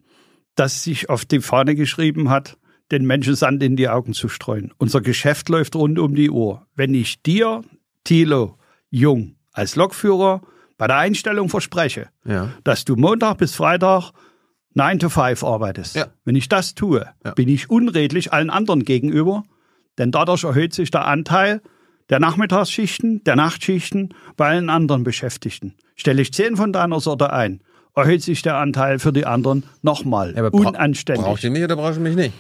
das 0.57 0.83
sich 0.83 1.09
auf 1.09 1.25
die 1.25 1.41
Fahne 1.41 1.75
geschrieben 1.75 2.31
hat, 2.31 2.59
den 2.91 3.07
Menschen 3.07 3.35
Sand 3.35 3.63
in 3.63 3.77
die 3.77 3.89
Augen 3.89 4.13
zu 4.13 4.29
streuen. 4.29 4.73
Unser 4.77 5.01
Geschäft 5.01 5.49
läuft 5.49 5.77
rund 5.77 5.99
um 5.99 6.15
die 6.15 6.31
Uhr. 6.31 6.67
Wenn 6.75 6.95
ich 6.95 7.23
dir, 7.23 7.63
Thilo 8.03 8.59
Jung, 8.91 9.37
als 9.53 9.77
Lokführer 9.77 10.43
bei 10.77 10.87
der 10.87 10.97
Einstellung 10.97 11.49
verspreche, 11.49 12.09
ja. 12.25 12.51
dass 12.65 12.85
du 12.85 12.97
Montag 12.97 13.39
bis 13.39 13.55
Freitag 13.55 14.13
9 14.75 14.99
to 14.99 15.09
5 15.09 15.43
arbeitest. 15.45 15.97
Ja. 15.97 16.07
Wenn 16.25 16.37
ich 16.37 16.49
das 16.49 16.75
tue, 16.75 17.07
ja. 17.25 17.33
bin 17.33 17.49
ich 17.49 17.71
unredlich 17.71 18.33
allen 18.33 18.51
anderen 18.51 18.85
gegenüber, 18.85 19.45
denn 19.99 20.11
dadurch 20.11 20.45
erhöht 20.45 20.75
sich 20.75 20.91
der 20.91 21.07
Anteil 21.07 21.61
der 22.11 22.21
Nachmittagsschichten, 22.21 23.25
der 23.25 23.37
Nachtschichten, 23.37 24.15
bei 24.37 24.49
allen 24.49 24.69
anderen 24.69 25.05
Beschäftigten. 25.05 25.75
Stelle 25.97 26.21
ich 26.23 26.33
zehn 26.33 26.57
von 26.57 26.73
deiner 26.73 27.01
Sorte 27.01 27.33
ein, 27.33 27.63
erhöht 27.95 28.23
sich 28.23 28.43
der 28.43 28.57
Anteil 28.57 28.99
für 28.99 29.13
die 29.13 29.25
anderen 29.25 29.65
nochmal. 29.83 30.35
Ja, 30.37 30.49
Unanständig. 30.49 31.25
Braucht 31.25 31.45
ihr 31.45 31.51
mich 31.51 31.65
oder 31.65 31.77
braucht 31.77 31.95
ihr 31.95 32.01
mich 32.01 32.17
nicht? 32.17 32.35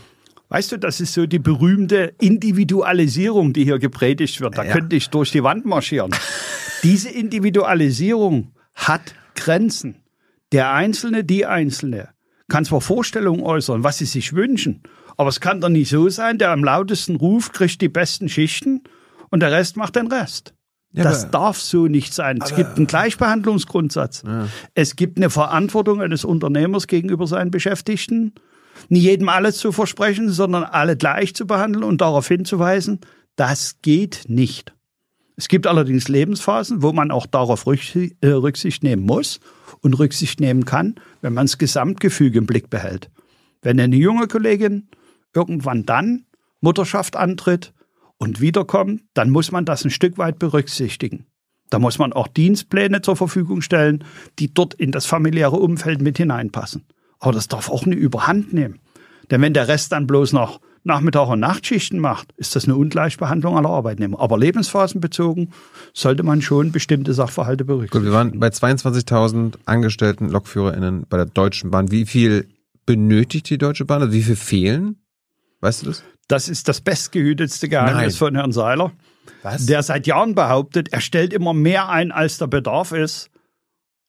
Weißt 0.50 0.72
du, 0.72 0.76
das 0.76 1.00
ist 1.00 1.14
so 1.14 1.26
die 1.26 1.38
berühmte 1.38 2.14
Individualisierung, 2.20 3.52
die 3.52 3.64
hier 3.64 3.78
gepredigt 3.78 4.40
wird. 4.40 4.58
Da 4.58 4.64
Ja. 4.64 4.72
könnte 4.72 4.94
ich 4.96 5.08
durch 5.08 5.30
die 5.30 5.42
Wand 5.42 5.64
marschieren. 5.64 6.10
Diese 6.82 7.08
Individualisierung 7.08 8.52
hat 8.74 9.14
Grenzen. 9.34 9.96
Der 10.52 10.72
Einzelne, 10.72 11.24
die 11.24 11.46
Einzelne, 11.46 12.10
kann 12.48 12.64
zwar 12.64 12.80
Vorstellungen 12.80 13.42
äußern, 13.42 13.84
was 13.84 13.98
sie 13.98 14.04
sich 14.04 14.34
wünschen, 14.34 14.82
aber 15.16 15.28
es 15.28 15.40
kann 15.40 15.60
doch 15.60 15.68
nicht 15.68 15.88
so 15.88 16.08
sein, 16.08 16.38
der 16.38 16.50
am 16.50 16.64
lautesten 16.64 17.16
ruft, 17.16 17.52
kriegt 17.52 17.80
die 17.80 17.88
besten 17.88 18.28
Schichten 18.28 18.82
und 19.30 19.40
der 19.40 19.52
Rest 19.52 19.76
macht 19.76 19.96
den 19.96 20.08
Rest. 20.08 20.54
Ja, 20.92 21.02
das 21.02 21.30
darf 21.30 21.58
so 21.58 21.88
nicht 21.88 22.14
sein. 22.14 22.38
Es 22.42 22.54
gibt 22.54 22.76
einen 22.76 22.86
Gleichbehandlungsgrundsatz. 22.86 24.22
Es 24.74 24.94
gibt 24.94 25.16
eine 25.16 25.28
Verantwortung 25.28 26.00
eines 26.00 26.24
Unternehmers 26.24 26.86
gegenüber 26.86 27.26
seinen 27.26 27.50
Beschäftigten, 27.50 28.32
nie 28.88 29.00
jedem 29.00 29.28
alles 29.28 29.56
zu 29.58 29.72
versprechen, 29.72 30.30
sondern 30.30 30.62
alle 30.62 30.96
gleich 30.96 31.34
zu 31.34 31.46
behandeln 31.46 31.82
und 31.82 32.00
darauf 32.00 32.28
hinzuweisen, 32.28 33.00
das 33.34 33.80
geht 33.82 34.24
nicht. 34.28 34.72
Es 35.36 35.48
gibt 35.48 35.66
allerdings 35.66 36.06
Lebensphasen, 36.06 36.82
wo 36.82 36.92
man 36.92 37.10
auch 37.10 37.26
darauf 37.26 37.66
äh, 37.66 38.28
Rücksicht 38.28 38.84
nehmen 38.84 39.02
muss 39.02 39.40
und 39.84 39.94
Rücksicht 39.94 40.40
nehmen 40.40 40.64
kann, 40.64 40.94
wenn 41.20 41.34
man 41.34 41.46
das 41.46 41.58
Gesamtgefüge 41.58 42.38
im 42.38 42.46
Blick 42.46 42.70
behält. 42.70 43.10
Wenn 43.62 43.78
eine 43.78 43.96
junge 43.96 44.26
Kollegin 44.26 44.88
irgendwann 45.34 45.84
dann 45.84 46.24
Mutterschaft 46.60 47.16
antritt 47.16 47.74
und 48.16 48.40
wiederkommt, 48.40 49.02
dann 49.12 49.30
muss 49.30 49.52
man 49.52 49.66
das 49.66 49.84
ein 49.84 49.90
Stück 49.90 50.16
weit 50.16 50.38
berücksichtigen. 50.38 51.26
Da 51.68 51.78
muss 51.78 51.98
man 51.98 52.12
auch 52.12 52.28
Dienstpläne 52.28 53.02
zur 53.02 53.16
Verfügung 53.16 53.60
stellen, 53.60 54.04
die 54.38 54.52
dort 54.52 54.74
in 54.74 54.90
das 54.90 55.06
familiäre 55.06 55.56
Umfeld 55.56 56.00
mit 56.00 56.16
hineinpassen. 56.16 56.86
Aber 57.18 57.32
das 57.32 57.48
darf 57.48 57.68
auch 57.68 57.84
eine 57.84 57.94
Überhand 57.94 58.52
nehmen. 58.52 58.80
Denn 59.30 59.42
wenn 59.42 59.54
der 59.54 59.68
Rest 59.68 59.92
dann 59.92 60.06
bloß 60.06 60.32
noch 60.32 60.60
Nachmittag- 60.86 61.28
und 61.28 61.40
Nachtschichten 61.40 61.98
macht, 61.98 62.32
ist 62.36 62.54
das 62.54 62.64
eine 62.64 62.76
Ungleichbehandlung 62.76 63.56
aller 63.56 63.70
Arbeitnehmer. 63.70 64.20
Aber 64.20 64.38
lebensphasenbezogen 64.38 65.50
sollte 65.94 66.22
man 66.22 66.42
schon 66.42 66.72
bestimmte 66.72 67.14
Sachverhalte 67.14 67.64
Gut, 67.64 67.68
berücksichtigen. 67.68 68.04
wir 68.04 68.12
waren 68.12 68.38
bei 68.38 68.48
22.000 68.48 69.54
angestellten 69.64 70.28
LokführerInnen 70.28 71.06
bei 71.08 71.16
der 71.16 71.26
Deutschen 71.26 71.70
Bahn. 71.70 71.90
Wie 71.90 72.04
viel 72.04 72.48
benötigt 72.86 73.48
die 73.48 73.58
Deutsche 73.58 73.86
Bahn? 73.86 74.02
Also 74.02 74.12
wie 74.12 74.22
viel 74.22 74.36
fehlen? 74.36 74.96
Weißt 75.60 75.82
du 75.82 75.86
das? 75.86 76.04
Das 76.28 76.48
ist 76.48 76.68
das 76.68 76.80
bestgehütetste 76.82 77.68
Geheimnis 77.68 78.14
Nein. 78.14 78.18
von 78.18 78.34
Herrn 78.34 78.52
Seiler, 78.52 78.92
Was? 79.42 79.66
der 79.66 79.82
seit 79.82 80.06
Jahren 80.06 80.34
behauptet, 80.34 80.90
er 80.92 81.00
stellt 81.00 81.32
immer 81.32 81.54
mehr 81.54 81.88
ein, 81.88 82.12
als 82.12 82.38
der 82.38 82.46
Bedarf 82.46 82.92
ist. 82.92 83.30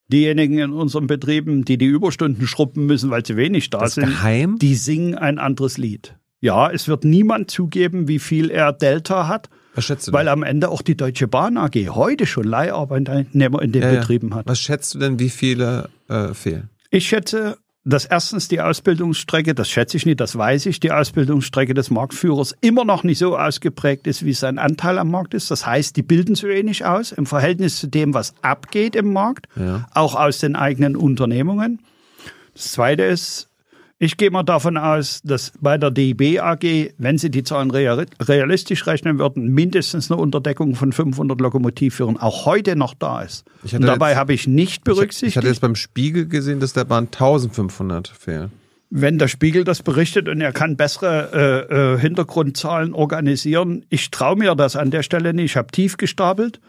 Diejenigen 0.07 0.59
in 0.59 0.71
unseren 0.71 1.07
Betrieben, 1.07 1.65
die 1.65 1.77
die 1.77 1.85
Überstunden 1.87 2.45
schruppen 2.47 2.85
müssen, 2.85 3.09
weil 3.09 3.25
sie 3.25 3.35
wenig 3.37 3.69
da 3.69 3.79
das 3.79 3.95
sind, 3.95 4.05
geheim? 4.07 4.57
die 4.59 4.75
singen 4.75 5.15
ein 5.15 5.39
anderes 5.39 5.77
Lied. 5.77 6.15
Ja, 6.45 6.69
es 6.69 6.87
wird 6.87 7.03
niemand 7.05 7.49
zugeben, 7.49 8.07
wie 8.07 8.19
viel 8.19 8.51
er 8.51 8.71
Delta 8.71 9.27
hat, 9.27 9.49
Was 9.73 9.85
schätzt 9.85 10.07
du 10.07 10.13
weil 10.13 10.25
denn? 10.25 10.33
am 10.33 10.43
Ende 10.43 10.69
auch 10.69 10.83
die 10.83 10.95
Deutsche 10.95 11.27
Bahn 11.27 11.57
AG 11.57 11.73
heute 11.89 12.27
schon 12.27 12.43
Leiharbeitnehmer 12.43 13.61
in 13.63 13.71
den 13.71 13.81
ja. 13.81 13.89
Betrieben 13.99 14.35
hat. 14.35 14.47
Was 14.47 14.59
schätzt 14.59 14.93
du 14.93 14.99
denn, 14.99 15.17
wie 15.17 15.29
viele 15.29 15.89
äh, 16.07 16.35
fehlen? 16.35 16.69
Ich 16.91 17.07
schätze, 17.07 17.57
dass 17.83 18.05
erstens 18.05 18.47
die 18.47 18.61
Ausbildungsstrecke, 18.61 19.55
das 19.55 19.69
schätze 19.69 19.97
ich 19.97 20.05
nicht, 20.05 20.19
das 20.19 20.35
weiß 20.37 20.67
ich, 20.67 20.79
die 20.79 20.91
Ausbildungsstrecke 20.91 21.73
des 21.73 21.89
Marktführers 21.89 22.53
immer 22.61 22.85
noch 22.85 23.03
nicht 23.03 23.17
so 23.17 23.35
ausgeprägt 23.37 24.05
ist, 24.05 24.23
wie 24.23 24.33
sein 24.33 24.59
Anteil 24.59 24.99
am 24.99 25.09
Markt 25.09 25.33
ist. 25.33 25.49
Das 25.49 25.65
heißt, 25.65 25.95
die 25.97 26.03
bilden 26.03 26.35
zu 26.35 26.47
wenig 26.47 26.85
aus 26.85 27.11
im 27.11 27.25
Verhältnis 27.25 27.79
zu 27.79 27.87
dem, 27.87 28.13
was 28.13 28.35
abgeht 28.43 28.95
im 28.95 29.13
Markt, 29.13 29.47
Ja. 29.55 29.87
auch 29.95 30.13
aus 30.13 30.37
den 30.37 30.55
eigenen 30.55 30.95
Unternehmungen. 30.95 31.79
Das 32.53 32.71
Zweite 32.71 33.01
ist, 33.01 33.49
ich 33.97 34.17
gehe 34.17 34.29
mal 34.29 34.43
davon 34.43 34.77
aus, 34.77 35.21
dass 35.23 35.53
bei 35.61 35.77
der 35.77 35.89
DIB 35.89 36.39
AG, 36.41 36.93
wenn 36.97 37.17
sie 37.17 37.31
die 37.31 37.43
Zahlen 37.43 37.71
real- 37.71 38.05
realistisch 38.21 38.85
rechnen 38.87 39.19
würden, 39.19 39.47
mindestens 39.53 40.11
eine 40.11 40.19
Unterdeckung 40.19 40.75
von 40.75 40.91
500 40.91 41.39
Lokomotivführern 41.39 42.17
auch 42.17 42.45
heute 42.45 42.75
noch 42.75 42.93
da 42.93 43.21
ist. 43.21 43.45
Dabei 43.71 44.15
habe 44.17 44.33
ich 44.33 44.47
nicht 44.47 44.77
Ich, 44.79 44.81
berücksichtigt. 44.83 45.31
ich 45.31 45.37
hatte 45.37 45.47
jetzt 45.47 45.61
beim 45.61 45.75
Spiegel 45.75 46.27
gesehen, 46.27 46.59
dass 46.59 46.73
der 46.73 46.83
Bahn 46.83 47.05
1500 47.05 48.07
fehlen. 48.09 48.51
wenn 48.89 49.17
der 49.17 49.27
Spiegel 49.29 49.63
das 49.63 49.81
berichtet 49.81 50.27
und 50.29 50.41
er 50.41 50.51
kann 50.51 50.75
bessere 50.77 51.65
äh, 51.69 51.93
äh, 51.95 51.99
Hintergrundzahlen 51.99 52.93
organisieren, 52.93 53.85
ich 53.89 54.11
traue 54.11 54.35
mir 54.35 54.55
das 54.55 54.75
an 54.75 54.91
der 54.91 55.03
Stelle 55.03 55.33
nicht. 55.33 55.51
Ich 55.51 55.57
habe 55.57 55.67
tief 55.71 55.97
gestapelt, 55.97 56.59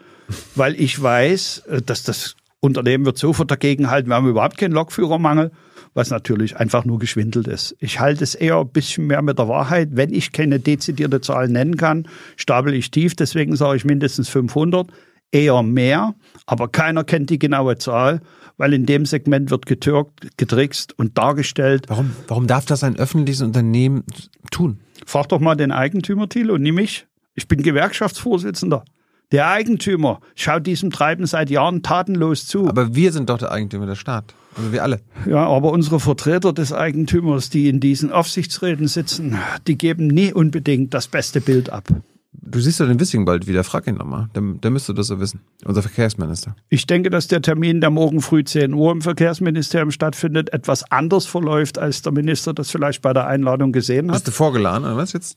weil 0.55 0.75
ich 0.79 1.01
weiß, 1.01 1.63
äh, 1.69 1.81
dass 1.81 2.03
das 2.03 2.35
Unternehmen 2.59 3.05
wird 3.05 3.17
sofort 3.17 3.51
dagegenhalten. 3.51 4.09
Wir 4.09 4.15
haben 4.15 4.27
überhaupt 4.29 4.57
keinen 4.57 4.71
Lokführermangel, 4.73 5.51
was 5.97 6.11
natürlich 6.11 6.57
einfach 6.57 6.85
nur 6.85 6.99
geschwindelt 6.99 7.47
ist. 7.47 7.75
Ich 7.79 7.99
halte 7.99 8.23
es 8.23 8.35
eher 8.35 8.59
ein 8.59 8.69
bisschen 8.69 9.07
mehr 9.07 9.23
mit 9.23 9.39
der 9.39 9.47
Wahrheit. 9.47 9.89
Wenn 9.93 10.13
ich 10.13 10.31
keine 10.31 10.59
dezidierte 10.59 11.21
Zahl 11.21 11.49
nennen 11.49 11.75
kann, 11.75 12.07
stapel 12.35 12.75
ich 12.75 12.91
tief. 12.91 13.15
Deswegen 13.15 13.55
sage 13.55 13.77
ich 13.77 13.83
mindestens 13.83 14.29
500, 14.29 14.87
eher 15.31 15.63
mehr. 15.63 16.13
Aber 16.45 16.67
keiner 16.67 17.03
kennt 17.03 17.31
die 17.31 17.39
genaue 17.39 17.79
Zahl, 17.79 18.21
weil 18.57 18.73
in 18.73 18.85
dem 18.85 19.07
Segment 19.07 19.49
wird 19.49 19.65
getürkt, 19.65 20.37
getrickst 20.37 20.97
und 20.99 21.17
dargestellt, 21.17 21.85
Warum, 21.87 22.11
warum 22.27 22.45
darf 22.45 22.67
das 22.67 22.83
ein 22.83 22.95
öffentliches 22.97 23.41
Unternehmen 23.41 24.03
tun? 24.51 24.77
Frag 25.03 25.29
doch 25.29 25.39
mal 25.39 25.55
den 25.55 25.71
Eigentümer, 25.71 26.29
Thilo, 26.29 26.53
und 26.53 26.61
nie 26.61 26.71
mich. 26.73 27.07
Ich 27.33 27.47
bin 27.47 27.63
Gewerkschaftsvorsitzender. 27.63 28.85
Der 29.33 29.49
Eigentümer 29.49 30.21
schaut 30.35 30.65
diesem 30.65 30.89
Treiben 30.89 31.25
seit 31.25 31.49
Jahren 31.49 31.83
tatenlos 31.83 32.47
zu. 32.47 32.67
Aber 32.67 32.95
wir 32.95 33.11
sind 33.11 33.29
doch 33.29 33.37
der 33.37 33.51
Eigentümer 33.51 33.85
der 33.85 33.95
Staat. 33.95 34.33
Also 34.55 34.71
wir 34.71 34.81
alle. 34.83 35.01
ja, 35.25 35.45
aber 35.45 35.71
unsere 35.71 35.99
Vertreter 35.99 36.53
des 36.53 36.71
Eigentümers, 36.71 37.49
die 37.49 37.67
in 37.67 37.81
diesen 37.81 38.11
Aufsichtsräten 38.11 38.87
sitzen, 38.87 39.37
die 39.67 39.77
geben 39.77 40.07
nie 40.07 40.31
unbedingt 40.31 40.93
das 40.93 41.07
beste 41.07 41.41
Bild 41.41 41.69
ab. 41.69 41.89
Du 42.31 42.61
siehst 42.61 42.79
doch 42.79 42.87
den 42.87 42.99
Wissing 42.99 43.25
bald 43.25 43.47
wieder. 43.47 43.65
Frag 43.65 43.87
ihn 43.87 43.95
nochmal. 43.95 44.29
Der, 44.33 44.41
der 44.41 44.71
müsste 44.71 44.93
das 44.93 45.07
so 45.07 45.19
wissen. 45.19 45.41
Unser 45.65 45.81
Verkehrsminister. 45.81 46.55
Ich 46.69 46.87
denke, 46.87 47.09
dass 47.09 47.27
der 47.27 47.41
Termin, 47.41 47.81
der 47.81 47.89
morgen 47.89 48.21
früh 48.21 48.45
10 48.45 48.73
Uhr 48.73 48.93
im 48.93 49.01
Verkehrsministerium 49.01 49.91
stattfindet, 49.91 50.53
etwas 50.53 50.89
anders 50.89 51.25
verläuft, 51.25 51.77
als 51.77 52.01
der 52.01 52.13
Minister 52.13 52.53
das 52.53 52.71
vielleicht 52.71 53.01
bei 53.01 53.11
der 53.11 53.27
Einladung 53.27 53.73
gesehen 53.73 54.07
hat. 54.07 54.15
Bist 54.15 54.27
du 54.29 54.31
vorgeladen, 54.31 54.85
oder 54.85 54.95
was 54.95 55.11
jetzt? 55.11 55.35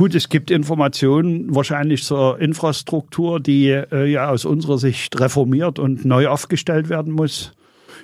Gut, 0.00 0.14
es 0.14 0.30
gibt 0.30 0.50
Informationen 0.50 1.54
wahrscheinlich 1.54 2.04
zur 2.04 2.40
Infrastruktur, 2.40 3.38
die 3.38 3.66
äh, 3.66 4.06
ja 4.06 4.30
aus 4.30 4.46
unserer 4.46 4.78
Sicht 4.78 5.20
reformiert 5.20 5.78
und 5.78 6.06
neu 6.06 6.28
aufgestellt 6.28 6.88
werden 6.88 7.12
muss. 7.12 7.52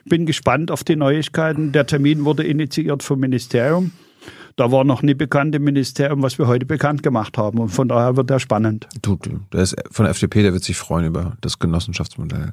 Ich 0.05 0.10
bin 0.10 0.27
gespannt 0.27 0.70
auf 0.70 0.85
die 0.85 0.94
Neuigkeiten. 0.94 1.73
Der 1.73 1.86
Termin 1.86 2.27
wurde 2.27 2.43
initiiert 2.43 3.02
vom 3.02 3.20
Ministerium. 3.20 3.93
Da 4.56 4.70
war 4.70 4.85
noch 4.85 5.01
nie 5.01 5.14
bekannt 5.14 5.55
im 5.55 5.64
Ministerium, 5.64 6.20
was 6.20 6.36
wir 6.36 6.48
heute 6.48 6.66
bekannt 6.66 7.02
gemacht 7.02 7.39
haben. 7.39 7.60
Und 7.60 7.70
von 7.70 7.89
daher 7.89 8.14
wird 8.14 8.31
er 8.31 8.40
spannend. 8.40 8.86
Du, 9.01 9.16
der 9.51 9.62
ist 9.62 9.74
von 9.90 10.05
der 10.05 10.10
FDP, 10.10 10.43
der 10.43 10.52
wird 10.52 10.64
sich 10.64 10.77
freuen 10.77 11.06
über 11.06 11.39
das 11.40 11.59
Genossenschaftsmodell. 11.59 12.52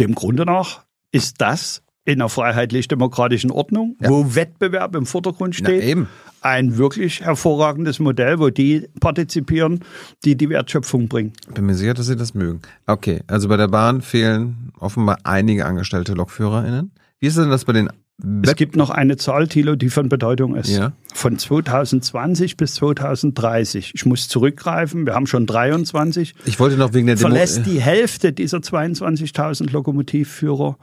Dem 0.00 0.14
Grunde 0.14 0.46
nach 0.46 0.86
ist 1.12 1.42
das 1.42 1.82
in 2.08 2.22
einer 2.22 2.28
freiheitlich-demokratischen 2.30 3.50
Ordnung, 3.50 3.96
Ja. 4.00 4.08
wo 4.08 4.34
Wettbewerb 4.34 4.94
im 4.96 5.04
Vordergrund 5.04 5.56
Na 5.60 5.66
steht, 5.68 5.82
eben. 5.84 6.08
ein 6.40 6.78
wirklich 6.78 7.20
hervorragendes 7.20 7.98
Modell, 7.98 8.38
wo 8.38 8.48
die 8.48 8.88
partizipieren, 8.98 9.80
die 10.24 10.34
die 10.34 10.48
Wertschöpfung 10.48 11.08
bringen. 11.08 11.34
Bin 11.52 11.66
mir 11.66 11.74
sicher, 11.74 11.92
dass 11.92 12.06
sie 12.06 12.16
das 12.16 12.32
mögen. 12.32 12.60
Okay, 12.86 13.20
also 13.26 13.48
bei 13.48 13.58
der 13.58 13.68
Bahn 13.68 14.00
fehlen 14.00 14.72
offenbar 14.78 15.18
einige 15.24 15.66
angestellte 15.66 16.14
LokführerInnen. 16.14 16.92
Wie 17.20 17.26
ist 17.26 17.36
denn 17.36 17.50
das 17.50 17.66
bei 17.66 17.74
den 17.74 17.88
Es 17.88 18.48
Web 18.50 18.56
gibt 18.56 18.74
noch 18.76 18.88
eine 18.88 19.18
Zahl, 19.18 19.46
Thilo, 19.46 19.76
die 19.76 19.90
von 19.90 20.08
Bedeutung 20.08 20.56
ist. 20.56 20.70
Ja. 20.70 20.92
Von 21.12 21.38
2020 21.38 22.56
bis 22.56 22.74
2030. 22.76 23.92
Ich 23.94 24.06
muss 24.06 24.28
zurückgreifen, 24.28 25.04
wir 25.04 25.14
haben 25.14 25.26
schon 25.26 25.44
23. 25.46 26.34
Ich 26.46 26.58
wollte 26.58 26.76
noch 26.78 26.94
wegen 26.94 27.06
der 27.06 27.16
Demo 27.16 27.28
Verlässt 27.28 27.66
die 27.66 27.80
Hälfte 27.82 28.32
dieser 28.32 28.58
22.000 28.58 29.70
Lokomotivführer 29.72 30.78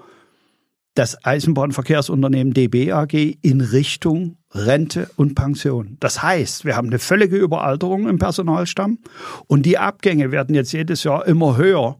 das 0.95 1.23
Eisenbahnverkehrsunternehmen 1.23 2.53
DB 2.53 2.91
AG 2.91 3.13
in 3.41 3.61
Richtung 3.61 4.37
Rente 4.51 5.09
und 5.17 5.35
Pension. 5.35 5.97
Das 5.99 6.23
heißt, 6.23 6.63
wir 6.63 6.77
haben 6.77 6.87
eine 6.87 6.99
völlige 6.99 7.35
Überalterung 7.35 8.07
im 8.07 8.17
Personalstamm 8.17 8.99
und 9.47 9.65
die 9.65 9.77
Abgänge 9.77 10.31
werden 10.31 10.55
jetzt 10.55 10.71
jedes 10.71 11.03
Jahr 11.03 11.27
immer 11.27 11.57
höher 11.57 11.99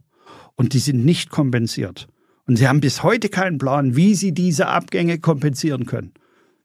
und 0.56 0.74
die 0.74 0.80
sind 0.80 1.06
nicht 1.06 1.30
kompensiert. 1.30 2.08
Und 2.48 2.56
sie 2.56 2.68
haben 2.68 2.80
bis 2.80 3.04
heute 3.04 3.28
keinen 3.28 3.58
Plan, 3.58 3.96
wie 3.96 4.16
sie 4.16 4.32
diese 4.32 4.68
Abgänge 4.68 5.20
kompensieren 5.20 5.86
können. 5.86 6.14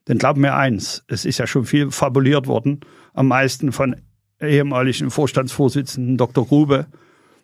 Denn 0.07 0.17
glaub 0.17 0.37
mir 0.37 0.55
eins, 0.55 1.03
es 1.07 1.25
ist 1.25 1.37
ja 1.37 1.47
schon 1.47 1.65
viel 1.65 1.91
fabuliert 1.91 2.47
worden, 2.47 2.79
am 3.13 3.27
meisten 3.27 3.71
von 3.71 3.95
ehemaligen 4.39 5.11
Vorstandsvorsitzenden 5.11 6.17
Dr. 6.17 6.47
Grube, 6.47 6.87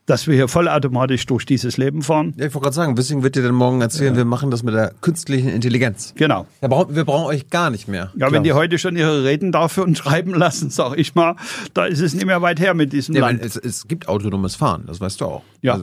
dass 0.08 0.26
wir 0.26 0.34
hier 0.34 0.48
vollautomatisch 0.48 1.26
durch 1.28 1.46
dieses 1.46 1.78
Leben 1.78 2.02
fahren. 2.02 2.34
Ja, 2.38 2.46
ich 2.48 2.54
wollte 2.56 2.64
gerade 2.64 2.76
sagen, 2.76 2.98
Wissing 2.98 3.22
wird 3.24 3.36
dir 3.36 3.44
dann 3.44 3.54
morgen 3.54 3.82
erzählen, 3.82 4.16
wir 4.16 4.26
machen 4.26 4.50
das 4.50 4.64
mit 4.64 4.74
der 4.74 4.94
künstlichen 5.02 5.50
Intelligenz. 5.50 6.14
Genau. 6.16 6.48
Wir 6.62 6.70
brauchen, 6.70 6.96
wir 6.96 7.06
brauchen 7.06 7.26
euch 7.28 7.50
gar 7.50 7.70
nicht 7.70 7.88
mehr. 7.88 8.12
Ja, 8.18 8.32
wenn 8.32 8.44
die 8.44 8.54
heute 8.54 8.80
schon 8.80 8.96
ihre 8.96 9.24
Reden 9.24 9.52
dafür 9.52 9.84
und 9.84 9.98
schreiben 9.98 10.34
lassen, 10.34 10.70
sag 10.72 10.98
ich 10.98 11.14
mal, 11.14 11.36
da 11.76 11.86
ist 11.86 12.00
es 12.00 12.14
nicht 12.16 12.26
mehr 12.26 12.42
weit 12.42 12.60
her 12.60 12.74
mit 12.74 12.94
diesem 12.94 13.14
Ja, 13.16 13.22
Land. 13.28 13.42
es, 13.44 13.56
es 13.58 13.88
gibt 13.88 14.08
autonomes 14.08 14.56
Fahren, 14.56 14.86
das 14.88 15.00
weißt 15.00 15.22
du 15.22 15.26
auch. 15.26 15.44
Ja. 15.62 15.78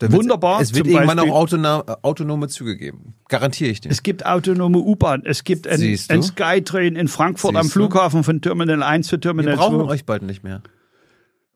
wird's- 0.00 0.12
Wunderbar, 0.16 0.60
Es 0.60 0.74
wird 0.74 0.88
irgendwann 0.88 1.16
Beispiel- 1.18 1.30
auch 1.32 1.36
autona 1.36 1.84
autonome 2.02 2.48
Züge 2.48 2.76
geben. 2.76 3.14
Garantiere 3.28 3.70
ich 3.70 3.80
dir. 3.80 3.92
Es 3.92 4.02
gibt 4.02 4.26
autonome 4.26 4.78
U-Bahn, 4.78 5.22
es 5.24 5.44
gibt 5.44 5.68
ein, 5.68 5.80
du? 5.80 5.96
ein 6.08 6.22
Skytrain 6.24 6.96
in 6.96 7.06
Frankfurt 7.06 7.54
am 7.54 7.62
Siehst 7.62 7.76
du? 7.76 7.80
Flughafen 7.82 8.24
von 8.24 8.40
Terminal 8.40 8.82
1 8.82 9.06
zu 9.06 9.12
Wir 9.12 9.20
Terminal 9.20 9.54
brauchen 9.56 9.78
2. 9.78 9.84
euch 9.92 10.04
bald 10.04 10.24
nicht 10.24 10.42
mehr. 10.42 10.62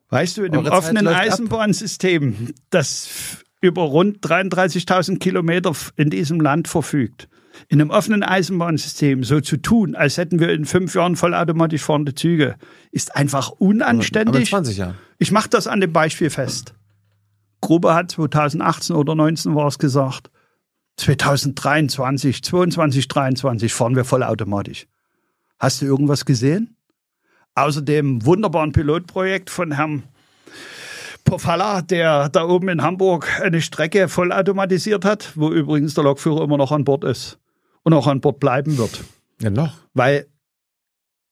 Weißt 0.09 0.37
du, 0.37 0.43
in 0.43 0.53
dem 0.53 0.65
offenen. 0.65 1.07
Eisenbahnsystem, 1.07 2.53
das 2.69 3.43
über 3.61 3.83
rund 3.83 4.19
33.000 4.19 5.19
Kilometer 5.19 5.73
in 5.95 6.09
diesem 6.09 6.39
Land 6.39 6.67
verfügt, 6.67 7.27
in 7.69 7.81
einem 7.81 7.89
offenen 7.89 8.23
Eisenbahnsystem 8.23 9.23
so 9.23 9.41
zu 9.41 9.57
tun, 9.57 9.95
als 9.95 10.17
hätten 10.17 10.39
wir 10.39 10.49
in 10.49 10.65
fünf 10.65 10.95
Jahren 10.95 11.15
vollautomatisch 11.15 11.81
fahrende 11.81 12.13
Züge, 12.13 12.55
ist 12.91 13.15
einfach 13.15 13.51
Aber 13.51 13.61
in 13.61 13.67
unanständig. 13.67 14.49
20 14.49 14.77
Jahren. 14.77 14.95
Ich 15.17 15.31
mache 15.31 15.49
das 15.49 15.67
an 15.67 15.81
dem 15.81 15.91
Beispiel 15.91 16.29
fest. 16.29 16.75
Gruber 17.59 17.95
hat 17.95 18.11
2018 18.11 18.95
oder 18.95 19.15
19 19.15 19.55
war 19.55 19.67
es 19.67 19.79
gesagt, 19.79 20.29
2023, 20.97 22.43
22, 22.43 23.07
23 23.07 23.73
fahren 23.73 23.95
wir 23.95 24.05
vollautomatisch. 24.05 24.87
Hast 25.59 25.81
du 25.81 25.85
irgendwas 25.85 26.25
gesehen? 26.25 26.76
Außer 27.57 27.81
dem 27.81 28.23
wunderbaren 28.23 28.71
Pilotprojekt 28.71 29.49
von 29.49 29.71
Herrn 29.71 30.03
Pofalla, 31.23 31.81
der 31.81 32.29
da 32.29 32.47
oben 32.47 32.69
in 32.69 32.83
Hamburg 32.83 33.41
eine 33.41 33.63
Strecke 33.63 34.09
vollautomatisiert 34.09 35.03
hat, 35.03 35.31
wo 35.35 35.49
übrigens 35.51 35.95
der 35.95 36.03
Lokführer 36.03 36.43
immer 36.43 36.57
noch 36.57 36.71
an 36.71 36.83
Bord 36.83 37.03
ist 37.03 37.39
und 37.81 37.93
auch 37.93 38.05
an 38.05 38.21
Bord 38.21 38.39
bleiben 38.39 38.77
wird. 38.77 39.03
Ja, 39.41 39.49
noch. 39.49 39.73
Weil, 39.95 40.27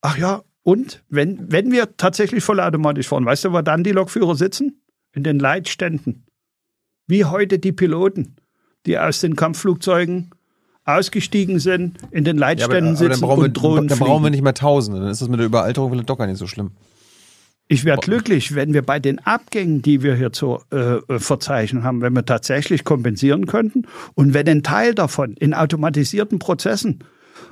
ach 0.02 0.18
ja, 0.18 0.42
und 0.64 1.04
wenn, 1.10 1.52
wenn 1.52 1.72
wir 1.72 1.96
tatsächlich 1.96 2.44
vollautomatisch 2.44 3.08
fahren, 3.08 3.26
weißt 3.26 3.46
du, 3.46 3.54
wo 3.54 3.62
dann 3.62 3.84
die 3.84 3.92
Lokführer 3.92 4.34
sitzen? 4.34 4.82
In 5.14 5.22
den 5.22 5.38
Leitständen. 5.38 6.26
Wie 7.06 7.26
heute 7.26 7.60
die 7.60 7.72
Piloten, 7.72 8.38
die 8.88 8.98
aus 8.98 9.20
den 9.20 9.36
Kampfflugzeugen 9.36 10.32
ausgestiegen 10.86 11.60
sind, 11.60 11.98
in 12.12 12.24
den 12.24 12.38
Ja, 12.38 12.46
aber, 12.46 12.56
Leitständen 12.56 12.96
aber 12.96 12.98
sitzen 12.98 13.22
brauchen 13.22 13.42
wir, 13.42 13.46
und 13.46 13.54
drohen 13.54 13.88
dann 13.88 14.00
brauchen 14.00 14.24
wir 14.24 14.30
nicht 14.30 14.44
mehr 14.44 14.54
Tausende. 14.54 15.02
Dann 15.02 15.10
ist 15.10 15.22
das 15.22 15.30
mit 15.30 15.40
der 15.40 15.48
Überalterung 15.48 15.92
vielleicht 15.92 16.10
doch 16.10 16.18
gar 16.18 16.28
nicht 16.28 16.38
so 16.38 16.48
schlimm. 16.48 16.72
Ich 17.68 17.84
wäre 17.84 17.98
glücklich, 17.98 18.54
wenn 18.54 18.74
wir 18.74 18.84
bei 18.84 19.00
den 19.00 19.18
Abgängen, 19.18 19.82
die 19.82 20.04
wir 20.04 20.16
hier 20.16 20.32
zu 20.32 20.60
äh, 20.72 20.98
äh, 20.98 21.20
verzeichnen 21.20 21.84
haben, 21.84 22.02
wenn 22.02 22.14
wir 22.14 22.24
tatsächlich 22.24 22.84
kompensieren 22.84 23.48
könnten 23.48 23.88
und 24.14 24.36
wenn 24.36 24.48
ein 24.48 24.62
Teil 24.62 24.94
davon 24.94 25.34
in 25.34 25.56
automatisierten 25.56 26.38
Prozessen 26.38 27.04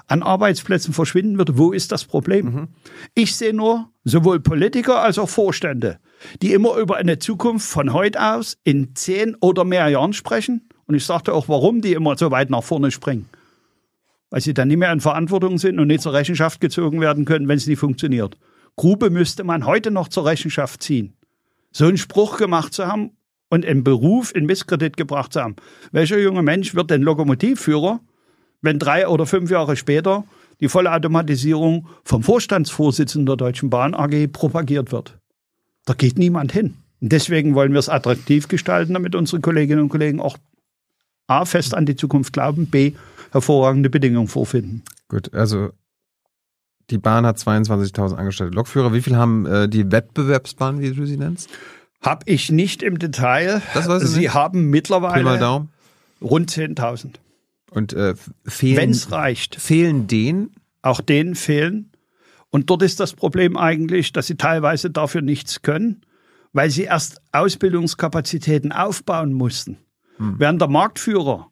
an 0.05 0.22
Arbeitsplätzen 0.22 0.93
verschwinden 0.93 1.39
würde, 1.39 1.57
wo 1.57 1.72
ist 1.72 1.91
das 1.91 2.05
Problem? 2.05 2.68
Ich 3.15 3.35
sehe 3.35 3.53
nur 3.53 3.89
sowohl 4.03 4.39
Politiker 4.39 5.01
als 5.01 5.18
auch 5.18 5.30
Vorstände, 5.30 5.97
die 6.43 6.53
immer 6.53 6.77
über 6.77 6.97
eine 6.97 7.18
Zukunft 7.18 7.68
von 7.68 7.91
heute 7.93 8.22
aus 8.22 8.57
in 8.64 8.95
zehn 8.95 9.35
oder 9.41 9.64
mehr 9.64 9.88
Jahren 9.88 10.14
sprechen. 10.14 10.69
Und 10.85 10.95
ich 10.95 11.05
sagte 11.05 11.34
auch, 11.34 11.47
warum 11.47 11.81
die 11.81 11.93
immer 11.93 12.18
so 12.18 12.31
weit 12.31 12.49
nach 12.49 12.64
vorne 12.64 12.91
springen. 12.91 13.30
Weil 14.30 14.41
sie 14.41 14.53
dann 14.53 14.68
nicht 14.68 14.77
mehr 14.77 14.91
in 14.91 14.99
Verantwortung 14.99 15.57
sind 15.57 15.80
und 15.80 15.88
nicht 15.88 16.01
zur 16.01 16.14
Rechenschaft 16.14 16.60
gezogen 16.60 17.01
werden 17.01 17.26
können, 17.26 17.47
wenn 17.47 17.57
es 17.57 17.68
nicht 17.68 17.80
funktioniert. 17.80 18.38
Grube 18.76 19.10
müsste 19.10 19.43
man 19.43 19.65
heute 19.65 19.91
noch 19.91 20.07
zur 20.07 20.26
Rechenschaft 20.26 20.81
ziehen. 20.81 21.14
So 21.72 21.85
einen 21.85 21.97
Spruch 21.97 22.38
gemacht 22.38 22.73
zu 22.73 22.88
haben 22.88 23.11
und 23.49 23.65
im 23.65 23.84
Beruf 23.84 24.34
in 24.34 24.45
Misskredit 24.45 24.97
gebracht 24.97 25.34
zu 25.34 25.41
haben. 25.41 25.55
Welcher 25.91 26.18
junge 26.18 26.41
Mensch 26.41 26.73
wird 26.73 26.89
denn 26.89 27.03
Lokomotivführer, 27.03 27.99
wenn 28.61 28.80
drei 28.80 29.07
oder 29.07 29.26
fünf 29.26 29.51
Jahre 29.51 29.76
später 29.76 30.23
die 30.60 30.69
volle 30.69 30.91
Automatisierung 30.91 31.88
vom 32.03 32.23
Vorstandsvorsitzenden 32.23 33.27
der 33.27 33.35
Deutschen 33.35 33.69
Bahn 33.69 33.93
AG 33.93 34.27
propagiert 34.31 34.91
wird? 34.91 35.19
Da 35.85 35.93
geht 35.93 36.18
niemand 36.18 36.51
hin. 36.51 36.76
Und 37.01 37.11
deswegen 37.11 37.53
wollen 37.53 37.73
wir 37.73 37.80
es 37.80 37.89
attraktiv 37.89 38.47
gestalten, 38.47 38.93
damit 38.93 39.14
unsere 39.14 39.41
Kolleginnen 39.41 39.81
und 39.81 39.89
Kollegen 39.89 40.19
auch 40.19 40.38
A, 41.28 41.45
fest 41.45 41.74
an 41.74 41.86
die 41.86 41.95
Zukunft 41.95 42.34
glauben, 42.34 42.68
B, 42.68 42.94
hervorragende 43.32 43.90
Bedingungen 43.90 44.28
vorfinden. 44.28 44.84
Gut, 45.08 45.34
also 45.34 45.70
die 46.90 46.98
Bahn 46.98 47.26
hat 47.26 47.38
22.000 47.38 48.16
angestellte 48.16 48.54
Lokführer. 48.56 48.94
Wie 48.94 49.02
viel 49.02 49.16
haben 49.16 49.45
äh, 49.45 49.70
die 49.70 49.91
Wettbewerbsbahnen, 49.91 50.82
wie 50.82 50.91
du 50.91 51.06
sie 51.06 51.18
nennst? 51.18 51.50
Hab 52.02 52.24
ich 52.30 52.52
nicht 52.52 52.84
im 52.84 53.00
Detail. 53.00 53.62
Das 53.74 53.88
weiß 53.88 54.04
ich 54.04 54.10
Sie 54.10 54.20
nicht. 54.22 54.34
haben 54.34 54.70
mittlerweile 54.70 55.68
rund 56.22 56.52
10.000. 56.52 57.16
Und 57.72 57.94
äh, 57.94 58.16
fehlen, 58.45 58.78
Wenn 58.78 58.90
es 58.91 59.12
reicht. 59.12 59.56
fehlen 59.56 60.08
denen? 60.08 60.52
Auch 60.82 61.00
denen 61.02 61.36
fehlen. 61.36 61.91
Und 62.50 62.70
dort 62.70 62.84
ist 62.84 63.00
das 63.00 63.14
Problem 63.14 63.58
eigentlich, 63.58 64.12
dass 64.12 64.28
sie 64.28 64.36
teilweise 64.36 64.91
dafür 64.91 65.22
nichts 65.22 65.62
können, 65.62 66.02
weil 66.52 66.70
sie 66.70 66.84
erst 66.84 67.22
Ausbildungskapazitäten 67.32 68.72
aufbauen 68.72 69.34
mussten. 69.34 69.78
Während 70.18 70.61
der 70.61 70.68
Marktführer 70.68 71.49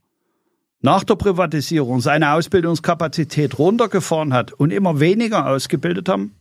nach 0.82 1.04
der 1.04 1.16
Privatisierung 1.16 2.02
seine 2.02 2.34
Ausbildungskapazität 2.34 3.58
runtergefahren 3.60 4.34
hat 4.34 4.54
und 4.54 4.72
immer 4.72 5.00
weniger 5.00 5.48
ausgebildet 5.48 6.10
haben, 6.10 6.36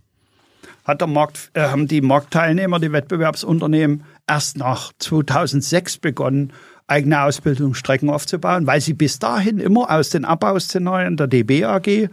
hat 0.84 1.00
der 1.00 1.08
Markt, 1.08 1.50
äh, 1.54 1.62
haben 1.62 1.88
die 1.88 2.00
Marktteilnehmer, 2.00 2.80
die 2.80 2.92
Wettbewerbsunternehmen 2.92 4.04
erst 4.26 4.56
nach 4.56 4.92
2006 4.98 5.98
begonnen, 5.98 6.52
eigene 6.86 7.22
Ausbildungsstrecken 7.22 8.10
aufzubauen, 8.10 8.66
weil 8.66 8.80
sie 8.80 8.94
bis 8.94 9.18
dahin 9.18 9.58
immer 9.58 9.90
aus 9.90 10.10
den 10.10 10.24
Abbauszenarien 10.24 11.16
der 11.16 11.28
DB 11.28 11.64
AG 11.64 12.08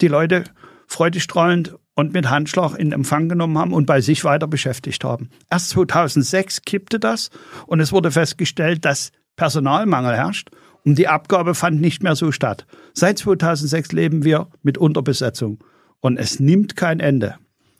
die 0.00 0.08
Leute 0.08 0.44
freudestrahlend 0.86 1.74
und 1.94 2.12
mit 2.12 2.28
Handschlag 2.28 2.74
in 2.74 2.92
Empfang 2.92 3.28
genommen 3.28 3.58
haben 3.58 3.72
und 3.72 3.86
bei 3.86 4.00
sich 4.00 4.24
weiter 4.24 4.46
beschäftigt 4.46 5.02
haben. 5.02 5.30
Erst 5.50 5.70
2006 5.70 6.62
kippte 6.62 7.00
das 7.00 7.30
und 7.66 7.80
es 7.80 7.92
wurde 7.92 8.10
festgestellt, 8.10 8.84
dass 8.84 9.12
Personalmangel 9.38 10.14
herrscht 10.14 10.50
und 10.84 10.98
die 10.98 11.08
Abgabe 11.08 11.54
fand 11.54 11.80
nicht 11.80 12.02
mehr 12.02 12.16
so 12.16 12.32
statt. 12.32 12.66
Seit 12.92 13.18
2006 13.18 13.92
leben 13.92 14.24
wir 14.24 14.48
mit 14.62 14.76
Unterbesetzung 14.76 15.64
und 16.00 16.18
es 16.18 16.40
nimmt 16.40 16.76
kein 16.76 17.00
Ende. 17.00 17.36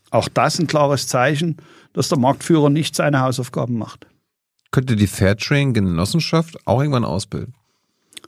Auch 0.09 0.29
das 0.29 0.57
ein 0.57 0.65
klares 0.65 1.07
Zeichen, 1.07 1.57
dass 1.93 2.09
der 2.09 2.17
Marktführer 2.17 2.69
nicht 2.69 2.95
seine 2.95 3.19
Hausaufgaben 3.19 3.77
macht. 3.77 4.07
Könnte 4.71 4.95
die 4.95 5.07
Fairtrain-Genossenschaft 5.07 6.57
auch 6.65 6.79
irgendwann 6.79 7.05
ausbilden? 7.05 7.53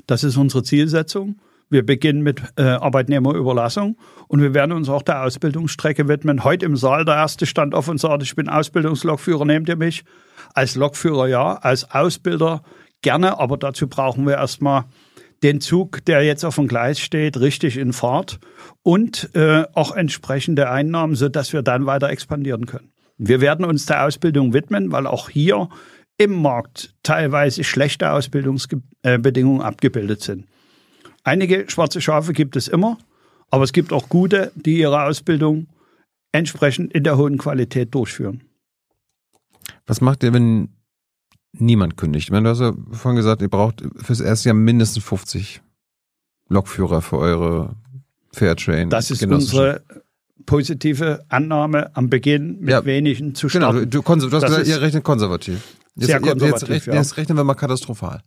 Das 0.07 0.23
ist 0.23 0.37
unsere 0.37 0.63
Zielsetzung. 0.63 1.39
Wir 1.69 1.85
beginnen 1.85 2.21
mit 2.21 2.41
äh, 2.57 2.63
Arbeitnehmerüberlassung 2.63 3.97
und 4.27 4.41
wir 4.41 4.53
werden 4.53 4.73
uns 4.73 4.89
auch 4.89 5.03
der 5.03 5.23
Ausbildungsstrecke 5.23 6.09
widmen. 6.09 6.43
Heute 6.43 6.65
im 6.65 6.75
Saal 6.75 7.05
der 7.05 7.15
erste 7.15 7.45
stand 7.45 7.73
auf 7.75 7.87
und 7.87 7.97
sagte, 7.97 8.25
ich 8.25 8.35
bin 8.35 8.49
Ausbildungslokführer, 8.49 9.45
nehmt 9.45 9.69
ihr 9.69 9.77
mich? 9.77 10.03
Als 10.53 10.75
Lokführer 10.75 11.29
ja, 11.29 11.53
als 11.53 11.89
Ausbilder 11.89 12.61
gerne, 13.01 13.39
aber 13.39 13.57
dazu 13.57 13.87
brauchen 13.87 14.25
wir 14.25 14.35
erstmal 14.35 14.85
den 15.43 15.59
Zug, 15.59 16.05
der 16.05 16.23
jetzt 16.23 16.43
auf 16.43 16.55
dem 16.55 16.67
Gleis 16.67 16.99
steht, 16.99 17.39
richtig 17.39 17.77
in 17.77 17.93
Fahrt 17.93 18.39
und 18.83 19.33
äh, 19.35 19.63
auch 19.73 19.95
entsprechende 19.95 20.69
Einnahmen, 20.69 21.15
sodass 21.15 21.51
wir 21.53 21.63
dann 21.63 21.85
weiter 21.85 22.09
expandieren 22.09 22.65
können. 22.65 22.91
Wir 23.17 23.41
werden 23.41 23.65
uns 23.65 23.85
der 23.85 24.05
Ausbildung 24.05 24.53
widmen, 24.53 24.91
weil 24.91 25.07
auch 25.07 25.29
hier 25.29 25.69
im 26.17 26.41
Markt 26.41 26.93
teilweise 27.03 27.63
schlechte 27.63 28.11
Ausbildungsbedingungen 28.11 29.61
abgebildet 29.61 30.21
sind. 30.21 30.45
Einige 31.23 31.69
schwarze 31.69 32.01
Schafe 32.01 32.33
gibt 32.33 32.55
es 32.55 32.67
immer, 32.67 32.97
aber 33.49 33.63
es 33.63 33.73
gibt 33.73 33.93
auch 33.93 34.09
gute, 34.09 34.51
die 34.55 34.79
ihre 34.79 35.03
Ausbildung 35.03 35.67
entsprechend 36.31 36.93
in 36.93 37.03
der 37.03 37.17
hohen 37.17 37.37
Qualität 37.37 37.93
durchführen. 37.93 38.43
Was 39.85 40.01
macht 40.01 40.23
ihr, 40.23 40.33
wenn 40.33 40.69
niemand 41.53 41.97
kündigt? 41.97 42.25
Ich 42.27 42.31
meine, 42.31 42.43
du 42.45 42.49
hast 42.51 42.59
ja 42.61 42.73
vorhin 42.91 43.17
gesagt, 43.17 43.41
ihr 43.41 43.49
braucht 43.49 43.83
fürs 43.97 44.19
erste 44.19 44.49
Jahr 44.49 44.55
mindestens 44.55 45.03
50 45.03 45.61
Lokführer 46.49 47.01
für 47.01 47.17
eure 47.17 47.75
Fairtrain. 48.33 48.89
Das 48.89 49.11
ist 49.11 49.25
unsere 49.25 49.81
positive 50.45 51.23
Annahme 51.29 51.95
am 51.95 52.09
Beginn 52.09 52.59
mit 52.59 52.69
Ja, 52.69 52.83
wenigen 52.85 53.35
zu 53.35 53.47
Genau, 53.47 53.71
du, 53.73 53.85
du, 53.85 54.01
du 54.01 54.03
hast 54.05 54.31
Das 54.33 54.43
gesagt, 54.43 54.67
ihr 54.67 54.81
rechnet 54.81 55.03
konservativ. 55.03 55.61
Jetzt, 55.95 56.07
sehr 56.07 56.19
konservativ, 56.19 56.69
Jetzt, 56.69 56.85
ja. 56.87 56.93
jetzt 56.95 57.17
rechnen 57.17 57.37
wir 57.37 57.43
mal 57.43 57.53
katastrophal. 57.53 58.21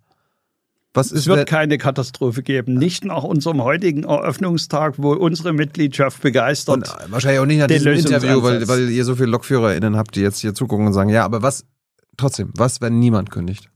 Was 0.96 1.06
Es 1.06 1.20
ist, 1.20 1.26
wird 1.26 1.38
wenn- 1.38 1.46
keine 1.46 1.76
Katastrophe 1.78 2.42
geben. 2.42 2.74
Nicht 2.74 3.04
nach 3.04 3.24
unserem 3.24 3.62
heutigen 3.64 4.04
Eröffnungstag, 4.04 4.94
wo 4.98 5.12
unsere 5.12 5.52
Mitgliedschaft 5.52 6.22
begeistert. 6.22 6.76
und 6.76 7.10
wahrscheinlich 7.12 7.40
auch 7.40 7.46
nicht 7.46 7.58
nach 7.58 7.66
diesem 7.66 7.94
Interview, 7.94 8.42
weil, 8.42 8.68
weil 8.68 8.88
ihr 8.90 9.04
so 9.04 9.16
viele 9.16 9.26
LokführerInnen 9.30 9.96
habt, 9.96 10.14
die 10.14 10.20
jetzt 10.20 10.38
hier 10.38 10.54
zugucken 10.54 10.86
und 10.86 10.92
sagen, 10.92 11.10
ja, 11.10 11.24
aber 11.24 11.42
was, 11.42 11.64
trotzdem, 12.16 12.50
was, 12.56 12.80
wenn 12.80 12.98
niemand 12.98 13.30
kündigt? 13.30 13.70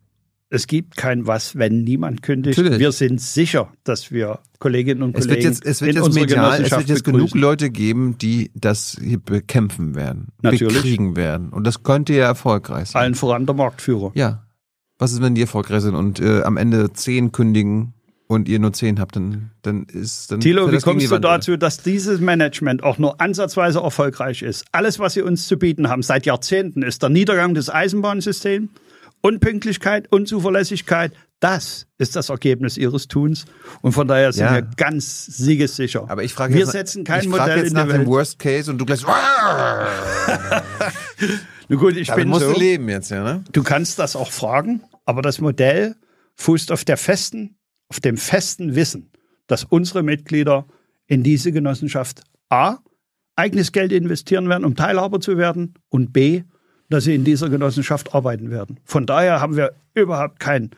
es 0.51 0.67
gibt 0.67 0.97
kein 0.97 1.27
Was, 1.27 1.57
wenn 1.57 1.83
niemand 1.83 2.23
kündigt. 2.23 2.59
Natürlich. 2.59 2.79
Wir 2.79 2.93
sind 2.93 3.21
sicher, 3.21 3.71
dass 3.85 4.11
wir 4.11 4.39
Kolleginnen 4.59 5.03
und 5.03 5.17
Es 5.17 5.27
Kollegen 5.27 5.45
wird 5.45 5.55
jetzt, 5.55 5.67
es 5.67 5.83
wird 5.83 5.97
in 5.97 6.05
jetzt 6.05 6.15
medial, 6.15 6.63
es 6.63 6.71
wird 6.71 6.89
jetzt 6.89 7.05
genug. 7.05 7.35
Leute 7.35 7.71
geben, 7.71 8.17
die 8.19 8.51
das 8.55 8.97
hier 9.03 9.19
bekämpfen 9.19 9.95
werden, 9.95 10.29
Natürlich. 10.43 10.75
bekriegen 10.75 11.17
werden. 11.17 11.51
Und 11.51 11.65
das 11.65 11.83
könnte 11.83 12.15
ja 12.15 12.27
erfolgreich 12.27 12.91
sein. 12.91 13.03
Allen 13.03 13.15
voran 13.15 13.47
der 13.47 13.55
Marktführer. 13.55 14.13
Ja. 14.15 14.45
Was 14.99 15.13
ist, 15.13 15.23
wenn 15.23 15.35
die 15.35 15.43
erfolgreich 15.43 15.83
sind 15.83 15.95
und 15.95 16.19
äh, 16.19 16.43
am 16.43 16.57
Ende 16.57 16.93
zehn 16.93 17.31
kündigen 17.31 17.95
und 18.29 18.49
ihr 18.49 18.59
nur 18.61 18.73
zehn 18.73 19.01
habt, 19.01 19.17
dann, 19.17 19.51
dann 19.63 19.85
ist 19.85 20.31
dann. 20.31 20.39
Thilo, 20.41 20.71
wie 20.71 20.79
kommst 20.79 21.11
du 21.11 21.19
dazu, 21.19 21.57
dass 21.57 21.79
dieses 21.83 22.21
Management 22.21 22.83
auch 22.85 22.99
nur 22.99 23.21
ansatzweise 23.21 23.81
erfolgreich 23.81 24.43
ist? 24.43 24.65
Alles, 24.71 24.99
was 25.01 25.15
sie 25.15 25.23
uns 25.23 25.49
zu 25.49 25.57
bieten 25.59 25.89
haben 25.89 26.03
seit 26.03 26.27
Jahrzehnten, 26.27 26.83
ist 26.83 27.03
der 27.03 27.09
Niedergang 27.09 27.55
des 27.55 27.71
Eisenbahnsystems, 27.71 28.69
Unpünktlichkeit, 29.23 30.07
Unzuverlässigkeit. 30.13 31.13
Das 31.41 31.87
ist 31.99 32.17
das 32.17 32.29
Ergebnis 32.31 32.77
ihres 32.77 33.07
Tuns. 33.09 33.45
Und 33.81 33.93
von 33.93 34.07
daher 34.09 34.33
sind 34.33 34.45
Ja. 34.45 34.55
wir 34.55 34.63
ganz 34.77 35.25
siegessicher. 35.27 36.05
Aber 36.09 36.23
ich 36.25 36.35
frage 36.35 36.53
wir 36.53 36.61
jetzt, 36.61 36.73
setzen 36.73 37.05
kein 37.05 37.23
ich 37.23 37.29
Modell 37.29 37.59
jetzt 37.59 37.69
in 37.69 37.75
nach 37.75 37.87
dem. 37.89 38.07
Worst 38.07 38.39
Case 38.39 38.71
und 38.71 38.79
du 38.79 38.85
gleich. 38.85 39.05
Na 41.71 41.77
gut, 41.77 41.97
ich 41.97 42.09
Damit 42.09 42.23
bin 42.25 42.29
musst 42.31 42.45
so. 42.47 42.53
du 42.53 42.59
leben 42.59 42.89
jetzt, 42.89 43.11
ja, 43.11 43.23
ne? 43.23 43.45
Du 43.53 43.63
kannst 43.63 43.99
das 43.99 44.17
auch 44.17 44.33
fragen, 44.33 44.83
aber 45.05 45.23
das 45.23 45.41
Modell 45.41 45.95
fußt 46.37 46.73
auf 46.73 46.85
der 46.85 46.97
festen, 46.97 47.57
auf 47.89 48.01
dem 48.01 48.17
festen 48.17 48.75
Wissen, 48.75 49.11
dass 49.47 49.65
unsere 49.65 50.03
Mitglieder 50.03 50.67
in 51.07 51.23
diese 51.23 51.53
Genossenschaft 51.53 52.23
A 52.51 52.79
eigenes 53.37 53.73
Geld 53.73 53.93
investieren 53.93 54.49
werden, 54.49 54.65
um 54.65 54.75
Teilhaber 54.75 55.21
zu 55.21 55.39
werden 55.39 55.75
und 55.89 56.13
B, 56.13 56.43
dass 56.91 57.05
sie 57.05 57.15
in 57.15 57.25
dieser 57.25 57.49
Genossenschaft 57.49 58.15
arbeiten 58.15 58.51
werden. 58.51 58.81
Von 58.85 59.07
daher 59.07 59.41
haben 59.41 59.57
wir 59.57 59.75
überhaupt 59.95 60.41
kein 60.41 60.71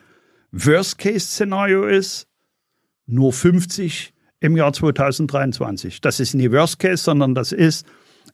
Worst-Case-Szenario 0.51 1.85
ist 1.85 2.27
nur 3.07 3.31
50 3.31 4.13
im 4.41 4.57
Jahr 4.57 4.73
2023. 4.73 6.01
Das 6.01 6.19
ist 6.19 6.33
nie 6.33 6.51
Worst 6.51 6.79
Case, 6.79 7.03
sondern 7.03 7.35
das 7.35 7.51
ist 7.51 7.85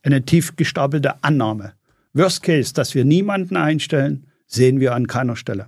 eine 0.04 0.24
tief 0.24 0.56
gestapelte 0.56 1.24
Annahme. 1.24 1.74
Worst 2.14 2.44
Case, 2.44 2.74
dass 2.74 2.96
wir 2.96 3.06
niemanden 3.06 3.56
einstellen, 3.56 4.26
sehen 4.48 4.80
wir 4.80 4.96
an 4.96 5.08
keiner 5.08 5.36
Stelle. 5.36 5.68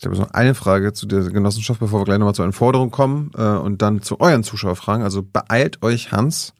Ich 0.00 0.06
habe 0.06 0.16
noch 0.16 0.30
eine 0.30 0.54
Frage 0.54 0.94
zu 0.94 1.04
der 1.04 1.24
Genossenschaft, 1.24 1.78
bevor 1.78 2.00
wir 2.00 2.04
gleich 2.06 2.18
nochmal 2.18 2.34
zu 2.34 2.42
einer 2.42 2.54
Forderung 2.54 2.90
kommen 2.90 3.32
äh, 3.36 3.42
und 3.42 3.82
dann 3.82 4.00
zu 4.00 4.18
euren 4.18 4.42
Zuschauerfragen. 4.42 5.04
Also 5.04 5.22
beeilt 5.22 5.82
euch, 5.82 6.10
Hans, 6.10 6.54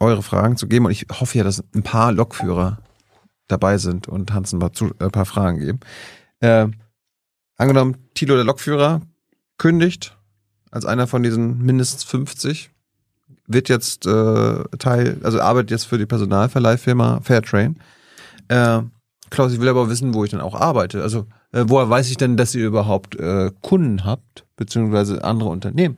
eure 0.00 0.24
Fragen 0.24 0.56
zu 0.56 0.66
geben. 0.66 0.86
Und 0.86 0.90
ich 0.90 1.06
hoffe 1.12 1.38
ja, 1.38 1.44
dass 1.44 1.62
ein 1.76 1.84
paar 1.84 2.10
Lokführer 2.10 2.78
dabei 3.46 3.78
sind 3.78 4.08
und 4.08 4.32
Hans 4.32 4.52
ein 4.52 4.58
paar, 4.58 4.72
zu, 4.72 4.86
äh, 4.98 5.10
paar 5.10 5.26
Fragen 5.26 5.60
geben. 5.60 5.78
Äh, 6.40 6.70
angenommen, 7.56 7.98
Tilo, 8.14 8.34
der 8.34 8.42
Lokführer, 8.42 9.00
kündigt 9.58 10.16
als 10.72 10.84
einer 10.84 11.06
von 11.06 11.22
diesen 11.22 11.58
mindestens 11.58 12.02
50, 12.02 12.70
wird 13.46 13.68
jetzt 13.68 14.06
äh, 14.06 14.64
Teil, 14.80 15.20
also 15.22 15.40
arbeitet 15.40 15.70
jetzt 15.70 15.84
für 15.84 15.98
die 15.98 16.06
Personalverleihfirma 16.06 17.20
Fairtrain. 17.20 17.76
Klaus, 19.32 19.52
ich 19.52 19.60
will 19.60 19.68
aber 19.68 19.88
wissen, 19.90 20.14
wo 20.14 20.24
ich 20.24 20.30
dann 20.30 20.40
auch 20.40 20.54
arbeite. 20.54 21.02
Also, 21.02 21.26
äh, 21.52 21.64
woher 21.66 21.88
weiß 21.90 22.10
ich 22.10 22.16
denn, 22.18 22.36
dass 22.36 22.54
ihr 22.54 22.66
überhaupt 22.66 23.16
äh, 23.18 23.50
Kunden 23.62 24.04
habt, 24.04 24.44
beziehungsweise 24.56 25.24
andere 25.24 25.48
Unternehmen? 25.48 25.96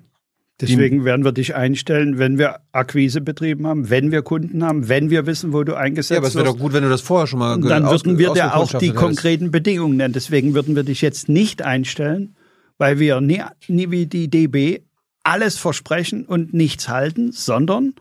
Deswegen 0.61 1.05
werden 1.05 1.25
wir 1.25 1.33
dich 1.33 1.57
einstellen, 1.57 2.17
wenn 2.19 2.39
wir 2.39 2.61
Akquise 2.71 3.21
betrieben 3.21 3.67
haben, 3.67 3.91
wenn 3.91 4.13
wir 4.13 4.23
Kunden 4.23 4.63
haben, 4.65 4.89
wenn 4.89 5.11
wir 5.11 5.27
wissen, 5.27 5.53
wo 5.53 5.65
du 5.65 5.75
eingesetzt 5.75 6.13
Ja, 6.13 6.19
aber 6.19 6.29
es 6.29 6.37
wäre 6.37 6.45
wirst. 6.47 6.55
doch 6.57 6.61
gut, 6.61 6.73
wenn 6.73 6.85
du 6.85 6.89
das 6.89 7.01
vorher 7.01 7.27
schon 7.27 7.41
mal 7.41 7.55
Und 7.55 7.63
ge- 7.63 7.71
dann 7.71 7.85
würden 7.91 8.19
wir 8.19 8.33
dir 8.35 8.55
auch 8.55 8.73
die 8.73 8.93
konkreten 8.93 9.51
Bedingungen 9.51 9.97
nennen. 9.97 10.15
Deswegen 10.15 10.55
würden 10.55 10.77
wir 10.77 10.85
dich 10.85 11.01
jetzt 11.03 11.29
nicht 11.29 11.63
einstellen, 11.63 12.37
weil 12.79 13.01
wir 13.01 13.21
nie, 13.21 13.43
nie 13.67 13.91
wie 13.91 14.07
die 14.07 14.29
DB 14.31 14.83
alles 15.25 15.59
versprechen 15.59 16.25
und 16.25 16.55
nichts 16.55 16.89
halten, 16.89 17.33
sondern 17.33 17.95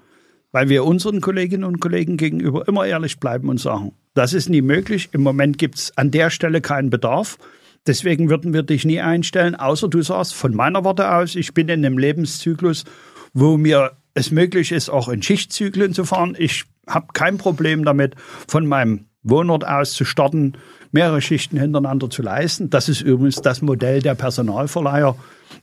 weil 0.52 0.70
wir 0.70 0.86
unseren 0.86 1.22
Kolleginnen 1.22 1.64
und 1.64 1.80
Kollegen 1.80 2.18
gegenüber 2.18 2.68
immer 2.68 2.86
ehrlich 2.86 3.20
bleiben 3.20 3.50
und 3.50 3.60
sagen, 3.60 3.94
das 4.14 4.34
ist 4.34 4.50
nie 4.50 4.62
möglich. 4.62 5.10
Im 5.12 5.22
Moment 5.22 5.58
gibt 5.58 5.76
es 5.76 5.98
an 5.98 6.12
der 6.12 6.30
Stelle 6.30 6.62
keinen 6.62 6.90
Bedarf. 6.90 7.38
Deswegen 7.86 8.30
würden 8.30 8.54
wir 8.54 8.64
dich 8.64 8.86
nie 8.86 9.02
einstellen, 9.02 9.56
außer 9.56 9.90
du 9.90 10.02
sagst 10.02 10.34
von 10.34 10.56
meiner 10.56 10.86
Warte 10.86 11.12
aus, 11.12 11.36
ich 11.36 11.54
bin 11.54 11.68
in 11.68 11.86
einem 11.86 11.98
Lebenszyklus, 11.98 12.86
wo 13.34 13.58
mir 13.58 13.92
es 14.14 14.32
möglich 14.32 14.72
ist, 14.72 14.90
auch 14.90 15.10
in 15.10 15.22
Schichtzyklen 15.22 15.94
zu 15.94 16.06
fahren. 16.06 16.36
Ich 16.38 16.64
habe 16.88 17.08
kein 17.14 17.38
Problem 17.38 17.84
damit, 17.84 18.16
von 18.48 18.66
meinem 18.68 19.06
Wohnort 19.24 19.66
aus 19.66 19.94
zu 19.94 20.06
starten, 20.06 20.54
mehrere 20.92 21.22
Schichten 21.22 21.58
hintereinander 21.58 22.10
zu 22.10 22.22
leisten. 22.22 22.70
Das 22.70 22.88
ist 22.88 23.02
übrigens 23.02 23.42
das 23.42 23.62
Modell 23.62 24.02
der 24.02 24.16
Personalverleiher, 24.16 25.16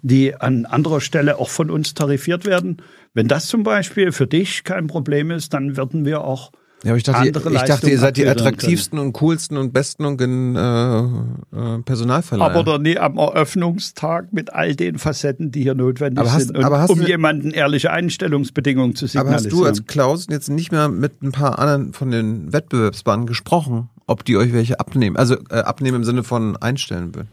die 0.03 0.35
an 0.35 0.67
anderer 0.67 1.01
Stelle 1.01 1.39
auch 1.39 1.49
von 1.49 1.71
uns 1.71 1.95
tarifiert 1.95 2.45
werden. 2.45 2.83
Wenn 3.15 3.29
das 3.29 3.47
zum 3.47 3.63
Beispiel 3.63 4.13
für 4.13 4.27
dich 4.27 4.65
kein 4.65 4.89
Problem 4.89 5.31
ist, 5.31 5.55
dann 5.55 5.77
würden 5.77 6.05
wir 6.05 6.25
auch 6.25 6.53
Ja, 6.83 6.93
aber 6.93 6.97
ich 6.97 7.03
dachte, 7.03 7.27
ihr, 7.27 7.37
andere 7.37 7.55
ich 7.55 7.63
dachte, 7.63 7.91
ihr 7.91 7.99
seid 7.99 8.17
die 8.17 8.27
attraktivsten 8.27 8.99
und 8.99 9.13
coolsten 9.13 9.59
und 9.59 9.73
besten 9.75 10.07
und 10.07 10.19
in, 10.23 10.57
äh, 10.57 11.01
äh, 11.01 11.79
Personalverleiher. 11.85 12.51
Aber 12.51 12.65
doch 12.65 12.79
nie 12.79 12.97
am 12.99 13.19
Eröffnungstag 13.19 14.33
mit 14.33 14.55
all 14.55 14.75
den 14.75 14.97
Facetten, 14.99 15.51
die 15.51 15.63
hier 15.63 15.75
notwendig 15.75 16.19
Aber 16.19 16.33
hast- 16.33 16.47
sind, 16.47 16.57
und, 16.57 16.65
aber 16.65 16.81
hast 16.81 16.89
um 16.91 17.01
du- 17.01 17.07
jemanden 17.07 17.51
ehrliche 17.51 17.91
Einstellungsbedingungen 17.91 18.95
zu 18.95 19.05
Aber 19.05 19.31
hast 19.31 19.43
signalisieren. 19.43 19.59
du 19.59 19.65
als 19.67 19.87
Klaus 19.87 20.27
jetzt 20.31 20.49
nicht 20.49 20.73
mehr 20.73 20.89
mit 20.89 21.23
ein 21.23 21.33
paar 21.33 21.59
anderen 21.59 21.93
von 21.93 22.11
den 22.11 22.51
Wettbewerbsbahnen 22.53 23.27
gesprochen, 23.27 23.91
ob 24.07 24.25
die 24.25 24.39
euch 24.39 24.53
welche 24.55 24.81
abnehmen? 24.81 25.17
Also 25.17 25.37
äh, 25.51 25.57
abnehmen 25.57 25.97
im 25.99 26.05
Sinne 26.05 26.23
von 26.25 26.57
einstellen 26.57 27.15
würden. 27.15 27.29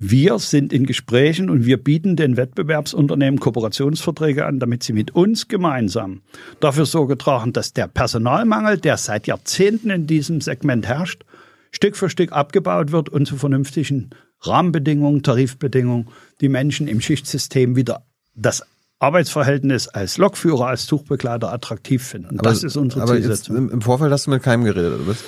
Wir 0.00 0.38
sind 0.38 0.72
in 0.72 0.86
Gesprächen 0.86 1.50
und 1.50 1.66
wir 1.66 1.76
bieten 1.76 2.14
den 2.14 2.36
Wettbewerbsunternehmen 2.36 3.40
Kooperationsverträge 3.40 4.46
an, 4.46 4.60
damit 4.60 4.84
sie 4.84 4.92
mit 4.92 5.12
uns 5.16 5.48
gemeinsam 5.48 6.22
dafür 6.60 6.86
Sorge 6.86 7.18
tragen, 7.18 7.52
dass 7.52 7.72
der 7.72 7.88
Personalmangel, 7.88 8.78
der 8.78 8.96
seit 8.96 9.26
Jahrzehnten 9.26 9.90
in 9.90 10.06
diesem 10.06 10.40
Segment 10.40 10.86
herrscht, 10.86 11.24
Stück 11.72 11.96
für 11.96 12.08
Stück 12.08 12.30
abgebaut 12.30 12.92
wird 12.92 13.08
und 13.08 13.26
zu 13.26 13.36
vernünftigen 13.36 14.10
Rahmenbedingungen, 14.40 15.24
Tarifbedingungen 15.24 16.08
die 16.40 16.48
Menschen 16.48 16.86
im 16.86 17.00
Schichtsystem 17.00 17.74
wieder 17.74 18.04
das 18.36 18.62
Arbeitsverhältnis 19.00 19.88
als 19.88 20.16
Lokführer, 20.16 20.68
als 20.68 20.86
Tuchbegleiter 20.86 21.52
attraktiv 21.52 22.04
finden. 22.04 22.38
das 22.38 22.62
ist 22.62 22.76
unsere 22.76 23.02
aber 23.02 23.14
jetzt 23.14 23.24
Zielsetzung. 23.24 23.56
im, 23.56 23.70
im 23.70 23.82
Vorfeld 23.82 24.12
hast 24.12 24.28
du 24.28 24.30
mit 24.30 24.44
keinem 24.44 24.62
geredet, 24.62 24.94
oder 24.94 25.08
was? 25.08 25.24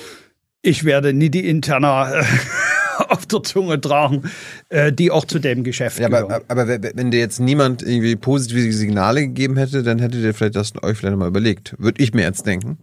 Ich 0.61 0.85
werde 0.85 1.11
nie 1.11 1.29
die 1.29 1.47
Interna 1.47 2.13
äh, 2.13 2.23
auf 3.09 3.25
der 3.25 3.43
Zunge 3.43 3.79
tragen, 3.79 4.23
äh, 4.69 4.91
die 4.93 5.11
auch 5.11 5.25
zu 5.25 5.39
dem 5.39 5.63
Geschäft 5.63 5.99
Ja, 5.99 6.07
gehören. 6.09 6.31
aber, 6.31 6.43
aber 6.47 6.67
wenn- 6.67 6.83
wenn 6.95 7.11
dir 7.11 7.19
jetzt 7.19 7.39
niemand 7.39 7.81
irgendwie 7.81 8.15
positive 8.15 8.71
Signale 8.73 9.21
gegeben 9.21 9.57
hätte, 9.57 9.83
dann 9.83 9.99
hättet 9.99 10.23
ihr 10.23 10.33
vielleicht 10.33 10.55
das 10.55 10.73
euch 10.83 10.97
vielleicht 10.97 11.17
mal 11.17 11.27
überlegt. 11.27 11.75
Würde 11.79 12.01
ich 12.03 12.13
mir 12.13 12.21
jetzt 12.23 12.45
denken. 12.45 12.77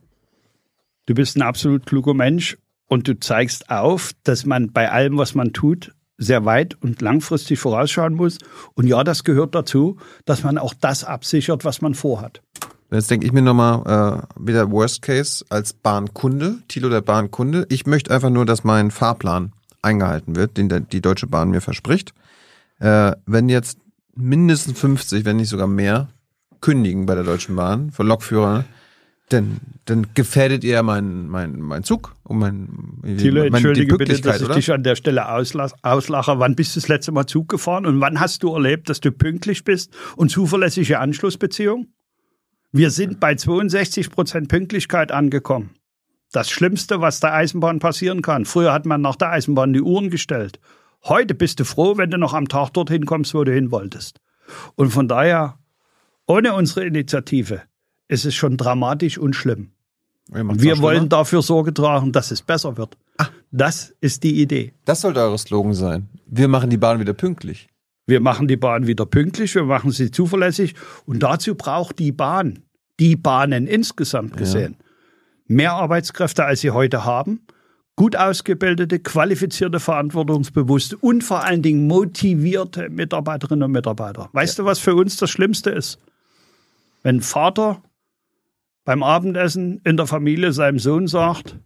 Du 1.07 1.15
bist 1.15 1.37
ein 1.37 1.43
absolut 1.43 1.87
kluger 1.87 2.15
Mensch 2.15 2.59
und 2.87 3.09
du 3.09 3.19
zeigst 3.19 3.71
auf, 3.71 4.13
dass 4.25 4.45
man 4.45 4.73
bei 4.73 4.91
allem, 4.91 5.17
was 5.19 5.35
man 5.35 5.53
tut, 5.53 5.93
sehr 6.19 6.45
weit 6.45 6.77
und 6.83 7.01
langfristig 7.01 7.59
vorausschauen 7.61 8.15
muss. 8.15 8.39
Und 8.75 8.87
ja, 8.87 9.05
das 9.05 9.25
gehört 9.25 9.55
dazu, 9.55 9.99
dass 10.25 10.43
man 10.43 10.59
auch 10.59 10.75
das 10.75 11.05
absichert, 11.05 11.65
was 11.65 11.81
man 11.81 11.95
vorhat. 11.95 12.43
Jetzt 12.91 13.11
denke 13.11 13.27
ich 13.27 13.33
mir 13.33 13.43
nochmal 13.43 14.25
äh, 14.39 14.43
wieder 14.45 14.71
Worst 14.71 15.03
Case 15.03 15.45
als 15.51 15.75
Bahnkunde, 15.75 16.57
Tilo 16.69 16.89
der 16.89 17.03
Bahnkunde. 17.03 17.67
Ich 17.69 17.87
möchte 17.87 18.11
einfach 18.13 18.31
nur, 18.31 18.47
dass 18.47 18.65
mein 18.65 18.91
Fahrplan 18.91 19.53
eingehalten 19.83 20.37
wird, 20.37 20.57
den 20.57 20.87
die 20.89 21.01
Deutsche 21.01 21.27
Bahn 21.27 21.51
mir 21.51 21.61
verspricht. 21.61 22.13
Äh, 22.81 23.13
wenn 23.27 23.49
jetzt 23.49 23.79
mindestens 24.15 24.79
50, 24.79 25.25
wenn 25.25 25.37
nicht 25.37 25.49
sogar 25.49 25.67
mehr, 25.67 26.09
kündigen 26.61 27.07
bei 27.07 27.15
der 27.15 27.25
Deutschen 27.25 27.57
Bahn 27.57 27.91
von 27.91 28.07
Lokführern, 28.07 28.65
dann, 29.29 29.59
dann 29.85 30.07
gefährdet 30.15 30.65
ihr 30.65 30.83
meinen 30.83 31.29
mein, 31.29 31.61
mein 31.61 31.85
Zug 31.85 32.15
und 32.25 32.39
mein, 32.39 32.69
Thilo, 33.19 33.43
mein, 33.43 33.51
die 33.51 33.57
entschuldige 33.57 33.97
bitte, 33.97 34.21
dass 34.21 34.37
ich 34.37 34.45
oder? 34.45 34.55
dich 34.55 34.73
an 34.73 34.83
der 34.83 34.97
Stelle 34.97 35.29
auslache. 35.29 36.39
Wann 36.39 36.55
bist 36.55 36.75
du 36.75 36.81
das 36.81 36.89
letzte 36.89 37.13
Mal 37.13 37.27
Zug 37.27 37.49
gefahren 37.49 37.85
und 37.85 38.01
wann 38.01 38.21
hast 38.21 38.43
du 38.43 38.55
erlebt, 38.55 38.89
dass 38.89 39.01
du 39.01 39.13
pünktlich 39.13 39.65
bist 39.65 39.95
und 40.17 40.31
zuverlässige 40.31 40.99
Anschlussbeziehung? 40.99 41.89
Wir 42.73 42.91
sind 42.91 43.21
bei 43.21 43.35
62 43.35 44.11
Prozent 44.11 44.49
Pünktlichkeit 44.49 45.13
angekommen. 45.13 45.71
Das 46.33 46.51
Schlimmste, 46.51 47.01
was 47.01 47.21
der 47.21 47.35
Eisenbahn 47.35 47.79
passieren 47.79 48.23
kann. 48.23 48.45
Früher 48.45 48.73
hat 48.73 48.87
man 48.87 49.01
nach 49.01 49.17
der 49.17 49.31
Eisenbahn 49.31 49.73
die 49.73 49.81
Uhren 49.81 50.11
gestellt. 50.11 50.61
Heute 51.05 51.35
bist 51.35 51.61
du 51.61 51.65
froh, 51.65 51.97
wenn 51.97 52.11
du 52.11 52.19
noch 52.19 52.35
am 52.35 52.49
Tag 52.49 52.71
dorthin 52.71 53.07
kommst, 53.07 53.35
wo 53.35 53.45
du 53.45 53.53
hin 53.53 53.71
wolltest. 53.71 54.21
Und 54.75 54.91
von 54.91 55.09
daher, 55.09 55.59
ohne 56.27 56.55
unsere 56.55 56.85
Initiative, 56.85 57.63
ist 58.09 58.25
es 58.25 58.35
schon 58.35 58.57
dramatisch 58.57 59.19
und 59.19 59.35
schlimm. 59.35 59.71
Wir 60.31 60.79
wollen 60.81 61.09
dafür 61.09 61.41
Sorge 61.41 61.73
tragen, 61.73 62.13
dass 62.13 62.31
es 62.31 62.43
besser 62.43 62.77
wird. 62.77 62.97
Das 63.51 63.95
ist 64.01 64.23
die 64.25 64.43
Idee. 64.43 64.75
Das 64.85 65.01
sollte 65.01 65.21
eure 65.21 65.39
Slogan 65.39 65.73
sein. 65.73 66.09
Wir 66.27 66.49
machen 66.49 66.69
die 66.69 66.77
Bahn 66.77 67.01
wieder 67.01 67.15
pünktlich. 67.15 67.69
Wir 68.07 68.21
machen 68.21 68.49
die 68.49 68.57
Bahn 68.57 68.87
wieder 68.87 69.05
pünktlich, 69.05 69.55
wir 69.55 69.65
machen 69.65 69.91
sie 69.91 70.11
zuverlässig 70.11 70.75
und 71.05 71.23
dazu 71.23 71.55
braucht 71.55 71.99
die 71.99 72.13
Bahn, 72.13 72.61
die 72.99 73.17
Bahnen 73.17 73.67
insgesamt 73.67 74.37
gesehen, 74.39 74.77
mehr 75.49 75.73
Arbeitskräfte, 75.73 76.45
als 76.45 76.61
sie 76.61 76.71
heute 76.71 77.05
haben, 77.05 77.41
gut 77.97 78.15
ausgebildete, 78.15 79.01
qualifizierte, 79.01 79.81
verantwortungsbewusste 79.81 80.97
und 80.99 81.25
vor 81.25 81.43
allen 81.45 81.63
Dingen 81.63 81.89
motivierte 81.89 82.89
Mitarbeiterinnen 82.91 83.65
und 83.65 83.73
Mitarbeiter. 83.73 84.29
Weißt 84.33 84.61
du, 84.61 84.65
was 84.65 84.79
für 84.79 84.95
uns 84.95 85.17
das 85.17 85.31
Schlimmste 85.31 85.71
ist? 85.71 85.99
Wenn 87.03 87.21
Vater 87.21 87.83
beim 88.85 89.03
Abendessen 89.03 89.81
in 89.85 89.97
der 89.97 90.07
Familie 90.07 90.53
seinem 90.53 90.79
Sohn 90.79 91.09
sagt, 91.09 91.57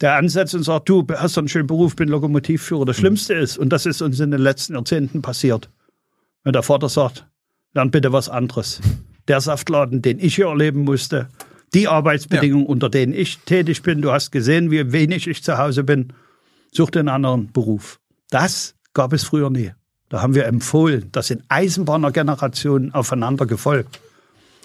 der 0.00 0.16
ansetzt 0.16 0.54
und 0.54 0.62
sagt, 0.62 0.88
du 0.88 1.06
hast 1.14 1.38
einen 1.38 1.48
schönen 1.48 1.66
Beruf, 1.66 1.94
bin 1.96 2.08
Lokomotivführer. 2.08 2.84
Das 2.84 2.96
Schlimmste 2.96 3.34
ist, 3.34 3.58
und 3.58 3.68
das 3.68 3.86
ist 3.86 4.02
uns 4.02 4.18
in 4.20 4.30
den 4.30 4.40
letzten 4.40 4.74
Jahrzehnten 4.74 5.22
passiert, 5.22 5.70
wenn 6.44 6.52
der 6.52 6.62
Vater 6.62 6.88
sagt, 6.88 7.26
lern 7.74 7.90
bitte 7.90 8.12
was 8.12 8.28
anderes. 8.28 8.80
Der 9.28 9.40
Saftladen, 9.40 10.02
den 10.02 10.18
ich 10.18 10.34
hier 10.34 10.48
erleben 10.48 10.82
musste, 10.82 11.28
die 11.74 11.88
Arbeitsbedingungen, 11.88 12.66
unter 12.66 12.88
denen 12.90 13.12
ich 13.14 13.38
tätig 13.40 13.82
bin, 13.82 14.02
du 14.02 14.12
hast 14.12 14.30
gesehen, 14.32 14.70
wie 14.70 14.92
wenig 14.92 15.26
ich 15.26 15.42
zu 15.42 15.56
Hause 15.58 15.84
bin, 15.84 16.12
such 16.72 16.90
einen 16.94 17.08
anderen 17.08 17.50
Beruf. 17.52 17.98
Das 18.30 18.74
gab 18.94 19.12
es 19.12 19.24
früher 19.24 19.50
nie. 19.50 19.72
Da 20.08 20.20
haben 20.20 20.34
wir 20.34 20.44
empfohlen, 20.46 21.08
da 21.12 21.22
sind 21.22 21.42
Eisenbahnergenerationen 21.48 22.92
aufeinander 22.94 23.46
gefolgt. 23.46 24.00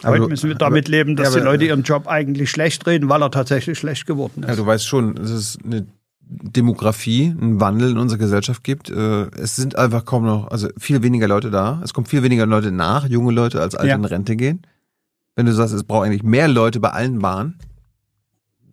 Aber 0.04 0.12
Heute 0.14 0.24
du- 0.24 0.30
müssen 0.30 0.50
wir 0.50 0.56
damit 0.56 0.88
leben, 0.90 1.16
dass 1.16 1.30
ja, 1.30 1.36
die 1.36 1.42
aber- 1.42 1.52
Leute 1.54 1.66
ihren 1.66 1.84
Job 1.84 2.08
eigentlich 2.08 2.52
schlecht 2.52 2.86
reden, 2.86 3.10
weil 3.10 3.22
er 3.24 3.32
tatsächlich 3.32 3.80
schlecht 3.80 4.06
geworden 4.06 4.44
ist. 4.44 4.50
Ja, 4.50 4.56
du 4.56 4.66
weißt 4.66 4.86
schon, 4.86 5.18
es 5.18 5.32
ist 5.32 5.60
eine 5.66 5.88
Demografie, 6.42 7.28
ein 7.40 7.60
Wandel 7.62 7.92
in 7.92 7.98
unserer 7.98 8.20
Gesellschaft 8.20 8.64
gibt. 8.64 8.90
Äh, 8.90 9.28
Es 9.38 9.56
sind 9.56 9.76
einfach 9.78 10.06
kaum 10.06 10.26
noch, 10.26 10.52
also 10.52 10.68
viel 10.78 11.02
weniger 11.02 11.28
Leute 11.28 11.50
da. 11.50 11.82
Es 11.84 11.94
kommen 11.94 12.06
viel 12.06 12.22
weniger 12.22 12.46
Leute 12.46 12.72
nach, 12.72 13.08
junge 13.08 13.32
Leute, 13.32 13.62
als 13.62 13.76
alte 13.76 13.90
Ja. 13.90 13.96
in 13.96 14.06
Rente 14.06 14.36
gehen. 14.36 14.62
Wenn 15.38 15.46
du 15.46 15.54
sagst, 15.54 15.76
es 15.76 15.84
braucht 15.84 16.08
eigentlich 16.08 16.24
mehr 16.24 16.48
Leute 16.48 16.80
bei 16.80 16.90
allen 16.90 17.20
Bahnen, 17.20 17.60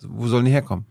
wo 0.02 0.26
sollen 0.28 0.46
die 0.46 0.50
herkommen? 0.50 0.86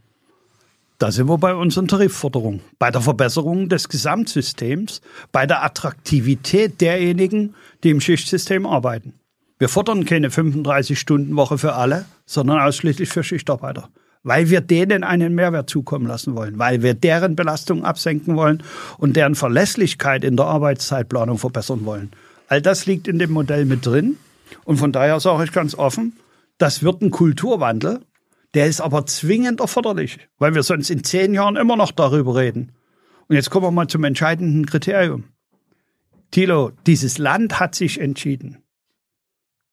Da 1.00 1.12
sind 1.12 1.28
wir 1.28 1.40
bei 1.40 1.56
unseren 1.56 1.88
Tarifforderungen, 1.88 2.62
bei 2.78 2.92
der 2.92 3.02
Verbesserung 3.02 3.70
des 3.70 3.90
Gesamtsystems, 3.90 5.02
bei 5.32 5.48
der 5.48 5.64
Attraktivität 5.64 6.80
derjenigen, 6.80 7.56
die 7.84 7.90
im 7.90 8.02
Schichtsystem 8.02 8.68
arbeiten. 8.68 9.14
Wir 9.58 9.68
fordern 9.68 10.06
keine 10.06 10.30
35-Stunden-Woche 10.30 11.58
für 11.58 11.74
alle, 11.74 12.06
sondern 12.28 12.60
ausschließlich 12.60 13.10
für 13.10 13.24
Schichtarbeiter, 13.24 13.90
weil 14.22 14.52
wir 14.52 14.62
denen 14.62 15.04
einen 15.04 15.34
Mehrwert 15.34 15.72
zukommen 15.72 16.06
lassen 16.06 16.36
wollen, 16.36 16.60
weil 16.60 16.84
wir 16.84 16.94
deren 16.94 17.36
Belastung 17.36 17.84
absenken 17.84 18.36
wollen 18.36 18.62
und 19.00 19.16
deren 19.16 19.34
Verlässlichkeit 19.34 20.24
in 20.24 20.38
der 20.38 20.46
Arbeitszeitplanung 20.46 21.40
verbessern 21.40 21.84
wollen. 21.84 22.12
All 22.48 22.62
das 22.62 22.86
liegt 22.86 23.08
in 23.08 23.18
dem 23.18 23.32
Modell 23.32 23.66
mit 23.66 23.84
drin 23.84 24.18
und 24.66 24.78
von 24.78 24.92
daher 24.92 25.20
sage 25.20 25.44
ich 25.44 25.52
ganz 25.52 25.76
offen, 25.76 26.18
das 26.58 26.84
wird 26.84 27.02
ein 27.02 27.12
Kulturwandel, 27.12 28.02
der 28.54 28.68
ist 28.68 28.82
aber 28.82 29.06
zwingend 29.06 29.60
erforderlich, 29.60 30.20
weil 30.38 30.54
wir 30.54 30.64
sonst 30.64 30.90
in 30.90 31.04
zehn 31.04 31.34
Jahren 31.34 31.56
immer 31.56 31.76
noch 31.76 31.92
darüber 31.92 32.36
reden. 32.36 32.72
Und 33.28 33.36
jetzt 33.36 33.50
kommen 33.50 33.66
wir 33.66 33.72
mal 33.72 33.88
zum 33.88 34.04
entscheidenden 34.04 34.66
Kriterium. 34.66 35.26
Thilo, 36.32 36.72
dieses 36.86 37.18
Land 37.18 37.60
hat 37.60 37.76
sich 37.76 38.00
entschieden. 38.00 38.64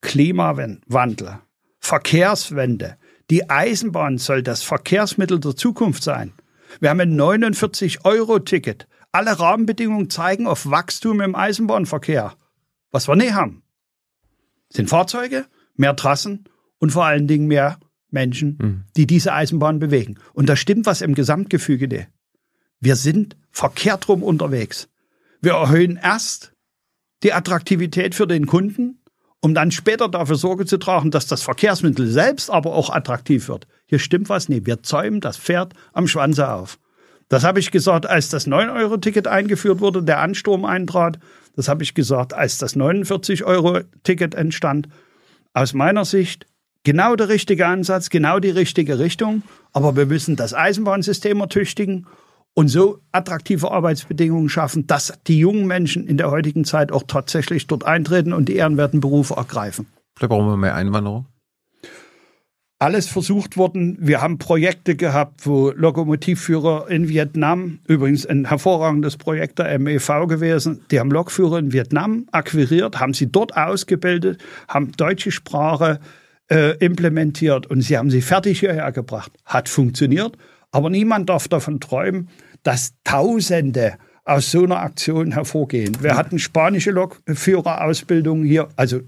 Klimawandel, 0.00 1.40
Verkehrswende. 1.78 2.96
Die 3.28 3.48
Eisenbahn 3.48 4.18
soll 4.18 4.42
das 4.42 4.62
Verkehrsmittel 4.62 5.40
der 5.40 5.56
Zukunft 5.56 6.02
sein. 6.02 6.32
Wir 6.80 6.90
haben 6.90 7.00
ein 7.00 7.18
49-Euro-Ticket. 7.18 8.88
Alle 9.12 9.38
Rahmenbedingungen 9.38 10.10
zeigen 10.10 10.46
auf 10.46 10.70
Wachstum 10.70 11.20
im 11.20 11.34
Eisenbahnverkehr. 11.34 12.34
Was 12.90 13.08
wir 13.08 13.16
nicht 13.16 13.34
haben, 13.34 13.62
sind 14.72 14.88
Fahrzeuge, 14.88 15.46
mehr 15.76 15.96
Trassen 15.96 16.44
und 16.78 16.90
vor 16.90 17.04
allen 17.04 17.26
Dingen 17.26 17.46
mehr 17.46 17.78
Menschen, 18.10 18.84
die 18.96 19.06
diese 19.06 19.32
Eisenbahn 19.32 19.78
bewegen. 19.78 20.16
Und 20.32 20.48
da 20.48 20.56
stimmt 20.56 20.86
was 20.86 21.00
im 21.00 21.14
Gesamtgefüge 21.14 21.88
nicht. 21.88 22.08
Wir 22.80 22.96
sind 22.96 23.36
verkehrt 23.50 24.08
rum 24.08 24.22
unterwegs. 24.22 24.88
Wir 25.40 25.52
erhöhen 25.52 25.98
erst 26.02 26.52
die 27.22 27.32
Attraktivität 27.32 28.14
für 28.14 28.26
den 28.26 28.46
Kunden, 28.46 29.02
um 29.40 29.54
dann 29.54 29.70
später 29.70 30.08
dafür 30.08 30.36
Sorge 30.36 30.66
zu 30.66 30.78
tragen, 30.78 31.10
dass 31.10 31.26
das 31.26 31.42
Verkehrsmittel 31.42 32.06
selbst 32.06 32.50
aber 32.50 32.72
auch 32.72 32.90
attraktiv 32.90 33.48
wird. 33.48 33.66
Hier 33.86 33.98
stimmt 33.98 34.28
was 34.28 34.48
nicht. 34.48 34.66
Wir 34.66 34.82
zäumen 34.82 35.20
das 35.20 35.36
Pferd 35.36 35.74
am 35.92 36.06
Schwanze 36.06 36.50
auf. 36.50 36.78
Das 37.28 37.44
habe 37.44 37.60
ich 37.60 37.70
gesagt, 37.70 38.06
als 38.06 38.28
das 38.28 38.46
9-Euro-Ticket 38.46 39.28
eingeführt 39.28 39.80
wurde, 39.80 40.02
der 40.02 40.18
Ansturm 40.20 40.64
eintrat. 40.64 41.18
Das 41.56 41.68
habe 41.68 41.82
ich 41.82 41.94
gesagt, 41.94 42.32
als 42.32 42.58
das 42.58 42.76
49-Euro-Ticket 42.76 44.34
entstand. 44.34 44.88
Aus 45.52 45.74
meiner 45.74 46.04
Sicht 46.04 46.46
genau 46.84 47.16
der 47.16 47.28
richtige 47.28 47.66
Ansatz, 47.66 48.10
genau 48.10 48.38
die 48.38 48.50
richtige 48.50 48.98
Richtung. 48.98 49.42
Aber 49.72 49.96
wir 49.96 50.06
müssen 50.06 50.36
das 50.36 50.54
Eisenbahnsystem 50.54 51.40
ertüchtigen 51.40 52.06
und 52.54 52.68
so 52.68 52.98
attraktive 53.12 53.70
Arbeitsbedingungen 53.70 54.48
schaffen, 54.48 54.86
dass 54.86 55.18
die 55.26 55.38
jungen 55.38 55.66
Menschen 55.66 56.06
in 56.06 56.16
der 56.16 56.30
heutigen 56.30 56.64
Zeit 56.64 56.92
auch 56.92 57.04
tatsächlich 57.06 57.66
dort 57.66 57.84
eintreten 57.84 58.32
und 58.32 58.48
die 58.48 58.56
ehrenwerten 58.56 59.00
Berufe 59.00 59.34
ergreifen. 59.34 59.86
Vielleicht 60.16 60.30
brauchen 60.30 60.46
wir 60.46 60.56
mehr 60.56 60.74
Einwanderung. 60.74 61.26
Alles 62.82 63.08
versucht 63.08 63.58
worden. 63.58 63.98
Wir 64.00 64.22
haben 64.22 64.38
Projekte 64.38 64.96
gehabt, 64.96 65.46
wo 65.46 65.70
Lokomotivführer 65.70 66.88
in 66.88 67.10
Vietnam, 67.10 67.80
übrigens 67.86 68.24
ein 68.24 68.46
hervorragendes 68.46 69.18
Projekt 69.18 69.58
der 69.58 69.78
MEV 69.78 70.26
gewesen, 70.26 70.80
die 70.90 70.98
haben 70.98 71.10
Lokführer 71.10 71.58
in 71.58 71.74
Vietnam 71.74 72.26
akquiriert, 72.32 72.98
haben 72.98 73.12
sie 73.12 73.30
dort 73.30 73.54
ausgebildet, 73.54 74.42
haben 74.66 74.92
deutsche 74.92 75.30
Sprache 75.30 76.00
äh, 76.50 76.74
implementiert 76.78 77.66
und 77.66 77.82
sie 77.82 77.98
haben 77.98 78.10
sie 78.10 78.22
fertig 78.22 78.60
hierher 78.60 78.92
gebracht. 78.92 79.30
Hat 79.44 79.68
funktioniert, 79.68 80.38
aber 80.70 80.88
niemand 80.88 81.28
darf 81.28 81.48
davon 81.48 81.80
träumen, 81.80 82.30
dass 82.62 82.94
Tausende 83.04 83.98
aus 84.24 84.50
so 84.50 84.64
einer 84.64 84.80
Aktion 84.80 85.32
hervorgehen. 85.32 86.02
Wir 86.02 86.16
hatten 86.16 86.38
spanische 86.38 86.92
Lokführerausbildung 86.92 88.42
hier, 88.42 88.68
also 88.76 89.00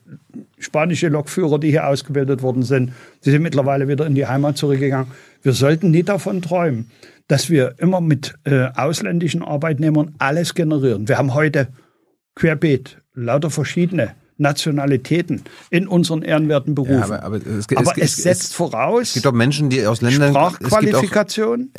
spanische 0.63 1.09
Lokführer, 1.09 1.59
die 1.59 1.71
hier 1.71 1.87
ausgebildet 1.87 2.43
worden 2.43 2.63
sind. 2.63 2.93
Die 3.25 3.31
sind 3.31 3.43
mittlerweile 3.43 3.89
wieder 3.89 4.07
in 4.07 4.15
die 4.15 4.27
Heimat 4.27 4.57
zurückgegangen. 4.57 5.09
Wir 5.43 5.53
sollten 5.53 5.91
nicht 5.91 6.09
davon 6.09 6.41
träumen, 6.41 6.91
dass 7.29 7.51
wir 7.51 7.75
immer 7.79 8.01
mit 8.01 8.35
äh, 8.45 8.69
ausländischen 8.75 9.43
Arbeitnehmern 9.43 10.15
alles 10.19 10.55
generieren. 10.55 11.09
Wir 11.09 11.19
haben 11.19 11.35
heute 11.35 11.69
querbeet, 12.35 13.03
lauter 13.15 13.51
verschiedene 13.51 14.15
Nationalitäten 14.39 15.43
in 15.71 15.87
unseren 15.87 16.23
ehrenwerten 16.23 16.75
Berufen. 16.75 16.95
Ja, 16.95 17.05
aber, 17.05 17.23
aber 17.23 17.37
es, 17.37 17.69
Aber 17.75 17.93
es, 17.97 18.03
es, 18.03 18.17
setzt 18.17 18.55
voraus 18.55 19.09
es 19.09 19.15
gibt 19.15 19.27
auch 19.27 19.33
Menschen, 19.33 19.71
die 19.71 19.87
aus 19.87 20.01
Ländern. 20.01 20.31
Sprachqualifikation. 20.31 21.71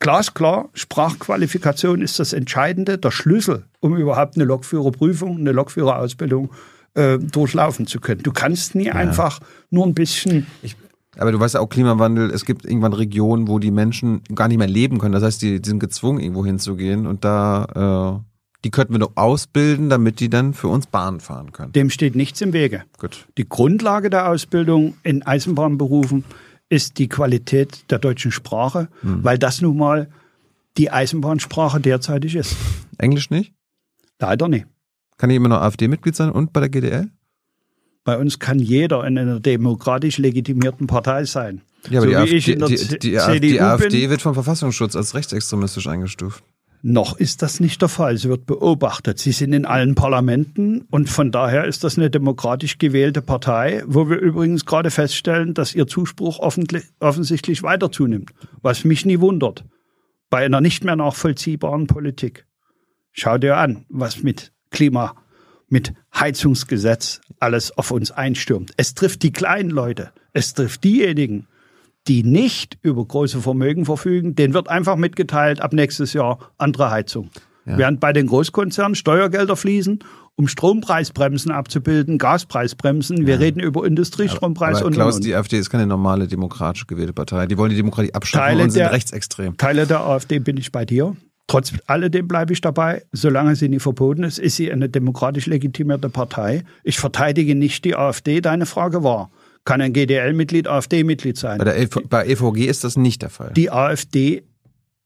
Glasklar, 0.00 0.70
Sprachqualifikation 0.72 2.00
ist 2.00 2.18
das 2.18 2.32
Entscheidende, 2.32 2.96
der 2.96 3.10
Schlüssel, 3.10 3.64
um 3.80 3.96
überhaupt 3.96 4.36
eine 4.36 4.44
Lokführerprüfung, 4.44 5.38
eine 5.38 5.52
Lokführerausbildung 5.52 6.46
äh, 6.46 6.79
durchlaufen 6.94 7.86
zu 7.86 8.00
können. 8.00 8.22
Du 8.22 8.32
kannst 8.32 8.74
nie 8.74 8.90
einfach 8.90 9.40
nur 9.70 9.86
ein 9.86 9.94
bisschen 9.94 10.46
ich, 10.60 10.74
aber 11.18 11.32
du 11.32 11.40
weißt 11.40 11.54
ja 11.54 11.60
auch 11.60 11.68
Klimawandel, 11.68 12.30
es 12.30 12.44
gibt 12.44 12.64
irgendwann 12.64 12.92
Regionen, 12.92 13.48
wo 13.48 13.58
die 13.58 13.70
Menschen 13.70 14.22
gar 14.34 14.48
nicht 14.48 14.58
mehr 14.58 14.68
leben 14.68 14.98
können. 14.98 15.12
Das 15.12 15.22
heißt, 15.22 15.42
die, 15.42 15.60
die 15.60 15.68
sind 15.68 15.80
gezwungen, 15.80 16.20
irgendwo 16.20 16.46
hinzugehen 16.46 17.06
und 17.06 17.24
da, 17.24 18.20
äh, 18.20 18.40
die 18.64 18.70
könnten 18.70 18.94
wir 18.94 19.00
doch 19.00 19.12
ausbilden, 19.16 19.90
damit 19.90 20.20
die 20.20 20.30
dann 20.30 20.54
für 20.54 20.68
uns 20.68 20.86
Bahn 20.86 21.20
fahren 21.20 21.52
können. 21.52 21.72
Dem 21.72 21.90
steht 21.90 22.14
nichts 22.14 22.40
im 22.40 22.52
Wege. 22.52 22.84
Gut. 22.98 23.26
Die 23.38 23.48
Grundlage 23.48 24.08
der 24.08 24.28
Ausbildung 24.28 24.94
in 25.02 25.22
Eisenbahnberufen 25.22 26.24
ist 26.68 26.98
die 26.98 27.08
Qualität 27.08 27.90
der 27.90 27.98
deutschen 27.98 28.30
Sprache, 28.30 28.88
weil 29.02 29.38
das 29.38 29.60
nun 29.60 29.76
mal 29.76 30.08
die 30.76 30.90
Eisenbahnsprache 30.92 31.80
derzeitig 31.80 32.36
ist. 32.36 32.54
Englisch 32.98 33.30
nicht? 33.30 33.52
Leider 34.20 34.46
nicht. 34.46 34.66
Kann 35.20 35.28
ich 35.28 35.36
immer 35.36 35.50
noch 35.50 35.60
AfD-Mitglied 35.60 36.16
sein 36.16 36.30
und 36.30 36.54
bei 36.54 36.60
der 36.60 36.70
GDL? 36.70 37.10
Bei 38.04 38.16
uns 38.16 38.38
kann 38.38 38.58
jeder 38.58 39.06
in 39.06 39.18
einer 39.18 39.38
demokratisch 39.38 40.16
legitimierten 40.16 40.86
Partei 40.86 41.26
sein. 41.26 41.60
Ja, 41.90 42.00
aber 42.00 42.06
so 42.06 42.08
die, 42.08 42.16
AfD, 42.16 42.86
die, 42.86 42.98
die, 42.98 43.16
CDU 43.18 43.38
die 43.38 43.60
AfD 43.60 44.08
wird 44.08 44.22
vom 44.22 44.32
Verfassungsschutz 44.32 44.96
als 44.96 45.14
rechtsextremistisch 45.14 45.88
eingestuft. 45.88 46.42
Noch 46.80 47.18
ist 47.18 47.42
das 47.42 47.60
nicht 47.60 47.82
der 47.82 47.90
Fall. 47.90 48.16
Sie 48.16 48.30
wird 48.30 48.46
beobachtet. 48.46 49.18
Sie 49.18 49.32
sind 49.32 49.52
in 49.52 49.66
allen 49.66 49.94
Parlamenten 49.94 50.86
und 50.90 51.10
von 51.10 51.30
daher 51.30 51.66
ist 51.66 51.84
das 51.84 51.98
eine 51.98 52.08
demokratisch 52.08 52.78
gewählte 52.78 53.20
Partei, 53.20 53.82
wo 53.86 54.08
wir 54.08 54.16
übrigens 54.16 54.64
gerade 54.64 54.90
feststellen, 54.90 55.52
dass 55.52 55.74
ihr 55.74 55.86
Zuspruch 55.86 56.38
offensichtlich 56.38 57.62
weiter 57.62 57.92
zunimmt. 57.92 58.30
Was 58.62 58.84
mich 58.84 59.04
nie 59.04 59.20
wundert. 59.20 59.66
Bei 60.30 60.46
einer 60.46 60.62
nicht 60.62 60.82
mehr 60.82 60.96
nachvollziehbaren 60.96 61.88
Politik. 61.88 62.46
Schau 63.12 63.36
dir 63.36 63.58
an, 63.58 63.84
was 63.90 64.22
mit 64.22 64.54
Klima, 64.70 65.14
mit 65.68 65.92
Heizungsgesetz 66.14 67.20
alles 67.38 67.76
auf 67.76 67.90
uns 67.90 68.10
einstürmt. 68.10 68.72
Es 68.76 68.94
trifft 68.94 69.22
die 69.22 69.32
kleinen 69.32 69.70
Leute. 69.70 70.10
Es 70.32 70.54
trifft 70.54 70.84
diejenigen, 70.84 71.46
die 72.08 72.22
nicht 72.24 72.78
über 72.82 73.04
große 73.04 73.40
Vermögen 73.40 73.84
verfügen, 73.84 74.34
denen 74.34 74.54
wird 74.54 74.68
einfach 74.68 74.96
mitgeteilt, 74.96 75.60
ab 75.60 75.72
nächstes 75.72 76.12
Jahr 76.12 76.38
andere 76.58 76.90
Heizung. 76.90 77.30
Während 77.66 78.00
bei 78.00 78.12
den 78.12 78.26
Großkonzernen 78.26 78.96
Steuergelder 78.96 79.54
fließen, 79.54 80.02
um 80.34 80.48
Strompreisbremsen 80.48 81.52
abzubilden, 81.52 82.18
Gaspreisbremsen, 82.18 83.26
wir 83.26 83.38
reden 83.38 83.60
über 83.60 83.86
Industriestrompreis 83.86 84.78
Aber 84.78 84.86
und, 84.86 84.94
Klaus, 84.94 85.16
und. 85.16 85.24
die 85.24 85.36
AfD 85.36 85.58
ist 85.58 85.70
keine 85.70 85.86
normale 85.86 86.26
demokratisch 86.26 86.86
gewählte 86.88 87.12
Partei. 87.12 87.46
Die 87.46 87.56
wollen 87.58 87.70
die 87.70 87.76
Demokratie 87.76 88.12
abschaffen 88.12 88.44
Teile 88.44 88.62
und 88.64 88.70
sind 88.70 88.80
der- 88.80 88.92
rechtsextrem. 88.92 89.56
Teile 89.56 89.86
der 89.86 90.00
AfD 90.00 90.40
bin 90.40 90.56
ich 90.56 90.72
bei 90.72 90.84
dir. 90.84 91.14
Trotz 91.50 91.72
alledem 91.88 92.28
bleibe 92.28 92.52
ich 92.52 92.60
dabei. 92.60 93.02
Solange 93.10 93.56
sie 93.56 93.68
nicht 93.68 93.82
verboten 93.82 94.22
ist, 94.22 94.38
ist 94.38 94.54
sie 94.54 94.70
eine 94.70 94.88
demokratisch 94.88 95.46
legitimierte 95.46 96.08
Partei. 96.08 96.62
Ich 96.84 96.98
verteidige 97.00 97.56
nicht 97.56 97.84
die 97.84 97.96
AfD. 97.96 98.40
Deine 98.40 98.66
Frage 98.66 99.02
war, 99.02 99.30
kann 99.64 99.80
ein 99.80 99.92
GDL-Mitglied 99.92 100.68
AfD-Mitglied 100.68 101.36
sein? 101.36 101.58
Bei 101.58 101.64
der 101.64 101.76
EV, 101.80 102.02
bei 102.08 102.24
EVG 102.26 102.66
ist 102.66 102.84
das 102.84 102.96
nicht 102.96 103.22
der 103.22 103.30
Fall. 103.30 103.52
Die 103.56 103.68
AfD 103.70 104.44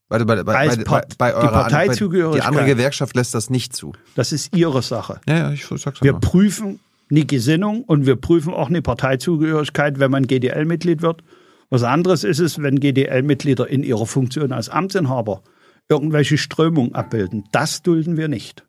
Also 0.07 0.25
bei, 0.27 0.43
bei, 0.43 0.55
Als 0.55 0.77
bei, 0.77 0.83
Part- 0.83 1.17
bei 1.17 1.29
die 1.31 1.35
eurer 1.35 1.47
Parteizugehörigkeit. 1.51 2.43
Die 2.43 2.47
andere 2.47 2.65
Gewerkschaft 2.67 3.15
lässt 3.15 3.33
das 3.33 3.49
nicht 3.49 3.75
zu. 3.75 3.93
Das 4.13 4.31
ist 4.31 4.55
ihre 4.55 4.83
Sache. 4.83 5.19
Ja, 5.27 5.37
ja, 5.37 5.51
ich 5.51 5.65
sag's 5.65 6.03
Wir 6.03 6.13
mal. 6.13 6.19
prüfen 6.19 6.79
eine 7.09 7.25
Gesinnung 7.25 7.83
und 7.85 8.05
wir 8.05 8.17
prüfen 8.17 8.53
auch 8.53 8.69
eine 8.69 8.83
Parteizugehörigkeit, 8.83 9.97
wenn 9.97 10.11
man 10.11 10.27
GDL-Mitglied 10.27 11.01
wird. 11.01 11.23
Was 11.71 11.81
anderes 11.81 12.23
ist 12.23 12.37
es, 12.39 12.61
wenn 12.61 12.79
GDL-Mitglieder 12.79 13.67
in 13.67 13.81
ihrer 13.83 14.05
Funktion 14.05 14.51
als 14.51 14.69
Amtsinhaber 14.69 15.41
irgendwelche 15.89 16.37
Strömungen 16.37 16.95
abbilden. 16.95 17.43
Das 17.51 17.81
dulden 17.81 18.17
wir 18.17 18.27
nicht. 18.27 18.65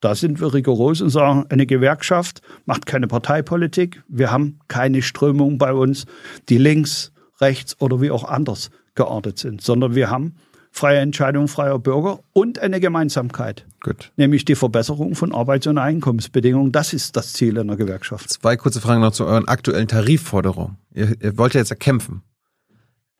Da 0.00 0.14
sind 0.14 0.40
wir 0.40 0.54
rigoros 0.54 1.00
und 1.00 1.10
sagen, 1.10 1.46
eine 1.48 1.66
Gewerkschaft 1.66 2.40
macht 2.66 2.86
keine 2.86 3.08
Parteipolitik. 3.08 4.02
Wir 4.08 4.30
haben 4.30 4.60
keine 4.68 5.02
Strömung 5.02 5.58
bei 5.58 5.72
uns, 5.72 6.06
die 6.48 6.58
links, 6.58 7.12
rechts 7.40 7.80
oder 7.80 8.00
wie 8.00 8.10
auch 8.10 8.24
anders 8.24 8.70
geartet 8.94 9.38
sind, 9.38 9.60
sondern 9.60 9.94
wir 9.94 10.10
haben 10.10 10.36
freie 10.70 10.98
Entscheidung 10.98 11.48
freier 11.48 11.78
Bürger 11.78 12.20
und 12.32 12.58
eine 12.58 12.78
Gemeinsamkeit 12.78 13.66
Gut. 13.80 14.12
nämlich 14.16 14.44
die 14.44 14.54
Verbesserung 14.54 15.14
von 15.14 15.34
Arbeits- 15.34 15.66
und 15.66 15.78
Einkommensbedingungen. 15.78 16.72
Das 16.72 16.92
ist 16.92 17.16
das 17.16 17.32
Ziel 17.32 17.58
einer 17.58 17.76
Gewerkschaft. 17.76 18.30
Zwei 18.30 18.56
kurze 18.56 18.80
Fragen 18.80 19.00
noch 19.00 19.12
zu 19.12 19.24
euren 19.24 19.48
aktuellen 19.48 19.88
Tarifforderungen. 19.88 20.76
Ihr, 20.94 21.16
ihr 21.20 21.38
wollt 21.38 21.54
ja 21.54 21.60
jetzt 21.60 21.70
erkämpfen. 21.70 22.22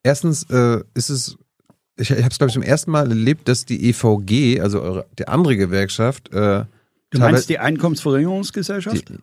Erstens 0.03 0.45
äh, 0.51 0.83
ist 0.95 1.11
es, 1.11 1.37
ich, 1.99 2.11
ich 2.11 2.19
habe 2.19 2.29
es 2.31 2.39
glaube 2.39 2.49
ich 2.49 2.55
zum 2.55 2.63
ersten 2.63 2.91
Mal 2.91 3.09
erlebt, 3.09 3.49
dass 3.49 3.65
die 3.65 3.89
EVG, 3.91 4.61
also 4.61 4.81
eure, 4.83 5.07
die 5.19 5.29
andere 5.29 5.57
Gewerkschaft, 5.57 6.33
äh, 6.33 6.65
Du 7.11 7.19
meinst 7.21 7.49
die 7.49 7.59
Einkommensverringerungsgesellschaft? 7.59 9.09
Die- 9.09 9.15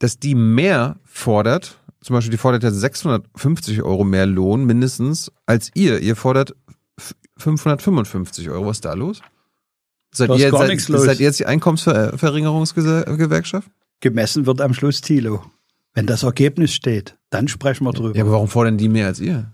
dass 0.00 0.18
die 0.18 0.34
mehr 0.34 0.96
fordert, 1.04 1.78
zum 2.00 2.14
Beispiel 2.14 2.32
die 2.32 2.36
fordert 2.38 2.64
ja 2.64 2.72
650 2.72 3.82
Euro 3.82 4.02
mehr 4.02 4.26
Lohn 4.26 4.64
mindestens 4.64 5.30
als 5.46 5.70
ihr. 5.74 6.00
Ihr 6.00 6.16
fordert 6.16 6.56
f- 6.98 7.14
555 7.38 8.50
Euro. 8.50 8.66
Was 8.66 8.78
ist 8.78 8.84
da 8.84 8.94
los? 8.94 9.20
Seid 10.12 10.30
ihr, 10.36 10.50
gar 10.50 10.62
seid, 10.62 10.70
nichts 10.70 10.88
los. 10.88 11.04
seid 11.04 11.20
ihr 11.20 11.26
jetzt 11.26 11.38
die 11.38 11.46
Einkommensverringerungsgewerkschaft? 11.46 13.68
Gemessen 14.00 14.46
wird 14.46 14.60
am 14.60 14.74
Schluss 14.74 15.00
Thilo. 15.00 15.44
Wenn 15.94 16.06
das 16.06 16.22
Ergebnis 16.22 16.72
steht, 16.74 17.16
dann 17.30 17.48
sprechen 17.48 17.84
wir 17.84 17.92
drüber. 17.92 18.16
Ja, 18.16 18.22
aber 18.24 18.32
warum 18.32 18.48
fordern 18.48 18.78
die 18.78 18.88
mehr 18.88 19.06
als 19.06 19.20
ihr? 19.20 19.52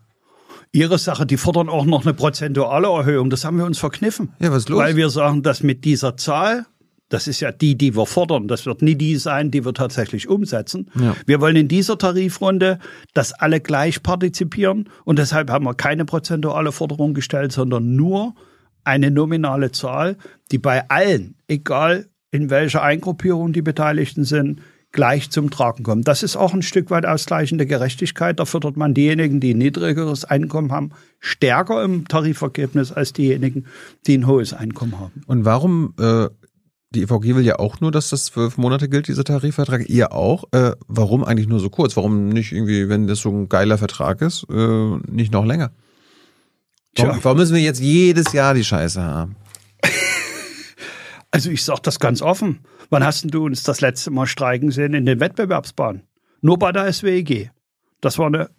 Ihre 0.78 0.96
Sache, 0.98 1.26
die 1.26 1.36
fordern 1.36 1.68
auch 1.68 1.84
noch 1.84 2.04
eine 2.04 2.14
prozentuale 2.14 2.86
Erhöhung. 2.86 3.30
Das 3.30 3.44
haben 3.44 3.58
wir 3.58 3.64
uns 3.64 3.78
verkniffen. 3.78 4.32
Ja, 4.38 4.52
was 4.52 4.58
ist 4.58 4.68
los? 4.68 4.78
Weil 4.78 4.94
wir 4.94 5.10
sagen, 5.10 5.42
dass 5.42 5.64
mit 5.64 5.84
dieser 5.84 6.16
Zahl, 6.16 6.66
das 7.08 7.26
ist 7.26 7.40
ja 7.40 7.50
die, 7.50 7.76
die 7.76 7.96
wir 7.96 8.06
fordern, 8.06 8.46
das 8.46 8.64
wird 8.64 8.82
nie 8.82 8.94
die 8.94 9.16
sein, 9.16 9.50
die 9.50 9.64
wir 9.64 9.74
tatsächlich 9.74 10.28
umsetzen. 10.28 10.88
Ja. 10.94 11.16
Wir 11.26 11.40
wollen 11.40 11.56
in 11.56 11.66
dieser 11.66 11.98
Tarifrunde, 11.98 12.78
dass 13.12 13.32
alle 13.32 13.60
gleich 13.60 14.04
partizipieren 14.04 14.88
und 15.04 15.18
deshalb 15.18 15.50
haben 15.50 15.64
wir 15.64 15.74
keine 15.74 16.04
prozentuale 16.04 16.70
Forderung 16.70 17.12
gestellt, 17.12 17.50
sondern 17.50 17.96
nur 17.96 18.36
eine 18.84 19.10
nominale 19.10 19.72
Zahl, 19.72 20.16
die 20.52 20.58
bei 20.58 20.88
allen, 20.88 21.34
egal 21.48 22.06
in 22.30 22.50
welcher 22.50 22.82
Eingruppierung 22.84 23.52
die 23.52 23.62
Beteiligten 23.62 24.22
sind, 24.22 24.60
gleich 24.92 25.30
zum 25.30 25.50
Tragen 25.50 25.84
kommt. 25.84 26.08
Das 26.08 26.22
ist 26.22 26.36
auch 26.36 26.54
ein 26.54 26.62
Stück 26.62 26.90
weit 26.90 27.04
ausgleichende 27.04 27.66
Gerechtigkeit. 27.66 28.38
Da 28.40 28.44
fördert 28.44 28.76
man 28.76 28.94
diejenigen, 28.94 29.40
die 29.40 29.54
ein 29.54 29.58
niedrigeres 29.58 30.24
Einkommen 30.24 30.72
haben, 30.72 30.90
stärker 31.20 31.82
im 31.84 32.08
Tarifergebnis 32.08 32.92
als 32.92 33.12
diejenigen, 33.12 33.66
die 34.06 34.16
ein 34.16 34.26
hohes 34.26 34.54
Einkommen 34.54 34.98
haben. 34.98 35.22
Und 35.26 35.44
warum, 35.44 35.94
äh, 35.98 36.28
die 36.90 37.02
EVG 37.02 37.36
will 37.36 37.44
ja 37.44 37.58
auch 37.58 37.80
nur, 37.80 37.92
dass 37.92 38.08
das 38.08 38.26
zwölf 38.26 38.56
Monate 38.56 38.88
gilt, 38.88 39.08
dieser 39.08 39.24
Tarifvertrag, 39.24 39.88
ihr 39.88 40.12
auch. 40.12 40.44
Äh, 40.52 40.72
warum 40.86 41.22
eigentlich 41.22 41.48
nur 41.48 41.60
so 41.60 41.68
kurz? 41.68 41.96
Warum 41.96 42.30
nicht 42.30 42.52
irgendwie, 42.52 42.88
wenn 42.88 43.06
das 43.06 43.20
so 43.20 43.30
ein 43.30 43.48
geiler 43.48 43.76
Vertrag 43.76 44.22
ist, 44.22 44.46
äh, 44.50 44.96
nicht 45.06 45.32
noch 45.32 45.44
länger? 45.44 45.70
Warum, 46.96 47.18
warum 47.22 47.38
müssen 47.38 47.54
wir 47.54 47.62
jetzt 47.62 47.80
jedes 47.80 48.32
Jahr 48.32 48.54
die 48.54 48.64
Scheiße 48.64 49.02
haben? 49.02 49.36
Also 51.30 51.50
ich 51.50 51.62
sage 51.64 51.80
das 51.82 52.00
ganz 52.00 52.22
offen. 52.22 52.60
Wann 52.90 53.04
hast 53.04 53.22
denn 53.22 53.30
du 53.30 53.44
uns 53.44 53.62
das 53.62 53.80
letzte 53.80 54.10
Mal 54.10 54.26
streiken 54.26 54.70
sehen 54.70 54.94
in 54.94 55.04
den 55.06 55.20
Wettbewerbsbahnen? 55.20 56.02
Nur 56.40 56.58
bei 56.58 56.72
der 56.72 56.90
SWEG. 56.92 57.50
Das 58.00 58.18
war 58.18 58.26
eine 58.26 58.50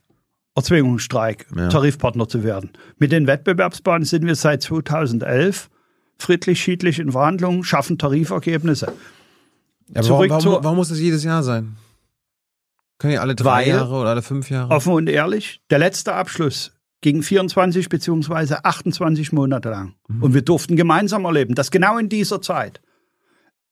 Erzwingungsstreik, 0.55 1.47
Ja. 1.55 1.69
Tarifpartner 1.69 2.27
zu 2.27 2.43
werden. 2.43 2.71
Mit 2.97 3.11
den 3.11 3.27
Wettbewerbsbahnen 3.27 4.05
sind 4.05 4.25
wir 4.25 4.35
seit 4.35 4.61
2011 4.61 5.69
friedlich, 6.17 6.61
schiedlich 6.61 6.99
in 6.99 7.11
Verhandlungen, 7.13 7.63
schaffen 7.63 7.97
Tarifergebnisse. 7.97 8.87
Ja, 8.87 8.93
aber 9.95 10.03
Zurück 10.03 10.29
warum, 10.29 10.45
warum, 10.45 10.63
warum 10.63 10.77
muss 10.77 10.89
das 10.89 10.99
jedes 10.99 11.23
Jahr 11.23 11.43
sein? 11.43 11.77
Können 12.99 13.13
ja 13.13 13.21
alle 13.21 13.35
drei 13.35 13.67
Jahre 13.67 13.95
oder 13.95 14.09
alle 14.09 14.21
fünf 14.21 14.49
Jahre? 14.49 14.71
Offen 14.75 14.91
und 14.93 15.07
ehrlich, 15.07 15.61
der 15.69 15.79
letzte 15.79 16.13
Abschluss 16.13 16.73
ging 17.01 17.21
24 17.21 17.89
beziehungsweise 17.89 18.65
28 18.65 19.31
Monate 19.31 19.69
lang. 19.69 19.93
Und 20.19 20.33
wir 20.33 20.41
durften 20.41 20.75
gemeinsam 20.75 21.25
erleben, 21.25 21.55
dass 21.55 21.71
genau 21.71 21.97
in 21.97 22.09
dieser 22.09 22.41
Zeit 22.41 22.81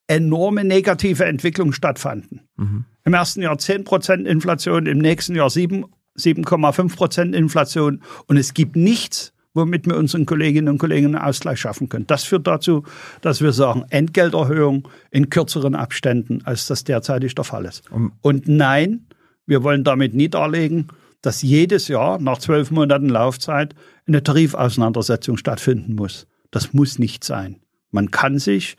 enorme 0.07 0.63
negative 0.63 1.25
Entwicklungen 1.25 1.73
stattfanden. 1.73 2.41
Mhm. 2.55 2.85
Im 3.03 3.13
ersten 3.13 3.41
Jahr 3.41 3.55
10% 3.55 4.25
Inflation, 4.25 4.85
im 4.85 4.99
nächsten 4.99 5.35
Jahr 5.35 5.49
7, 5.49 5.85
7,5% 6.17 7.33
Inflation. 7.33 8.01
Und 8.27 8.37
es 8.37 8.53
gibt 8.53 8.75
nichts, 8.75 9.33
womit 9.53 9.85
wir 9.85 9.97
unseren 9.97 10.25
Kolleginnen 10.25 10.69
und 10.69 10.77
Kollegen 10.77 11.07
einen 11.07 11.15
Ausgleich 11.15 11.59
schaffen 11.59 11.89
können. 11.89 12.07
Das 12.07 12.23
führt 12.23 12.47
dazu, 12.47 12.83
dass 13.21 13.41
wir 13.41 13.51
sagen, 13.51 13.85
Entgelterhöhung 13.89 14.87
in 15.11 15.29
kürzeren 15.29 15.75
Abständen, 15.75 16.41
als 16.45 16.67
das 16.67 16.83
derzeitig 16.83 17.35
der 17.35 17.43
Fall 17.43 17.65
ist. 17.65 17.91
Um- 17.91 18.13
Und 18.21 18.47
nein, 18.47 19.07
wir 19.45 19.63
wollen 19.63 19.83
damit 19.83 20.13
nie 20.13 20.29
darlegen, 20.29 20.87
dass 21.21 21.41
jedes 21.41 21.87
Jahr 21.87 22.19
nach 22.19 22.37
zwölf 22.37 22.71
Monaten 22.71 23.09
Laufzeit 23.09 23.75
eine 24.07 24.23
Tarifauseinandersetzung 24.23 25.37
stattfinden 25.37 25.95
muss. 25.95 26.27
Das 26.51 26.73
muss 26.73 26.99
nicht 26.99 27.23
sein. 27.23 27.59
Man 27.91 28.11
kann 28.11 28.39
sich 28.39 28.77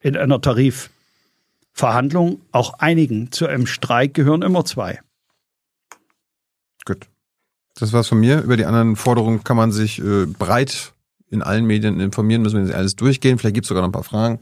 in 0.00 0.16
einer 0.16 0.40
Tarifverhandlung 0.40 2.42
auch 2.52 2.74
einigen. 2.74 3.32
Zu 3.32 3.46
einem 3.46 3.66
Streik 3.66 4.14
gehören 4.14 4.42
immer 4.42 4.64
zwei. 4.64 5.00
Gut. 6.84 7.08
Das 7.74 7.92
war's 7.92 8.08
von 8.08 8.20
mir. 8.20 8.42
Über 8.42 8.56
die 8.56 8.66
anderen 8.66 8.96
Forderungen 8.96 9.44
kann 9.44 9.56
man 9.56 9.72
sich 9.72 9.98
äh, 9.98 10.26
breit 10.26 10.92
in 11.30 11.42
allen 11.42 11.64
Medien 11.64 11.98
informieren, 11.98 12.42
müssen 12.42 12.58
wir 12.58 12.64
nicht 12.64 12.74
alles 12.74 12.94
durchgehen. 12.94 13.38
Vielleicht 13.38 13.54
gibt's 13.54 13.68
sogar 13.68 13.82
noch 13.82 13.88
ein 13.88 13.92
paar 13.92 14.04
Fragen. 14.04 14.40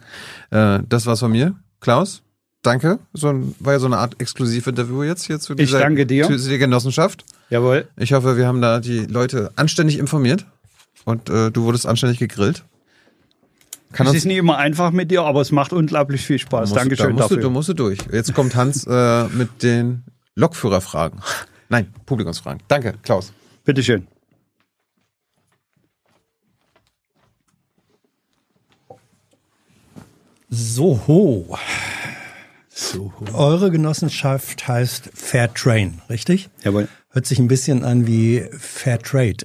Äh, 0.50 0.80
das 0.88 1.06
war's 1.06 1.20
von 1.20 1.30
mir. 1.30 1.54
Klaus, 1.78 2.22
danke. 2.62 2.98
So 3.12 3.28
ein, 3.28 3.54
war 3.58 3.72
ja 3.74 3.78
so 3.78 3.86
eine 3.86 3.98
Art 3.98 4.20
Exklusivinterview 4.20 5.02
jetzt 5.02 5.24
hier 5.24 5.40
zu 5.40 5.52
Ich 5.54 5.58
dieser, 5.58 5.80
danke 5.80 6.06
dir. 6.06 6.26
zu 6.26 6.32
dieser 6.32 6.58
Genossenschaft. 6.58 7.24
Jawohl. 7.50 7.88
Ich 7.96 8.12
hoffe, 8.12 8.36
wir 8.36 8.46
haben 8.46 8.60
da 8.60 8.80
die 8.80 9.06
Leute 9.06 9.52
anständig 9.56 9.98
informiert 9.98 10.46
und 11.04 11.28
äh, 11.30 11.50
du 11.50 11.64
wurdest 11.64 11.86
anständig 11.86 12.18
gegrillt. 12.18 12.64
Kann 13.92 14.06
Es 14.06 14.14
ist 14.14 14.24
nicht 14.24 14.36
immer 14.36 14.56
einfach 14.56 14.92
mit 14.92 15.10
dir, 15.10 15.22
aber 15.22 15.40
es 15.40 15.50
macht 15.50 15.72
unglaublich 15.72 16.24
viel 16.24 16.38
Spaß. 16.38 16.70
musst, 16.70 16.76
da 16.76 16.80
Dankeschön 16.80 17.12
musst 17.12 17.30
du, 17.30 17.34
dafür. 17.34 17.42
du 17.42 17.50
musst 17.50 17.68
du 17.70 17.74
durch. 17.74 17.98
Jetzt 18.12 18.34
kommt 18.34 18.54
Hans 18.54 18.86
äh, 18.86 19.24
mit 19.28 19.62
den 19.62 20.04
Lokführerfragen. 20.36 21.20
Nein, 21.68 21.92
Publikumsfragen. 22.06 22.62
Danke, 22.68 22.94
Klaus. 23.02 23.32
Bitteschön. 23.64 24.06
So, 30.48 31.56
So. 32.82 33.12
eure 33.34 33.70
Genossenschaft 33.70 34.66
heißt 34.66 35.10
Fair 35.14 35.52
Train, 35.52 36.00
richtig? 36.08 36.48
Jawohl. 36.64 36.88
Hört 37.10 37.26
sich 37.26 37.38
ein 37.38 37.46
bisschen 37.48 37.84
an 37.84 38.06
wie 38.06 38.42
Fair 38.58 38.98
Trade. 38.98 39.44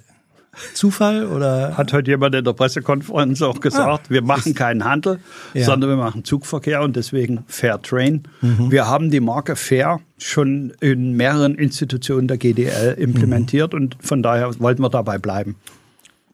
Zufall 0.73 1.25
oder? 1.27 1.75
Hat 1.75 1.91
heute 1.91 2.11
jemand 2.11 2.33
in 2.33 2.45
der 2.45 2.53
Pressekonferenz 2.53 3.41
auch 3.41 3.59
gesagt, 3.59 4.09
wir 4.09 4.21
machen 4.21 4.53
keinen 4.55 4.85
Handel, 4.85 5.19
Ja. 5.53 5.65
sondern 5.65 5.89
wir 5.89 5.97
machen 5.97 6.23
Zugverkehr 6.23 6.81
und 6.81 6.95
deswegen 6.95 7.43
Fair 7.47 7.81
Train. 7.81 8.23
Wir 8.41 8.87
haben 8.87 9.11
die 9.11 9.19
Marke 9.19 9.57
Fair 9.57 9.99
schon 10.17 10.71
in 10.79 11.11
mehreren 11.17 11.55
Institutionen 11.55 12.29
der 12.29 12.37
GDL 12.37 12.93
implementiert 12.97 13.73
und 13.73 13.97
von 13.99 14.23
daher 14.23 14.57
wollten 14.59 14.81
wir 14.81 14.89
dabei 14.89 15.17
bleiben. 15.17 15.57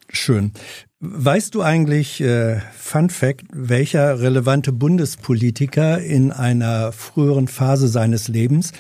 Schön. 0.10 0.52
Weißt 1.04 1.56
du 1.56 1.64
eigentlich, 1.64 2.22
äh, 2.22 2.62
Fun 2.78 3.10
Fact, 3.10 3.46
welcher 3.52 4.20
relevante 4.20 4.72
Bundespolitiker 4.72 6.00
in 6.00 6.32
einer 6.32 6.92
früheren 6.92 7.48
Phase 7.48 7.88
seines 7.88 8.28
Lebens 8.28 8.72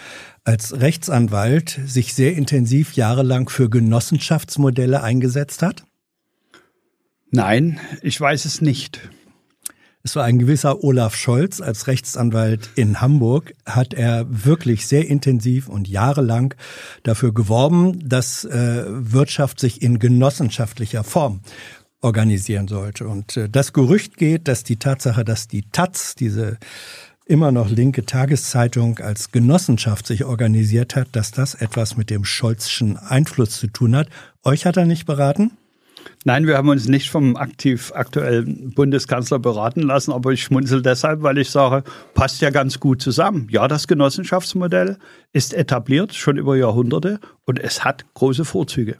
als 0.44 0.80
Rechtsanwalt 0.80 1.80
sich 1.88 2.14
sehr 2.14 2.36
intensiv 2.36 2.94
jahrelang 2.94 3.50
für 3.50 3.72
Genossenschaftsmodelle 3.72 5.02
eingesetzt 5.02 5.64
hat? 5.64 5.84
Nein, 7.32 7.80
ich 8.04 8.22
weiß 8.22 8.46
es 8.46 8.62
nicht. 8.62 9.10
Es 10.04 10.16
war 10.16 10.24
ein 10.24 10.38
gewisser 10.38 10.84
Olaf 10.84 11.16
Scholz. 11.16 11.60
Als 11.60 11.88
Rechtsanwalt 11.88 12.70
in 12.76 13.02
Hamburg 13.02 13.54
hat 13.66 13.96
er 13.96 14.28
wirklich 14.30 14.86
sehr 14.86 15.08
intensiv 15.08 15.68
und 15.68 15.88
jahrelang 15.88 16.54
dafür 17.02 17.34
geworben, 17.34 18.08
dass 18.08 18.46
äh, 18.46 18.84
Wirtschaft 18.88 19.60
sich 19.60 19.82
in 19.82 19.98
genossenschaftlicher 19.98 21.04
Form 21.04 21.42
organisieren 22.02 22.68
sollte. 22.68 23.08
Und 23.08 23.38
äh, 23.38 23.50
das 23.50 23.74
Gerücht 23.74 24.18
geht, 24.18 24.48
dass 24.48 24.64
die 24.64 24.78
Tatsache, 24.78 25.24
dass 25.24 25.48
die 25.48 25.64
Taz, 25.72 26.16
diese 26.16 26.58
immer 27.26 27.52
noch 27.52 27.70
linke 27.70 28.06
Tageszeitung 28.06 29.00
als 29.00 29.32
Genossenschaft 29.32 30.06
sich 30.06 30.26
organisiert 30.26 30.96
hat, 30.96 31.08
dass 31.14 31.32
das 31.32 31.54
etwas 31.54 31.96
mit 31.96 32.10
dem 32.10 32.26
Scholzschen 32.26 32.98
Einfluss 32.98 33.52
zu 33.52 33.68
tun 33.68 33.96
hat. 33.96 34.10
Euch 34.44 34.66
hat 34.66 34.76
er 34.76 34.86
nicht 34.86 35.06
beraten? 35.06 35.52
Nein, 36.26 36.46
wir 36.46 36.58
haben 36.58 36.70
uns 36.70 36.88
nicht 36.88 37.10
vom 37.10 37.36
aktiv 37.36 37.92
aktuellen 37.96 38.72
Bundeskanzler 38.72 39.40
beraten 39.40 39.82
lassen, 39.82 40.12
aber 40.12 40.32
ich 40.32 40.44
schmunzel 40.44 40.82
deshalb, 40.82 41.24
weil 41.24 41.38
ich 41.38 41.50
sage, 41.50 41.84
passt 42.14 42.42
ja 42.42 42.50
ganz 42.50 42.80
gut 42.80 43.02
zusammen. 43.02 43.48
Ja, 43.50 43.68
das 43.68 43.88
Genossenschaftsmodell 43.88 44.98
ist 45.32 45.54
etabliert, 45.54 46.14
schon 46.14 46.38
über 46.38 46.56
Jahrhunderte 46.56 47.20
und 47.46 47.60
es 47.60 47.84
hat 47.84 48.06
große 48.14 48.46
Vorzüge. 48.46 48.98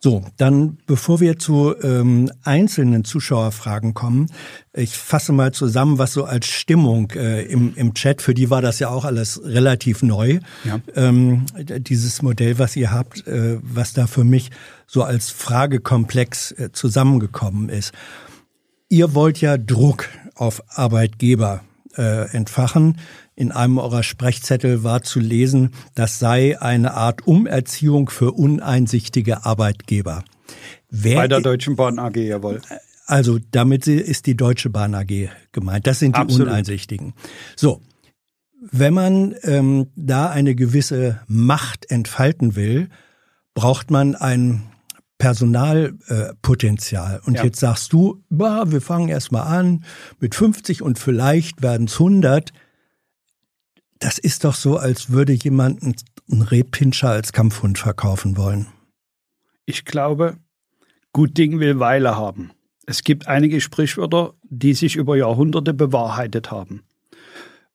So, 0.00 0.24
dann 0.36 0.78
bevor 0.86 1.18
wir 1.18 1.40
zu 1.40 1.74
ähm, 1.82 2.30
einzelnen 2.44 3.04
Zuschauerfragen 3.04 3.94
kommen, 3.94 4.30
ich 4.72 4.96
fasse 4.96 5.32
mal 5.32 5.52
zusammen, 5.52 5.98
was 5.98 6.12
so 6.12 6.24
als 6.24 6.46
Stimmung 6.46 7.10
äh, 7.16 7.42
im, 7.42 7.74
im 7.74 7.94
Chat, 7.94 8.22
für 8.22 8.32
die 8.32 8.48
war 8.48 8.62
das 8.62 8.78
ja 8.78 8.90
auch 8.90 9.04
alles 9.04 9.40
relativ 9.42 10.04
neu, 10.04 10.38
ja. 10.64 10.78
ähm, 10.94 11.46
dieses 11.56 12.22
Modell, 12.22 12.60
was 12.60 12.76
ihr 12.76 12.92
habt, 12.92 13.26
äh, 13.26 13.58
was 13.60 13.92
da 13.92 14.06
für 14.06 14.22
mich 14.22 14.50
so 14.86 15.02
als 15.02 15.30
Fragekomplex 15.30 16.52
äh, 16.52 16.70
zusammengekommen 16.72 17.68
ist. 17.68 17.92
Ihr 18.88 19.14
wollt 19.14 19.40
ja 19.40 19.58
Druck 19.58 20.08
auf 20.36 20.62
Arbeitgeber 20.68 21.62
äh, 21.98 22.30
entfachen. 22.30 22.98
In 23.34 23.52
einem 23.52 23.78
eurer 23.78 24.02
Sprechzettel 24.02 24.82
war 24.84 25.02
zu 25.02 25.20
lesen, 25.20 25.72
das 25.94 26.18
sei 26.18 26.60
eine 26.60 26.94
Art 26.94 27.26
Umerziehung 27.26 28.08
für 28.08 28.32
uneinsichtige 28.32 29.44
Arbeitgeber. 29.44 30.24
Wer 30.90 31.16
Bei 31.16 31.28
der 31.28 31.40
Deutschen 31.40 31.76
Bahn 31.76 31.98
AG, 31.98 32.16
jawohl. 32.16 32.62
Also 33.06 33.38
damit 33.50 33.86
ist 33.86 34.26
die 34.26 34.36
Deutsche 34.36 34.70
Bahn 34.70 34.94
AG 34.94 35.30
gemeint. 35.52 35.86
Das 35.86 35.98
sind 35.98 36.16
die 36.16 36.20
Absolut. 36.20 36.48
Uneinsichtigen. 36.48 37.14
So, 37.56 37.80
wenn 38.60 38.94
man 38.94 39.34
ähm, 39.42 39.88
da 39.96 40.30
eine 40.30 40.54
gewisse 40.54 41.20
Macht 41.26 41.90
entfalten 41.90 42.56
will, 42.56 42.88
braucht 43.54 43.90
man 43.90 44.14
ein 44.14 44.62
Personalpotenzial. 45.18 47.16
Äh, 47.16 47.26
und 47.26 47.34
ja. 47.34 47.44
jetzt 47.44 47.60
sagst 47.60 47.92
du, 47.92 48.24
bah, 48.30 48.64
wir 48.70 48.80
fangen 48.80 49.08
erstmal 49.08 49.46
an 49.46 49.84
mit 50.20 50.34
50 50.34 50.82
und 50.82 50.98
vielleicht 50.98 51.62
werden 51.62 51.86
es 51.86 51.94
100. 51.94 52.52
Das 53.98 54.18
ist 54.18 54.44
doch 54.44 54.54
so, 54.54 54.76
als 54.76 55.10
würde 55.10 55.32
jemand 55.32 55.82
einen 55.82 56.42
Rehpinscher 56.42 57.10
als 57.10 57.32
Kampfhund 57.32 57.78
verkaufen 57.78 58.36
wollen. 58.36 58.66
Ich 59.66 59.84
glaube, 59.84 60.38
gut 61.12 61.36
Ding 61.36 61.58
will 61.58 61.80
Weile 61.80 62.16
haben. 62.16 62.52
Es 62.86 63.02
gibt 63.02 63.26
einige 63.26 63.60
Sprichwörter, 63.60 64.34
die 64.44 64.72
sich 64.72 64.96
über 64.96 65.16
Jahrhunderte 65.16 65.74
bewahrheitet 65.74 66.50
haben. 66.50 66.84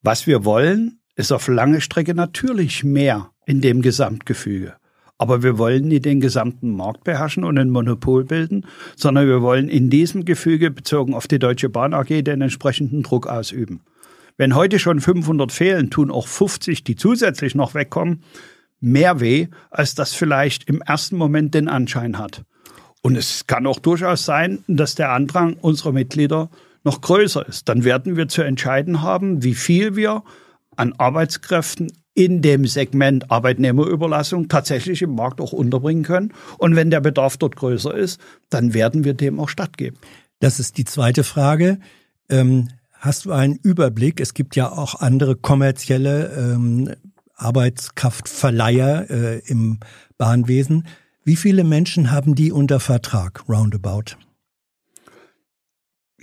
Was 0.02 0.26
wir 0.26 0.44
wollen, 0.44 1.00
ist 1.16 1.32
auf 1.32 1.48
lange 1.48 1.82
Strecke 1.82 2.16
natürlich 2.16 2.84
mehr 2.84 3.30
in 3.46 3.62
dem 3.62 3.82
Gesamtgefüge. 3.82 4.76
Aber 5.24 5.42
wir 5.42 5.58
wollen 5.58 5.88
nicht 5.88 6.04
den 6.04 6.20
gesamten 6.20 6.76
Markt 6.76 7.06
beherrschen 7.06 7.46
und 7.46 7.58
ein 7.58 7.70
Monopol 7.70 8.26
bilden, 8.26 8.66
sondern 8.98 9.26
wir 9.26 9.42
wollen 9.42 9.70
in 9.70 9.90
diesem 9.90 10.26
Gefüge 10.26 10.70
bezogen 10.70 11.14
auf 11.14 11.30
die 11.30 11.40
Deutsche 11.40 11.70
Bahn 11.70 11.94
AG 11.94 12.08
den 12.10 12.42
entsprechenden 12.42 13.04
Druck 13.04 13.28
ausüben. 13.28 13.80
Wenn 14.36 14.54
heute 14.54 14.80
schon 14.80 15.00
500 15.00 15.50
fehlen, 15.54 15.90
tun 15.90 16.12
auch 16.12 16.28
50, 16.28 16.84
die 16.84 16.98
zusätzlich 16.98 17.56
noch 17.56 17.74
wegkommen, 17.74 18.22
mehr 18.82 19.22
weh, 19.22 19.48
als 19.72 19.96
das 19.96 20.14
vielleicht 20.14 20.68
im 20.68 20.82
ersten 20.82 21.16
Moment 21.16 21.54
den 21.54 21.70
Anschein 21.70 22.18
hat. 22.18 22.44
Und 23.02 23.16
es 23.16 23.48
kann 23.48 23.66
auch 23.66 23.80
durchaus 23.80 24.26
sein, 24.26 24.66
dass 24.68 24.96
der 24.96 25.14
Andrang 25.14 25.54
unserer 25.54 25.94
Mitglieder 25.94 26.50
noch 26.84 27.00
größer 27.00 27.48
ist. 27.48 27.70
Dann 27.70 27.86
werden 27.86 28.18
wir 28.18 28.28
zu 28.28 28.42
entscheiden 28.42 29.02
haben, 29.02 29.42
wie 29.42 29.56
viel 29.56 29.96
wir 29.96 30.24
an 30.76 30.92
Arbeitskräften 30.98 31.94
in 32.16 32.42
dem 32.42 32.66
Segment 32.66 33.32
Arbeitnehmerüberlassung 33.32 34.48
tatsächlich 34.48 35.02
im 35.02 35.16
Markt 35.16 35.42
auch 35.42 35.52
unterbringen 35.52 36.04
können. 36.04 36.34
Und 36.58 36.76
wenn 36.76 36.92
der 36.92 37.02
Bedarf 37.02 37.38
dort 37.38 37.56
größer 37.56 37.94
ist, 37.94 38.20
dann 38.50 38.74
werden 38.74 39.04
wir 39.04 39.14
dem 39.14 39.40
auch 39.40 39.50
stattgeben. 39.50 39.98
Das 40.40 40.60
ist 40.60 40.78
die 40.78 40.86
zweite 40.86 41.24
Frage. 41.24 41.80
Ähm, 42.30 42.70
hast 42.94 43.26
du 43.26 43.32
einen 43.32 43.56
Überblick? 43.56 44.20
Es 44.20 44.34
gibt 44.34 44.56
ja 44.56 44.72
auch 44.72 44.96
andere 44.96 45.36
kommerzielle 45.36 46.32
ähm, 46.38 46.92
Arbeitskraftverleiher 47.36 49.10
äh, 49.10 49.40
im 49.48 49.80
Bahnwesen. 50.18 50.88
Wie 51.24 51.36
viele 51.36 51.64
Menschen 51.64 52.12
haben 52.12 52.36
die 52.36 52.52
unter 52.52 52.80
Vertrag, 52.80 53.44
roundabout? 53.48 54.18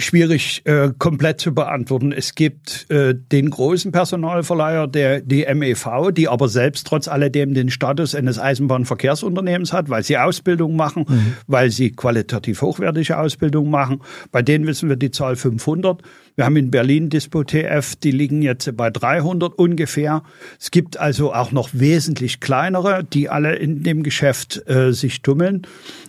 Schwierig 0.00 0.62
äh, 0.64 0.90
komplett 0.98 1.40
zu 1.40 1.54
beantworten. 1.54 2.12
Es 2.12 2.34
gibt 2.34 2.90
äh, 2.90 3.14
den 3.14 3.50
großen 3.50 3.92
Personalverleiher, 3.92 4.86
der 4.86 5.20
die 5.20 5.46
MEV, 5.52 6.12
die 6.12 6.28
aber 6.28 6.48
selbst 6.48 6.86
trotz 6.86 7.08
alledem 7.08 7.54
den 7.54 7.70
Status 7.70 8.14
eines 8.14 8.38
Eisenbahnverkehrsunternehmens 8.38 9.72
hat, 9.72 9.90
weil 9.90 10.02
sie 10.02 10.18
Ausbildung 10.18 10.76
machen, 10.76 11.04
mhm. 11.08 11.32
weil 11.46 11.70
sie 11.70 11.92
qualitativ 11.92 12.62
hochwertige 12.62 13.18
Ausbildung 13.18 13.70
machen. 13.70 14.02
Bei 14.32 14.42
denen 14.42 14.66
wissen 14.66 14.88
wir 14.88 14.96
die 14.96 15.10
Zahl 15.10 15.36
500. 15.36 16.02
Wir 16.40 16.46
haben 16.46 16.56
in 16.56 16.70
Berlin 16.70 17.10
Dispo 17.10 17.44
TF, 17.44 17.96
die 17.96 18.12
liegen 18.12 18.40
jetzt 18.40 18.74
bei 18.74 18.88
300 18.88 19.58
ungefähr. 19.58 20.22
Es 20.58 20.70
gibt 20.70 20.96
also 20.96 21.34
auch 21.34 21.52
noch 21.52 21.68
wesentlich 21.74 22.40
kleinere, 22.40 23.04
die 23.04 23.28
alle 23.28 23.56
in 23.56 23.82
dem 23.82 24.02
Geschäft 24.02 24.66
äh, 24.66 24.94
sich 24.94 25.20
tummeln. 25.20 25.66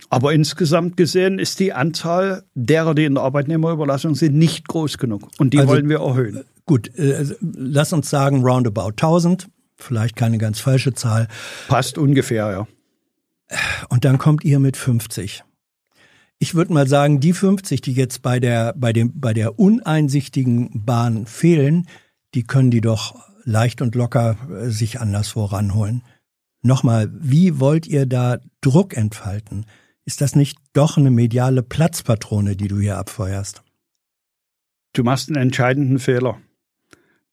Aber 0.08 0.32
insgesamt 0.32 0.96
gesehen 0.96 1.38
ist 1.38 1.60
die 1.60 1.74
Anzahl 1.74 2.44
derer, 2.54 2.94
die 2.94 3.04
in 3.04 3.16
der 3.16 3.24
Arbeitnehmerüberlassung 3.24 4.14
sind, 4.14 4.34
nicht 4.34 4.68
groß 4.68 4.96
genug. 4.96 5.28
Und 5.36 5.52
die 5.52 5.58
also, 5.58 5.70
wollen 5.70 5.90
wir 5.90 5.98
erhöhen. 5.98 6.44
Gut, 6.64 6.96
äh, 6.96 7.26
lass 7.42 7.92
uns 7.92 8.08
sagen 8.08 8.42
roundabout 8.42 8.92
1000. 8.92 9.48
Vielleicht 9.76 10.16
keine 10.16 10.38
ganz 10.38 10.60
falsche 10.60 10.94
Zahl. 10.94 11.28
Passt 11.68 11.98
ungefähr, 11.98 12.50
ja. 12.50 12.68
Und 13.90 14.06
dann 14.06 14.16
kommt 14.16 14.44
ihr 14.44 14.60
mit 14.60 14.78
50. 14.78 15.44
Ich 16.42 16.56
würde 16.56 16.72
mal 16.72 16.88
sagen, 16.88 17.20
die 17.20 17.34
50, 17.34 17.82
die 17.82 17.92
jetzt 17.92 18.20
bei 18.20 18.40
der, 18.40 18.74
bei 18.76 18.92
dem, 18.92 19.20
bei 19.20 19.32
der 19.32 19.60
uneinsichtigen 19.60 20.84
Bahn 20.84 21.24
fehlen, 21.26 21.86
die 22.34 22.42
können 22.42 22.72
die 22.72 22.80
doch 22.80 23.14
leicht 23.44 23.80
und 23.80 23.94
locker 23.94 24.36
äh, 24.50 24.68
sich 24.68 24.98
anderswo 24.98 25.44
ranholen. 25.44 26.02
Nochmal, 26.60 27.12
wie 27.14 27.60
wollt 27.60 27.86
ihr 27.86 28.06
da 28.06 28.40
Druck 28.60 28.96
entfalten? 28.96 29.66
Ist 30.04 30.20
das 30.20 30.34
nicht 30.34 30.58
doch 30.72 30.96
eine 30.96 31.12
mediale 31.12 31.62
Platzpatrone, 31.62 32.56
die 32.56 32.66
du 32.66 32.80
hier 32.80 32.98
abfeuerst? 32.98 33.62
Du 34.94 35.04
machst 35.04 35.28
einen 35.28 35.40
entscheidenden 35.40 36.00
Fehler. 36.00 36.40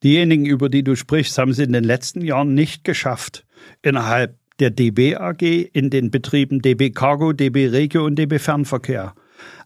Diejenigen, 0.03 0.45
über 0.45 0.69
die 0.69 0.83
du 0.83 0.95
sprichst, 0.95 1.35
haben 1.39 1.49
es 1.49 1.57
in 1.57 1.73
den 1.73 1.83
letzten 1.83 2.21
Jahren 2.21 2.53
nicht 2.53 2.83
geschafft, 2.83 3.47
innerhalb 3.81 4.38
der 4.59 4.71
DB 4.71 5.15
AG 5.15 5.41
in 5.41 5.89
den 5.89 6.11
Betrieben 6.11 6.61
DB 6.61 6.91
Cargo, 6.91 7.33
DB 7.33 7.67
Regio 7.67 8.05
und 8.05 8.15
DB 8.15 8.39
Fernverkehr 8.39 9.13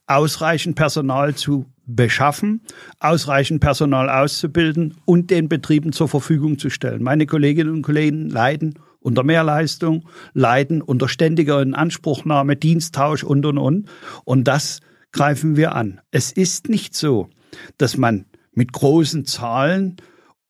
ausreichend 0.07 0.75
Personal 0.75 1.35
zu 1.35 1.65
beschaffen, 1.85 2.61
ausreichend 2.99 3.61
Personal 3.61 4.09
auszubilden 4.09 4.95
und 5.05 5.31
den 5.31 5.49
Betrieben 5.49 5.91
zur 5.91 6.07
Verfügung 6.07 6.57
zu 6.59 6.69
stellen. 6.69 7.03
Meine 7.03 7.25
Kolleginnen 7.25 7.73
und 7.73 7.81
Kollegen 7.81 8.29
leiden 8.29 8.79
unter 8.99 9.23
Mehrleistung, 9.23 10.07
leiden 10.33 10.81
unter 10.81 11.09
ständiger 11.09 11.61
Inanspruchnahme, 11.61 12.55
Diensttausch 12.55 13.23
und, 13.23 13.45
und, 13.45 13.57
und. 13.57 13.89
Und 14.23 14.47
das 14.47 14.79
greifen 15.11 15.57
wir 15.57 15.75
an. 15.75 15.99
Es 16.11 16.31
ist 16.31 16.69
nicht 16.69 16.95
so, 16.95 17.29
dass 17.77 17.97
man 17.97 18.25
mit 18.53 18.71
großen 18.71 19.25
Zahlen 19.25 19.97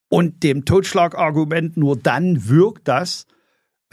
und 0.09 0.43
dem 0.43 0.65
Totschlagargument 0.65 1.77
nur 1.77 1.95
dann 1.95 2.47
wirkt 2.47 2.87
das, 2.87 3.25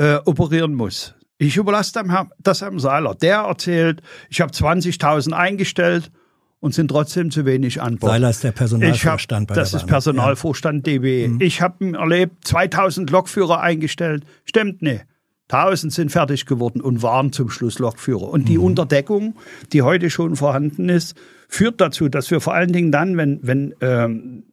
äh, 0.01 0.19
operieren 0.25 0.75
muss. 0.75 1.15
Ich 1.37 1.57
überlasse 1.57 1.93
das 2.39 2.63
Herrn 2.63 2.79
Seiler. 2.79 3.15
Der 3.15 3.41
erzählt, 3.41 4.03
ich 4.31 4.41
habe 4.41 4.51
20.000 4.51 5.33
eingestellt 5.33 6.11
und 6.59 6.75
sind 6.75 6.89
trotzdem 6.89 7.31
zu 7.31 7.45
wenig 7.45 7.81
an 7.83 7.99
Bord. 7.99 8.13
Seiler 8.13 8.31
ist 8.31 8.43
der 8.43 8.53
Personalvorstand 8.53 9.49
hab, 9.51 9.55
bei 9.55 9.61
Das 9.61 9.75
ist 9.75 9.87
Personalvorstand 9.87 10.87
ja. 10.87 10.95
DB. 10.95 11.29
Mhm. 11.29 11.41
Ich 11.41 11.61
habe 11.61 11.97
erlebt, 11.99 12.47
2000 12.47 13.11
Lokführer 13.11 13.61
eingestellt. 13.61 14.25
Stimmt 14.45 14.81
nicht. 14.83 15.05
1000 15.51 15.93
sind 15.93 16.13
fertig 16.13 16.47
geworden 16.47 16.81
und 16.81 17.03
waren 17.03 17.33
zum 17.33 17.51
Schluss 17.51 17.79
Lokführer. 17.79 18.29
Und 18.29 18.49
die 18.49 18.59
mhm. 18.59 18.65
Unterdeckung, 18.65 19.35
die 19.73 19.83
heute 19.83 20.09
schon 20.09 20.37
vorhanden 20.37 20.89
ist, 20.89 21.15
führt 21.49 21.81
dazu, 21.81 22.09
dass 22.09 22.31
wir 22.31 22.41
vor 22.41 22.55
allen 22.55 22.73
Dingen 22.73 22.93
dann, 22.93 23.17
wenn, 23.17 23.41
wenn 23.43 23.75
ähm, 23.81 24.45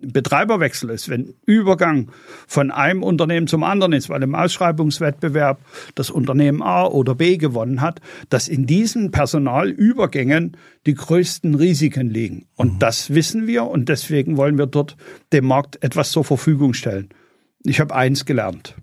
Betreiberwechsel 0.00 0.90
ist, 0.90 1.08
wenn 1.08 1.34
Übergang 1.44 2.10
von 2.46 2.70
einem 2.70 3.02
Unternehmen 3.02 3.46
zum 3.48 3.64
anderen 3.64 3.92
ist, 3.92 4.08
weil 4.08 4.22
im 4.22 4.34
Ausschreibungswettbewerb 4.34 5.60
das 5.94 6.10
Unternehmen 6.10 6.62
A 6.62 6.86
oder 6.86 7.14
B 7.14 7.36
gewonnen 7.36 7.80
hat, 7.80 8.00
dass 8.28 8.48
in 8.48 8.66
diesen 8.66 9.10
Personalübergängen 9.10 10.56
die 10.86 10.94
größten 10.94 11.54
Risiken 11.54 12.10
liegen. 12.10 12.46
Und 12.54 12.74
mhm. 12.74 12.78
das 12.78 13.14
wissen 13.14 13.46
wir 13.46 13.64
und 13.64 13.88
deswegen 13.88 14.36
wollen 14.36 14.58
wir 14.58 14.66
dort 14.66 14.96
dem 15.32 15.46
Markt 15.46 15.82
etwas 15.82 16.12
zur 16.12 16.24
Verfügung 16.24 16.74
stellen. 16.74 17.08
Ich 17.64 17.80
habe 17.80 17.94
eins 17.94 18.24
gelernt. 18.24 18.76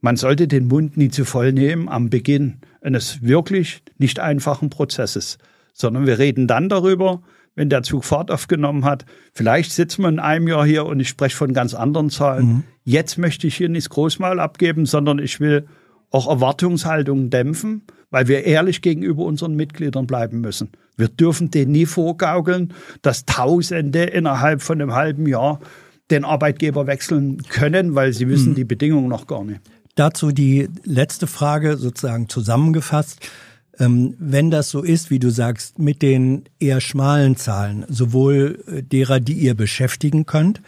Man 0.00 0.16
sollte 0.16 0.48
den 0.48 0.66
Mund 0.66 0.96
nie 0.96 1.10
zu 1.10 1.24
voll 1.24 1.52
nehmen 1.52 1.88
am 1.88 2.10
Beginn 2.10 2.60
eines 2.80 3.22
wirklich 3.22 3.82
nicht 3.98 4.18
einfachen 4.18 4.70
Prozesses, 4.70 5.38
sondern 5.74 6.06
wir 6.06 6.18
reden 6.18 6.46
dann 6.46 6.68
darüber, 6.68 7.22
wenn 7.60 7.68
der 7.68 7.82
Zug 7.82 8.06
Fahrt 8.06 8.30
aufgenommen 8.30 8.86
hat. 8.86 9.04
Vielleicht 9.34 9.72
sitzen 9.72 10.00
wir 10.00 10.08
in 10.08 10.18
einem 10.18 10.48
Jahr 10.48 10.64
hier 10.64 10.86
und 10.86 10.98
ich 10.98 11.10
spreche 11.10 11.36
von 11.36 11.52
ganz 11.52 11.74
anderen 11.74 12.08
Zahlen. 12.08 12.46
Mhm. 12.46 12.62
Jetzt 12.84 13.18
möchte 13.18 13.46
ich 13.46 13.54
hier 13.54 13.68
nicht 13.68 13.90
groß 13.90 14.18
mal 14.18 14.40
abgeben, 14.40 14.86
sondern 14.86 15.18
ich 15.18 15.40
will 15.40 15.66
auch 16.10 16.26
Erwartungshaltungen 16.26 17.28
dämpfen, 17.28 17.82
weil 18.08 18.28
wir 18.28 18.44
ehrlich 18.44 18.80
gegenüber 18.80 19.24
unseren 19.24 19.56
Mitgliedern 19.56 20.06
bleiben 20.06 20.40
müssen. 20.40 20.70
Wir 20.96 21.08
dürfen 21.08 21.50
denen 21.50 21.72
nie 21.72 21.84
vorgaukeln, 21.84 22.72
dass 23.02 23.26
Tausende 23.26 24.04
innerhalb 24.04 24.62
von 24.62 24.80
einem 24.80 24.94
halben 24.94 25.26
Jahr 25.26 25.60
den 26.10 26.24
Arbeitgeber 26.24 26.86
wechseln 26.86 27.42
können, 27.50 27.94
weil 27.94 28.14
sie 28.14 28.26
wissen 28.26 28.48
hm. 28.48 28.54
die 28.54 28.64
Bedingungen 28.64 29.08
noch 29.08 29.26
gar 29.26 29.44
nicht. 29.44 29.60
Dazu 29.96 30.32
die 30.32 30.70
letzte 30.84 31.26
Frage 31.26 31.76
sozusagen 31.76 32.30
zusammengefasst. 32.30 33.20
Ähm, 33.80 34.14
wenn 34.18 34.50
das 34.50 34.68
so 34.70 34.82
ist, 34.82 35.10
wie 35.10 35.18
du 35.18 35.30
sagst, 35.30 35.78
mit 35.78 36.02
den 36.02 36.44
eher 36.60 36.80
schmalen 36.80 37.36
Zahlen, 37.36 37.86
sowohl 37.88 38.62
äh, 38.66 38.82
derer, 38.82 39.18
die 39.18 39.32
ihr 39.32 39.54
beschäftigen 39.54 40.26
könnt, 40.26 40.60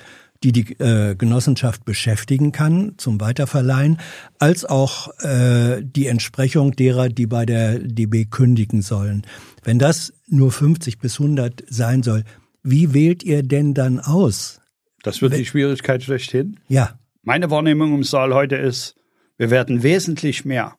die 0.42 0.52
die 0.52 0.72
äh, 0.80 1.14
Genossenschaft 1.14 1.84
beschäftigen 1.84 2.52
kann 2.52 2.94
zum 2.96 3.20
Weiterverleihen, 3.20 3.98
als 4.38 4.64
auch 4.64 5.08
äh, 5.20 5.82
die 5.82 6.06
Entsprechung 6.06 6.72
derer, 6.72 7.08
die 7.08 7.26
bei 7.26 7.46
der 7.46 7.78
DB 7.78 8.24
kündigen 8.24 8.82
sollen. 8.82 9.22
Wenn 9.62 9.78
das 9.78 10.12
nur 10.26 10.50
50 10.50 10.98
bis 10.98 11.20
100 11.20 11.62
sein 11.68 12.02
soll, 12.02 12.24
wie 12.62 12.94
wählt 12.94 13.22
ihr 13.22 13.42
denn 13.42 13.74
dann 13.74 14.00
aus? 14.00 14.60
Das 15.02 15.20
wird 15.20 15.36
die 15.36 15.46
Schwierigkeit 15.46 16.02
schlechthin. 16.02 16.58
Ja. 16.68 16.98
Meine 17.22 17.50
Wahrnehmung 17.50 17.94
im 17.94 18.02
Saal 18.02 18.34
heute 18.34 18.56
ist, 18.56 18.96
wir 19.36 19.50
werden 19.50 19.82
wesentlich 19.82 20.44
mehr 20.44 20.76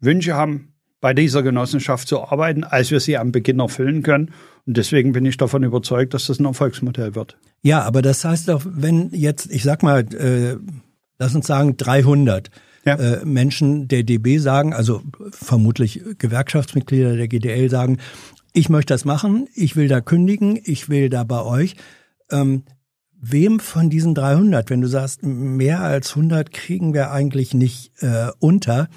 Wünsche 0.00 0.34
haben, 0.34 0.69
bei 1.00 1.14
dieser 1.14 1.42
Genossenschaft 1.42 2.06
zu 2.08 2.22
arbeiten, 2.22 2.64
als 2.64 2.90
wir 2.90 3.00
sie 3.00 3.16
am 3.16 3.32
Beginn 3.32 3.60
erfüllen 3.60 4.02
können. 4.02 4.32
Und 4.66 4.76
deswegen 4.76 5.12
bin 5.12 5.24
ich 5.24 5.36
davon 5.36 5.62
überzeugt, 5.62 6.14
dass 6.14 6.26
das 6.26 6.38
ein 6.38 6.44
Erfolgsmodell 6.44 7.14
wird. 7.14 7.38
Ja, 7.62 7.82
aber 7.82 8.02
das 8.02 8.24
heißt 8.24 8.48
doch, 8.48 8.62
wenn 8.66 9.10
jetzt, 9.12 9.50
ich 9.50 9.62
sag 9.62 9.82
mal, 9.82 10.00
äh, 10.14 10.56
lass 11.18 11.34
uns 11.34 11.46
sagen 11.46 11.76
300 11.76 12.50
ja. 12.84 12.94
äh, 12.96 13.24
Menschen 13.24 13.88
der 13.88 14.02
DB 14.02 14.38
sagen, 14.38 14.74
also 14.74 15.02
vermutlich 15.30 16.02
Gewerkschaftsmitglieder 16.18 17.16
der 17.16 17.28
GDL 17.28 17.70
sagen, 17.70 17.98
ich 18.52 18.68
möchte 18.68 18.94
das 18.94 19.04
machen, 19.04 19.48
ich 19.54 19.76
will 19.76 19.88
da 19.88 20.00
kündigen, 20.00 20.58
ich 20.62 20.88
will 20.88 21.08
da 21.08 21.24
bei 21.24 21.42
euch. 21.42 21.76
Ähm, 22.30 22.64
wem 23.20 23.60
von 23.60 23.90
diesen 23.90 24.14
300, 24.14 24.70
wenn 24.70 24.80
du 24.80 24.88
sagst, 24.88 25.22
mehr 25.22 25.80
als 25.80 26.10
100 26.10 26.52
kriegen 26.52 26.94
wir 26.94 27.10
eigentlich 27.10 27.54
nicht 27.54 27.92
äh, 28.02 28.28
unter, 28.38 28.88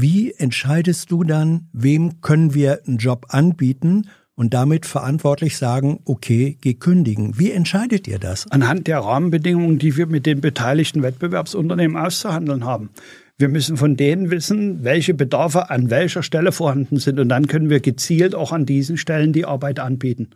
wie 0.00 0.32
entscheidest 0.32 1.10
du 1.10 1.24
dann, 1.24 1.68
wem 1.72 2.20
können 2.20 2.54
wir 2.54 2.80
einen 2.86 2.98
Job 2.98 3.26
anbieten 3.30 4.08
und 4.34 4.54
damit 4.54 4.86
verantwortlich 4.86 5.56
sagen, 5.56 6.00
okay, 6.04 6.56
geh 6.60 6.74
kündigen. 6.74 7.38
Wie 7.38 7.50
entscheidet 7.50 8.06
ihr 8.06 8.18
das? 8.18 8.48
Anhand 8.50 8.86
der 8.86 9.00
Rahmenbedingungen, 9.00 9.78
die 9.78 9.96
wir 9.96 10.06
mit 10.06 10.26
den 10.26 10.40
beteiligten 10.40 11.02
Wettbewerbsunternehmen 11.02 11.96
auszuhandeln 11.96 12.64
haben. 12.64 12.90
Wir 13.36 13.48
müssen 13.48 13.76
von 13.76 13.96
denen 13.96 14.30
wissen, 14.30 14.84
welche 14.84 15.14
Bedarfe 15.14 15.70
an 15.70 15.90
welcher 15.90 16.22
Stelle 16.22 16.52
vorhanden 16.52 16.98
sind. 16.98 17.18
Und 17.18 17.28
dann 17.28 17.48
können 17.48 17.70
wir 17.70 17.80
gezielt 17.80 18.34
auch 18.34 18.52
an 18.52 18.66
diesen 18.66 18.96
Stellen 18.96 19.32
die 19.32 19.44
Arbeit 19.44 19.80
anbieten. 19.80 20.30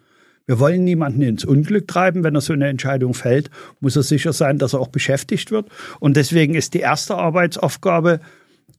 Wir 0.46 0.58
wollen 0.58 0.82
niemanden 0.84 1.22
ins 1.22 1.44
Unglück 1.44 1.86
treiben. 1.86 2.24
Wenn 2.24 2.34
er 2.34 2.40
so 2.40 2.52
eine 2.52 2.68
Entscheidung 2.68 3.14
fällt, 3.14 3.50
muss 3.80 3.96
er 3.96 4.02
sicher 4.02 4.32
sein, 4.32 4.58
dass 4.58 4.72
er 4.72 4.80
auch 4.80 4.88
beschäftigt 4.88 5.50
wird. 5.50 5.68
Und 6.00 6.16
deswegen 6.16 6.54
ist 6.54 6.74
die 6.74 6.80
erste 6.80 7.16
Arbeitsaufgabe, 7.16 8.20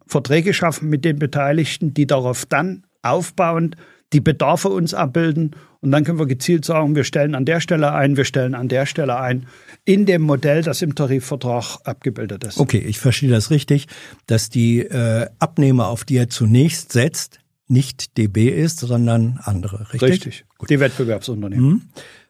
Verträge 0.08 0.54
schaffen 0.54 0.90
mit 0.90 1.06
den 1.06 1.20
Beteiligten, 1.20 1.94
die 1.94 2.08
darauf 2.08 2.46
dann 2.46 2.84
aufbauend 3.02 3.76
die 4.14 4.22
Bedarfe 4.22 4.70
uns 4.70 4.94
abbilden. 4.94 5.56
Und 5.82 5.92
dann 5.92 6.06
können 6.06 6.20
wir 6.20 6.28
gezielt 6.28 6.64
sagen, 6.64 6.96
wir 6.96 7.04
stellen 7.04 7.36
an 7.36 7.46
der 7.46 7.60
Stelle 7.60 7.92
ein, 7.92 8.16
wir 8.16 8.24
stellen 8.24 8.56
an 8.56 8.70
der 8.70 8.86
Stelle 8.86 9.20
ein, 9.20 9.48
in 9.84 10.06
dem 10.06 10.22
Modell, 10.22 10.62
das 10.62 10.82
im 10.82 10.96
Tarifvertrag 10.96 11.80
abgebildet 11.84 12.44
ist. 12.46 12.58
Okay, 12.58 12.78
ich 12.78 13.00
verstehe 13.00 13.30
das 13.30 13.52
richtig, 13.52 13.88
dass 14.28 14.50
die 14.50 14.80
äh, 14.80 15.28
Abnehmer, 15.40 15.88
auf 15.88 16.06
die 16.06 16.16
er 16.16 16.30
zunächst 16.30 16.94
setzt, 16.94 17.40
nicht 17.68 18.18
DB 18.18 18.50
ist, 18.50 18.80
sondern 18.80 19.40
andere, 19.44 19.92
richtig? 19.92 20.10
Richtig, 20.10 20.46
Gut. 20.58 20.70
die 20.70 20.80
Wettbewerbsunternehmen. 20.80 21.66
Mhm. 21.66 21.82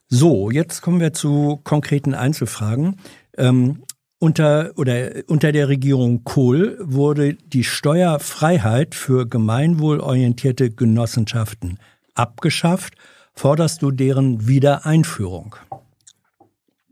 So, 0.08 0.52
jetzt 0.52 0.82
kommen 0.82 1.00
wir 1.00 1.14
zu 1.14 1.60
konkreten 1.64 2.14
Einzelfragen. 2.14 2.98
Ähm, 3.38 3.84
unter, 4.24 4.72
oder 4.78 5.24
unter 5.28 5.52
der 5.52 5.68
Regierung 5.68 6.24
Kohl 6.24 6.78
wurde 6.80 7.34
die 7.34 7.66
Steuerfreiheit 7.66 8.96
für 8.96 9.28
gemeinwohlorientierte 9.28 10.72
Genossenschaften 10.72 11.78
abgeschafft. 12.16 12.94
Forderst 13.34 13.82
du 13.82 13.92
deren 13.92 14.48
Wiedereinführung? 14.48 15.58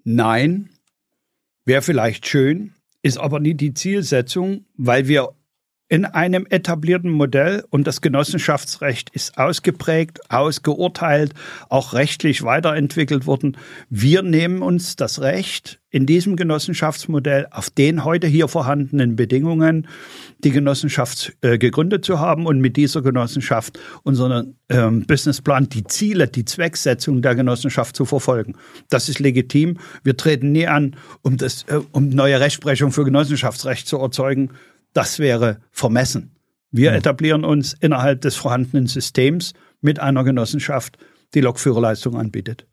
Nein, 0.04 0.72
wäre 1.64 1.82
vielleicht 1.82 2.28
schön, 2.28 2.74
ist 3.02 3.18
aber 3.18 3.40
nie 3.40 3.54
die 3.54 3.74
Zielsetzung, 3.74 4.66
weil 4.76 5.08
wir 5.08 5.30
in 5.92 6.06
einem 6.06 6.48
etablierten 6.50 7.12
Modell 7.12 7.66
und 7.70 7.86
das 7.86 8.00
Genossenschaftsrecht 8.00 9.10
ist 9.10 9.38
ausgeprägt, 9.38 10.32
ausgeurteilt, 10.32 11.34
auch 11.68 11.92
rechtlich 11.92 12.44
weiterentwickelt 12.44 13.26
worden. 13.26 13.58
Wir 13.90 14.22
nehmen 14.22 14.62
uns 14.62 14.96
das 14.96 15.20
Recht, 15.20 15.82
in 15.90 16.06
diesem 16.06 16.38
Genossenschaftsmodell 16.38 17.48
auf 17.52 17.70
den 17.70 18.06
heute 18.06 18.26
hier 18.26 18.48
vorhandenen 18.48 19.18
Bedingungen 19.18 19.90
die 20.46 20.52
Genossenschaft 20.52 21.34
äh, 21.42 21.58
gegründet 21.58 22.06
zu 22.06 22.22
haben 22.22 22.46
und 22.46 22.62
mit 22.62 22.78
dieser 22.78 23.02
Genossenschaft 23.02 23.78
unseren 24.04 24.56
ähm, 24.70 25.06
Businessplan, 25.06 25.68
die 25.68 25.84
Ziele, 25.84 26.30
die 26.30 26.46
Zwecksetzung 26.46 27.22
der 27.22 27.36
Genossenschaft 27.36 27.98
zu 27.98 28.06
verfolgen. 28.06 28.56
Das 28.90 29.10
ist 29.10 29.20
legitim. 29.20 29.78
Wir 30.06 30.16
treten 30.16 30.54
nie 30.54 30.68
an, 30.68 30.96
um, 31.22 31.36
das, 31.36 31.64
äh, 31.64 31.82
um 31.92 32.08
neue 32.08 32.40
Rechtsprechung 32.40 32.94
für 32.94 33.04
Genossenschaftsrecht 33.04 33.86
zu 33.86 33.98
erzeugen, 33.98 34.52
das 34.94 35.20
wäre 35.20 35.62
vermessen. 35.72 36.32
Wir 36.72 36.92
mhm. 36.92 36.98
etablieren 36.98 37.44
uns 37.44 37.74
innerhalb 37.74 38.22
des 38.22 38.36
vorhandenen 38.36 38.88
Systems 38.88 39.54
mit 39.82 40.00
einer 40.00 40.24
Genossenschaft, 40.24 40.98
die 41.34 41.42
Lokführerleistung 41.42 42.16
anbietet. 42.16 42.66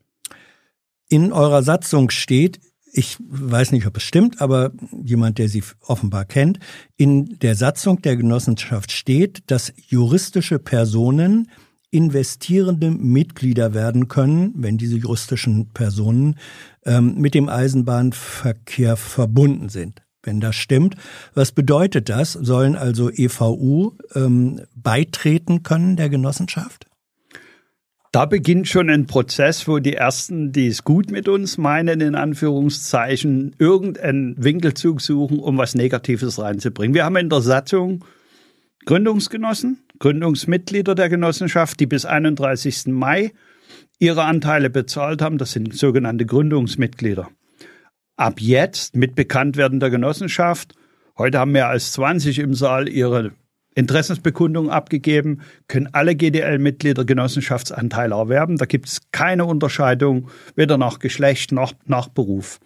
In 1.09 1.31
eurer 1.33 1.63
Satzung 1.63 2.09
steht, 2.09 2.59
ich 2.91 3.17
weiß 3.19 3.71
nicht, 3.71 3.85
ob 3.85 3.97
es 3.97 4.03
stimmt, 4.03 4.41
aber 4.41 4.71
jemand, 5.03 5.37
der 5.37 5.47
sie 5.47 5.63
offenbar 5.81 6.25
kennt, 6.25 6.59
in 6.97 7.37
der 7.39 7.55
Satzung 7.55 8.01
der 8.01 8.15
Genossenschaft 8.15 8.91
steht, 8.91 9.43
dass 9.47 9.73
juristische 9.87 10.59
Personen 10.59 11.49
investierende 11.91 12.91
Mitglieder 12.91 13.73
werden 13.73 14.07
können, 14.07 14.53
wenn 14.55 14.77
diese 14.77 14.97
juristischen 14.97 15.69
Personen 15.69 16.37
ähm, 16.85 17.15
mit 17.15 17.33
dem 17.33 17.49
Eisenbahnverkehr 17.49 18.95
verbunden 18.95 19.69
sind 19.69 20.01
wenn 20.23 20.39
das 20.39 20.55
stimmt. 20.55 20.95
Was 21.33 21.51
bedeutet 21.51 22.09
das? 22.09 22.33
Sollen 22.33 22.75
also 22.75 23.09
EVU 23.09 23.93
ähm, 24.15 24.61
beitreten 24.75 25.63
können 25.63 25.95
der 25.95 26.09
Genossenschaft? 26.09 26.85
Da 28.11 28.25
beginnt 28.25 28.67
schon 28.67 28.89
ein 28.89 29.05
Prozess, 29.05 29.67
wo 29.67 29.77
die 29.77 29.93
Ersten, 29.93 30.51
die 30.51 30.67
es 30.67 30.83
gut 30.83 31.11
mit 31.11 31.27
uns 31.27 31.59
meinen, 31.59 32.01
in 32.01 32.15
Anführungszeichen, 32.15 33.55
irgendeinen 33.59 34.43
Winkelzug 34.43 34.99
suchen, 34.99 35.39
um 35.39 35.59
was 35.59 35.75
Negatives 35.75 36.39
reinzubringen. 36.39 36.95
Wir 36.95 37.05
haben 37.05 37.17
in 37.17 37.29
der 37.29 37.41
Satzung 37.41 38.03
Gründungsgenossen, 38.85 39.83
Gründungsmitglieder 39.99 40.95
der 40.95 41.09
Genossenschaft, 41.09 41.79
die 41.79 41.85
bis 41.85 42.05
31. 42.05 42.87
Mai 42.87 43.31
ihre 43.99 44.23
Anteile 44.23 44.71
bezahlt 44.71 45.21
haben. 45.21 45.37
Das 45.37 45.51
sind 45.51 45.75
sogenannte 45.75 46.25
Gründungsmitglieder 46.25 47.29
ab 48.19 48.41
jetzt 48.41 48.95
mit 48.95 49.15
Bekanntwerden 49.15 49.79
der 49.79 49.89
Genossenschaft, 49.89 50.75
heute 51.17 51.39
haben 51.39 51.51
mehr 51.51 51.69
als 51.69 51.93
20 51.93 52.39
im 52.39 52.53
Saal 52.53 52.89
ihre 52.89 53.31
Interessensbekundung 53.75 54.69
abgegeben, 54.69 55.41
können 55.67 55.87
alle 55.93 56.15
GDL-Mitglieder 56.15 57.05
Genossenschaftsanteile 57.05 58.15
erwerben. 58.15 58.57
Da 58.57 58.65
gibt 58.65 58.87
es 58.87 58.99
keine 59.11 59.45
Unterscheidung, 59.45 60.29
weder 60.55 60.77
nach 60.77 60.99
Geschlecht 60.99 61.53
noch 61.53 61.73
nach 61.85 62.09
Beruf. 62.09 62.59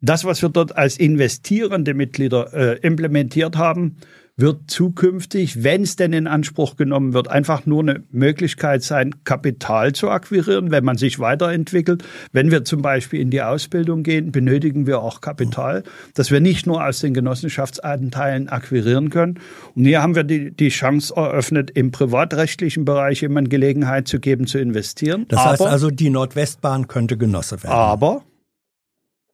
Das, 0.00 0.24
was 0.24 0.42
wir 0.42 0.48
dort 0.48 0.76
als 0.76 0.96
investierende 0.96 1.94
Mitglieder 1.94 2.52
äh, 2.54 2.78
implementiert 2.78 3.56
haben, 3.56 3.96
wird 4.36 4.70
zukünftig, 4.70 5.62
wenn 5.62 5.82
es 5.82 5.96
denn 5.96 6.12
in 6.12 6.26
Anspruch 6.26 6.76
genommen 6.76 7.12
wird, 7.12 7.28
einfach 7.28 7.66
nur 7.66 7.80
eine 7.80 8.02
Möglichkeit 8.10 8.82
sein, 8.82 9.24
Kapital 9.24 9.92
zu 9.92 10.08
akquirieren, 10.08 10.70
wenn 10.70 10.84
man 10.84 10.96
sich 10.96 11.18
weiterentwickelt. 11.18 12.02
Wenn 12.32 12.50
wir 12.50 12.64
zum 12.64 12.80
Beispiel 12.80 13.20
in 13.20 13.30
die 13.30 13.42
Ausbildung 13.42 14.02
gehen, 14.02 14.32
benötigen 14.32 14.86
wir 14.86 15.00
auch 15.00 15.20
Kapital, 15.20 15.84
dass 16.14 16.30
wir 16.30 16.40
nicht 16.40 16.66
nur 16.66 16.84
aus 16.84 17.00
den 17.00 17.12
Genossenschaftsanteilen 17.12 18.48
akquirieren 18.48 19.10
können. 19.10 19.38
Und 19.74 19.84
hier 19.84 20.00
haben 20.00 20.14
wir 20.14 20.24
die, 20.24 20.50
die 20.50 20.70
Chance 20.70 21.12
eröffnet, 21.14 21.70
im 21.70 21.90
privatrechtlichen 21.90 22.86
Bereich 22.86 23.20
jemand 23.20 23.50
Gelegenheit 23.50 24.08
zu 24.08 24.18
geben, 24.18 24.46
zu 24.46 24.58
investieren. 24.58 25.26
Das 25.28 25.44
heißt 25.44 25.62
also, 25.62 25.90
die 25.90 26.08
Nordwestbahn 26.08 26.88
könnte 26.88 27.18
Genosse 27.18 27.62
werden. 27.62 27.72
Aber 27.72 28.24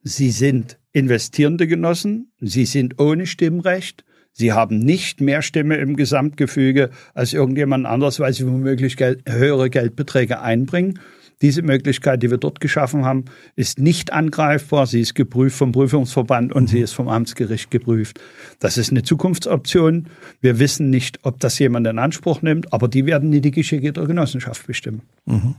sie 0.02 0.30
sind 0.30 0.78
investierende 0.92 1.68
Genossen, 1.68 2.32
sie 2.40 2.64
sind 2.64 3.00
ohne 3.00 3.26
Stimmrecht, 3.26 4.04
Sie 4.38 4.52
haben 4.52 4.78
nicht 4.78 5.20
mehr 5.20 5.42
Stimme 5.42 5.78
im 5.78 5.96
Gesamtgefüge 5.96 6.90
als 7.12 7.32
irgendjemand 7.32 7.86
anderes, 7.86 8.20
weil 8.20 8.32
sie 8.32 8.46
womöglich 8.46 8.96
Geld, 8.96 9.28
höhere 9.28 9.68
Geldbeträge 9.68 10.40
einbringen. 10.40 11.00
Diese 11.42 11.62
Möglichkeit, 11.62 12.22
die 12.22 12.30
wir 12.30 12.38
dort 12.38 12.60
geschaffen 12.60 13.04
haben, 13.04 13.24
ist 13.56 13.80
nicht 13.80 14.12
angreifbar. 14.12 14.86
Sie 14.86 15.00
ist 15.00 15.16
geprüft 15.16 15.58
vom 15.58 15.72
Prüfungsverband 15.72 16.52
und 16.52 16.68
sie 16.68 16.78
ist 16.78 16.92
vom 16.92 17.08
Amtsgericht 17.08 17.72
geprüft. 17.72 18.20
Das 18.60 18.78
ist 18.78 18.92
eine 18.92 19.02
Zukunftsoption. 19.02 20.06
Wir 20.40 20.60
wissen 20.60 20.88
nicht, 20.88 21.18
ob 21.24 21.40
das 21.40 21.58
jemand 21.58 21.88
in 21.88 21.98
Anspruch 21.98 22.40
nimmt, 22.40 22.72
aber 22.72 22.86
die 22.86 23.06
werden 23.06 23.30
nie 23.30 23.40
die 23.40 23.50
Geschicke 23.50 23.92
der 23.92 24.06
Genossenschaft 24.06 24.68
bestimmen. 24.68 25.02
Mhm. 25.26 25.56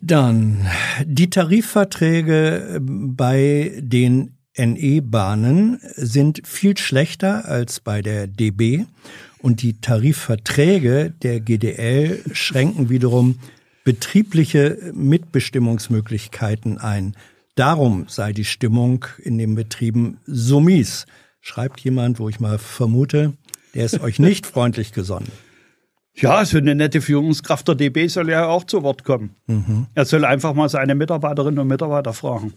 Dann 0.00 0.64
die 1.04 1.28
Tarifverträge 1.28 2.80
bei 2.80 3.72
den 3.80 4.35
NE-Bahnen 4.56 5.78
sind 5.96 6.46
viel 6.46 6.76
schlechter 6.76 7.46
als 7.46 7.80
bei 7.80 8.02
der 8.02 8.26
DB 8.26 8.84
und 9.38 9.62
die 9.62 9.80
Tarifverträge 9.80 11.12
der 11.22 11.40
GDL 11.40 12.22
schränken 12.32 12.88
wiederum 12.88 13.38
betriebliche 13.84 14.92
Mitbestimmungsmöglichkeiten 14.94 16.78
ein. 16.78 17.14
Darum 17.54 18.06
sei 18.08 18.32
die 18.32 18.44
Stimmung 18.44 19.04
in 19.22 19.38
den 19.38 19.54
Betrieben 19.54 20.18
so 20.26 20.60
mies, 20.60 21.06
schreibt 21.40 21.80
jemand, 21.80 22.18
wo 22.18 22.28
ich 22.28 22.40
mal 22.40 22.58
vermute, 22.58 23.34
der 23.74 23.84
ist 23.84 24.00
euch 24.00 24.18
nicht 24.18 24.46
freundlich 24.46 24.92
gesonnen. 24.92 25.30
Ja, 26.14 26.44
so 26.44 26.56
eine 26.56 26.74
nette 26.74 27.00
Führungskraft 27.02 27.68
der 27.68 27.74
DB 27.74 28.08
soll 28.08 28.30
ja 28.30 28.46
auch 28.46 28.64
zu 28.64 28.82
Wort 28.82 29.04
kommen. 29.04 29.36
Mhm. 29.46 29.86
Er 29.94 30.06
soll 30.06 30.24
einfach 30.24 30.54
mal 30.54 30.68
seine 30.68 30.94
Mitarbeiterinnen 30.94 31.58
und 31.58 31.68
Mitarbeiter 31.68 32.14
fragen. 32.14 32.54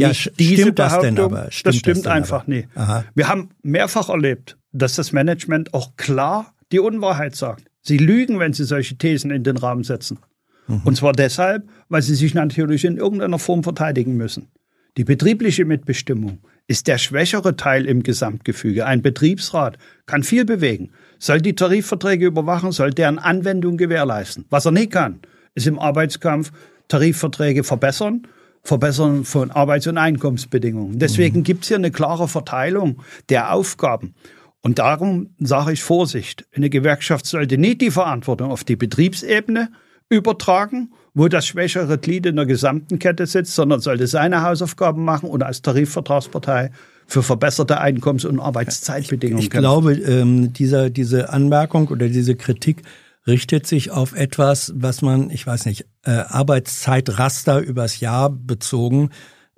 Ja, 0.00 0.08
Nicht 0.08 0.32
stimmt 0.38 0.78
das 0.78 1.00
denn 1.00 1.18
aber? 1.18 1.50
Stimmt 1.50 1.66
das 1.66 1.76
stimmt 1.76 2.06
das 2.06 2.06
einfach 2.06 2.42
aber? 2.42 2.50
nie. 2.52 2.66
Aha. 2.74 3.04
Wir 3.14 3.28
haben 3.28 3.50
mehrfach 3.62 4.08
erlebt, 4.08 4.56
dass 4.72 4.94
das 4.96 5.12
Management 5.12 5.74
auch 5.74 5.96
klar 5.96 6.54
die 6.72 6.80
Unwahrheit 6.80 7.36
sagt. 7.36 7.64
Sie 7.82 7.98
lügen, 7.98 8.38
wenn 8.38 8.52
sie 8.52 8.64
solche 8.64 8.96
Thesen 8.96 9.30
in 9.30 9.42
den 9.42 9.56
Rahmen 9.56 9.84
setzen. 9.84 10.18
Mhm. 10.66 10.82
Und 10.84 10.96
zwar 10.96 11.12
deshalb, 11.12 11.68
weil 11.88 12.02
sie 12.02 12.14
sich 12.14 12.34
natürlich 12.34 12.84
in 12.84 12.96
irgendeiner 12.96 13.38
Form 13.38 13.62
verteidigen 13.62 14.16
müssen. 14.16 14.48
Die 14.96 15.04
betriebliche 15.04 15.64
Mitbestimmung 15.64 16.38
ist 16.66 16.86
der 16.86 16.98
schwächere 16.98 17.56
Teil 17.56 17.86
im 17.86 18.02
Gesamtgefüge. 18.02 18.86
Ein 18.86 19.02
Betriebsrat 19.02 19.78
kann 20.06 20.22
viel 20.22 20.44
bewegen, 20.44 20.90
soll 21.18 21.40
die 21.40 21.54
Tarifverträge 21.54 22.26
überwachen, 22.26 22.72
soll 22.72 22.90
deren 22.90 23.18
Anwendung 23.18 23.76
gewährleisten. 23.76 24.44
Was 24.50 24.66
er 24.66 24.72
nicht 24.72 24.92
kann, 24.92 25.20
ist 25.54 25.66
im 25.66 25.78
Arbeitskampf 25.78 26.52
Tarifverträge 26.88 27.64
verbessern 27.64 28.26
Verbessern 28.62 29.24
von 29.24 29.50
Arbeits- 29.50 29.86
und 29.86 29.98
Einkommensbedingungen. 29.98 30.98
Deswegen 30.98 31.38
mhm. 31.38 31.44
gibt 31.44 31.62
es 31.62 31.68
hier 31.68 31.78
eine 31.78 31.90
klare 31.90 32.28
Verteilung 32.28 33.02
der 33.28 33.52
Aufgaben. 33.52 34.14
Und 34.62 34.78
darum 34.78 35.30
sage 35.38 35.72
ich 35.72 35.82
Vorsicht. 35.82 36.46
Eine 36.54 36.68
Gewerkschaft 36.68 37.26
sollte 37.26 37.56
nicht 37.56 37.80
die 37.80 37.90
Verantwortung 37.90 38.50
auf 38.50 38.64
die 38.64 38.76
Betriebsebene 38.76 39.70
übertragen, 40.10 40.90
wo 41.14 41.28
das 41.28 41.46
schwächere 41.46 41.98
Glied 41.98 42.26
in 42.26 42.36
der 42.36 42.46
gesamten 42.46 42.98
Kette 42.98 43.26
sitzt, 43.26 43.54
sondern 43.54 43.80
sollte 43.80 44.06
seine 44.06 44.42
Hausaufgaben 44.42 45.04
machen 45.04 45.30
und 45.30 45.42
als 45.42 45.62
Tarifvertragspartei 45.62 46.70
für 47.06 47.22
verbesserte 47.22 47.80
Einkommens- 47.80 48.24
und 48.24 48.38
Arbeitszeitbedingungen. 48.38 49.40
Ich, 49.40 49.46
ich 49.46 49.50
glaube, 49.50 49.94
ähm, 49.94 50.52
dieser, 50.52 50.90
diese 50.90 51.30
Anmerkung 51.30 51.88
oder 51.88 52.08
diese 52.08 52.36
Kritik 52.36 52.82
richtet 53.30 53.66
sich 53.66 53.90
auf 53.90 54.12
etwas, 54.12 54.72
was 54.76 55.00
man, 55.00 55.30
ich 55.30 55.46
weiß 55.46 55.64
nicht, 55.64 55.86
äh, 56.04 56.10
Arbeitszeitraster 56.10 57.60
übers 57.60 58.00
Jahr 58.00 58.28
bezogen 58.30 59.10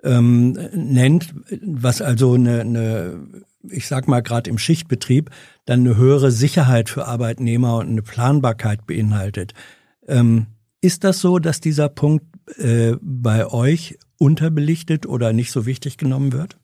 ähm, 0.05 0.53
nennt, 0.73 1.35
was 1.61 2.01
also 2.01 2.35
eine, 2.35 2.61
eine 2.61 3.45
ich 3.71 3.87
sag 3.87 4.09
mal 4.09 4.23
gerade 4.23 4.51
im 4.51 4.59
Schichtbetrieb, 4.59 5.31
dann 5.65 5.81
eine 5.81 5.97
höhere 5.97 6.31
Sicherheit 6.31 6.89
für 6.89 7.07
Arbeitnehmer 7.07 7.77
und 7.77 7.89
eine 7.89 8.03
Planbarkeit 8.03 8.87
beinhaltet. 8.87 9.55
Ähm, 10.09 10.47
ist 10.81 11.05
das 11.05 11.21
so, 11.21 11.39
dass 11.39 11.61
dieser 11.61 11.89
Punkt 11.89 12.25
äh, 12.59 12.97
bei 13.01 13.47
euch 13.47 13.99
unterbelichtet 14.19 15.07
oder 15.07 15.33
nicht 15.33 15.53
so 15.53 15.67
wichtig 15.67 15.97
genommen 15.97 16.33
wird? 16.33 16.59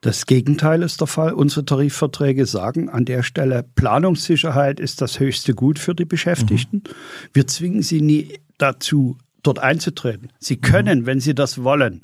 Das 0.00 0.24
Gegenteil 0.24 0.82
ist 0.82 1.00
der 1.00 1.06
Fall. 1.06 1.34
Unsere 1.34 1.64
Tarifverträge 1.64 2.46
sagen 2.46 2.88
an 2.88 3.04
der 3.04 3.22
Stelle, 3.22 3.64
Planungssicherheit 3.74 4.80
ist 4.80 5.02
das 5.02 5.20
höchste 5.20 5.54
Gut 5.54 5.78
für 5.78 5.94
die 5.94 6.06
Beschäftigten. 6.06 6.78
Mhm. 6.78 6.92
Wir 7.34 7.46
zwingen 7.46 7.82
sie 7.82 8.00
nie 8.00 8.38
dazu, 8.56 9.18
dort 9.42 9.58
einzutreten. 9.58 10.32
Sie 10.38 10.56
mhm. 10.56 10.60
können, 10.62 11.00
mhm. 11.00 11.06
wenn 11.06 11.20
sie 11.20 11.34
das 11.34 11.62
wollen, 11.62 12.00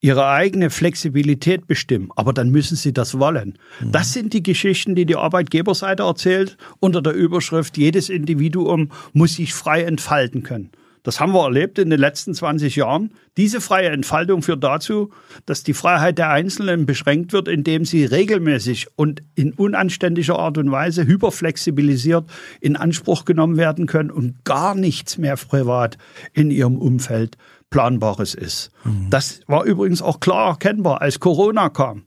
ihre 0.00 0.26
eigene 0.26 0.68
Flexibilität 0.68 1.66
bestimmen, 1.66 2.10
aber 2.16 2.34
dann 2.34 2.50
müssen 2.50 2.76
sie 2.76 2.92
das 2.92 3.18
wollen. 3.18 3.58
Mhm. 3.80 3.92
Das 3.92 4.12
sind 4.12 4.34
die 4.34 4.42
Geschichten, 4.42 4.94
die 4.94 5.06
die 5.06 5.16
Arbeitgeberseite 5.16 6.02
erzählt 6.02 6.58
unter 6.80 7.00
der 7.00 7.14
Überschrift, 7.14 7.78
jedes 7.78 8.10
Individuum 8.10 8.90
muss 9.14 9.36
sich 9.36 9.54
frei 9.54 9.84
entfalten 9.84 10.42
können. 10.42 10.70
Das 11.02 11.18
haben 11.18 11.32
wir 11.32 11.42
erlebt 11.42 11.78
in 11.78 11.90
den 11.90 11.98
letzten 11.98 12.32
20 12.32 12.76
Jahren. 12.76 13.12
Diese 13.36 13.60
freie 13.60 13.88
Entfaltung 13.88 14.42
führt 14.42 14.62
dazu, 14.62 15.10
dass 15.46 15.64
die 15.64 15.74
Freiheit 15.74 16.18
der 16.18 16.30
Einzelnen 16.30 16.86
beschränkt 16.86 17.32
wird, 17.32 17.48
indem 17.48 17.84
sie 17.84 18.04
regelmäßig 18.04 18.86
und 18.96 19.22
in 19.34 19.52
unanständiger 19.52 20.38
Art 20.38 20.58
und 20.58 20.70
Weise 20.70 21.06
hyperflexibilisiert 21.06 22.30
in 22.60 22.76
Anspruch 22.76 23.24
genommen 23.24 23.56
werden 23.56 23.86
können 23.86 24.10
und 24.10 24.44
gar 24.44 24.74
nichts 24.74 25.18
mehr 25.18 25.36
privat 25.36 25.98
in 26.32 26.50
ihrem 26.50 26.78
Umfeld 26.78 27.36
Planbares 27.70 28.34
ist. 28.34 28.70
Mhm. 28.84 29.10
Das 29.10 29.40
war 29.48 29.64
übrigens 29.64 30.02
auch 30.02 30.20
klar 30.20 30.50
erkennbar, 30.50 31.02
als 31.02 31.18
Corona 31.18 31.70
kam. 31.70 32.04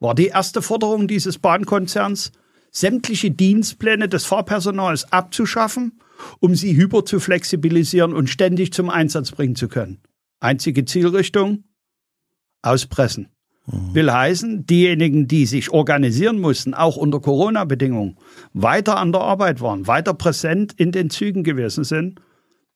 War 0.00 0.14
die 0.14 0.28
erste 0.28 0.62
Forderung 0.62 1.08
dieses 1.08 1.38
Bahnkonzerns, 1.38 2.32
sämtliche 2.70 3.30
Dienstpläne 3.30 4.08
des 4.08 4.24
Fahrpersonals 4.24 5.12
abzuschaffen 5.12 6.00
um 6.40 6.54
sie 6.54 6.76
hyper 6.76 7.04
zu 7.04 7.20
flexibilisieren 7.20 8.12
und 8.12 8.28
ständig 8.30 8.72
zum 8.72 8.90
Einsatz 8.90 9.30
bringen 9.32 9.56
zu 9.56 9.68
können. 9.68 10.00
Einzige 10.40 10.84
Zielrichtung? 10.84 11.64
Auspressen. 12.62 13.28
Mhm. 13.66 13.94
Will 13.94 14.12
heißen, 14.12 14.66
diejenigen, 14.66 15.28
die 15.28 15.46
sich 15.46 15.70
organisieren 15.70 16.40
mussten, 16.40 16.74
auch 16.74 16.96
unter 16.96 17.20
Corona-Bedingungen, 17.20 18.16
weiter 18.52 18.96
an 18.96 19.12
der 19.12 19.20
Arbeit 19.20 19.60
waren, 19.60 19.86
weiter 19.86 20.14
präsent 20.14 20.72
in 20.76 20.92
den 20.92 21.10
Zügen 21.10 21.44
gewesen 21.44 21.84
sind, 21.84 22.20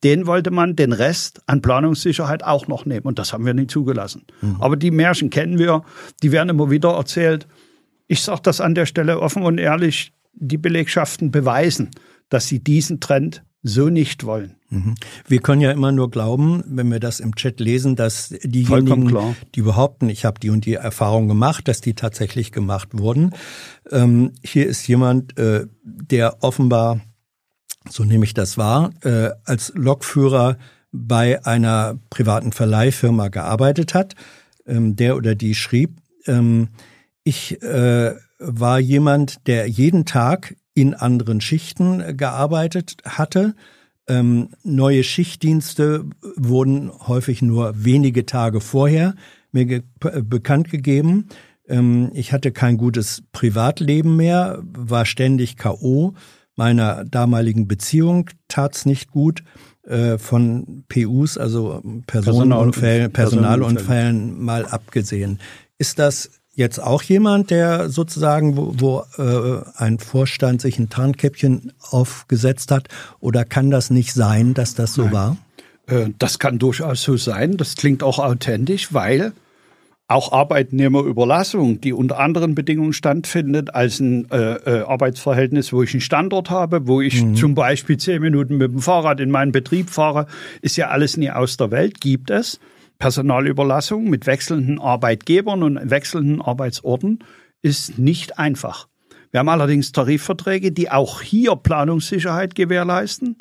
den 0.05 0.27
wollte 0.27 0.51
man 0.51 0.75
den 0.75 0.93
Rest 0.93 1.43
an 1.47 1.63
Planungssicherheit 1.63 2.43
auch 2.43 2.67
noch 2.67 2.85
nehmen. 2.85 3.07
Und 3.07 3.19
das 3.19 3.33
haben 3.33 3.47
wir 3.47 3.55
nicht 3.55 3.71
zugelassen. 3.71 4.25
Mhm. 4.41 4.57
Aber 4.61 4.77
die 4.77 4.91
Märchen 4.91 5.31
kennen 5.31 5.59
wir, 5.59 5.85
die 6.23 6.33
werden 6.33 6.49
immer 6.49 6.71
wieder 6.71 6.91
erzählt. 6.91 7.47
Ich 8.09 8.23
sage 8.23 8.41
das 8.43 8.61
an 8.61 8.75
der 8.75 8.87
Stelle 8.87 9.21
offen 9.21 9.45
und 9.45 9.59
ehrlich, 9.59 10.13
die 10.35 10.59
Belegschaften 10.59 11.31
beweisen, 11.31 11.91
dass 12.33 12.49
sie 12.49 12.61
diesen 12.61 13.01
Trend 13.01 13.45
so 13.63 13.89
nicht 13.89 14.25
wollen. 14.25 14.57
Mhm. 14.71 14.95
Wir 15.29 15.41
können 15.41 15.61
ja 15.61 15.71
immer 15.71 15.93
nur 15.93 16.11
glauben, 16.11 16.65
wenn 16.67 16.91
wir 16.91 16.99
das 16.99 17.21
im 17.21 17.37
Chat 17.37 17.61
lesen, 17.61 17.95
dass 17.95 18.31
diejenigen, 18.43 19.15
die 19.55 19.63
behaupten, 19.63 20.09
ich 20.09 20.25
habe 20.25 20.41
die 20.41 20.51
und 20.51 20.65
die 20.65 20.75
Erfahrung 20.75 21.29
gemacht, 21.29 21.69
dass 21.69 21.81
die 21.81 21.95
tatsächlich 21.95 22.51
gemacht 22.51 22.89
wurden. 22.93 23.35
Ähm, 23.91 24.33
hier 24.43 24.67
ist 24.67 24.87
jemand, 24.89 25.39
äh, 25.39 25.67
der 25.85 26.43
offenbar, 26.43 27.01
so 27.89 28.05
nehme 28.05 28.25
ich 28.25 28.35
das 28.35 28.59
wahr, 28.59 28.91
äh, 29.03 29.31
als 29.45 29.73
Lokführer 29.77 30.59
bei 30.91 31.45
einer 31.47 31.99
privaten 32.11 32.53
Verleihfirma 32.53 33.29
gearbeitet 33.29 33.95
hat. 33.95 34.15
Ähm, 34.67 34.97
der 34.97 35.17
oder 35.17 35.35
die 35.35 35.55
schrieb, 35.55 35.99
ähm, 36.27 36.69
ich 37.25 37.63
äh, 37.63 38.15
war 38.39 38.81
jemand, 38.81 39.47
der 39.47 39.69
jeden 39.69 40.05
Tag 40.05 40.57
in 40.75 40.95
anderen 40.95 41.41
Schichten 41.41 42.17
gearbeitet 42.17 42.97
hatte. 43.05 43.55
Ähm, 44.09 44.51
neue 44.65 45.05
Schichtdienste 45.05 46.05
wurden 46.37 46.91
häufig 47.07 47.43
nur 47.43 47.85
wenige 47.85 48.27
Tage 48.27 48.61
vorher 48.61 49.15
mir 49.53 49.67
ge 49.67 49.83
bekannt 50.25 50.71
gegeben. 50.71 51.29
Ähm, 51.69 52.11
ich 52.15 52.33
hatte 52.33 52.51
kein 52.51 52.79
gutes 52.79 53.23
Privatleben 53.33 54.17
mehr, 54.17 54.63
war 54.65 55.07
ständig 55.07 55.57
K.O. 55.57 56.15
Meiner 56.57 57.05
damaligen 57.05 57.69
Beziehung 57.69 58.29
tat's 58.49 58.85
nicht 58.85 59.11
gut. 59.11 59.43
Äh, 59.85 60.19
von 60.19 60.85
PUs, 60.89 61.37
also 61.37 61.83
Personenunfällen, 62.07 63.13
Personalunfällen 63.13 64.41
mal 64.41 64.65
abgesehen. 64.65 65.41
Ist 65.77 65.99
das 65.99 66.42
jetzt 66.55 66.83
auch 66.83 67.03
jemand, 67.03 67.51
der 67.51 67.89
sozusagen, 67.89 68.57
wo, 68.57 68.75
wo 68.77 69.05
äh, 69.19 69.63
ein 69.77 69.99
Vorstand 69.99 70.61
sich 70.61 70.79
ein 70.79 70.89
Tarnkäppchen 70.89 71.73
aufgesetzt 71.91 72.71
hat? 72.71 72.89
Oder 73.21 73.45
kann 73.45 73.71
das 73.71 73.91
nicht 73.91 74.13
sein, 74.13 74.55
dass 74.55 74.75
das 74.75 74.95
so 74.95 75.05
Nein. 75.05 75.13
war? 75.13 75.37
Äh, 75.87 76.11
das 76.19 76.39
kann 76.39 76.59
durchaus 76.59 77.03
so 77.03 77.17
sein. 77.17 77.57
Das 77.57 77.77
klingt 77.77 78.03
auch 78.03 78.19
authentisch, 78.19 78.93
weil 78.93 79.33
auch 80.09 80.33
Arbeitnehmerüberlassung, 80.33 81.81
die 81.81 81.93
unter 81.93 82.19
anderen 82.19 82.55
Bedingungen 82.55 82.93
stattfindet 82.93 83.75
als 83.75 83.99
ein 83.99 84.31
äh, 84.31 84.55
äh, 84.55 84.83
Arbeitsverhältnis, 84.83 85.73
wo 85.73 85.83
ich 85.83 85.95
einen 85.95 86.03
Standort 86.03 86.51
habe, 86.51 86.87
wo 86.87 87.01
ich 87.01 87.25
mhm. 87.25 87.35
zum 87.35 87.55
Beispiel 87.55 87.97
zehn 87.97 88.21
Minuten 88.21 88.59
mit 88.59 88.73
dem 88.73 88.81
Fahrrad 88.81 89.21
in 89.21 89.31
meinen 89.31 89.53
Betrieb 89.53 89.89
fahre, 89.89 90.27
ist 90.61 90.77
ja 90.77 90.89
alles 90.89 91.17
nie 91.17 91.31
aus 91.31 91.57
der 91.57 91.71
Welt, 91.71 92.01
gibt 92.01 92.31
es. 92.31 92.61
Personalüberlassung 93.03 94.09
mit 94.09 94.27
wechselnden 94.27 94.79
Arbeitgebern 94.79 95.65
und 95.65 95.91
wechselnden 95.91 96.41
Arbeitsorten 96.41 97.19
ist 97.61 97.99
nicht 97.99 98.39
einfach. 98.39 98.87
Wir 99.33 99.41
haben 99.41 99.49
allerdings 99.49 99.91
Tarifverträge, 99.91 100.71
die 100.71 100.89
auch 100.89 101.21
hier 101.21 101.57
Planungssicherheit 101.57 102.55
gewährleisten. 102.55 103.39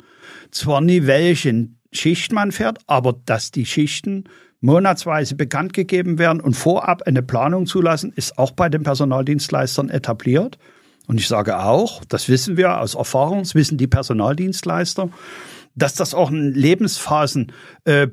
Zwar 0.50 0.80
nie 0.80 1.06
welchen 1.06 1.78
Schichtmann 1.92 2.50
fährt, 2.50 2.80
aber 2.88 3.14
dass 3.24 3.52
die 3.52 3.64
Schichten 3.64 4.24
monatsweise 4.60 5.36
bekannt 5.36 5.74
gegeben 5.74 6.18
werden 6.18 6.40
und 6.40 6.54
vorab 6.54 7.02
eine 7.02 7.22
Planung 7.22 7.66
zulassen, 7.66 8.12
ist 8.16 8.38
auch 8.38 8.50
bei 8.50 8.68
den 8.68 8.82
Personaldienstleistern 8.82 9.90
etabliert. 9.90 10.58
Und 11.06 11.20
ich 11.20 11.28
sage 11.28 11.60
auch, 11.60 12.04
das 12.06 12.28
wissen 12.28 12.56
wir 12.56 12.80
aus 12.80 12.96
Erfahrung, 12.96 13.38
das 13.44 13.54
wissen 13.54 13.78
die 13.78 13.86
Personaldienstleister, 13.86 15.08
dass 15.76 15.94
das 15.94 16.14
auch 16.14 16.32
Lebensphasen 16.32 17.52
äh, 17.84 18.08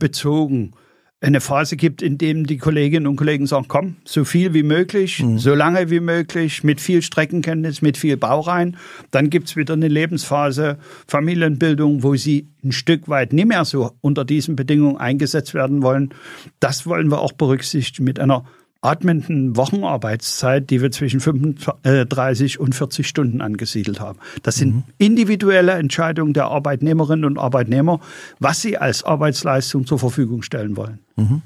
eine 1.22 1.42
Phase 1.42 1.76
gibt, 1.76 2.02
in 2.02 2.18
dem 2.18 2.46
die 2.46 2.58
Kolleginnen 2.58 3.06
und 3.06 3.18
Kollegen 3.18 3.46
sagen, 3.46 3.66
komm, 3.68 3.98
so 4.06 4.24
viel 4.24 4.54
wie 4.54 4.64
möglich, 4.64 5.22
mhm. 5.22 5.38
so 5.38 5.54
lange 5.54 5.90
wie 5.90 6.00
möglich, 6.00 6.64
mit 6.64 6.80
viel 6.80 7.02
Streckenkenntnis, 7.02 7.82
mit 7.82 7.98
viel 7.98 8.16
Baurein. 8.16 8.78
Dann 9.12 9.30
gibt's 9.30 9.58
wieder 9.58 9.74
eine 9.74 9.90
Lebensphase 9.90 10.78
Familienbildung, 11.08 12.04
wo 12.04 12.16
sie 12.16 12.48
ein 12.64 12.72
Stück 12.72 13.10
weit 13.10 13.34
nicht 13.34 13.48
mehr 13.48 13.66
so 13.66 13.92
unter 14.00 14.24
diesen 14.24 14.56
Bedingungen 14.56 14.98
eingesetzt 14.98 15.54
werden 15.54 15.84
wollen. 15.84 16.14
Das 16.62 16.86
wollen 16.86 17.12
wir 17.12 17.20
auch 17.20 17.34
berücksichtigen 17.34 18.06
mit 18.06 18.20
einer 18.20 18.46
atmenden 18.82 19.58
Wochenarbeitszeit, 19.58 20.70
die 20.70 20.82
wir 20.82 20.92
zwischen 20.92 21.20
35 21.20 22.60
und 22.60 22.76
40 22.76 23.08
Stunden 23.08 23.42
angesiedelt 23.42 24.00
haben. 24.00 24.20
Das 24.44 24.56
sind 24.56 24.76
mhm. 24.76 24.84
individuelle 24.98 25.74
Entscheidungen 25.74 26.34
der 26.34 26.46
Arbeitnehmerinnen 26.46 27.26
und 27.26 27.38
Arbeitnehmer, 27.38 28.00
was 28.40 28.62
sie 28.62 28.78
als 28.78 29.04
Arbeitsleistung 29.04 29.86
zur 29.86 30.00
Verfügung 30.00 30.44
stellen 30.44 30.78
wollen. 30.78 31.00
Mhm. 31.18 31.42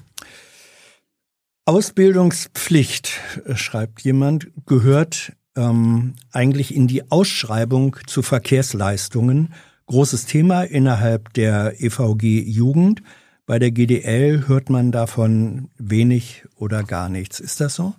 Ausbildungspflicht, 1.65 3.19
äh, 3.45 3.55
schreibt 3.55 4.01
jemand, 4.01 4.49
gehört 4.65 5.33
ähm, 5.55 6.15
eigentlich 6.31 6.75
in 6.75 6.87
die 6.87 7.09
Ausschreibung 7.11 7.95
zu 8.05 8.21
Verkehrsleistungen. 8.21 9.53
Großes 9.87 10.25
Thema 10.25 10.63
innerhalb 10.63 11.33
der 11.33 11.81
EVG 11.81 12.41
Jugend. 12.41 13.01
Bei 13.45 13.59
der 13.59 13.71
GDL 13.71 14.47
hört 14.47 14.69
man 14.69 14.93
davon 14.93 15.69
wenig 15.77 16.45
oder 16.55 16.83
gar 16.83 17.09
nichts. 17.09 17.41
Ist 17.41 17.59
das 17.59 17.75
so? 17.75 17.93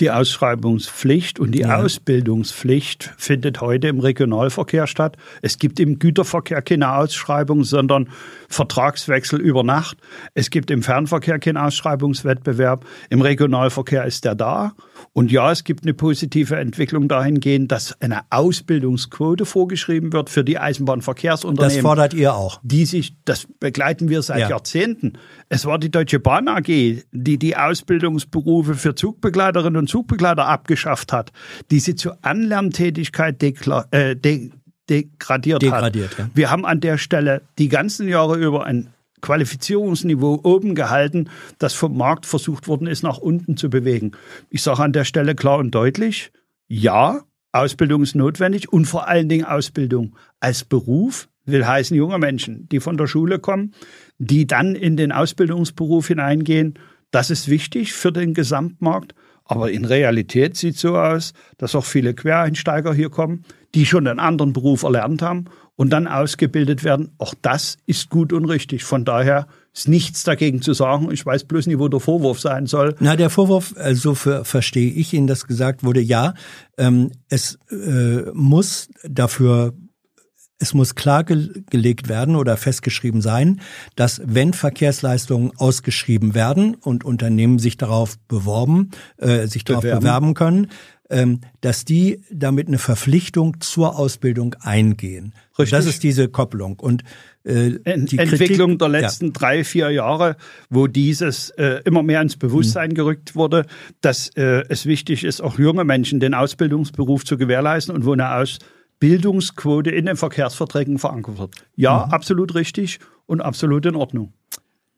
Die 0.00 0.10
Ausschreibungspflicht 0.10 1.38
und 1.38 1.52
die 1.52 1.60
ja. 1.60 1.76
Ausbildungspflicht 1.76 3.12
findet 3.18 3.60
heute 3.60 3.88
im 3.88 4.00
Regionalverkehr 4.00 4.86
statt. 4.86 5.18
Es 5.42 5.58
gibt 5.58 5.78
im 5.78 5.98
Güterverkehr 5.98 6.62
keine 6.62 6.94
Ausschreibung, 6.94 7.64
sondern 7.64 8.08
Vertragswechsel 8.48 9.40
über 9.40 9.62
Nacht. 9.62 9.98
Es 10.34 10.48
gibt 10.48 10.70
im 10.70 10.82
Fernverkehr 10.82 11.38
keinen 11.38 11.58
Ausschreibungswettbewerb. 11.58 12.86
Im 13.10 13.20
Regionalverkehr 13.20 14.06
ist 14.06 14.24
der 14.24 14.34
da. 14.34 14.72
Und 15.12 15.30
ja, 15.30 15.50
es 15.52 15.64
gibt 15.64 15.84
eine 15.84 15.92
positive 15.92 16.56
Entwicklung 16.56 17.08
dahingehend, 17.08 17.70
dass 17.70 18.00
eine 18.00 18.22
Ausbildungsquote 18.30 19.44
vorgeschrieben 19.44 20.12
wird 20.12 20.30
für 20.30 20.44
die 20.44 20.58
Eisenbahnverkehrsunternehmen. 20.58 21.76
Das 21.76 21.82
fordert 21.82 22.14
ihr 22.14 22.34
auch. 22.34 22.60
Die 22.62 22.86
sich, 22.86 23.16
das 23.24 23.46
begleiten 23.58 24.08
wir 24.08 24.22
seit 24.22 24.40
ja. 24.40 24.50
Jahrzehnten. 24.50 25.14
Es 25.48 25.66
war 25.66 25.78
die 25.78 25.90
Deutsche 25.90 26.20
Bahn 26.20 26.48
AG, 26.48 26.66
die 26.66 27.38
die 27.38 27.56
Ausbildungsberufe 27.56 28.74
für 28.74 28.94
Zugbegleiterinnen 28.94 29.76
und 29.76 29.89
Zugbegleiter 29.90 30.46
abgeschafft 30.46 31.12
hat, 31.12 31.32
die 31.70 31.80
sie 31.80 31.94
zur 31.94 32.18
Anlerntätigkeit 32.22 33.40
deklar, 33.42 33.86
äh, 33.90 34.16
de 34.16 34.50
degradiert, 34.88 35.62
degradiert 35.62 36.18
hat. 36.18 36.18
Ja. 36.18 36.30
Wir 36.34 36.50
haben 36.50 36.66
an 36.66 36.80
der 36.80 36.98
Stelle 36.98 37.42
die 37.58 37.68
ganzen 37.68 38.08
Jahre 38.08 38.36
über 38.36 38.66
ein 38.66 38.88
Qualifizierungsniveau 39.20 40.40
oben 40.42 40.74
gehalten, 40.74 41.28
das 41.58 41.74
vom 41.74 41.96
Markt 41.96 42.26
versucht 42.26 42.68
worden 42.68 42.86
ist, 42.86 43.02
nach 43.02 43.18
unten 43.18 43.56
zu 43.56 43.70
bewegen. 43.70 44.12
Ich 44.48 44.62
sage 44.62 44.82
an 44.82 44.92
der 44.92 45.04
Stelle 45.04 45.34
klar 45.34 45.58
und 45.58 45.74
deutlich, 45.74 46.32
ja, 46.66 47.20
Ausbildung 47.52 48.02
ist 48.02 48.14
notwendig 48.14 48.72
und 48.72 48.86
vor 48.86 49.08
allen 49.08 49.28
Dingen 49.28 49.44
Ausbildung 49.44 50.16
als 50.38 50.64
Beruf 50.64 51.28
will 51.44 51.66
heißen 51.66 51.96
junge 51.96 52.18
Menschen, 52.18 52.68
die 52.68 52.80
von 52.80 52.96
der 52.96 53.06
Schule 53.06 53.38
kommen, 53.38 53.74
die 54.18 54.46
dann 54.46 54.74
in 54.74 54.96
den 54.96 55.10
Ausbildungsberuf 55.12 56.08
hineingehen. 56.08 56.78
Das 57.10 57.30
ist 57.30 57.48
wichtig 57.48 57.92
für 57.92 58.12
den 58.12 58.34
Gesamtmarkt. 58.34 59.14
Aber 59.50 59.72
in 59.72 59.84
Realität 59.84 60.56
sieht 60.56 60.76
es 60.76 60.80
so 60.80 60.96
aus, 60.96 61.32
dass 61.58 61.74
auch 61.74 61.84
viele 61.84 62.14
Quereinsteiger 62.14 62.94
hier 62.94 63.10
kommen, 63.10 63.44
die 63.74 63.84
schon 63.84 64.06
einen 64.06 64.20
anderen 64.20 64.52
Beruf 64.52 64.84
erlernt 64.84 65.22
haben 65.22 65.46
und 65.74 65.90
dann 65.90 66.06
ausgebildet 66.06 66.84
werden. 66.84 67.10
Auch 67.18 67.34
das 67.42 67.76
ist 67.84 68.10
gut 68.10 68.32
und 68.32 68.44
richtig. 68.44 68.84
Von 68.84 69.04
daher 69.04 69.48
ist 69.74 69.88
nichts 69.88 70.22
dagegen 70.22 70.62
zu 70.62 70.72
sagen. 70.72 71.10
Ich 71.10 71.26
weiß 71.26 71.44
bloß 71.44 71.66
nicht, 71.66 71.80
wo 71.80 71.88
der 71.88 71.98
Vorwurf 71.98 72.38
sein 72.38 72.66
soll. 72.66 72.94
Na, 73.00 73.16
der 73.16 73.28
Vorwurf, 73.28 73.74
also 73.76 74.14
für, 74.14 74.44
verstehe 74.44 74.92
ich 74.92 75.12
Ihnen, 75.14 75.26
dass 75.26 75.48
gesagt 75.48 75.82
wurde, 75.82 76.00
ja, 76.00 76.34
ähm, 76.78 77.10
es 77.28 77.58
äh, 77.72 78.30
muss 78.32 78.88
dafür 79.02 79.74
es 80.60 80.74
muss 80.74 80.94
klargelegt 80.94 82.08
werden 82.08 82.36
oder 82.36 82.56
festgeschrieben 82.56 83.22
sein, 83.22 83.60
dass 83.96 84.20
wenn 84.24 84.52
Verkehrsleistungen 84.52 85.52
ausgeschrieben 85.56 86.34
werden 86.34 86.74
und 86.74 87.02
Unternehmen 87.02 87.58
sich 87.58 87.76
darauf 87.78 88.18
beworben, 88.28 88.90
äh, 89.16 89.46
sich 89.46 89.64
darauf 89.64 89.82
bewerben, 89.82 90.34
können, 90.34 90.68
ähm, 91.08 91.40
dass 91.62 91.84
die 91.84 92.22
damit 92.30 92.68
eine 92.68 92.78
Verpflichtung 92.78 93.60
zur 93.60 93.98
Ausbildung 93.98 94.54
eingehen. 94.60 95.34
Richtig. 95.58 95.70
Das 95.70 95.86
ist 95.86 96.02
diese 96.02 96.28
Kopplung. 96.28 96.78
Und 96.78 97.02
äh, 97.42 97.70
die 97.70 98.18
Entwicklung 98.18 98.78
Kritik, 98.78 98.78
der 98.78 98.88
letzten 98.88 99.26
ja. 99.26 99.32
drei, 99.32 99.64
vier 99.64 99.90
Jahre, 99.90 100.36
wo 100.68 100.86
dieses 100.86 101.50
äh, 101.50 101.80
immer 101.84 102.02
mehr 102.02 102.20
ins 102.20 102.36
Bewusstsein 102.36 102.90
mhm. 102.90 102.94
gerückt 102.94 103.34
wurde, 103.34 103.64
dass 104.02 104.28
äh, 104.36 104.62
es 104.68 104.84
wichtig 104.84 105.24
ist, 105.24 105.40
auch 105.40 105.58
junge 105.58 105.84
Menschen 105.84 106.20
den 106.20 106.34
Ausbildungsberuf 106.34 107.24
zu 107.24 107.38
gewährleisten 107.38 107.94
und 107.94 108.04
wo 108.04 108.12
eine 108.12 108.28
Ausbildungsquote 109.00 109.90
in 109.90 110.06
den 110.06 110.16
Verkehrsverträgen 110.16 110.98
verankert 110.98 111.38
wird. 111.38 111.54
Ja, 111.74 112.06
mhm. 112.06 112.12
absolut 112.12 112.54
richtig 112.54 113.00
und 113.26 113.40
absolut 113.40 113.86
in 113.86 113.96
Ordnung. 113.96 114.34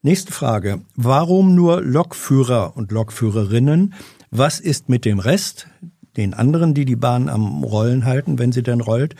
Nächste 0.03 0.33
Frage. 0.33 0.83
Warum 0.97 1.55
nur 1.55 1.81
Lokführer 1.81 2.77
und 2.77 2.91
Lokführerinnen? 2.91 3.95
Was 4.31 4.59
ist 4.59 4.89
mit 4.89 5.05
dem 5.05 5.21
Rest? 5.21 5.69
den 6.17 6.35
anderen, 6.35 6.75
die 6.75 6.85
die 6.85 6.97
Bahn 6.97 7.29
am 7.29 7.65
Rollen 7.65 8.05
halten, 8.05 8.39
wenn 8.39 8.53
sie 8.53 8.63
denn 8.63 8.81
rollt, 8.81 9.15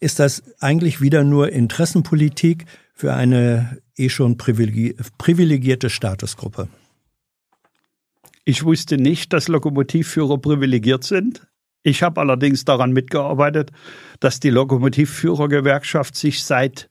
ist 0.00 0.18
das 0.18 0.42
eigentlich 0.60 1.00
wieder 1.00 1.22
nur 1.24 1.52
Interessenpolitik 1.52 2.66
für 2.94 3.14
eine 3.14 3.78
eh 3.96 4.08
schon 4.08 4.36
privilegierte 4.38 5.90
Statusgruppe. 5.90 6.68
Ich 8.44 8.64
wusste 8.64 8.96
nicht, 8.96 9.32
dass 9.32 9.46
Lokomotivführer 9.46 10.38
privilegiert 10.38 11.04
sind. 11.04 11.46
Ich 11.82 12.02
habe 12.02 12.20
allerdings 12.20 12.64
daran 12.64 12.92
mitgearbeitet, 12.92 13.70
dass 14.20 14.40
die 14.40 14.50
Lokomotivführergewerkschaft 14.50 16.14
sich 16.14 16.44
seit 16.44 16.88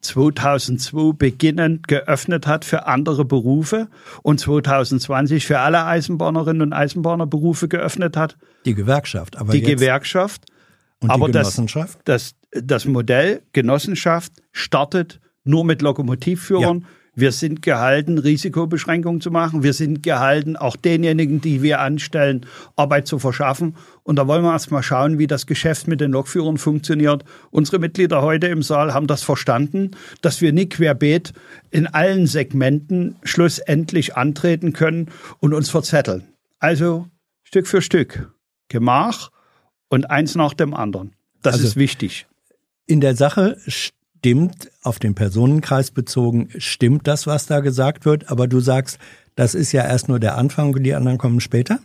2002 0.00 1.12
beginnend 1.16 1.88
geöffnet 1.88 2.46
hat 2.46 2.64
für 2.64 2.86
andere 2.86 3.24
Berufe 3.24 3.88
und 4.22 4.38
2020 4.38 5.44
für 5.44 5.58
alle 5.58 5.84
Eisenbahnerinnen 5.84 6.62
und 6.62 6.72
Eisenbahnerberufe 6.72 7.68
geöffnet 7.68 8.16
hat. 8.16 8.36
Die 8.64 8.74
Gewerkschaft, 8.74 9.36
aber 9.36 9.52
die 9.52 9.62
Gewerkschaft. 9.62 10.44
Und 11.00 11.10
aber 11.10 11.26
die 11.26 11.32
Genossenschaft? 11.32 11.98
Das, 12.04 12.34
das, 12.52 12.62
das 12.64 12.84
Modell 12.84 13.42
Genossenschaft 13.52 14.32
startet 14.52 15.20
nur 15.44 15.64
mit 15.64 15.82
Lokomotivführern. 15.82 16.80
Ja. 16.80 16.86
Wir 17.18 17.32
sind 17.32 17.62
gehalten, 17.62 18.18
Risikobeschränkungen 18.18 19.20
zu 19.20 19.32
machen. 19.32 19.64
Wir 19.64 19.72
sind 19.72 20.04
gehalten, 20.04 20.56
auch 20.56 20.76
denjenigen, 20.76 21.40
die 21.40 21.62
wir 21.62 21.80
anstellen, 21.80 22.46
Arbeit 22.76 23.08
zu 23.08 23.18
verschaffen. 23.18 23.74
Und 24.04 24.16
da 24.16 24.28
wollen 24.28 24.44
wir 24.44 24.52
erst 24.52 24.70
mal 24.70 24.84
schauen, 24.84 25.18
wie 25.18 25.26
das 25.26 25.46
Geschäft 25.46 25.88
mit 25.88 26.00
den 26.00 26.12
Lokführern 26.12 26.58
funktioniert. 26.58 27.24
Unsere 27.50 27.80
Mitglieder 27.80 28.22
heute 28.22 28.46
im 28.46 28.62
Saal 28.62 28.94
haben 28.94 29.08
das 29.08 29.24
verstanden, 29.24 29.90
dass 30.22 30.40
wir 30.40 30.52
nicht 30.52 30.74
querbeet 30.74 31.32
in 31.72 31.88
allen 31.88 32.28
Segmenten 32.28 33.16
schlussendlich 33.24 34.16
antreten 34.16 34.72
können 34.72 35.10
und 35.40 35.54
uns 35.54 35.70
verzetteln. 35.70 36.28
Also 36.60 37.08
Stück 37.42 37.66
für 37.66 37.82
Stück. 37.82 38.32
Gemach 38.68 39.32
und 39.88 40.08
eins 40.08 40.36
nach 40.36 40.54
dem 40.54 40.72
anderen. 40.72 41.16
Das 41.42 41.54
also 41.54 41.66
ist 41.66 41.76
wichtig. 41.76 42.28
In 42.86 43.00
der 43.00 43.16
Sache 43.16 43.56
stimmt, 44.18 44.70
auf 44.82 44.98
den 44.98 45.14
Personenkreis 45.14 45.90
bezogen, 45.90 46.48
stimmt 46.58 47.06
das, 47.06 47.26
was 47.26 47.46
da 47.46 47.60
gesagt 47.60 48.04
wird, 48.04 48.30
aber 48.30 48.48
du 48.48 48.60
sagst, 48.60 48.98
das 49.36 49.54
ist 49.54 49.72
ja 49.72 49.84
erst 49.84 50.08
nur 50.08 50.18
der 50.18 50.36
Anfang 50.36 50.74
und 50.74 50.82
die 50.82 50.94
anderen 50.94 51.18
kommen 51.18 51.40
später? 51.40 51.78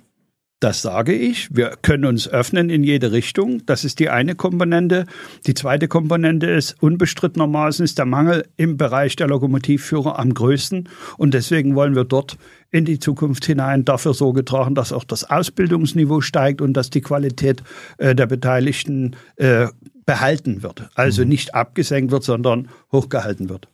Das 0.60 0.82
sage 0.82 1.14
ich. 1.14 1.54
Wir 1.54 1.74
können 1.82 2.06
uns 2.06 2.28
öffnen 2.28 2.70
in 2.70 2.86
jede 2.86 3.12
Richtung. 3.12 3.66
Das 3.66 3.84
ist 3.84 4.00
die 4.00 4.10
eine 4.10 4.34
Komponente. 4.34 5.06
Die 5.46 5.54
zweite 5.56 5.90
Komponente 5.90 6.50
ist 6.50 6.82
unbestrittenermaßen 6.82 7.84
ist 7.84 7.98
der 7.98 8.06
Mangel 8.06 8.48
im 8.56 8.78
Bereich 8.78 9.18
der 9.18 9.28
Lokomotivführer 9.28 10.18
am 10.18 10.34
größten. 10.34 10.88
Und 11.18 11.34
deswegen 11.34 11.76
wollen 11.76 11.96
wir 11.96 12.06
dort 12.06 12.38
in 12.72 12.86
die 12.86 12.98
Zukunft 12.98 13.46
hinein 13.46 13.84
dafür 13.84 14.14
Sorge 14.14 14.46
tragen, 14.46 14.74
dass 14.74 14.94
auch 14.94 15.04
das 15.04 15.30
Ausbildungsniveau 15.30 16.22
steigt 16.22 16.62
und 16.62 16.74
dass 16.74 16.90
die 16.90 17.02
Qualität 17.02 17.62
äh, 17.98 18.16
der 18.16 18.28
Beteiligten 18.28 19.18
äh, 19.36 19.68
behalten 20.06 20.64
wird. 20.64 20.90
Also 20.96 21.24
mhm. 21.24 21.30
nicht 21.30 21.56
abgesenkt 21.56 22.12
wird, 22.12 22.24
sondern 22.24 22.70
hochgehalten 22.92 23.50
wird. 23.50 23.68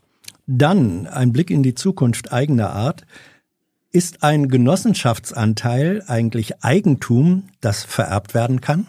Dann 0.47 1.07
ein 1.07 1.31
Blick 1.31 1.51
in 1.51 1.63
die 1.63 1.75
Zukunft 1.75 2.31
eigener 2.31 2.71
Art. 2.71 3.05
Ist 3.91 4.23
ein 4.23 4.49
Genossenschaftsanteil 4.49 6.03
eigentlich 6.07 6.63
Eigentum, 6.63 7.49
das 7.61 7.83
vererbt 7.83 8.33
werden 8.33 8.61
kann? 8.61 8.87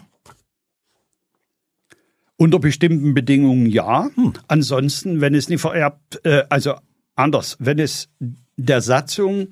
Unter 2.37 2.59
bestimmten 2.59 3.13
Bedingungen 3.13 3.67
ja. 3.67 4.09
Hm. 4.15 4.33
Ansonsten, 4.47 5.21
wenn 5.21 5.35
es 5.35 5.49
nicht 5.49 5.61
vererbt, 5.61 6.23
äh, 6.25 6.43
also 6.49 6.75
anders, 7.15 7.57
wenn 7.59 7.79
es 7.79 8.09
der 8.57 8.81
Satzung 8.81 9.49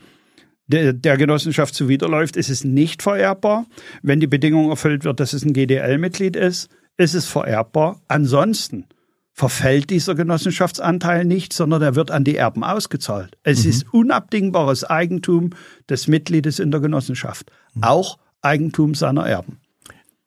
der, 0.68 0.94
der 0.94 1.18
Genossenschaft 1.18 1.74
zuwiderläuft, 1.74 2.38
ist 2.38 2.50
es 2.50 2.64
nicht 2.64 3.02
vererbbar. 3.02 3.66
Wenn 4.02 4.20
die 4.20 4.28
Bedingung 4.28 4.70
erfüllt 4.70 5.04
wird, 5.04 5.20
dass 5.20 5.34
es 5.34 5.44
ein 5.44 5.54
GDL-Mitglied 5.54 6.36
ist, 6.36 6.70
ist 7.00 7.16
es 7.16 7.26
vererbbar. 7.26 8.02
Ansonsten 8.10 8.86
verfällt 9.32 9.90
dieser 9.90 10.16
Genossenschaftsanteil 10.16 11.24
nicht, 11.24 11.54
sondern 11.54 11.82
er 11.82 11.96
wird 11.96 12.12
an 12.12 12.26
die 12.26 12.36
Erben 12.36 12.64
ausgezahlt. 12.64 13.38
Es 13.44 13.64
mhm. 13.64 13.70
ist 13.70 13.94
unabdingbares 13.94 14.84
Eigentum 14.84 15.52
des 15.90 16.08
Mitgliedes 16.08 16.60
in 16.60 16.72
der 16.72 16.82
Genossenschaft, 16.82 17.50
mhm. 17.74 17.84
auch 17.84 18.18
Eigentum 18.42 18.96
seiner 18.96 19.26
Erben. 19.26 19.62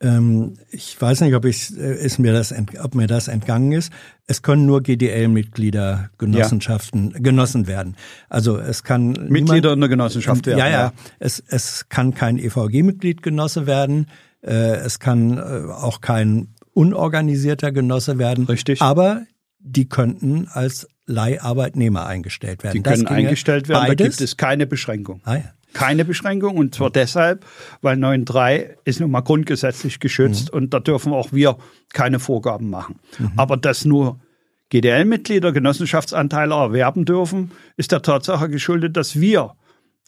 Ähm, 0.01 0.55
ich 0.71 1.01
weiß 1.01 1.21
nicht, 1.21 1.35
ob, 1.35 1.45
ich, 1.45 1.79
äh, 1.79 1.95
ist 2.03 2.19
mir 2.19 2.33
das, 2.33 2.55
ob 2.81 2.95
mir 2.95 3.07
das 3.07 3.29
entgangen 3.29 3.73
ist. 3.73 3.93
Es 4.27 4.41
können 4.41 4.65
nur 4.65 4.83
GDL-Mitglieder 4.83 6.09
Genossenschaften 6.17 7.11
ja. 7.11 7.19
genossen 7.19 7.67
werden. 7.67 7.97
Also 8.31 8.57
es 8.57 8.83
kann 8.83 9.11
Mitglieder 9.29 9.55
niemand, 9.55 9.75
in 9.75 9.81
der 9.81 9.89
Genossenschaft 9.91 10.47
werden. 10.47 10.59
Ja, 10.59 10.69
ja. 10.69 10.81
ja. 10.85 10.93
Es, 11.19 11.43
es 11.47 11.91
kann 11.91 12.15
kein 12.15 12.39
EVG-Mitglied 12.39 13.23
genosse 13.23 13.67
werden. 13.67 14.07
Äh, 14.41 14.77
es 14.77 14.99
kann 14.99 15.37
äh, 15.37 15.71
auch 15.71 16.01
kein 16.01 16.49
unorganisierter 16.75 17.73
Genosse 17.73 18.19
werden. 18.19 18.45
Richtig. 18.47 18.81
Aber 18.81 19.23
die 19.59 19.89
könnten 19.89 20.49
als 20.51 20.89
Leiharbeitnehmer 21.07 22.07
eingestellt 22.07 22.63
werden. 22.63 22.75
Die 22.75 22.83
können 22.83 23.07
eingestellt 23.07 23.69
werden, 23.69 23.87
beides. 23.87 23.97
da 23.97 24.05
gibt 24.05 24.21
es 24.21 24.37
keine 24.37 24.67
Beschränkung. 24.67 25.21
Ah, 25.25 25.37
ja. 25.37 25.45
Keine 25.73 26.05
Beschränkung 26.05 26.59
und 26.59 26.75
zwar 26.75 26.91
deshalb, 26.91 27.47
weil 27.81 27.97
9.3 27.97 28.77
ist 28.85 29.01
nun 29.01 29.11
mal 29.11 29.23
grundgesetzlich 29.23 30.01
geschützt 30.01 30.53
mhm. 30.53 30.59
und 30.59 30.75
da 30.75 30.81
dürfen 30.81 31.15
auch 31.15 31.33
wir 31.33 31.57
keine 31.95 32.19
Vorgaben 32.19 32.69
machen. 32.69 32.99
Mhm. 33.19 33.33
Aber 33.37 33.57
dass 33.57 33.87
nur 33.87 34.21
GDL-Mitglieder 34.69 35.53
Genossenschaftsanteile 35.53 36.55
erwerben 36.55 37.07
dürfen, 37.07 37.53
ist 37.79 37.91
der 37.91 38.03
Tatsache 38.03 38.51
geschuldet, 38.51 38.99
dass 38.99 39.19
wir 39.19 39.55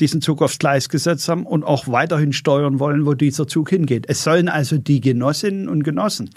diesen 0.01 0.21
Zug 0.21 0.43
aufs 0.43 0.59
Gleis 0.59 0.89
gesetzt 0.89 1.29
haben 1.29 1.47
und 1.47 1.65
auch 1.65 1.89
weiterhin 1.89 2.33
steuern 2.33 2.79
wollen, 2.79 3.07
wo 3.07 3.15
dieser 3.15 3.47
Zug 3.47 3.71
hingeht. 3.71 4.05
Es 4.09 4.23
sollen 4.23 4.49
also 4.49 4.77
die 4.77 5.01
Genossinnen 5.01 5.69
und 5.69 5.83
Genossen 5.83 6.31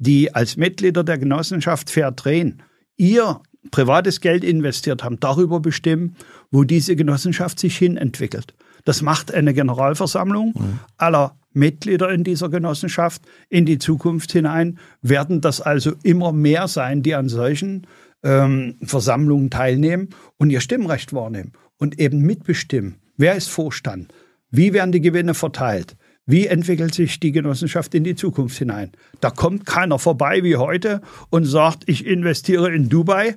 die 0.00 0.34
als 0.34 0.56
Mitglieder 0.56 1.04
der 1.04 1.18
Genossenschaft 1.18 1.90
fair 1.90 2.10
drehen, 2.10 2.62
ihr 2.96 3.40
privates 3.70 4.20
Geld 4.20 4.42
investiert 4.42 5.04
haben, 5.04 5.20
darüber 5.20 5.60
bestimmen, 5.60 6.16
wo 6.50 6.64
diese 6.64 6.96
Genossenschaft 6.96 7.60
sich 7.60 7.76
hin 7.76 7.96
entwickelt. 7.96 8.54
Das 8.84 9.02
macht 9.02 9.32
eine 9.32 9.52
Generalversammlung 9.52 10.54
mhm. 10.56 10.78
aller 10.96 11.36
Mitglieder 11.52 12.10
in 12.10 12.24
dieser 12.24 12.48
Genossenschaft 12.48 13.22
in 13.50 13.66
die 13.66 13.78
Zukunft 13.78 14.32
hinein, 14.32 14.78
werden 15.02 15.42
das 15.42 15.60
also 15.60 15.92
immer 16.02 16.32
mehr 16.32 16.66
sein, 16.66 17.02
die 17.02 17.14
an 17.14 17.28
solchen 17.28 17.86
ähm, 18.22 18.76
Versammlungen 18.82 19.50
teilnehmen 19.50 20.08
und 20.38 20.50
ihr 20.50 20.60
Stimmrecht 20.60 21.12
wahrnehmen 21.12 21.52
und 21.76 22.00
eben 22.00 22.20
mitbestimmen. 22.20 22.96
Wer 23.16 23.34
ist 23.34 23.48
Vorstand? 23.48 24.14
Wie 24.50 24.72
werden 24.72 24.92
die 24.92 25.00
Gewinne 25.00 25.34
verteilt? 25.34 25.96
Wie 26.26 26.46
entwickelt 26.46 26.94
sich 26.94 27.18
die 27.18 27.32
Genossenschaft 27.32 27.94
in 27.94 28.04
die 28.04 28.14
Zukunft 28.14 28.56
hinein? 28.58 28.92
Da 29.20 29.30
kommt 29.30 29.66
keiner 29.66 29.98
vorbei 29.98 30.44
wie 30.44 30.56
heute 30.56 31.00
und 31.30 31.44
sagt, 31.44 31.84
ich 31.86 32.06
investiere 32.06 32.72
in 32.72 32.88
Dubai, 32.88 33.36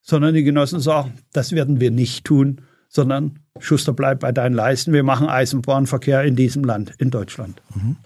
sondern 0.00 0.34
die 0.34 0.44
Genossen 0.44 0.80
sagen, 0.80 1.12
das 1.32 1.52
werden 1.52 1.80
wir 1.80 1.90
nicht 1.90 2.24
tun, 2.24 2.62
sondern 2.88 3.40
Schuster 3.60 3.92
bleibt 3.92 4.20
bei 4.20 4.32
deinen 4.32 4.54
Leisten. 4.54 4.92
Wir 4.92 5.02
machen 5.02 5.28
Eisenbahnverkehr 5.28 6.22
in 6.22 6.36
diesem 6.36 6.64
Land, 6.64 6.94
in 6.98 7.10
Deutschland. 7.10 7.60
Mhm. 7.74 7.96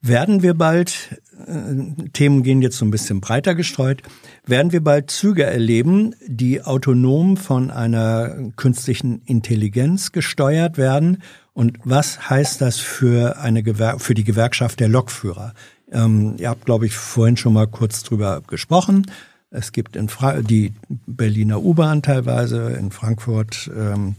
Werden 0.00 0.42
wir 0.42 0.54
bald, 0.54 1.20
äh, 1.46 2.08
Themen 2.12 2.42
gehen 2.42 2.62
jetzt 2.62 2.78
so 2.78 2.84
ein 2.84 2.90
bisschen 2.90 3.20
breiter 3.20 3.54
gestreut, 3.54 4.02
werden 4.46 4.70
wir 4.70 4.82
bald 4.82 5.10
Züge 5.10 5.44
erleben, 5.44 6.14
die 6.24 6.62
autonom 6.62 7.36
von 7.36 7.70
einer 7.70 8.52
künstlichen 8.56 9.22
Intelligenz 9.24 10.12
gesteuert 10.12 10.78
werden? 10.78 11.22
Und 11.58 11.76
was 11.82 12.30
heißt 12.30 12.60
das 12.60 12.78
für, 12.78 13.38
eine 13.38 13.64
Gewer 13.64 13.98
für 13.98 14.14
die 14.14 14.22
Gewerkschaft 14.22 14.78
der 14.78 14.86
Lokführer? 14.86 15.54
Ähm, 15.90 16.36
ihr 16.38 16.50
habt, 16.50 16.66
glaube 16.66 16.86
ich, 16.86 16.94
vorhin 16.94 17.36
schon 17.36 17.52
mal 17.52 17.66
kurz 17.66 18.04
drüber 18.04 18.42
gesprochen. 18.46 19.10
Es 19.50 19.72
gibt 19.72 19.96
in 19.96 20.08
Fra 20.08 20.40
die 20.40 20.72
Berliner 20.88 21.60
U-Bahn 21.60 22.00
teilweise, 22.02 22.74
in 22.78 22.92
Frankfurt. 22.92 23.68
Ähm, 23.76 24.14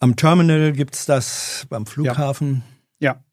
am 0.00 0.16
Terminal 0.16 0.72
gibt's 0.72 1.06
das 1.06 1.66
beim 1.70 1.86
Flughafen. 1.86 2.64
Ja. 2.98 3.12
ja. 3.12 3.24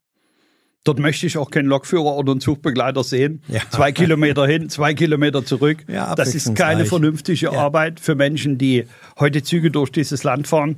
Dort 0.83 0.99
möchte 0.99 1.25
ich 1.25 1.35
auch 1.39 1.49
keinen 1.49 1.69
Lokführer 1.69 2.15
oder 2.15 2.33
einen 2.33 2.39
Zugbegleiter 2.39 3.03
sehen. 3.03 3.41
Ja. 3.47 3.61
Zwei 3.71 3.91
Kilometer 3.91 4.45
hin, 4.45 4.69
zwei 4.69 4.93
Kilometer 4.93 5.43
zurück. 5.43 5.85
Ja, 5.87 6.13
das 6.13 6.35
ist 6.35 6.53
keine 6.53 6.85
vernünftige 6.85 7.47
ja. 7.47 7.53
Arbeit 7.53 7.99
für 7.99 8.13
Menschen, 8.13 8.59
die 8.59 8.85
heute 9.19 9.41
Züge 9.41 9.71
durch 9.71 9.91
dieses 9.91 10.23
Land 10.23 10.47
fahren. 10.47 10.77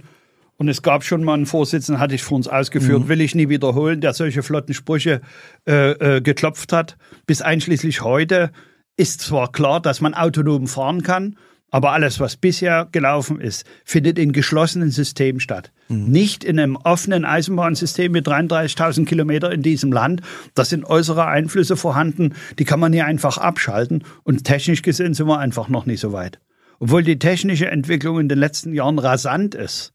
Und 0.57 0.69
es 0.69 0.82
gab 0.82 1.03
schon 1.03 1.23
mal 1.23 1.34
einen 1.34 1.45
Vorsitzenden, 1.45 1.99
hatte 1.99 2.15
ich 2.15 2.23
vor 2.23 2.38
uns 2.38 2.48
ausgeführt, 2.48 3.03
mhm. 3.03 3.07
will 3.10 3.22
ich 3.22 3.36
nie 3.36 3.49
wiederholen, 3.49 3.99
der 4.02 4.14
solche 4.14 4.41
flotten 4.41 4.73
Sprüche 4.73 5.22
äh, 5.68 5.91
äh, 5.91 6.22
geklopft 6.22 6.72
hat. 6.72 6.98
Bis 7.26 7.41
einschließlich 7.41 8.02
heute 8.02 8.52
ist 8.98 9.22
zwar 9.22 9.52
klar, 9.52 9.82
dass 9.82 9.99
man 9.99 10.14
autonom 10.14 10.68
fahren 10.68 11.03
kann, 11.03 11.36
aber 11.72 11.91
alles, 11.91 12.22
was 12.22 12.38
bisher 12.38 12.88
gelaufen 12.94 13.41
ist, 13.41 13.65
findet 13.84 14.18
in 14.18 14.32
geschlossenen 14.32 14.91
Systemen 14.91 15.41
statt. 15.41 15.73
Mhm. 15.90 16.06
Nicht 16.06 16.45
in 16.45 16.57
einem 16.57 16.77
offenen 16.77 17.26
Eisenbahnsystem 17.26 18.14
mit 18.14 18.26
33.000 18.26 19.03
Kilometern 19.06 19.52
in 19.52 19.61
diesem 19.61 19.91
Land. 19.91 20.22
Da 20.53 20.64
sind 20.64 20.86
äußere 20.86 21.26
Einflüsse 21.26 21.76
vorhanden, 21.76 22.34
die 22.60 22.64
kann 22.64 22.80
man 22.80 22.94
hier 22.94 23.06
einfach 23.06 23.38
abschalten. 23.38 24.06
Und 24.23 24.45
technisch 24.45 24.84
gesehen 24.84 25.14
sind 25.14 25.27
wir 25.27 25.40
einfach 25.40 25.68
noch 25.68 25.86
nicht 25.86 25.99
so 25.99 26.14
weit. 26.14 26.40
Obwohl 26.80 27.03
die 27.03 27.19
technische 27.19 27.68
Entwicklung 27.68 28.19
in 28.19 28.30
den 28.30 28.40
letzten 28.40 28.73
Jahren 28.73 28.99
rasant 28.99 29.56
ist, 29.56 29.94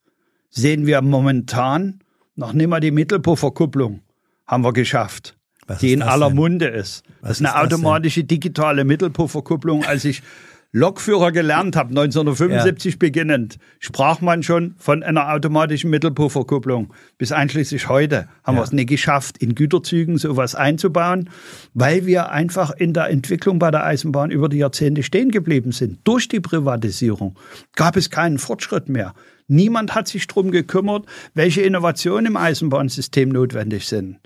sehen 0.51 0.87
wir 0.87 1.01
momentan 1.01 2.01
noch 2.37 2.53
nicht 2.53 2.69
mal 2.69 2.81
die 2.81 2.91
Mittelpufferkupplung 2.91 4.01
haben 4.47 4.65
wir 4.65 4.73
geschafft, 4.73 5.37
Was 5.67 5.79
die 5.79 5.93
in 5.93 6.03
aller 6.03 6.29
denn? 6.29 6.37
Munde 6.37 6.67
ist. 6.67 7.05
Was 7.21 7.39
das 7.39 7.41
ist 7.41 7.47
eine 7.47 7.63
automatische 7.63 8.25
digitale 8.25 8.85
Mittelpufferkupplung. 8.85 9.85
Als 9.85 10.05
ich 10.05 10.23
Lokführer 10.73 11.33
gelernt 11.33 11.75
habe, 11.75 11.89
1975 11.91 12.95
ja. 12.95 12.99
beginnend, 12.99 13.59
sprach 13.81 14.21
man 14.21 14.45
schon 14.45 14.75
von 14.79 15.03
einer 15.03 15.33
automatischen 15.33 15.91
Mittelpufferkupplung. 15.91 16.95
Bis 17.19 17.33
einschließlich 17.33 17.89
heute 17.89 18.29
haben 18.45 18.55
ja. 18.55 18.61
wir 18.61 18.65
es 18.65 18.73
nicht 18.73 18.89
geschafft, 18.89 19.39
in 19.39 19.57
Güterzügen 19.57 20.17
sowas 20.17 20.55
einzubauen, 20.55 21.29
weil 21.75 22.07
wir 22.07 22.31
einfach 22.31 22.71
in 22.71 22.93
der 22.93 23.11
Entwicklung 23.11 23.59
bei 23.59 23.73
der 23.73 23.85
Eisenbahn 23.85 24.31
über 24.31 24.49
die 24.49 24.59
Jahrzehnte 24.59 25.03
stehen 25.03 25.33
geblieben 25.33 25.73
sind. 25.73 25.99
Durch 26.05 26.29
die 26.29 26.41
Privatisierung 26.41 27.37
gab 27.75 27.97
es 27.97 28.11
keinen 28.11 28.39
Fortschritt 28.39 28.89
mehr. 28.89 29.15
Niemand 29.51 29.97
hat 29.97 30.07
sich 30.07 30.29
darum 30.29 30.53
gekümmert, 30.53 31.07
welche 31.35 31.63
Innovationen 31.63 32.27
im 32.27 32.37
Eisenbahnsystem 32.37 33.31
notwendig 33.31 33.89
sind. 33.89 34.19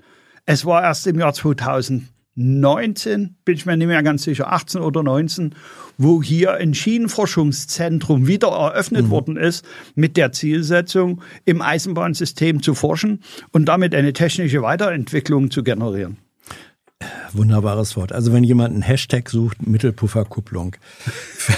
Es 0.45 0.65
war 0.65 0.83
erst 0.83 1.07
im 1.07 1.19
Jahr 1.19 1.33
2000 1.33 2.03
19, 2.37 3.37
bin 3.45 3.55
ich 3.55 3.65
mir 3.65 3.77
nicht 3.77 3.87
mehr 3.87 4.03
ganz 4.03 4.23
sicher, 4.23 4.51
18 4.51 4.81
oder 4.81 5.03
19, 5.03 5.55
wo 5.97 6.21
hier 6.21 6.55
ein 6.55 6.73
Schienenforschungszentrum 6.73 8.27
wieder 8.27 8.49
eröffnet 8.49 9.05
mhm. 9.05 9.09
worden 9.09 9.37
ist, 9.37 9.65
mit 9.95 10.17
der 10.17 10.33
Zielsetzung, 10.33 11.21
im 11.45 11.61
Eisenbahnsystem 11.61 12.61
zu 12.61 12.75
forschen 12.75 13.21
und 13.53 13.65
damit 13.65 13.95
eine 13.95 14.11
technische 14.11 14.61
Weiterentwicklung 14.61 15.49
zu 15.49 15.63
generieren. 15.63 16.17
Wunderbares 17.33 17.95
Wort. 17.95 18.11
Also 18.11 18.33
wenn 18.33 18.43
jemand 18.43 18.73
einen 18.73 18.81
Hashtag 18.81 19.29
sucht, 19.29 19.65
Mittelpufferkupplung. 19.65 20.75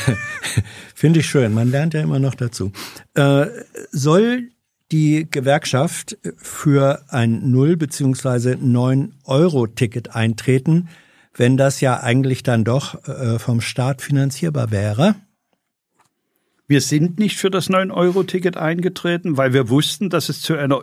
Finde 0.95 1.19
ich 1.19 1.28
schön. 1.28 1.53
Man 1.53 1.72
lernt 1.72 1.94
ja 1.94 2.02
immer 2.02 2.19
noch 2.19 2.36
dazu. 2.36 2.72
Äh, 3.14 3.48
soll 3.91 4.49
die 4.91 5.28
Gewerkschaft 5.30 6.18
für 6.38 7.03
ein 7.10 7.52
Null- 7.52 7.78
bzw. 7.78 8.53
9-Euro-Ticket 8.53 10.15
eintreten, 10.15 10.90
wenn 11.34 11.57
das 11.57 11.82
ja 11.82 11.99
eigentlich 11.99 12.44
dann 12.44 12.64
doch 12.64 13.07
äh, 13.07 13.38
vom 13.38 13.61
Staat 13.61 14.02
finanzierbar 14.02 14.72
wäre? 14.72 15.15
Wir 16.68 16.82
sind 16.82 17.19
nicht 17.19 17.38
für 17.38 17.49
das 17.49 17.69
9-Euro-Ticket 17.69 18.57
eingetreten, 18.57 19.38
weil 19.38 19.53
wir 19.53 19.69
wussten, 19.69 20.10
dass 20.10 20.30
es 20.30 20.41
zu 20.41 20.56
einer 20.56 20.82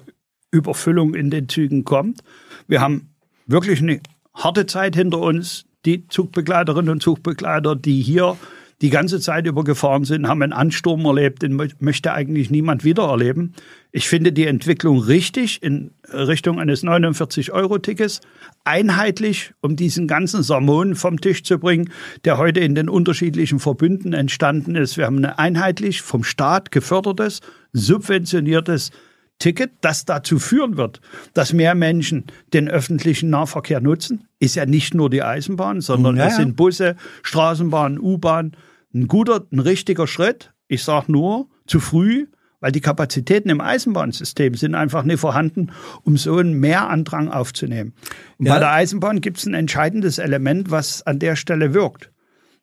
Überfüllung 0.50 1.14
in 1.14 1.30
den 1.30 1.48
Zügen 1.48 1.84
kommt. 1.84 2.22
Wir 2.66 2.80
haben 2.80 3.14
wirklich 3.46 3.80
eine 3.80 4.00
harte 4.34 4.66
Zeit 4.66 4.96
hinter 4.96 5.18
uns. 5.18 5.66
Die 5.84 6.08
Zugbegleiterinnen 6.08 6.90
und 6.90 7.02
Zugbegleiter, 7.02 7.76
die 7.76 8.00
hier 8.00 8.36
die 8.80 8.90
ganze 8.90 9.20
Zeit 9.20 9.46
über 9.46 9.64
gefahren 9.64 10.04
sind, 10.04 10.26
haben 10.26 10.42
einen 10.42 10.52
Ansturm 10.52 11.04
erlebt, 11.04 11.42
den 11.42 11.58
möchte 11.78 12.12
eigentlich 12.12 12.50
niemand 12.50 12.84
wieder 12.84 13.04
erleben. 13.04 13.54
Ich 13.92 14.08
finde 14.08 14.32
die 14.32 14.46
Entwicklung 14.46 14.98
richtig 14.98 15.62
in 15.62 15.92
Richtung 16.12 16.58
eines 16.58 16.82
49-Euro-Tickets, 16.82 18.20
einheitlich, 18.64 19.52
um 19.60 19.76
diesen 19.76 20.08
ganzen 20.08 20.42
Sermon 20.42 20.96
vom 20.96 21.20
Tisch 21.20 21.44
zu 21.44 21.58
bringen, 21.58 21.90
der 22.24 22.36
heute 22.36 22.60
in 22.60 22.74
den 22.74 22.88
unterschiedlichen 22.88 23.60
Verbünden 23.60 24.12
entstanden 24.12 24.74
ist. 24.74 24.96
Wir 24.96 25.06
haben 25.06 25.24
ein 25.24 25.26
einheitlich 25.26 26.02
vom 26.02 26.24
Staat 26.24 26.70
gefördertes, 26.72 27.40
subventioniertes 27.72 28.90
Ticket, 29.38 29.72
das 29.80 30.04
dazu 30.04 30.38
führen 30.38 30.76
wird, 30.76 31.00
dass 31.34 31.52
mehr 31.52 31.74
Menschen 31.74 32.24
den 32.52 32.68
öffentlichen 32.68 33.30
Nahverkehr 33.30 33.80
nutzen, 33.80 34.26
ist 34.38 34.54
ja 34.54 34.64
nicht 34.66 34.94
nur 34.94 35.10
die 35.10 35.22
Eisenbahn, 35.22 35.80
sondern 35.80 36.16
Ja, 36.16 36.26
es 36.28 36.36
sind 36.36 36.56
Busse, 36.56 36.96
Straßenbahn, 37.22 37.98
U-Bahn. 37.98 38.52
Ein 38.94 39.08
guter, 39.08 39.44
ein 39.52 39.58
richtiger 39.58 40.06
Schritt. 40.06 40.52
Ich 40.68 40.84
sage 40.84 41.10
nur, 41.10 41.48
zu 41.66 41.80
früh, 41.80 42.26
weil 42.60 42.72
die 42.72 42.80
Kapazitäten 42.80 43.50
im 43.50 43.60
Eisenbahnsystem 43.60 44.54
sind 44.54 44.74
einfach 44.74 45.02
nicht 45.02 45.20
vorhanden, 45.20 45.72
um 46.04 46.16
so 46.16 46.36
einen 46.38 46.54
Mehrandrang 46.54 47.28
aufzunehmen. 47.28 47.92
Und 48.38 48.46
Ja. 48.46 48.54
bei 48.54 48.58
der 48.60 48.70
Eisenbahn 48.72 49.20
gibt 49.20 49.38
es 49.38 49.46
ein 49.46 49.52
entscheidendes 49.54 50.18
Element, 50.18 50.70
was 50.70 51.02
an 51.02 51.18
der 51.18 51.36
Stelle 51.36 51.74
wirkt. 51.74 52.10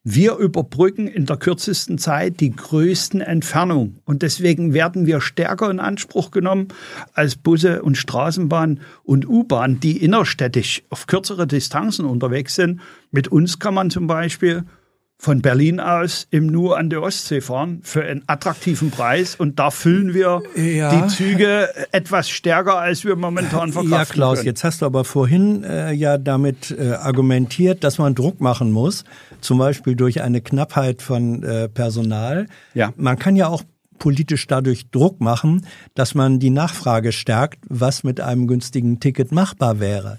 Wir 0.03 0.35
überbrücken 0.37 1.07
in 1.07 1.27
der 1.27 1.37
kürzesten 1.37 1.99
Zeit 1.99 2.39
die 2.39 2.49
größten 2.55 3.21
Entfernungen. 3.21 3.99
Und 4.03 4.23
deswegen 4.23 4.73
werden 4.73 5.05
wir 5.05 5.21
stärker 5.21 5.69
in 5.69 5.79
Anspruch 5.79 6.31
genommen 6.31 6.69
als 7.13 7.35
Busse 7.35 7.83
und 7.83 7.97
Straßenbahn 7.97 8.79
und 9.03 9.27
U-Bahn, 9.29 9.79
die 9.79 10.03
innerstädtisch 10.03 10.81
auf 10.89 11.05
kürzere 11.05 11.45
Distanzen 11.45 12.05
unterwegs 12.05 12.55
sind. 12.55 12.81
Mit 13.11 13.27
uns 13.27 13.59
kann 13.59 13.75
man 13.75 13.91
zum 13.91 14.07
Beispiel 14.07 14.63
von 15.19 15.43
Berlin 15.43 15.79
aus 15.79 16.25
im 16.31 16.47
Nu 16.47 16.71
an 16.71 16.89
der 16.89 17.03
Ostsee 17.03 17.41
fahren 17.41 17.81
für 17.83 18.01
einen 18.03 18.23
attraktiven 18.25 18.89
Preis. 18.89 19.35
Und 19.35 19.59
da 19.59 19.69
füllen 19.69 20.15
wir 20.15 20.41
Ja. 20.55 20.89
die 20.99 21.07
Züge 21.13 21.69
etwas 21.91 22.27
stärker, 22.27 22.79
als 22.79 23.05
wir 23.05 23.15
momentan 23.15 23.71
verkraften 23.71 23.91
Ja, 23.91 24.05
Klaus, 24.05 24.37
können. 24.39 24.47
jetzt 24.47 24.63
hast 24.63 24.81
du 24.81 24.87
aber 24.87 25.03
vorhin 25.03 25.63
äh, 25.63 25.91
ja 25.93 26.17
damit 26.17 26.71
äh, 26.71 26.93
argumentiert, 26.93 27.83
dass 27.83 27.99
man 27.99 28.15
Druck 28.15 28.41
machen 28.41 28.71
muss, 28.71 29.03
zum 29.41 29.57
Beispiel 29.57 29.95
durch 29.95 30.21
eine 30.21 30.41
Knappheit 30.41 31.01
von 31.01 31.43
äh, 31.43 31.69
Personal. 31.69 32.47
Ja. 32.73 32.93
Man 32.95 33.17
kann 33.19 33.35
ja 33.35 33.47
auch 33.47 33.63
politisch 33.99 34.47
dadurch 34.47 34.89
Druck 34.89 35.21
machen, 35.21 35.65
dass 35.93 36.15
man 36.15 36.39
die 36.39 36.49
Nachfrage 36.49 37.11
stärkt, 37.11 37.59
was 37.69 38.03
mit 38.03 38.19
einem 38.19 38.47
günstigen 38.47 38.99
Ticket 38.99 39.31
machbar 39.31 39.79
wäre. 39.79 40.17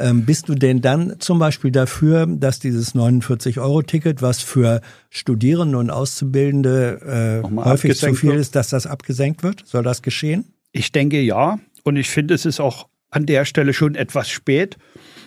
Ähm, 0.00 0.24
bist 0.24 0.48
du 0.48 0.54
denn 0.54 0.80
dann 0.80 1.20
zum 1.20 1.38
Beispiel 1.38 1.70
dafür, 1.70 2.26
dass 2.26 2.58
dieses 2.58 2.94
49-Euro-Ticket, 2.94 4.22
was 4.22 4.40
für 4.40 4.80
Studierende 5.10 5.78
und 5.78 5.90
Auszubildende 5.90 7.42
äh, 7.44 7.56
häufig 7.56 7.98
zu 7.98 8.14
viel 8.14 8.30
wird? 8.30 8.40
ist, 8.40 8.56
dass 8.56 8.70
das 8.70 8.86
abgesenkt 8.86 9.42
wird? 9.42 9.62
Soll 9.66 9.84
das 9.84 10.02
geschehen? 10.02 10.46
Ich 10.72 10.90
denke 10.90 11.20
ja. 11.20 11.58
Und 11.84 11.96
ich 11.96 12.08
finde, 12.08 12.34
es 12.34 12.46
ist 12.46 12.60
auch 12.60 12.88
an 13.10 13.26
der 13.26 13.44
Stelle 13.44 13.74
schon 13.74 13.94
etwas 13.94 14.28
spät. 14.28 14.76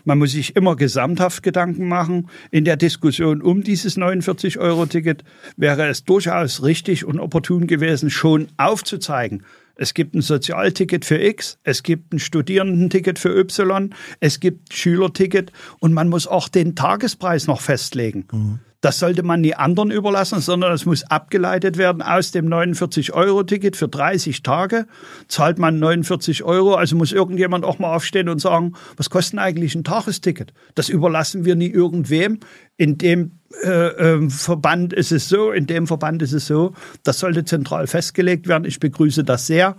Man 0.03 0.19
muss 0.19 0.31
sich 0.31 0.55
immer 0.55 0.75
gesamthaft 0.75 1.43
Gedanken 1.43 1.87
machen. 1.87 2.29
In 2.51 2.65
der 2.65 2.77
Diskussion 2.77 3.41
um 3.41 3.63
dieses 3.63 3.97
49-Euro-Ticket 3.97 5.23
wäre 5.57 5.87
es 5.87 6.03
durchaus 6.03 6.63
richtig 6.63 7.05
und 7.05 7.19
opportun 7.19 7.67
gewesen, 7.67 8.09
schon 8.09 8.47
aufzuzeigen, 8.57 9.43
es 9.75 9.95
gibt 9.95 10.13
ein 10.13 10.21
Sozialticket 10.21 11.03
für 11.03 11.17
X, 11.17 11.57
es 11.63 11.81
gibt 11.81 12.13
ein 12.13 12.19
Studierendenticket 12.19 13.17
für 13.17 13.35
Y, 13.35 13.93
es 14.19 14.39
gibt 14.39 14.69
ein 14.69 14.75
Schülerticket 14.75 15.51
und 15.79 15.93
man 15.93 16.09
muss 16.09 16.27
auch 16.27 16.47
den 16.47 16.75
Tagespreis 16.75 17.47
noch 17.47 17.61
festlegen. 17.61 18.59
Das 18.83 18.99
sollte 18.99 19.23
man 19.23 19.39
nie 19.39 19.55
anderen 19.55 19.91
überlassen, 19.91 20.41
sondern 20.41 20.73
es 20.73 20.85
muss 20.85 21.05
abgeleitet 21.05 21.77
werden 21.77 22.01
aus 22.01 22.31
dem 22.31 22.49
49-Euro-Ticket 22.49 23.77
für 23.77 23.87
30 23.87 24.43
Tage. 24.43 24.87
Zahlt 25.29 25.57
man 25.57 25.79
49 25.79 26.43
Euro, 26.43 26.75
also 26.75 26.97
muss 26.97 27.13
irgendjemand 27.13 27.63
auch 27.63 27.79
mal 27.79 27.95
aufstehen 27.95 28.27
und 28.27 28.41
sagen, 28.41 28.73
was 28.97 29.09
kostet 29.09 29.39
eigentlich 29.39 29.73
ein 29.73 29.85
Tagesticket? 29.85 30.53
Das 30.75 30.89
überlassen 30.89 31.45
wir 31.45 31.55
nie 31.55 31.69
irgendwem. 31.69 32.41
In 32.75 32.97
dem 32.97 33.39
äh, 33.63 33.69
ähm, 33.69 34.29
Verband 34.29 34.91
ist 34.91 35.13
es 35.13 35.29
so, 35.29 35.53
in 35.53 35.65
dem 35.65 35.87
Verband 35.87 36.21
ist 36.21 36.33
es 36.33 36.45
so. 36.45 36.73
Das 37.05 37.19
sollte 37.19 37.45
zentral 37.45 37.87
festgelegt 37.87 38.49
werden. 38.49 38.65
Ich 38.65 38.81
begrüße 38.81 39.23
das 39.23 39.47
sehr. 39.47 39.77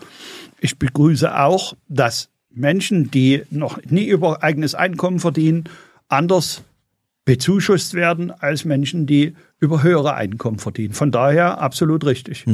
Ich 0.60 0.78
begrüße 0.78 1.38
auch, 1.38 1.74
dass 1.88 2.30
Menschen, 2.48 3.10
die 3.10 3.42
noch 3.50 3.82
nie 3.84 4.06
über 4.06 4.42
eigenes 4.42 4.74
Einkommen 4.74 5.20
verdienen, 5.20 5.64
anders 6.08 6.62
bezuschusst 7.24 7.94
werden 7.94 8.30
als 8.30 8.64
Menschen, 8.64 9.06
die 9.06 9.34
über 9.58 9.82
höhere 9.82 10.14
Einkommen 10.14 10.58
verdienen. 10.58 10.92
Von 10.92 11.10
daher 11.10 11.60
absolut 11.60 12.04
richtig. 12.04 12.44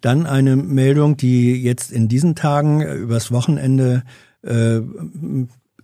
Dann 0.00 0.26
eine 0.26 0.56
Meldung, 0.56 1.16
die 1.16 1.62
jetzt 1.62 1.92
in 1.92 2.08
diesen 2.08 2.34
Tagen 2.34 2.80
äh, 2.80 2.94
übers 2.94 3.30
Wochenende 3.30 4.02
äh, 4.42 4.80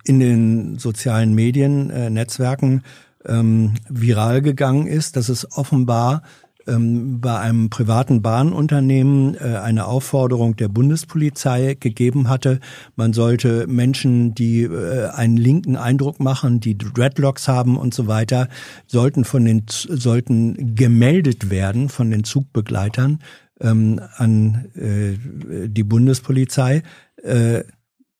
in 0.04 0.20
den 0.20 0.78
sozialen 0.78 1.34
Medien, 1.34 1.90
äh, 1.90 2.10
Netzwerken 2.10 2.82
ähm, 3.24 3.74
viral 3.88 4.42
gegangen 4.42 4.86
ist, 4.86 5.16
dass 5.16 5.28
es 5.28 5.56
offenbar 5.56 6.22
ähm, 6.66 7.20
bei 7.20 7.38
einem 7.38 7.70
privaten 7.70 8.22
Bahnunternehmen 8.22 9.34
äh, 9.34 9.56
eine 9.56 9.86
Aufforderung 9.86 10.56
der 10.56 10.68
Bundespolizei 10.68 11.76
gegeben 11.78 12.28
hatte, 12.28 12.60
man 12.96 13.12
sollte 13.12 13.66
Menschen, 13.66 14.34
die 14.34 14.62
äh, 14.62 15.08
einen 15.08 15.36
linken 15.36 15.76
Eindruck 15.76 16.20
machen, 16.20 16.60
die 16.60 16.76
Dreadlocks 16.76 17.48
haben 17.48 17.76
und 17.76 17.94
so 17.94 18.06
weiter, 18.06 18.48
sollten 18.86 19.24
von 19.24 19.44
den 19.44 19.64
sollten 19.68 20.74
gemeldet 20.74 21.50
werden 21.50 21.88
von 21.88 22.10
den 22.10 22.24
Zugbegleitern 22.24 23.20
ähm, 23.60 24.00
an 24.16 24.66
äh, 24.74 25.68
die 25.68 25.84
Bundespolizei. 25.84 26.82
Äh, 27.22 27.64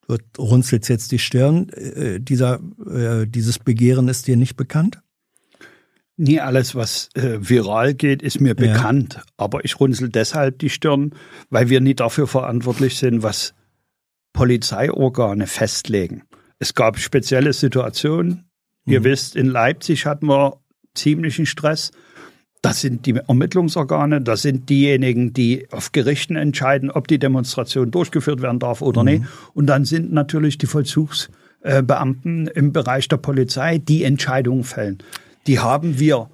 du 0.07 0.17
runzelst 0.39 0.89
jetzt 0.89 1.13
die 1.13 1.19
Stirn. 1.19 1.69
Äh, 1.71 2.21
dieser, 2.21 2.61
äh, 2.87 3.27
dieses 3.27 3.59
Begehren 3.59 4.09
ist 4.09 4.27
dir 4.27 4.37
nicht 4.37 4.57
bekannt? 4.57 5.01
Nie 6.23 6.39
alles, 6.41 6.75
was 6.75 7.09
äh, 7.15 7.39
viral 7.41 7.95
geht, 7.95 8.21
ist 8.23 8.41
mir 8.43 8.49
Ja. 8.51 8.55
bekannt. 8.55 9.21
Aber 9.39 9.65
ich 9.65 9.81
runzel 9.81 10.11
deshalb 10.11 10.59
die 10.59 10.69
Stirn, 10.69 11.15
weil 11.49 11.71
wir 11.71 11.81
nie 11.81 11.95
dafür 11.95 12.27
verantwortlich 12.27 12.99
sind, 12.99 13.23
was 13.23 13.55
Polizeiorgane 14.35 15.47
festlegen. 15.47 16.23
Es 16.59 16.75
gab 16.75 16.99
spezielle 16.99 17.53
Situationen. 17.55 18.45
Ihr 18.87 19.03
wisst, 19.05 19.35
in 19.35 19.47
Leipzig 19.47 20.05
hatten 20.05 20.27
wir 20.27 20.59
ziemlichen 20.95 21.47
Stress. 21.47 21.91
Das 22.61 22.83
sind 22.83 23.07
die 23.07 23.15
Ermittlungsorgane, 23.17 24.21
das 24.21 24.43
sind 24.43 24.69
diejenigen, 24.69 25.33
die 25.33 25.67
auf 25.71 25.93
Gerichten 25.93 26.37
entscheiden, 26.37 26.91
ob 26.91 27.09
die 27.09 27.19
Demonstration 27.19 27.91
durchgeführt 27.91 28.43
werden 28.43 28.59
darf 28.59 28.83
oder 28.83 29.05
nicht. 29.05 29.23
Und 29.55 29.67
dann 29.67 29.87
sind 29.87 30.13
natürlich 30.13 30.59
die 30.59 30.67
Vollzugsbeamten 30.67 32.47
im 32.49 32.73
Bereich 32.73 33.09
der 33.09 33.17
Polizei, 33.17 33.79
die 33.79 34.05
Entscheidungen 34.05 34.65
fällen. 34.65 34.99
Die 35.47 35.59
haben 35.59 35.99
wir, 35.99 36.29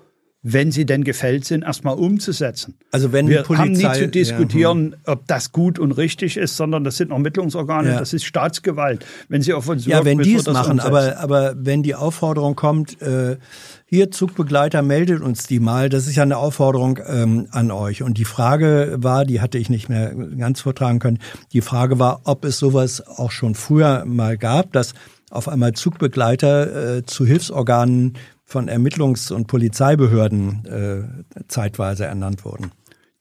wenn 0.48 0.70
sie 0.70 0.86
denn 0.86 1.02
gefällt 1.02 1.44
sind, 1.44 1.62
erstmal 1.64 1.96
umzusetzen. 1.96 2.78
Also 2.92 3.10
wenn 3.12 3.28
Wir 3.28 3.42
Polizei 3.42 3.62
haben 3.64 3.72
nie 3.72 3.82
zu 3.94 4.00
Ja, 4.02 4.06
diskutieren, 4.06 4.94
ob 5.04 5.26
das 5.26 5.50
gut 5.50 5.78
und 5.80 5.90
richtig 5.92 6.36
ist, 6.36 6.56
sondern 6.56 6.84
das 6.84 6.98
sind 6.98 7.10
Ermittlungsorgane, 7.10 7.88
Ja. 7.90 7.98
das 7.98 8.12
ist 8.12 8.24
Staatsgewalt. 8.24 9.04
Wenn 9.28 9.42
sie 9.42 9.54
auf 9.54 9.68
uns 9.68 9.86
Ja, 9.86 10.04
wirken, 10.04 10.06
wenn 10.06 10.18
die 10.20 10.34
es 10.34 10.46
machen, 10.46 10.72
umsetzen. 10.72 10.86
aber, 10.86 11.18
aber 11.18 11.54
wenn 11.58 11.82
die 11.82 11.96
Aufforderung 11.96 12.54
kommt, 12.54 13.02
äh, 13.02 13.38
hier 13.86 14.12
Zugbegleiter, 14.12 14.82
meldet 14.82 15.20
uns 15.20 15.48
die 15.48 15.58
mal, 15.58 15.88
das 15.88 16.06
ist 16.06 16.14
ja 16.14 16.22
eine 16.22 16.36
Aufforderung 16.36 17.00
ähm, 17.08 17.48
an 17.50 17.72
euch. 17.72 18.04
Und 18.04 18.16
die 18.18 18.24
Frage 18.24 18.96
war, 18.98 19.24
die 19.24 19.40
hatte 19.40 19.58
ich 19.58 19.68
nicht 19.68 19.88
mehr 19.88 20.14
ganz 20.14 20.60
vortragen 20.60 21.00
können, 21.00 21.18
die 21.52 21.60
Frage 21.60 21.98
war, 21.98 22.20
ob 22.22 22.44
es 22.44 22.58
sowas 22.58 23.04
auch 23.04 23.32
schon 23.32 23.56
früher 23.56 24.04
mal 24.04 24.36
gab, 24.38 24.72
dass 24.72 24.94
auf 25.30 25.48
einmal 25.48 25.72
Zugbegleiter 25.72 26.98
äh, 26.98 27.02
zu 27.04 27.26
Hilfsorganen 27.26 28.14
von 28.46 28.70
Ermittlungs- 28.70 29.32
und 29.32 29.48
Polizeibehörden 29.48 30.64
äh, 30.64 31.44
zeitweise 31.48 32.06
ernannt 32.06 32.44
wurden. 32.44 32.70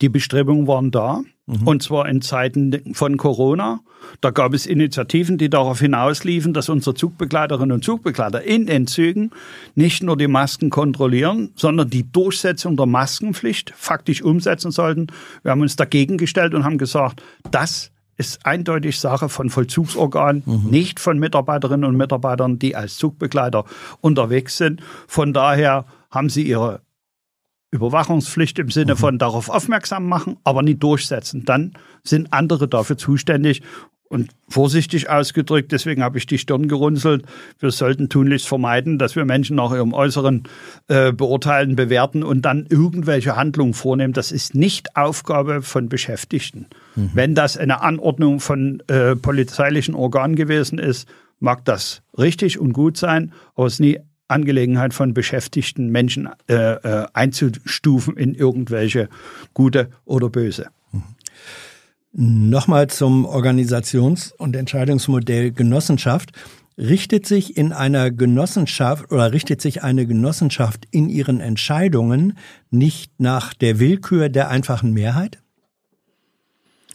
Die 0.02 0.10
Bestrebungen 0.10 0.68
waren 0.68 0.91
da. 0.91 1.22
Und 1.64 1.84
zwar 1.84 2.10
in 2.10 2.23
Zeiten 2.23 2.95
von 2.95 3.18
Corona. 3.18 3.81
Da 4.19 4.31
gab 4.31 4.56
es 4.56 4.65
Initiativen, 4.65 5.38
die 5.38 5.49
darauf 5.49 5.80
hinausliefen, 5.80 6.53
dass 6.53 6.69
unsere 6.69 6.95
Zugbegleiterinnen 6.95 7.72
und 7.72 7.84
Zugbegleiter 7.84 8.41
in 8.41 8.65
den 8.65 8.88
Zügen 8.88 9.30
nicht 9.76 10.02
nur 10.02 10.18
die 10.18 10.27
Masken 10.27 10.72
kontrollieren, 10.72 11.52
sondern 11.56 11.91
die 11.91 12.11
Durchsetzung 12.11 12.77
der 12.77 12.88
Maskenpflicht 12.88 13.73
faktisch 13.76 14.23
umsetzen 14.23 14.72
sollten. 14.72 15.07
Wir 15.43 15.52
haben 15.52 15.61
uns 15.61 15.76
dagegen 15.76 16.18
gestellt 16.18 16.56
und 16.56 16.64
haben 16.64 16.80
gesagt, 16.80 17.22
das 17.52 17.91
ist 18.18 18.46
eindeutig 18.46 19.00
Sache 19.00 19.30
von 19.30 19.50
Vollzugsorganen, 19.50 20.44
nicht 20.70 21.00
von 21.00 21.20
Mitarbeiterinnen 21.20 21.86
und 21.86 21.98
Mitarbeitern, 21.98 22.60
die 22.60 22.76
als 22.76 22.98
Zugbegleiter 22.98 23.66
unterwegs 24.02 24.58
sind. 24.58 24.82
Von 25.08 25.34
daher 25.34 25.86
haben 26.10 26.30
sie 26.30 26.44
ihre 26.44 26.82
Überwachungspflicht 27.72 28.58
im 28.60 28.72
Sinne 28.72 28.96
von 28.96 29.18
darauf 29.18 29.50
aufmerksam 29.50 30.08
machen, 30.08 30.38
aber 30.46 30.64
nie 30.64 30.76
durchsetzen. 30.76 31.44
Dann 31.44 31.74
sind 32.04 32.32
andere 32.32 32.68
dafür 32.70 32.98
zuständig. 32.98 33.64
Und 34.07 34.32
vorsichtig 34.48 35.10
ausgedrückt, 35.10 35.72
deswegen 35.72 36.03
habe 36.03 36.19
ich 36.19 36.27
die 36.27 36.38
Stirn 36.38 36.68
gerunzelt, 36.68 37.26
wir 37.60 37.72
sollten 37.72 38.07
tunlichst 38.07 38.48
vermeiden, 38.48 38.99
dass 38.99 39.15
wir 39.15 39.26
Menschen 39.26 39.56
nach 39.56 39.72
ihrem 39.72 39.94
Äußeren 39.94 40.44
äh, 40.88 41.11
beurteilen, 41.11 41.76
bewerten 41.76 42.23
und 42.23 42.44
dann 42.44 42.68
irgendwelche 42.69 43.36
Handlungen 43.36 43.73
vornehmen. 43.73 44.14
Das 44.14 44.32
ist 44.32 44.53
nicht 44.53 44.95
Aufgabe 44.95 45.64
von 45.64 45.90
Beschäftigten. 45.90 46.68
Wenn 47.14 47.36
das 47.36 47.57
eine 47.57 47.82
Anordnung 47.82 48.40
von 48.40 48.82
äh, 48.88 49.15
polizeilichen 49.15 49.95
Organen 49.95 50.36
gewesen 50.36 50.80
ist, 50.80 51.10
mag 51.40 51.65
das 51.65 52.02
richtig 52.18 52.60
und 52.60 52.73
gut 52.73 52.98
sein, 52.98 53.34
aber 53.56 53.68
es 53.68 53.73
ist 53.73 53.80
nie 53.80 53.99
Angelegenheit 54.27 54.94
von 54.94 55.14
beschäftigten 55.14 55.90
Menschen 55.90 56.30
äh, 56.48 56.53
äh, 56.53 57.07
einzustufen 57.14 58.18
in 58.18 58.34
irgendwelche 58.34 59.10
gute 59.53 59.90
oder 60.06 60.30
böse. 60.30 60.68
Nochmal 62.18 62.88
zum 62.88 63.26
Organisations- 63.26 64.32
und 64.32 64.56
Entscheidungsmodell 64.56 65.52
Genossenschaft. 65.52 66.32
Richtet 66.78 67.26
sich 67.26 67.58
in 67.58 67.74
einer 67.74 68.10
Genossenschaft 68.10 69.12
oder 69.12 69.34
richtet 69.34 69.62
sich 69.62 69.84
eine 69.84 70.06
Genossenschaft 70.06 70.86
in 70.92 71.10
ihren 71.10 71.42
Entscheidungen 71.42 72.38
nicht 72.70 73.20
nach 73.20 73.54
der 73.54 73.80
Willkür 73.80 74.30
der 74.30 74.48
einfachen 74.48 74.94
Mehrheit? 74.94 75.42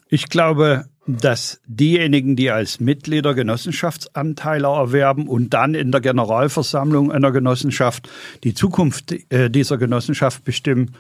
Ich 0.09 0.31
glaube, 0.31 0.87
dass 1.07 1.61
diejenigen, 1.67 2.35
die 2.35 2.51
als 2.51 2.81
Mitglieder 2.81 3.35
Genossenschaftsanteile 3.35 4.69
erwerben 4.69 5.29
und 5.29 5.53
dann 5.53 5.75
in 5.75 5.93
der 5.93 6.01
Generalversammlung 6.01 7.13
einer 7.13 7.31
Genossenschaft 7.31 8.09
die 8.43 8.55
Zukunft 8.55 9.15
äh, 9.31 9.51
dieser 9.51 9.77
Genossenschaft 9.77 10.45
bestimmen, 10.45 10.93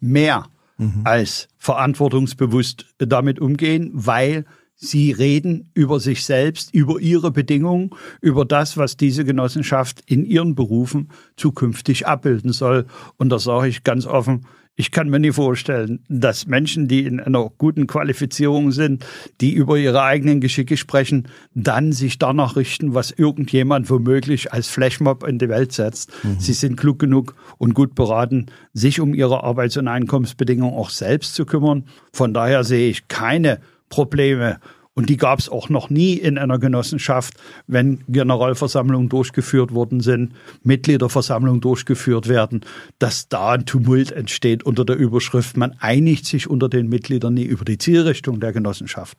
mehr 0.00 0.46
mhm. 0.78 1.02
als 1.04 1.48
verantwortungsbewusst 1.58 2.86
damit 2.98 3.40
umgehen, 3.40 3.90
weil 3.92 4.44
sie 4.74 5.10
reden 5.10 5.70
über 5.74 5.98
sich 6.00 6.24
selbst, 6.24 6.72
über 6.72 7.00
ihre 7.00 7.32
Bedingungen, 7.32 7.90
über 8.20 8.44
das, 8.44 8.76
was 8.76 8.96
diese 8.96 9.24
Genossenschaft 9.24 10.02
in 10.06 10.24
ihren 10.24 10.54
Berufen 10.54 11.08
zukünftig 11.36 12.06
abbilden 12.06 12.52
soll. 12.52 12.86
Und 13.16 13.28
da 13.30 13.38
sage 13.38 13.68
ich 13.68 13.82
ganz 13.82 14.06
offen, 14.06 14.46
ich 14.78 14.92
kann 14.92 15.10
mir 15.10 15.18
nie 15.18 15.32
vorstellen, 15.32 16.04
dass 16.08 16.46
Menschen, 16.46 16.86
die 16.86 17.04
in 17.04 17.18
einer 17.18 17.50
guten 17.58 17.88
Qualifizierung 17.88 18.70
sind, 18.70 19.04
die 19.40 19.52
über 19.52 19.76
ihre 19.76 20.04
eigenen 20.04 20.40
Geschicke 20.40 20.76
sprechen, 20.76 21.26
dann 21.52 21.90
sich 21.90 22.16
danach 22.18 22.54
richten, 22.54 22.94
was 22.94 23.10
irgendjemand 23.10 23.90
womöglich 23.90 24.52
als 24.52 24.68
Flashmob 24.68 25.24
in 25.24 25.40
die 25.40 25.48
Welt 25.48 25.72
setzt. 25.72 26.12
Mhm. 26.22 26.38
Sie 26.38 26.52
sind 26.52 26.76
klug 26.76 27.00
genug 27.00 27.34
und 27.58 27.74
gut 27.74 27.96
beraten, 27.96 28.46
sich 28.72 29.00
um 29.00 29.14
ihre 29.14 29.42
Arbeits- 29.42 29.76
und 29.76 29.88
Einkommensbedingungen 29.88 30.76
auch 30.76 30.90
selbst 30.90 31.34
zu 31.34 31.44
kümmern. 31.44 31.86
Von 32.12 32.32
daher 32.32 32.62
sehe 32.62 32.88
ich 32.88 33.08
keine 33.08 33.58
Probleme 33.88 34.60
und 34.98 35.08
die 35.08 35.16
gab 35.16 35.38
es 35.38 35.48
auch 35.48 35.68
noch 35.68 35.90
nie 35.90 36.14
in 36.14 36.38
einer 36.38 36.58
Genossenschaft, 36.58 37.34
wenn 37.68 38.02
Generalversammlungen 38.08 39.08
durchgeführt 39.08 39.72
worden 39.72 40.00
sind, 40.00 40.32
Mitgliederversammlungen 40.64 41.60
durchgeführt 41.60 42.28
werden, 42.28 42.62
dass 42.98 43.28
da 43.28 43.52
ein 43.52 43.64
Tumult 43.64 44.10
entsteht 44.10 44.64
unter 44.64 44.84
der 44.84 44.96
Überschrift, 44.96 45.56
man 45.56 45.76
einigt 45.78 46.26
sich 46.26 46.50
unter 46.50 46.68
den 46.68 46.88
Mitgliedern 46.88 47.34
nie 47.34 47.44
über 47.44 47.64
die 47.64 47.78
Zielrichtung 47.78 48.40
der 48.40 48.52
Genossenschaft. 48.52 49.18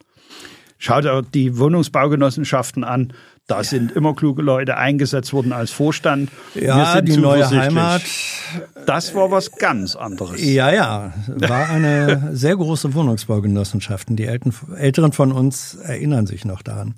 Schaut 0.80 1.06
euch 1.06 1.26
die 1.34 1.57
Wohnungsbaugenossenschaften 1.57 2.84
an. 2.84 3.14
Da 3.49 3.63
sind 3.63 3.91
immer 3.93 4.13
kluge 4.13 4.43
Leute 4.43 4.77
eingesetzt 4.77 5.34
worden 5.34 5.53
als 5.53 5.71
Vorstand. 5.71 6.30
Ja, 6.53 7.01
die 7.01 7.17
neue 7.17 7.49
Heimat. 7.49 8.03
Das 8.85 9.15
war 9.15 9.31
was 9.31 9.51
ganz 9.53 9.95
anderes. 9.95 10.39
Ja, 10.45 10.71
ja, 10.71 11.13
war 11.27 11.67
eine 11.67 12.30
sehr 12.34 12.55
große 12.55 12.93
Wohnungsbaugenossenschaften. 12.93 14.15
Die 14.15 14.26
Älteren 14.26 15.13
von 15.13 15.31
uns 15.31 15.73
erinnern 15.73 16.27
sich 16.27 16.45
noch 16.45 16.61
daran. 16.61 16.93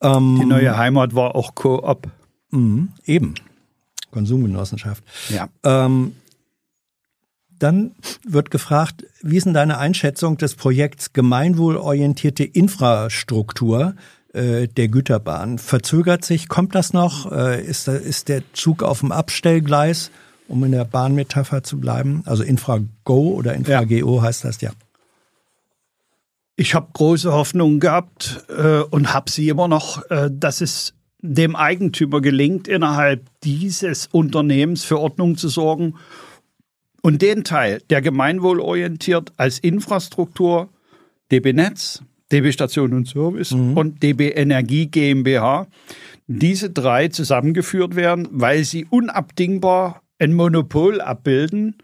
Ähm, 0.00 0.38
die 0.40 0.46
neue 0.46 0.74
Heimat 0.74 1.14
war 1.14 1.36
auch 1.36 1.54
Coop. 1.54 2.08
Mhm, 2.50 2.88
eben. 3.04 3.34
Konsumgenossenschaft. 4.10 5.04
Ja. 5.28 5.48
Ähm, 5.64 6.14
dann 7.58 7.92
wird 8.26 8.50
gefragt, 8.50 9.04
wie 9.22 9.36
ist 9.36 9.44
denn 9.44 9.52
deine 9.52 9.76
Einschätzung 9.76 10.38
des 10.38 10.54
Projekts 10.54 11.12
gemeinwohlorientierte 11.12 12.44
Infrastruktur 12.44 13.94
äh, 14.34 14.68
der 14.68 14.88
Güterbahn? 14.88 15.58
Verzögert 15.58 16.24
sich, 16.24 16.48
kommt 16.48 16.74
das 16.74 16.92
noch? 16.92 17.30
Äh, 17.32 17.64
ist, 17.64 17.88
ist 17.88 18.28
der 18.28 18.42
Zug 18.52 18.82
auf 18.82 19.00
dem 19.00 19.12
Abstellgleis, 19.12 20.10
um 20.48 20.62
in 20.64 20.72
der 20.72 20.84
Bahnmetapher 20.84 21.62
zu 21.62 21.78
bleiben? 21.78 22.22
Also 22.26 22.42
InfraGo 22.42 23.34
oder 23.34 23.54
InfraGO 23.54 24.16
ja. 24.16 24.22
heißt 24.22 24.44
das 24.44 24.60
ja. 24.60 24.70
Ich 26.56 26.74
habe 26.74 26.88
große 26.92 27.32
Hoffnungen 27.32 27.80
gehabt 27.80 28.44
äh, 28.48 28.80
und 28.80 29.12
habe 29.12 29.30
sie 29.30 29.48
immer 29.48 29.66
noch, 29.66 30.08
äh, 30.10 30.30
dass 30.32 30.60
es 30.60 30.94
dem 31.20 31.56
Eigentümer 31.56 32.20
gelingt, 32.20 32.68
innerhalb 32.68 33.26
dieses 33.42 34.08
Unternehmens 34.08 34.84
für 34.84 35.00
Ordnung 35.00 35.36
zu 35.36 35.48
sorgen 35.48 35.94
und 37.04 37.22
den 37.22 37.44
Teil, 37.44 37.82
der 37.90 38.02
gemeinwohlorientiert 38.02 39.32
als 39.36 39.58
Infrastruktur 39.58 40.68
DB 41.30 41.52
Netz, 41.52 42.02
DB 42.34 42.50
Station 42.52 42.92
und 42.92 43.06
Service 43.06 43.52
mhm. 43.52 43.76
und 43.76 44.02
DB 44.02 44.30
Energie 44.30 44.86
GmbH, 44.86 45.68
diese 46.26 46.70
drei 46.70 47.08
zusammengeführt 47.08 47.94
werden, 47.94 48.28
weil 48.32 48.64
sie 48.64 48.86
unabdingbar 48.86 50.02
ein 50.18 50.32
Monopol 50.32 51.00
abbilden, 51.00 51.76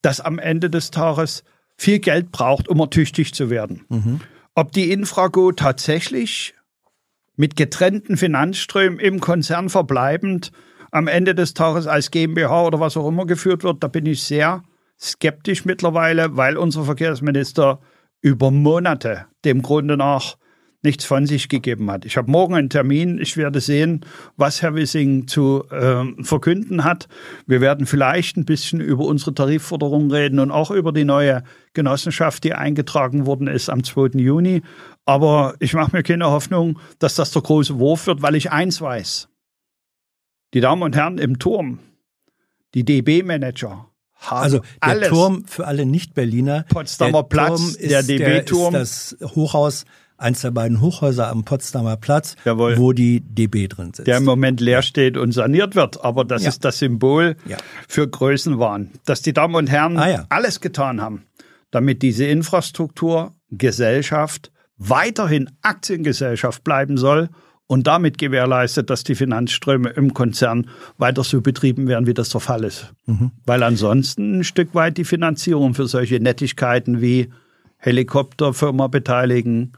das 0.00 0.20
am 0.20 0.38
Ende 0.38 0.70
des 0.70 0.90
Tages 0.90 1.44
viel 1.76 1.98
Geld 1.98 2.32
braucht, 2.32 2.68
um 2.68 2.80
ertüchtigt 2.80 3.34
zu 3.34 3.50
werden. 3.50 3.84
Mhm. 3.88 4.20
Ob 4.54 4.72
die 4.72 4.90
Infrago 4.90 5.52
tatsächlich 5.52 6.54
mit 7.36 7.56
getrennten 7.56 8.16
Finanzströmen 8.16 8.98
im 8.98 9.20
Konzern 9.20 9.68
verbleibend 9.68 10.52
am 10.90 11.06
Ende 11.06 11.34
des 11.34 11.54
Tages 11.54 11.86
als 11.86 12.10
GmbH 12.10 12.66
oder 12.66 12.80
was 12.80 12.96
auch 12.96 13.08
immer 13.08 13.26
geführt 13.26 13.62
wird, 13.62 13.82
da 13.82 13.88
bin 13.88 14.06
ich 14.06 14.22
sehr 14.22 14.62
skeptisch 15.00 15.64
mittlerweile, 15.64 16.36
weil 16.36 16.56
unser 16.56 16.84
Verkehrsminister 16.84 17.80
über 18.22 18.50
Monate 18.50 19.26
dem 19.44 19.60
Grunde 19.60 19.98
nach 19.98 20.36
nichts 20.82 21.04
von 21.04 21.26
sich 21.26 21.48
gegeben 21.48 21.90
hat. 21.90 22.04
Ich 22.04 22.16
habe 22.16 22.30
morgen 22.30 22.54
einen 22.54 22.70
Termin. 22.70 23.18
Ich 23.18 23.36
werde 23.36 23.60
sehen, 23.60 24.04
was 24.36 24.62
Herr 24.62 24.74
Wissing 24.74 25.28
zu 25.28 25.64
äh, 25.70 26.04
verkünden 26.24 26.84
hat. 26.84 27.08
Wir 27.46 27.60
werden 27.60 27.86
vielleicht 27.86 28.36
ein 28.36 28.44
bisschen 28.44 28.80
über 28.80 29.04
unsere 29.04 29.32
Tarifforderungen 29.32 30.10
reden 30.10 30.40
und 30.40 30.50
auch 30.50 30.70
über 30.70 30.92
die 30.92 31.04
neue 31.04 31.44
Genossenschaft, 31.72 32.42
die 32.42 32.54
eingetragen 32.54 33.26
worden 33.26 33.46
ist 33.46 33.70
am 33.70 33.84
2. 33.84 34.18
Juni. 34.18 34.62
Aber 35.04 35.54
ich 35.60 35.74
mache 35.74 35.96
mir 35.96 36.02
keine 36.02 36.26
Hoffnung, 36.26 36.78
dass 36.98 37.14
das 37.14 37.30
der 37.30 37.42
große 37.42 37.78
Wurf 37.78 38.06
wird, 38.06 38.22
weil 38.22 38.34
ich 38.34 38.50
eins 38.50 38.80
weiß. 38.80 39.28
Die 40.54 40.60
Damen 40.60 40.82
und 40.82 40.96
Herren 40.96 41.18
im 41.18 41.38
Turm, 41.38 41.78
die 42.74 42.84
DB-Manager, 42.84 43.91
also 44.28 44.58
der 44.58 44.66
alles. 44.80 45.08
Turm 45.08 45.44
für 45.46 45.66
alle 45.66 45.86
Nicht-Berliner. 45.86 46.64
Potsdamer 46.68 47.24
Platz, 47.24 47.76
der 47.76 48.02
DB-Turm. 48.02 48.72
Das 48.72 49.16
Hochhaus, 49.22 49.84
eins 50.16 50.40
der 50.42 50.50
beiden 50.50 50.80
Hochhäuser 50.80 51.28
am 51.28 51.44
Potsdamer 51.44 51.96
Platz, 51.96 52.36
Jawohl. 52.44 52.78
wo 52.78 52.92
die 52.92 53.20
DB 53.20 53.68
drin 53.68 53.92
sitzt. 53.94 54.06
Der 54.06 54.18
im 54.18 54.24
Moment 54.24 54.60
leer 54.60 54.82
steht 54.82 55.16
und 55.16 55.32
saniert 55.32 55.74
wird. 55.74 56.04
Aber 56.04 56.24
das 56.24 56.42
ja. 56.42 56.50
ist 56.50 56.64
das 56.64 56.78
Symbol 56.78 57.36
ja. 57.46 57.56
für 57.88 58.06
Größenwahn. 58.06 58.90
Dass 59.04 59.22
die 59.22 59.32
Damen 59.32 59.54
und 59.54 59.68
Herren 59.70 59.98
ah, 59.98 60.08
ja. 60.08 60.26
alles 60.28 60.60
getan 60.60 61.00
haben, 61.00 61.24
damit 61.70 62.02
diese 62.02 62.24
Infrastruktur, 62.26 63.34
Gesellschaft 63.50 64.52
weiterhin 64.78 65.50
Aktiengesellschaft 65.62 66.64
bleiben 66.64 66.96
soll 66.96 67.28
und 67.66 67.86
damit 67.86 68.18
gewährleistet, 68.18 68.90
dass 68.90 69.04
die 69.04 69.14
Finanzströme 69.14 69.90
im 69.90 70.14
Konzern 70.14 70.68
weiter 70.98 71.24
so 71.24 71.40
betrieben 71.40 71.88
werden, 71.88 72.06
wie 72.06 72.14
das 72.14 72.28
der 72.28 72.40
Fall 72.40 72.64
ist. 72.64 72.92
Mhm. 73.06 73.30
Weil 73.46 73.62
ansonsten 73.62 74.40
ein 74.40 74.44
Stück 74.44 74.74
weit 74.74 74.98
die 74.98 75.04
Finanzierung 75.04 75.74
für 75.74 75.86
solche 75.86 76.20
Nettigkeiten 76.20 77.00
wie 77.00 77.30
Helikopterfirma 77.78 78.88
beteiligen, 78.88 79.72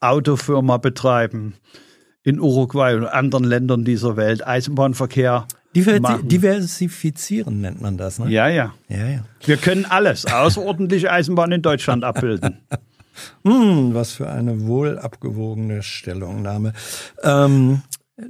Autofirma 0.00 0.78
betreiben, 0.78 1.54
in 2.22 2.40
Uruguay 2.40 2.94
und 2.94 3.06
anderen 3.06 3.44
Ländern 3.44 3.84
dieser 3.84 4.16
Welt 4.16 4.46
Eisenbahnverkehr 4.46 5.46
Diver 5.74 6.18
Diversifizieren 6.22 7.60
nennt 7.60 7.80
man 7.80 7.96
das, 7.96 8.18
ne? 8.18 8.30
Ja, 8.30 8.48
ja. 8.48 8.74
ja, 8.88 9.06
ja. 9.06 9.24
Wir 9.44 9.58
können 9.58 9.84
alles, 9.84 10.24
außerordentliche 10.26 11.10
Eisenbahn 11.12 11.52
in 11.52 11.62
Deutschland 11.62 12.04
abbilden. 12.04 12.58
Hm, 13.44 13.94
was 13.94 14.12
für 14.12 14.30
eine 14.30 14.66
wohl 14.66 14.98
abgewogene 14.98 15.82
Stellungnahme. 15.82 16.72
Ähm, 17.22 17.82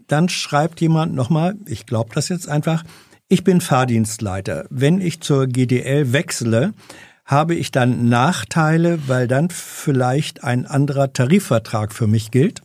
dann 0.07 0.29
schreibt 0.29 0.81
jemand 0.81 1.15
nochmal, 1.15 1.55
ich 1.67 1.87
glaube 1.87 2.11
das 2.15 2.29
jetzt 2.29 2.49
einfach, 2.49 2.85
ich 3.29 3.45
bin 3.45 3.61
Fahrdienstleiter. 3.61 4.67
Wenn 4.71 5.01
ich 5.01 5.21
zur 5.21 5.47
GDL 5.47 6.13
wechsle, 6.13 6.73
habe 7.25 7.55
ich 7.55 7.71
dann 7.71 8.09
Nachteile, 8.09 9.07
weil 9.07 9.29
dann 9.29 9.51
vielleicht 9.51 10.45
ein 10.45 10.65
anderer 10.67 11.13
Tarifvertrag 11.13 11.93
für 11.93 12.07
mich 12.07 12.31
gilt? 12.31 12.63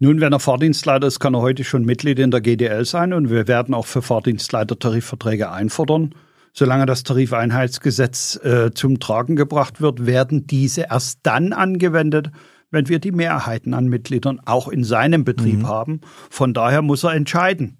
Nun, 0.00 0.20
wenn 0.20 0.32
er 0.32 0.40
Fahrdienstleiter 0.40 1.06
ist, 1.06 1.20
kann 1.20 1.34
er 1.34 1.40
heute 1.40 1.62
schon 1.62 1.84
Mitglied 1.84 2.18
in 2.18 2.32
der 2.32 2.40
GDL 2.40 2.84
sein 2.84 3.12
und 3.12 3.30
wir 3.30 3.46
werden 3.46 3.72
auch 3.72 3.86
für 3.86 4.02
Fahrdienstleiter 4.02 4.78
Tarifverträge 4.78 5.50
einfordern. 5.50 6.14
Solange 6.56 6.86
das 6.86 7.02
Tarifeinheitsgesetz 7.02 8.36
äh, 8.44 8.70
zum 8.72 9.00
Tragen 9.00 9.34
gebracht 9.34 9.80
wird, 9.80 10.06
werden 10.06 10.46
diese 10.46 10.82
erst 10.82 11.18
dann 11.24 11.52
angewendet, 11.52 12.30
wenn 12.70 12.88
wir 12.88 13.00
die 13.00 13.10
Mehrheiten 13.10 13.74
an 13.74 13.88
Mitgliedern 13.88 14.40
auch 14.44 14.68
in 14.68 14.84
seinem 14.84 15.24
Betrieb 15.24 15.60
mhm. 15.60 15.68
haben. 15.68 16.00
Von 16.30 16.54
daher 16.54 16.80
muss 16.80 17.02
er 17.02 17.14
entscheiden, 17.14 17.78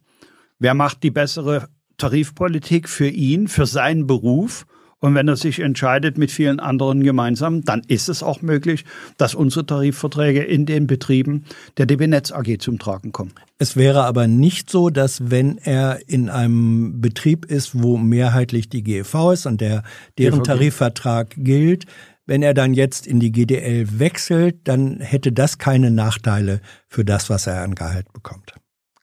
wer 0.59 0.75
macht 0.75 1.05
die 1.05 1.13
bessere 1.13 1.69
Tarifpolitik 1.99 2.89
für 2.89 3.09
ihn, 3.09 3.47
für 3.47 3.67
seinen 3.67 4.09
Beruf 4.09 4.67
und 5.05 5.15
wenn 5.15 5.29
er 5.29 5.37
sich 5.37 5.61
entscheidet 5.61 6.17
mit 6.17 6.31
vielen 6.31 6.61
anderen 6.61 7.03
gemeinsam, 7.03 7.61
dann 7.63 7.83
ist 7.89 8.09
es 8.09 8.23
auch 8.23 8.41
möglich, 8.41 8.87
dass 9.19 9.35
unsere 9.35 9.67
Tarifverträge 9.67 10.43
in 10.43 10.65
den 10.65 10.87
Betrieben 10.87 11.45
der 11.77 11.85
DB 11.85 12.07
Netz 12.07 12.33
AG 12.33 12.57
zum 12.59 12.79
Tragen 12.79 13.13
kommen. 13.13 13.33
Es 13.59 13.77
wäre 13.77 14.05
aber 14.05 14.29
nicht 14.29 14.71
so, 14.71 14.89
dass 14.89 15.31
wenn 15.31 15.59
er 15.59 16.09
in 16.09 16.31
einem 16.31 17.03
Betrieb 17.03 17.45
ist, 17.45 17.83
wo 17.83 17.99
mehrheitlich 17.99 18.71
die 18.71 18.83
GEV 18.83 19.33
ist 19.35 19.45
und 19.45 19.61
der, 19.61 19.83
deren 20.17 20.39
GVG. 20.39 20.47
Tarifvertrag 20.47 21.35
gilt, 21.37 21.85
Wenn 22.25 22.43
er 22.43 22.55
dann 22.55 22.73
jetzt 22.73 23.07
in 23.07 23.21
die 23.21 23.31
GDL 23.31 23.99
wechselt, 23.99 24.57
dann 24.65 25.01
hätte 25.01 25.33
das 25.33 25.59
keine 25.59 25.91
Nachteile 25.91 26.63
für 26.89 27.05
das, 27.05 27.29
was 27.29 27.47
er 27.47 27.61
an 27.61 27.75
Gehalt 27.75 28.11
bekommt. 28.15 28.55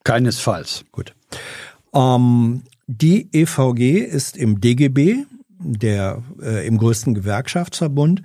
Keinesfalls. 0.04 0.84
Gut. 0.92 1.14
Ähm, 1.94 2.64
die 2.88 3.30
EVG 3.32 4.00
ist 4.00 4.36
im 4.36 4.60
DGB, 4.60 5.28
der 5.64 6.24
äh, 6.42 6.66
im 6.68 6.78
größten 6.78 7.14
Gewerkschaftsverbund, 7.14 8.22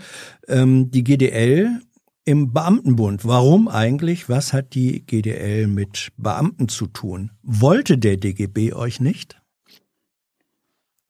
ähm, 0.48 0.90
die 0.90 1.04
GDL 1.04 1.80
im 2.24 2.52
Beamtenbund. 2.52 3.24
Warum 3.24 3.68
eigentlich? 3.68 4.28
Was 4.28 4.52
hat 4.52 4.74
die 4.74 5.06
GDL 5.06 5.68
mit 5.68 6.12
Beamten 6.16 6.68
zu 6.68 6.86
tun? 6.88 7.30
Wollte 7.42 7.98
der 7.98 8.16
DGB 8.16 8.72
euch 8.72 9.00
nicht? 9.00 9.40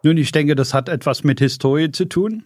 Nun, 0.03 0.19
ich 0.19 0.31
denke, 0.31 0.55
das 0.55 0.74
hat 0.74 0.89
etwas 0.89 1.24
mit 1.24 1.40
Historie 1.40 1.90
zu 1.90 2.05
tun. 2.05 2.44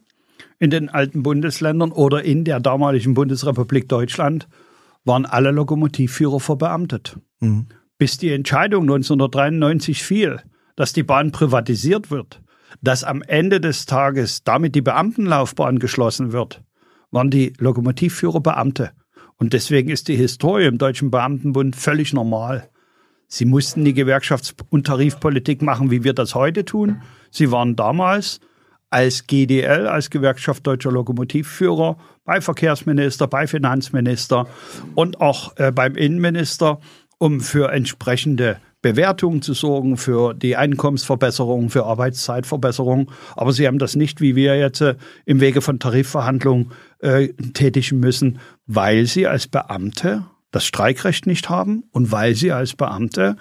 In 0.59 0.71
den 0.71 0.89
alten 0.89 1.23
Bundesländern 1.23 1.91
oder 1.91 2.23
in 2.23 2.45
der 2.45 2.61
damaligen 2.61 3.15
Bundesrepublik 3.15 3.89
Deutschland 3.89 4.49
waren 5.05 5.27
alle 5.27 5.51
Lokomotivführer 5.51 6.41
verbeamtet. 6.41 7.19
Mhm. 7.41 7.67
Bis 7.99 8.19
die 8.19 8.33
Entscheidung 8.33 8.85
1993 8.85 10.03
fiel, 10.03 10.41
dass 10.77 10.93
die 10.93 11.03
Bahn 11.03 11.33
privatisiert 11.33 12.11
wird, 12.11 12.41
dass 12.81 13.05
am 13.05 13.23
Ende 13.23 13.61
des 13.61 13.87
Tages 13.87 14.45
damit 14.45 14.75
die 14.75 14.83
Beamtenlaufbahn 14.83 15.79
geschlossen 15.79 16.33
wird, 16.33 16.63
waren 17.11 17.31
die 17.31 17.53
Lokomotivführer 17.59 18.41
Beamte. 18.41 18.93
Und 19.37 19.53
deswegen 19.53 19.91
ist 19.91 20.09
die 20.09 20.17
Historie 20.17 20.67
im 20.67 20.79
Deutschen 20.79 21.11
Beamtenbund 21.11 21.75
völlig 21.77 22.13
normal. 22.13 22.69
Sie 23.27 23.45
mussten 23.45 23.85
die 23.85 23.95
Gewerkschafts- 23.95 24.55
und 24.71 24.87
Tarifpolitik 24.87 25.63
machen, 25.63 25.91
wie 25.91 26.05
wir 26.05 26.13
das 26.13 26.35
heute 26.35 26.65
tun. 26.65 27.03
Sie 27.31 27.51
waren 27.51 27.77
damals 27.77 28.41
als 28.91 29.27
GDL, 29.27 29.87
als 29.87 30.11
Gewerkschaft 30.11 30.67
Deutscher 30.67 30.91
Lokomotivführer, 30.91 31.97
bei 32.25 32.41
Verkehrsminister, 32.41 33.29
bei 33.29 33.47
Finanzminister 33.47 34.47
und 34.95 35.21
auch 35.21 35.57
äh, 35.57 35.71
beim 35.71 35.95
Innenminister, 35.95 36.81
um 37.19 37.41
für 37.41 37.71
entsprechende 37.71 38.59
Bewertungen 38.83 39.43
zu 39.43 39.53
sorgen, 39.53 39.97
für 39.97 40.35
die 40.35 40.57
Einkommensverbesserung, 40.57 41.71
für 41.71 41.85
Arbeitszeitverbesserung. 41.85 43.11
Aber 43.37 43.53
sie 43.53 43.67
haben 43.67 43.79
das 43.79 43.97
nicht, 43.97 44.21
wie 44.21 44.37
wir 44.37 44.59
jetzt 44.59 44.81
äh, 44.81 44.97
im 45.27 45.41
Wege 45.41 45.61
von 45.61 45.79
Tarifverhandlungen 45.79 46.73
äh, 47.01 47.29
tätigen 47.53 48.01
müssen, 48.01 48.39
weil 48.67 49.07
sie 49.07 49.27
als 49.27 49.49
Beamte 49.49 50.25
das 50.51 50.65
Streikrecht 50.65 51.27
nicht 51.27 51.49
haben 51.51 51.85
und 51.93 52.11
weil 52.11 52.35
sie 52.35 52.53
als 52.53 52.75
Beamte 52.75 53.37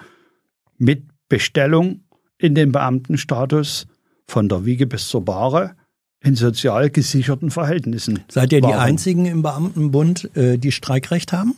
mit 0.78 1.04
Bestellung 1.28 2.04
in 2.38 2.54
den 2.54 2.72
Beamtenstatus 2.72 3.86
von 4.26 4.48
der 4.48 4.64
Wiege 4.64 4.86
bis 4.86 5.08
zur 5.08 5.24
Bahre 5.24 5.74
in 6.22 6.36
sozial 6.36 6.90
gesicherten 6.90 7.50
Verhältnissen. 7.50 8.20
Seid 8.28 8.52
ihr 8.52 8.60
die 8.60 8.74
Einzigen 8.74 9.24
im 9.26 9.42
Beamtenbund, 9.42 10.36
äh, 10.36 10.58
die 10.58 10.72
Streikrecht 10.72 11.32
haben? 11.32 11.54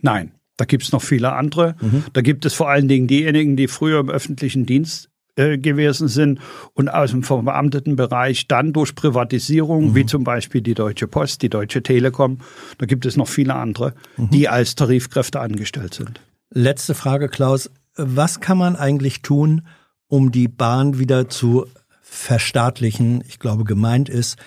Nein, 0.00 0.32
da 0.58 0.66
gibt 0.66 0.82
es 0.82 0.92
noch 0.92 1.02
viele 1.02 1.32
andere. 1.32 1.76
Mhm. 1.80 2.04
Da 2.12 2.20
gibt 2.20 2.44
es 2.44 2.52
vor 2.52 2.68
allen 2.68 2.88
Dingen 2.88 3.06
diejenigen, 3.06 3.56
die 3.56 3.68
früher 3.68 4.00
im 4.00 4.10
öffentlichen 4.10 4.66
Dienst 4.66 5.08
äh, 5.36 5.56
gewesen 5.56 6.08
sind 6.08 6.40
und 6.74 6.88
aus 6.88 7.12
dem 7.12 7.22
verbeamteten 7.22 7.94
Bereich 7.94 8.48
dann 8.48 8.72
durch 8.72 8.94
Privatisierung, 8.96 9.90
mhm. 9.90 9.94
wie 9.94 10.04
zum 10.04 10.24
Beispiel 10.24 10.60
die 10.60 10.74
Deutsche 10.74 11.06
Post, 11.06 11.42
die 11.42 11.48
Deutsche 11.48 11.82
Telekom, 11.82 12.38
da 12.78 12.86
gibt 12.86 13.06
es 13.06 13.16
noch 13.16 13.28
viele 13.28 13.54
andere, 13.54 13.94
mhm. 14.16 14.30
die 14.30 14.48
als 14.48 14.74
Tarifkräfte 14.74 15.40
angestellt 15.40 15.94
sind. 15.94 16.20
Letzte 16.50 16.94
Frage, 16.94 17.28
Klaus. 17.28 17.70
Was 17.94 18.40
kann 18.40 18.58
man 18.58 18.74
eigentlich 18.74 19.22
tun, 19.22 19.62
um 20.08 20.32
die 20.32 20.48
Bahn 20.48 20.98
wieder 20.98 21.28
zu 21.28 21.66
verstaatlichen? 22.02 23.22
Ich 23.28 23.38
glaube, 23.38 23.62
gemeint 23.62 24.08
ist, 24.08 24.38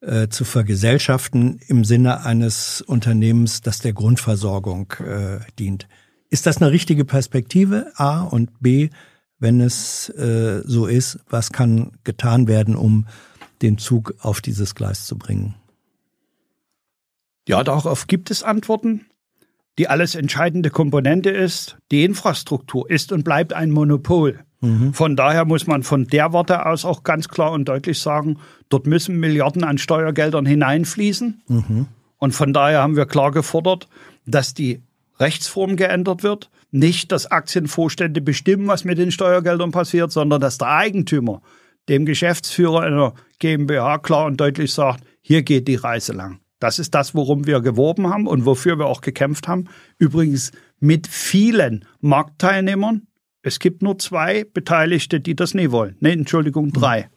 äh, 0.00 0.28
zu 0.28 0.44
vergesellschaften 0.44 1.60
im 1.66 1.84
Sinne 1.84 2.24
eines 2.24 2.80
Unternehmens, 2.80 3.60
das 3.60 3.80
der 3.80 3.92
Grundversorgung 3.92 4.92
äh, 5.00 5.40
dient. 5.58 5.88
Ist 6.30 6.46
das 6.46 6.58
eine 6.58 6.70
richtige 6.70 7.04
Perspektive? 7.04 7.92
A 7.96 8.22
und 8.22 8.60
B, 8.60 8.90
wenn 9.38 9.60
es 9.60 10.08
äh, 10.10 10.62
so 10.64 10.86
ist, 10.86 11.18
was 11.28 11.50
kann 11.50 11.92
getan 12.04 12.48
werden, 12.48 12.76
um 12.76 13.06
den 13.62 13.78
Zug 13.78 14.14
auf 14.20 14.40
dieses 14.40 14.74
Gleis 14.74 15.06
zu 15.06 15.18
bringen? 15.18 15.54
Ja, 17.48 17.64
darauf 17.64 18.06
gibt 18.06 18.30
es 18.30 18.42
Antworten. 18.42 19.06
Die 19.78 19.88
alles 19.88 20.14
entscheidende 20.14 20.70
Komponente 20.70 21.30
ist, 21.30 21.78
die 21.90 22.04
Infrastruktur 22.04 22.88
ist 22.88 23.12
und 23.12 23.24
bleibt 23.24 23.52
ein 23.52 23.70
Monopol. 23.70 24.44
Mhm. 24.60 24.92
Von 24.92 25.16
daher 25.16 25.44
muss 25.44 25.66
man 25.66 25.82
von 25.82 26.06
der 26.06 26.32
Warte 26.32 26.66
aus 26.66 26.84
auch 26.84 27.02
ganz 27.02 27.28
klar 27.28 27.52
und 27.52 27.66
deutlich 27.66 27.98
sagen, 27.98 28.38
dort 28.68 28.86
müssen 28.86 29.18
Milliarden 29.18 29.64
an 29.64 29.78
Steuergeldern 29.78 30.46
hineinfließen. 30.46 31.42
Mhm. 31.48 31.86
Und 32.18 32.32
von 32.32 32.52
daher 32.52 32.82
haben 32.82 32.96
wir 32.96 33.06
klar 33.06 33.30
gefordert, 33.30 33.88
dass 34.26 34.54
die 34.54 34.82
Rechtsform 35.18 35.76
geändert 35.76 36.22
wird. 36.22 36.50
Nicht, 36.70 37.10
dass 37.10 37.30
Aktienvorstände 37.30 38.20
bestimmen, 38.20 38.68
was 38.68 38.84
mit 38.84 38.98
den 38.98 39.10
Steuergeldern 39.10 39.72
passiert, 39.72 40.12
sondern 40.12 40.40
dass 40.40 40.58
der 40.58 40.68
Eigentümer 40.68 41.42
dem 41.88 42.06
Geschäftsführer 42.06 42.82
einer 42.82 43.14
GmbH 43.38 43.98
klar 43.98 44.26
und 44.26 44.40
deutlich 44.40 44.72
sagt, 44.72 45.02
hier 45.20 45.42
geht 45.42 45.66
die 45.66 45.74
Reise 45.74 46.12
lang. 46.12 46.40
Das 46.60 46.78
ist 46.78 46.94
das, 46.94 47.14
worum 47.14 47.46
wir 47.46 47.60
geworben 47.60 48.08
haben 48.08 48.26
und 48.26 48.44
wofür 48.44 48.78
wir 48.78 48.86
auch 48.86 49.00
gekämpft 49.00 49.48
haben. 49.48 49.68
Übrigens 49.98 50.52
mit 50.78 51.06
vielen 51.06 51.86
Marktteilnehmern, 52.00 53.06
es 53.42 53.58
gibt 53.58 53.82
nur 53.82 53.98
zwei 53.98 54.44
Beteiligte, 54.44 55.20
die 55.20 55.34
das 55.34 55.54
nie 55.54 55.70
wollen. 55.70 55.96
Nee, 56.00 56.12
Entschuldigung, 56.12 56.66
hm. 56.66 56.72
drei. 56.72 57.10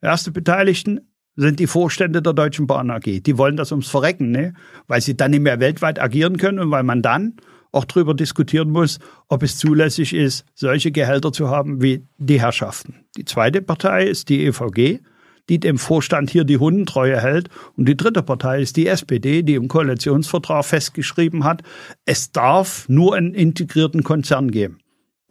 Erste 0.00 0.30
Beteiligten 0.30 1.00
sind 1.36 1.58
die 1.58 1.66
Vorstände 1.66 2.22
der 2.22 2.32
Deutschen 2.32 2.66
Bahn 2.66 2.90
AG. 2.90 3.04
Die 3.04 3.38
wollen 3.38 3.56
das 3.56 3.72
ums 3.72 3.88
Verrecken, 3.88 4.30
ne? 4.30 4.54
weil 4.88 5.00
sie 5.00 5.16
dann 5.16 5.30
nicht 5.30 5.42
mehr 5.42 5.60
weltweit 5.60 6.00
agieren 6.00 6.36
können 6.36 6.58
und 6.58 6.70
weil 6.70 6.82
man 6.82 7.02
dann 7.02 7.36
auch 7.72 7.84
darüber 7.84 8.14
diskutieren 8.14 8.70
muss, 8.70 8.98
ob 9.28 9.42
es 9.42 9.56
zulässig 9.56 10.12
ist, 10.12 10.44
solche 10.54 10.90
Gehälter 10.90 11.32
zu 11.32 11.48
haben 11.48 11.80
wie 11.80 12.04
die 12.18 12.40
Herrschaften. 12.40 13.04
Die 13.16 13.24
zweite 13.24 13.62
Partei 13.62 14.06
ist 14.06 14.28
die 14.28 14.44
EVG, 14.44 15.00
die 15.48 15.60
dem 15.60 15.78
Vorstand 15.78 16.30
hier 16.30 16.44
die 16.44 16.58
Hundentreue 16.58 17.20
hält. 17.20 17.48
Und 17.76 17.88
die 17.88 17.96
dritte 17.96 18.22
Partei 18.22 18.60
ist 18.60 18.76
die 18.76 18.86
SPD, 18.86 19.42
die 19.42 19.54
im 19.54 19.68
Koalitionsvertrag 19.68 20.64
festgeschrieben 20.64 21.44
hat, 21.44 21.62
es 22.06 22.32
darf 22.32 22.88
nur 22.88 23.14
einen 23.14 23.34
integrierten 23.34 24.02
Konzern 24.02 24.50
geben. 24.50 24.78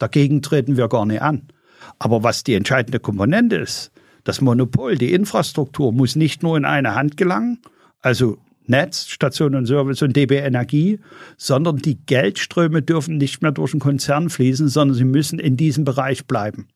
Dagegen 0.00 0.42
treten 0.42 0.76
wir 0.76 0.88
gar 0.88 1.06
nicht 1.06 1.22
an. 1.22 1.42
Aber 2.00 2.24
was 2.24 2.42
die 2.42 2.54
entscheidende 2.54 2.98
Komponente 2.98 3.56
ist, 3.56 3.92
das 4.24 4.40
Monopol, 4.40 4.96
die 4.96 5.12
Infrastruktur 5.12 5.92
muss 5.92 6.16
nicht 6.16 6.42
nur 6.42 6.56
in 6.56 6.64
eine 6.64 6.94
Hand 6.94 7.16
gelangen, 7.16 7.58
also 8.00 8.38
Netz, 8.66 9.06
Station 9.06 9.54
und 9.54 9.66
Service 9.66 10.02
und 10.02 10.16
DB 10.16 10.38
Energie, 10.38 11.00
sondern 11.36 11.76
die 11.76 11.98
Geldströme 12.06 12.82
dürfen 12.82 13.18
nicht 13.18 13.42
mehr 13.42 13.52
durch 13.52 13.72
den 13.72 13.80
Konzern 13.80 14.30
fließen, 14.30 14.68
sondern 14.68 14.96
sie 14.96 15.04
müssen 15.04 15.38
in 15.38 15.56
diesem 15.56 15.84
Bereich 15.84 16.26
bleiben. 16.26 16.68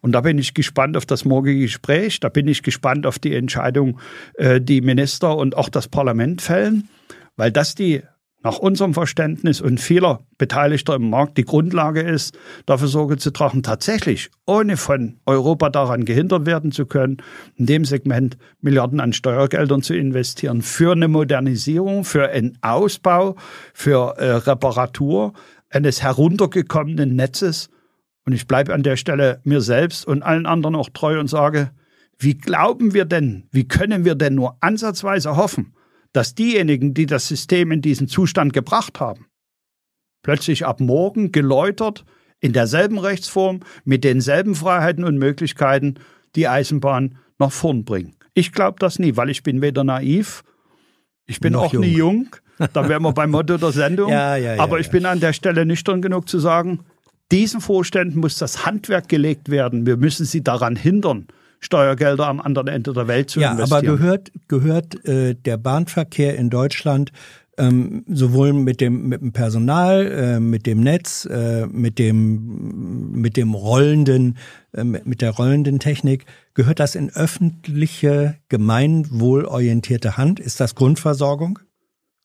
Und 0.00 0.12
da 0.12 0.20
bin 0.20 0.38
ich 0.38 0.52
gespannt 0.52 0.96
auf 0.96 1.06
das 1.06 1.24
morgige 1.24 1.60
Gespräch, 1.60 2.20
da 2.20 2.28
bin 2.28 2.46
ich 2.46 2.62
gespannt 2.62 3.06
auf 3.06 3.18
die 3.18 3.34
Entscheidung, 3.34 3.98
äh, 4.34 4.60
die 4.60 4.82
Minister 4.82 5.36
und 5.36 5.56
auch 5.56 5.70
das 5.70 5.88
Parlament 5.88 6.42
fällen, 6.42 6.88
weil 7.36 7.50
das 7.50 7.74
die 7.74 8.02
nach 8.44 8.58
unserem 8.58 8.92
Verständnis 8.92 9.62
und 9.62 9.80
vieler 9.80 10.20
Beteiligter 10.36 10.94
im 10.94 11.08
Markt 11.08 11.38
die 11.38 11.46
Grundlage 11.46 12.02
ist, 12.02 12.38
dafür 12.66 12.88
Sorge 12.88 13.16
zu 13.16 13.32
tragen, 13.32 13.62
tatsächlich 13.62 14.30
ohne 14.46 14.76
von 14.76 15.16
Europa 15.24 15.70
daran 15.70 16.04
gehindert 16.04 16.44
werden 16.44 16.70
zu 16.70 16.84
können, 16.84 17.16
in 17.56 17.64
dem 17.64 17.86
Segment 17.86 18.36
Milliarden 18.60 19.00
an 19.00 19.14
Steuergeldern 19.14 19.80
zu 19.80 19.94
investieren 19.94 20.60
für 20.60 20.92
eine 20.92 21.08
Modernisierung, 21.08 22.04
für 22.04 22.28
einen 22.28 22.58
Ausbau, 22.60 23.34
für 23.72 24.18
äh, 24.18 24.32
Reparatur 24.32 25.32
eines 25.70 26.02
heruntergekommenen 26.02 27.16
Netzes. 27.16 27.70
Und 28.26 28.34
ich 28.34 28.46
bleibe 28.46 28.74
an 28.74 28.82
der 28.82 28.96
Stelle 28.96 29.40
mir 29.44 29.62
selbst 29.62 30.06
und 30.06 30.22
allen 30.22 30.44
anderen 30.44 30.76
auch 30.76 30.90
treu 30.90 31.18
und 31.18 31.28
sage, 31.28 31.70
wie 32.18 32.36
glauben 32.36 32.92
wir 32.92 33.06
denn, 33.06 33.44
wie 33.52 33.66
können 33.66 34.04
wir 34.04 34.14
denn 34.14 34.34
nur 34.34 34.58
ansatzweise 34.60 35.36
hoffen, 35.36 35.72
dass 36.14 36.34
diejenigen, 36.34 36.94
die 36.94 37.06
das 37.06 37.28
System 37.28 37.72
in 37.72 37.82
diesen 37.82 38.08
Zustand 38.08 38.54
gebracht 38.54 39.00
haben, 39.00 39.26
plötzlich 40.22 40.64
ab 40.64 40.80
morgen 40.80 41.32
geläutert 41.32 42.04
in 42.40 42.52
derselben 42.52 42.98
Rechtsform 42.98 43.60
mit 43.84 44.04
denselben 44.04 44.54
Freiheiten 44.54 45.04
und 45.04 45.18
Möglichkeiten 45.18 45.96
die 46.36 46.48
Eisenbahn 46.48 47.18
nach 47.38 47.52
vorn 47.52 47.84
bringen. 47.84 48.14
Ich 48.32 48.52
glaube 48.52 48.76
das 48.78 48.98
nie, 48.98 49.16
weil 49.16 49.28
ich 49.28 49.42
bin 49.42 49.60
weder 49.60 49.84
naiv, 49.84 50.44
ich 51.26 51.40
bin 51.40 51.54
auch 51.54 51.72
jung. 51.72 51.82
nie 51.82 51.96
jung. 51.96 52.36
Da 52.72 52.88
wären 52.88 53.02
wir 53.02 53.12
beim 53.12 53.32
Motto 53.32 53.56
der 53.56 53.72
Sendung. 53.72 54.10
ja, 54.10 54.36
ja, 54.36 54.54
ja, 54.54 54.62
Aber 54.62 54.78
ich 54.78 54.90
bin 54.90 55.06
an 55.06 55.18
der 55.18 55.32
Stelle 55.32 55.66
nüchtern 55.66 56.00
genug 56.00 56.28
zu 56.28 56.38
sagen, 56.38 56.80
diesen 57.32 57.60
Vorständen 57.60 58.20
muss 58.20 58.36
das 58.38 58.64
Handwerk 58.64 59.08
gelegt 59.08 59.48
werden. 59.48 59.86
Wir 59.86 59.96
müssen 59.96 60.26
sie 60.26 60.44
daran 60.44 60.76
hindern, 60.76 61.26
Steuergelder 61.64 62.26
am 62.26 62.40
anderen 62.40 62.68
Ende 62.68 62.92
der 62.92 63.08
Welt 63.08 63.30
zu 63.30 63.40
ja, 63.40 63.52
investieren. 63.52 63.84
Ja, 63.84 63.90
aber 63.90 63.96
gehört, 63.96 64.32
gehört 64.48 65.04
äh, 65.06 65.34
der 65.34 65.56
Bahnverkehr 65.56 66.36
in 66.36 66.50
Deutschland 66.50 67.10
ähm, 67.56 68.04
sowohl 68.08 68.52
mit 68.52 68.80
dem, 68.80 69.08
mit 69.08 69.20
dem 69.20 69.32
Personal, 69.32 70.06
äh, 70.06 70.40
mit 70.40 70.66
dem 70.66 70.80
Netz, 70.80 71.24
äh, 71.24 71.66
mit 71.66 71.98
dem, 71.98 73.12
mit 73.12 73.36
dem 73.36 73.54
rollenden, 73.54 74.36
äh, 74.72 74.84
mit 74.84 75.22
der 75.22 75.30
rollenden 75.30 75.78
Technik. 75.78 76.26
Gehört 76.54 76.80
das 76.80 76.94
in 76.94 77.10
öffentliche, 77.10 78.36
gemeinwohlorientierte 78.48 80.16
Hand? 80.16 80.40
Ist 80.40 80.60
das 80.60 80.74
Grundversorgung? 80.74 81.60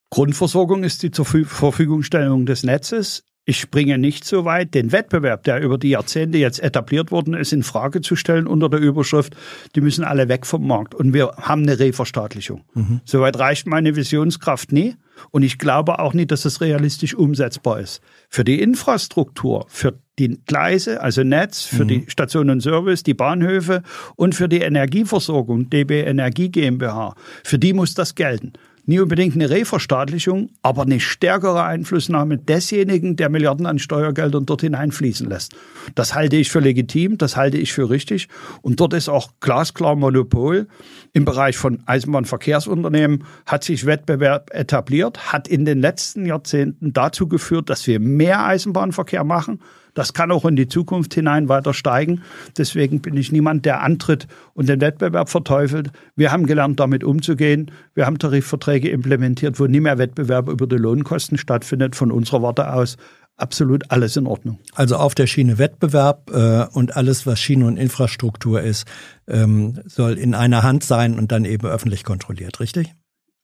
Grundversorgung 0.10 0.84
ist 0.84 1.04
die 1.04 1.12
zur 1.12 1.26
Verfügungstellung 1.26 2.46
des 2.46 2.64
Netzes. 2.64 3.24
Ich 3.50 3.60
springe 3.60 3.98
nicht 3.98 4.26
so 4.26 4.46
weit, 4.46 4.76
den 4.76 4.92
Wettbewerb, 4.92 5.44
der 5.44 5.60
über 5.60 5.80
die 5.80 5.90
Jahrzehnte 5.90 6.38
jetzt 6.38 6.62
etabliert 6.62 7.10
worden 7.10 7.34
ist, 7.34 7.52
in 7.52 7.64
Frage 7.64 8.02
zu 8.02 8.16
stellen 8.16 8.46
unter 8.46 8.70
der 8.70 8.80
Überschrift, 8.80 9.36
die 9.76 9.82
müssen 9.82 10.04
alle 10.04 10.30
weg 10.30 10.46
vom 10.46 10.68
Markt 10.68 10.94
und 10.94 11.16
wir 11.16 11.32
haben 11.36 11.64
eine 11.64 11.80
Reverstaatlichung. 11.80 12.62
Mhm. 12.76 13.02
Soweit 13.06 13.40
reicht 13.40 13.66
meine 13.66 13.96
Visionskraft 13.96 14.72
nie 14.72 14.98
und 15.32 15.42
ich 15.42 15.58
glaube 15.58 15.98
auch 15.98 16.14
nicht, 16.14 16.30
dass 16.30 16.46
es 16.46 16.62
realistisch 16.62 17.16
umsetzbar 17.16 17.80
ist. 17.80 18.02
Für 18.30 18.44
die 18.44 18.62
Infrastruktur, 18.62 19.66
für 19.68 19.98
die 20.20 20.40
Gleise, 20.46 21.02
also 21.02 21.24
Netz, 21.24 21.64
für 21.64 21.86
mhm. 21.86 21.88
die 21.88 22.06
Station 22.08 22.52
und 22.52 22.62
Service, 22.62 23.02
die 23.02 23.16
Bahnhöfe 23.16 23.82
und 24.16 24.36
für 24.36 24.48
die 24.48 24.60
Energieversorgung, 24.60 25.72
DB 25.72 26.02
Energie 26.02 26.50
GmbH, 26.50 27.16
für 27.44 27.58
die 27.58 27.74
muss 27.74 27.96
das 27.96 28.14
gelten 28.14 28.54
nie 28.90 29.00
unbedingt 29.00 29.36
eine 29.36 29.50
Reverstaatlichung, 29.50 30.50
aber 30.64 30.82
eine 30.82 31.00
stärkere 31.00 31.64
Einflussnahme 31.64 32.38
desjenigen, 32.38 33.16
der 33.16 33.30
Milliarden 33.30 33.68
an 33.68 33.80
Steuergeldern 33.80 34.46
dort 34.46 34.62
hineinfließen 34.62 35.30
lässt. 35.30 35.56
Das 35.96 36.16
halte 36.16 36.36
ich 36.36 36.50
für 36.50 36.60
legitim, 36.60 37.18
das 37.18 37.38
halte 37.38 37.58
ich 37.58 37.72
für 37.72 37.90
richtig. 37.90 38.28
Und 38.62 38.80
dort 38.80 38.94
ist 38.94 39.08
auch 39.08 39.32
glasklar 39.40 39.96
Monopol. 39.96 40.68
Im 41.14 41.24
Bereich 41.24 41.56
von 41.56 41.84
Eisenbahnverkehrsunternehmen 41.86 43.24
hat 43.46 43.64
sich 43.64 43.86
Wettbewerb 43.86 44.50
etabliert, 44.54 45.32
hat 45.32 45.48
in 45.48 45.66
den 45.66 45.80
letzten 45.80 46.26
Jahrzehnten 46.26 46.92
dazu 46.92 47.28
geführt, 47.28 47.70
dass 47.70 47.86
wir 47.86 48.00
mehr 48.00 48.44
Eisenbahnverkehr 48.44 49.24
machen, 49.24 49.60
das 49.94 50.14
kann 50.14 50.32
auch 50.32 50.46
in 50.46 50.56
die 50.56 50.68
Zukunft 50.68 51.14
hinein 51.14 51.50
weiter 51.50 51.74
steigen. 51.74 52.22
Deswegen 52.58 53.02
bin 53.02 53.18
ich 53.18 53.32
niemand, 53.32 53.66
der 53.66 53.82
antritt 53.82 54.28
und 54.54 54.70
den 54.70 54.82
Wettbewerb 54.82 55.30
verteufelt. 55.30 55.92
Wir 56.16 56.32
haben 56.32 56.46
gelernt, 56.46 56.80
damit 56.80 57.04
umzugehen. 57.04 57.72
Wir 57.94 58.06
haben 58.06 58.18
Tarifverträge 58.18 58.90
implementiert, 58.90 59.60
wo 59.60 59.66
nie 59.66 59.80
mehr 59.80 59.98
Wettbewerb 59.98 60.50
über 60.50 60.68
die 60.68 60.78
Lohnkosten 60.78 61.38
stattfindet. 61.38 61.96
Von 61.96 62.12
unserer 62.12 62.42
Warte 62.42 62.74
aus 62.74 62.98
absolut 63.38 63.90
alles 63.90 64.18
in 64.18 64.28
Ordnung. 64.28 64.60
Also 64.76 64.98
auf 64.98 65.16
der 65.16 65.28
Schiene 65.28 65.58
Wettbewerb 65.58 66.30
äh, 66.32 66.66
und 66.72 66.96
alles, 66.96 67.26
was 67.26 67.40
Schiene 67.40 67.66
und 67.66 67.78
Infrastruktur 67.78 68.62
ist, 68.62 68.86
ähm, 69.28 69.80
soll 69.86 70.18
in 70.18 70.36
einer 70.36 70.64
Hand 70.64 70.84
sein 70.84 71.18
und 71.18 71.32
dann 71.32 71.46
eben 71.46 71.68
öffentlich 71.68 72.04
kontrolliert, 72.04 72.60
richtig? 72.60 72.94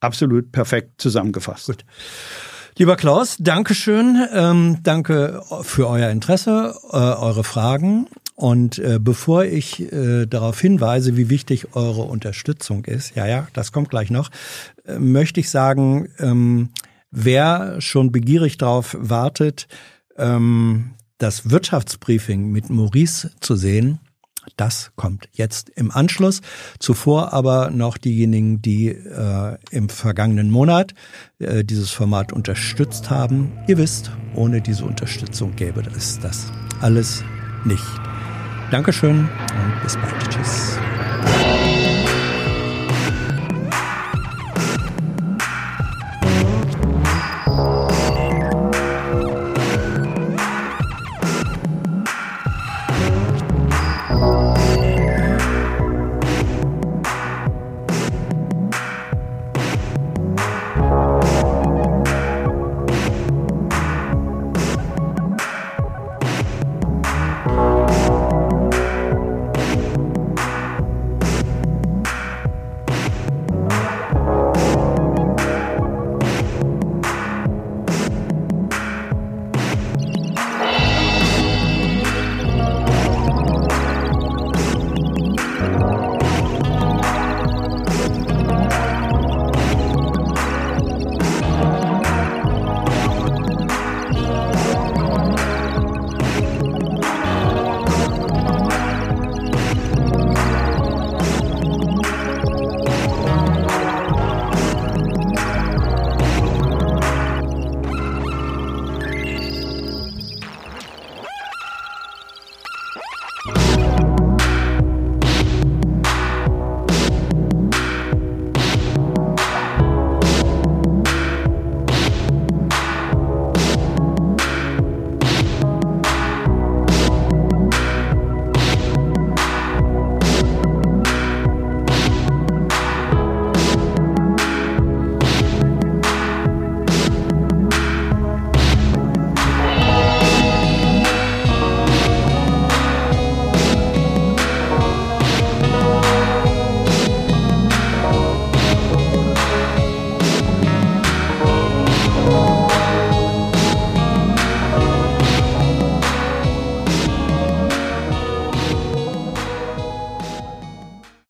Absolut 0.02 0.52
perfekt 0.52 1.02
zusammengefasst. 1.02 1.68
Gut. 1.68 1.86
Lieber 2.78 2.98
Klaus, 2.98 3.38
Dankeschön. 3.40 4.28
Ähm, 4.34 4.80
danke 4.84 5.42
für 5.62 5.88
euer 5.88 6.10
Interesse, 6.10 6.76
äh, 6.92 6.98
eure 6.98 7.46
Fragen. 7.46 8.08
Und 8.36 8.80
äh, 8.80 9.00
bevor 9.00 9.46
ich 9.46 9.94
äh, 9.94 10.26
darauf 10.26 10.60
hinweise, 10.60 11.16
wie 11.16 11.30
wichtig 11.30 11.74
eure 11.74 12.02
Unterstützung 12.02 12.84
ist, 12.84 13.16
ja, 13.16 13.28
ja, 13.28 13.48
das 13.54 13.72
kommt 13.72 13.90
gleich 13.90 14.12
noch, 14.12 14.30
äh, 14.84 15.00
möchte 15.00 15.40
ich 15.40 15.50
sagen, 15.50 16.10
ähm, 16.20 16.68
wer 17.12 17.80
schon 17.80 18.12
begierig 18.12 18.58
darauf 18.58 18.98
wartet, 19.00 19.70
ähm, 20.18 20.96
das 21.18 21.50
Wirtschaftsbriefing 21.50 22.52
mit 22.52 22.70
Maurice 22.70 23.32
zu 23.40 23.56
sehen, 23.56 24.00
das 24.58 24.92
kommt 24.96 25.28
jetzt 25.34 25.70
im 25.70 25.92
Anschluss. 25.92 26.42
Zuvor 26.80 27.34
aber 27.34 27.72
noch 27.72 27.98
diejenigen, 27.98 28.62
die 28.62 28.88
äh, 28.90 29.58
im 29.72 29.90
vergangenen 29.90 30.50
Monat 30.50 30.94
äh, 31.40 31.64
dieses 31.64 31.92
Format 31.92 32.34
unterstützt 32.34 33.10
haben. 33.10 33.52
Ihr 33.68 33.78
wisst, 33.78 34.12
ohne 34.36 34.62
diese 34.62 34.86
Unterstützung 34.86 35.56
gäbe 35.56 35.84
es 35.96 36.20
das 36.20 36.52
alles 36.82 37.24
nicht. 37.64 37.84
Dankeschön 38.72 39.20
und 39.20 39.84
bis 39.84 39.96
bald. 39.96 40.30
Tschüss. 40.30 40.78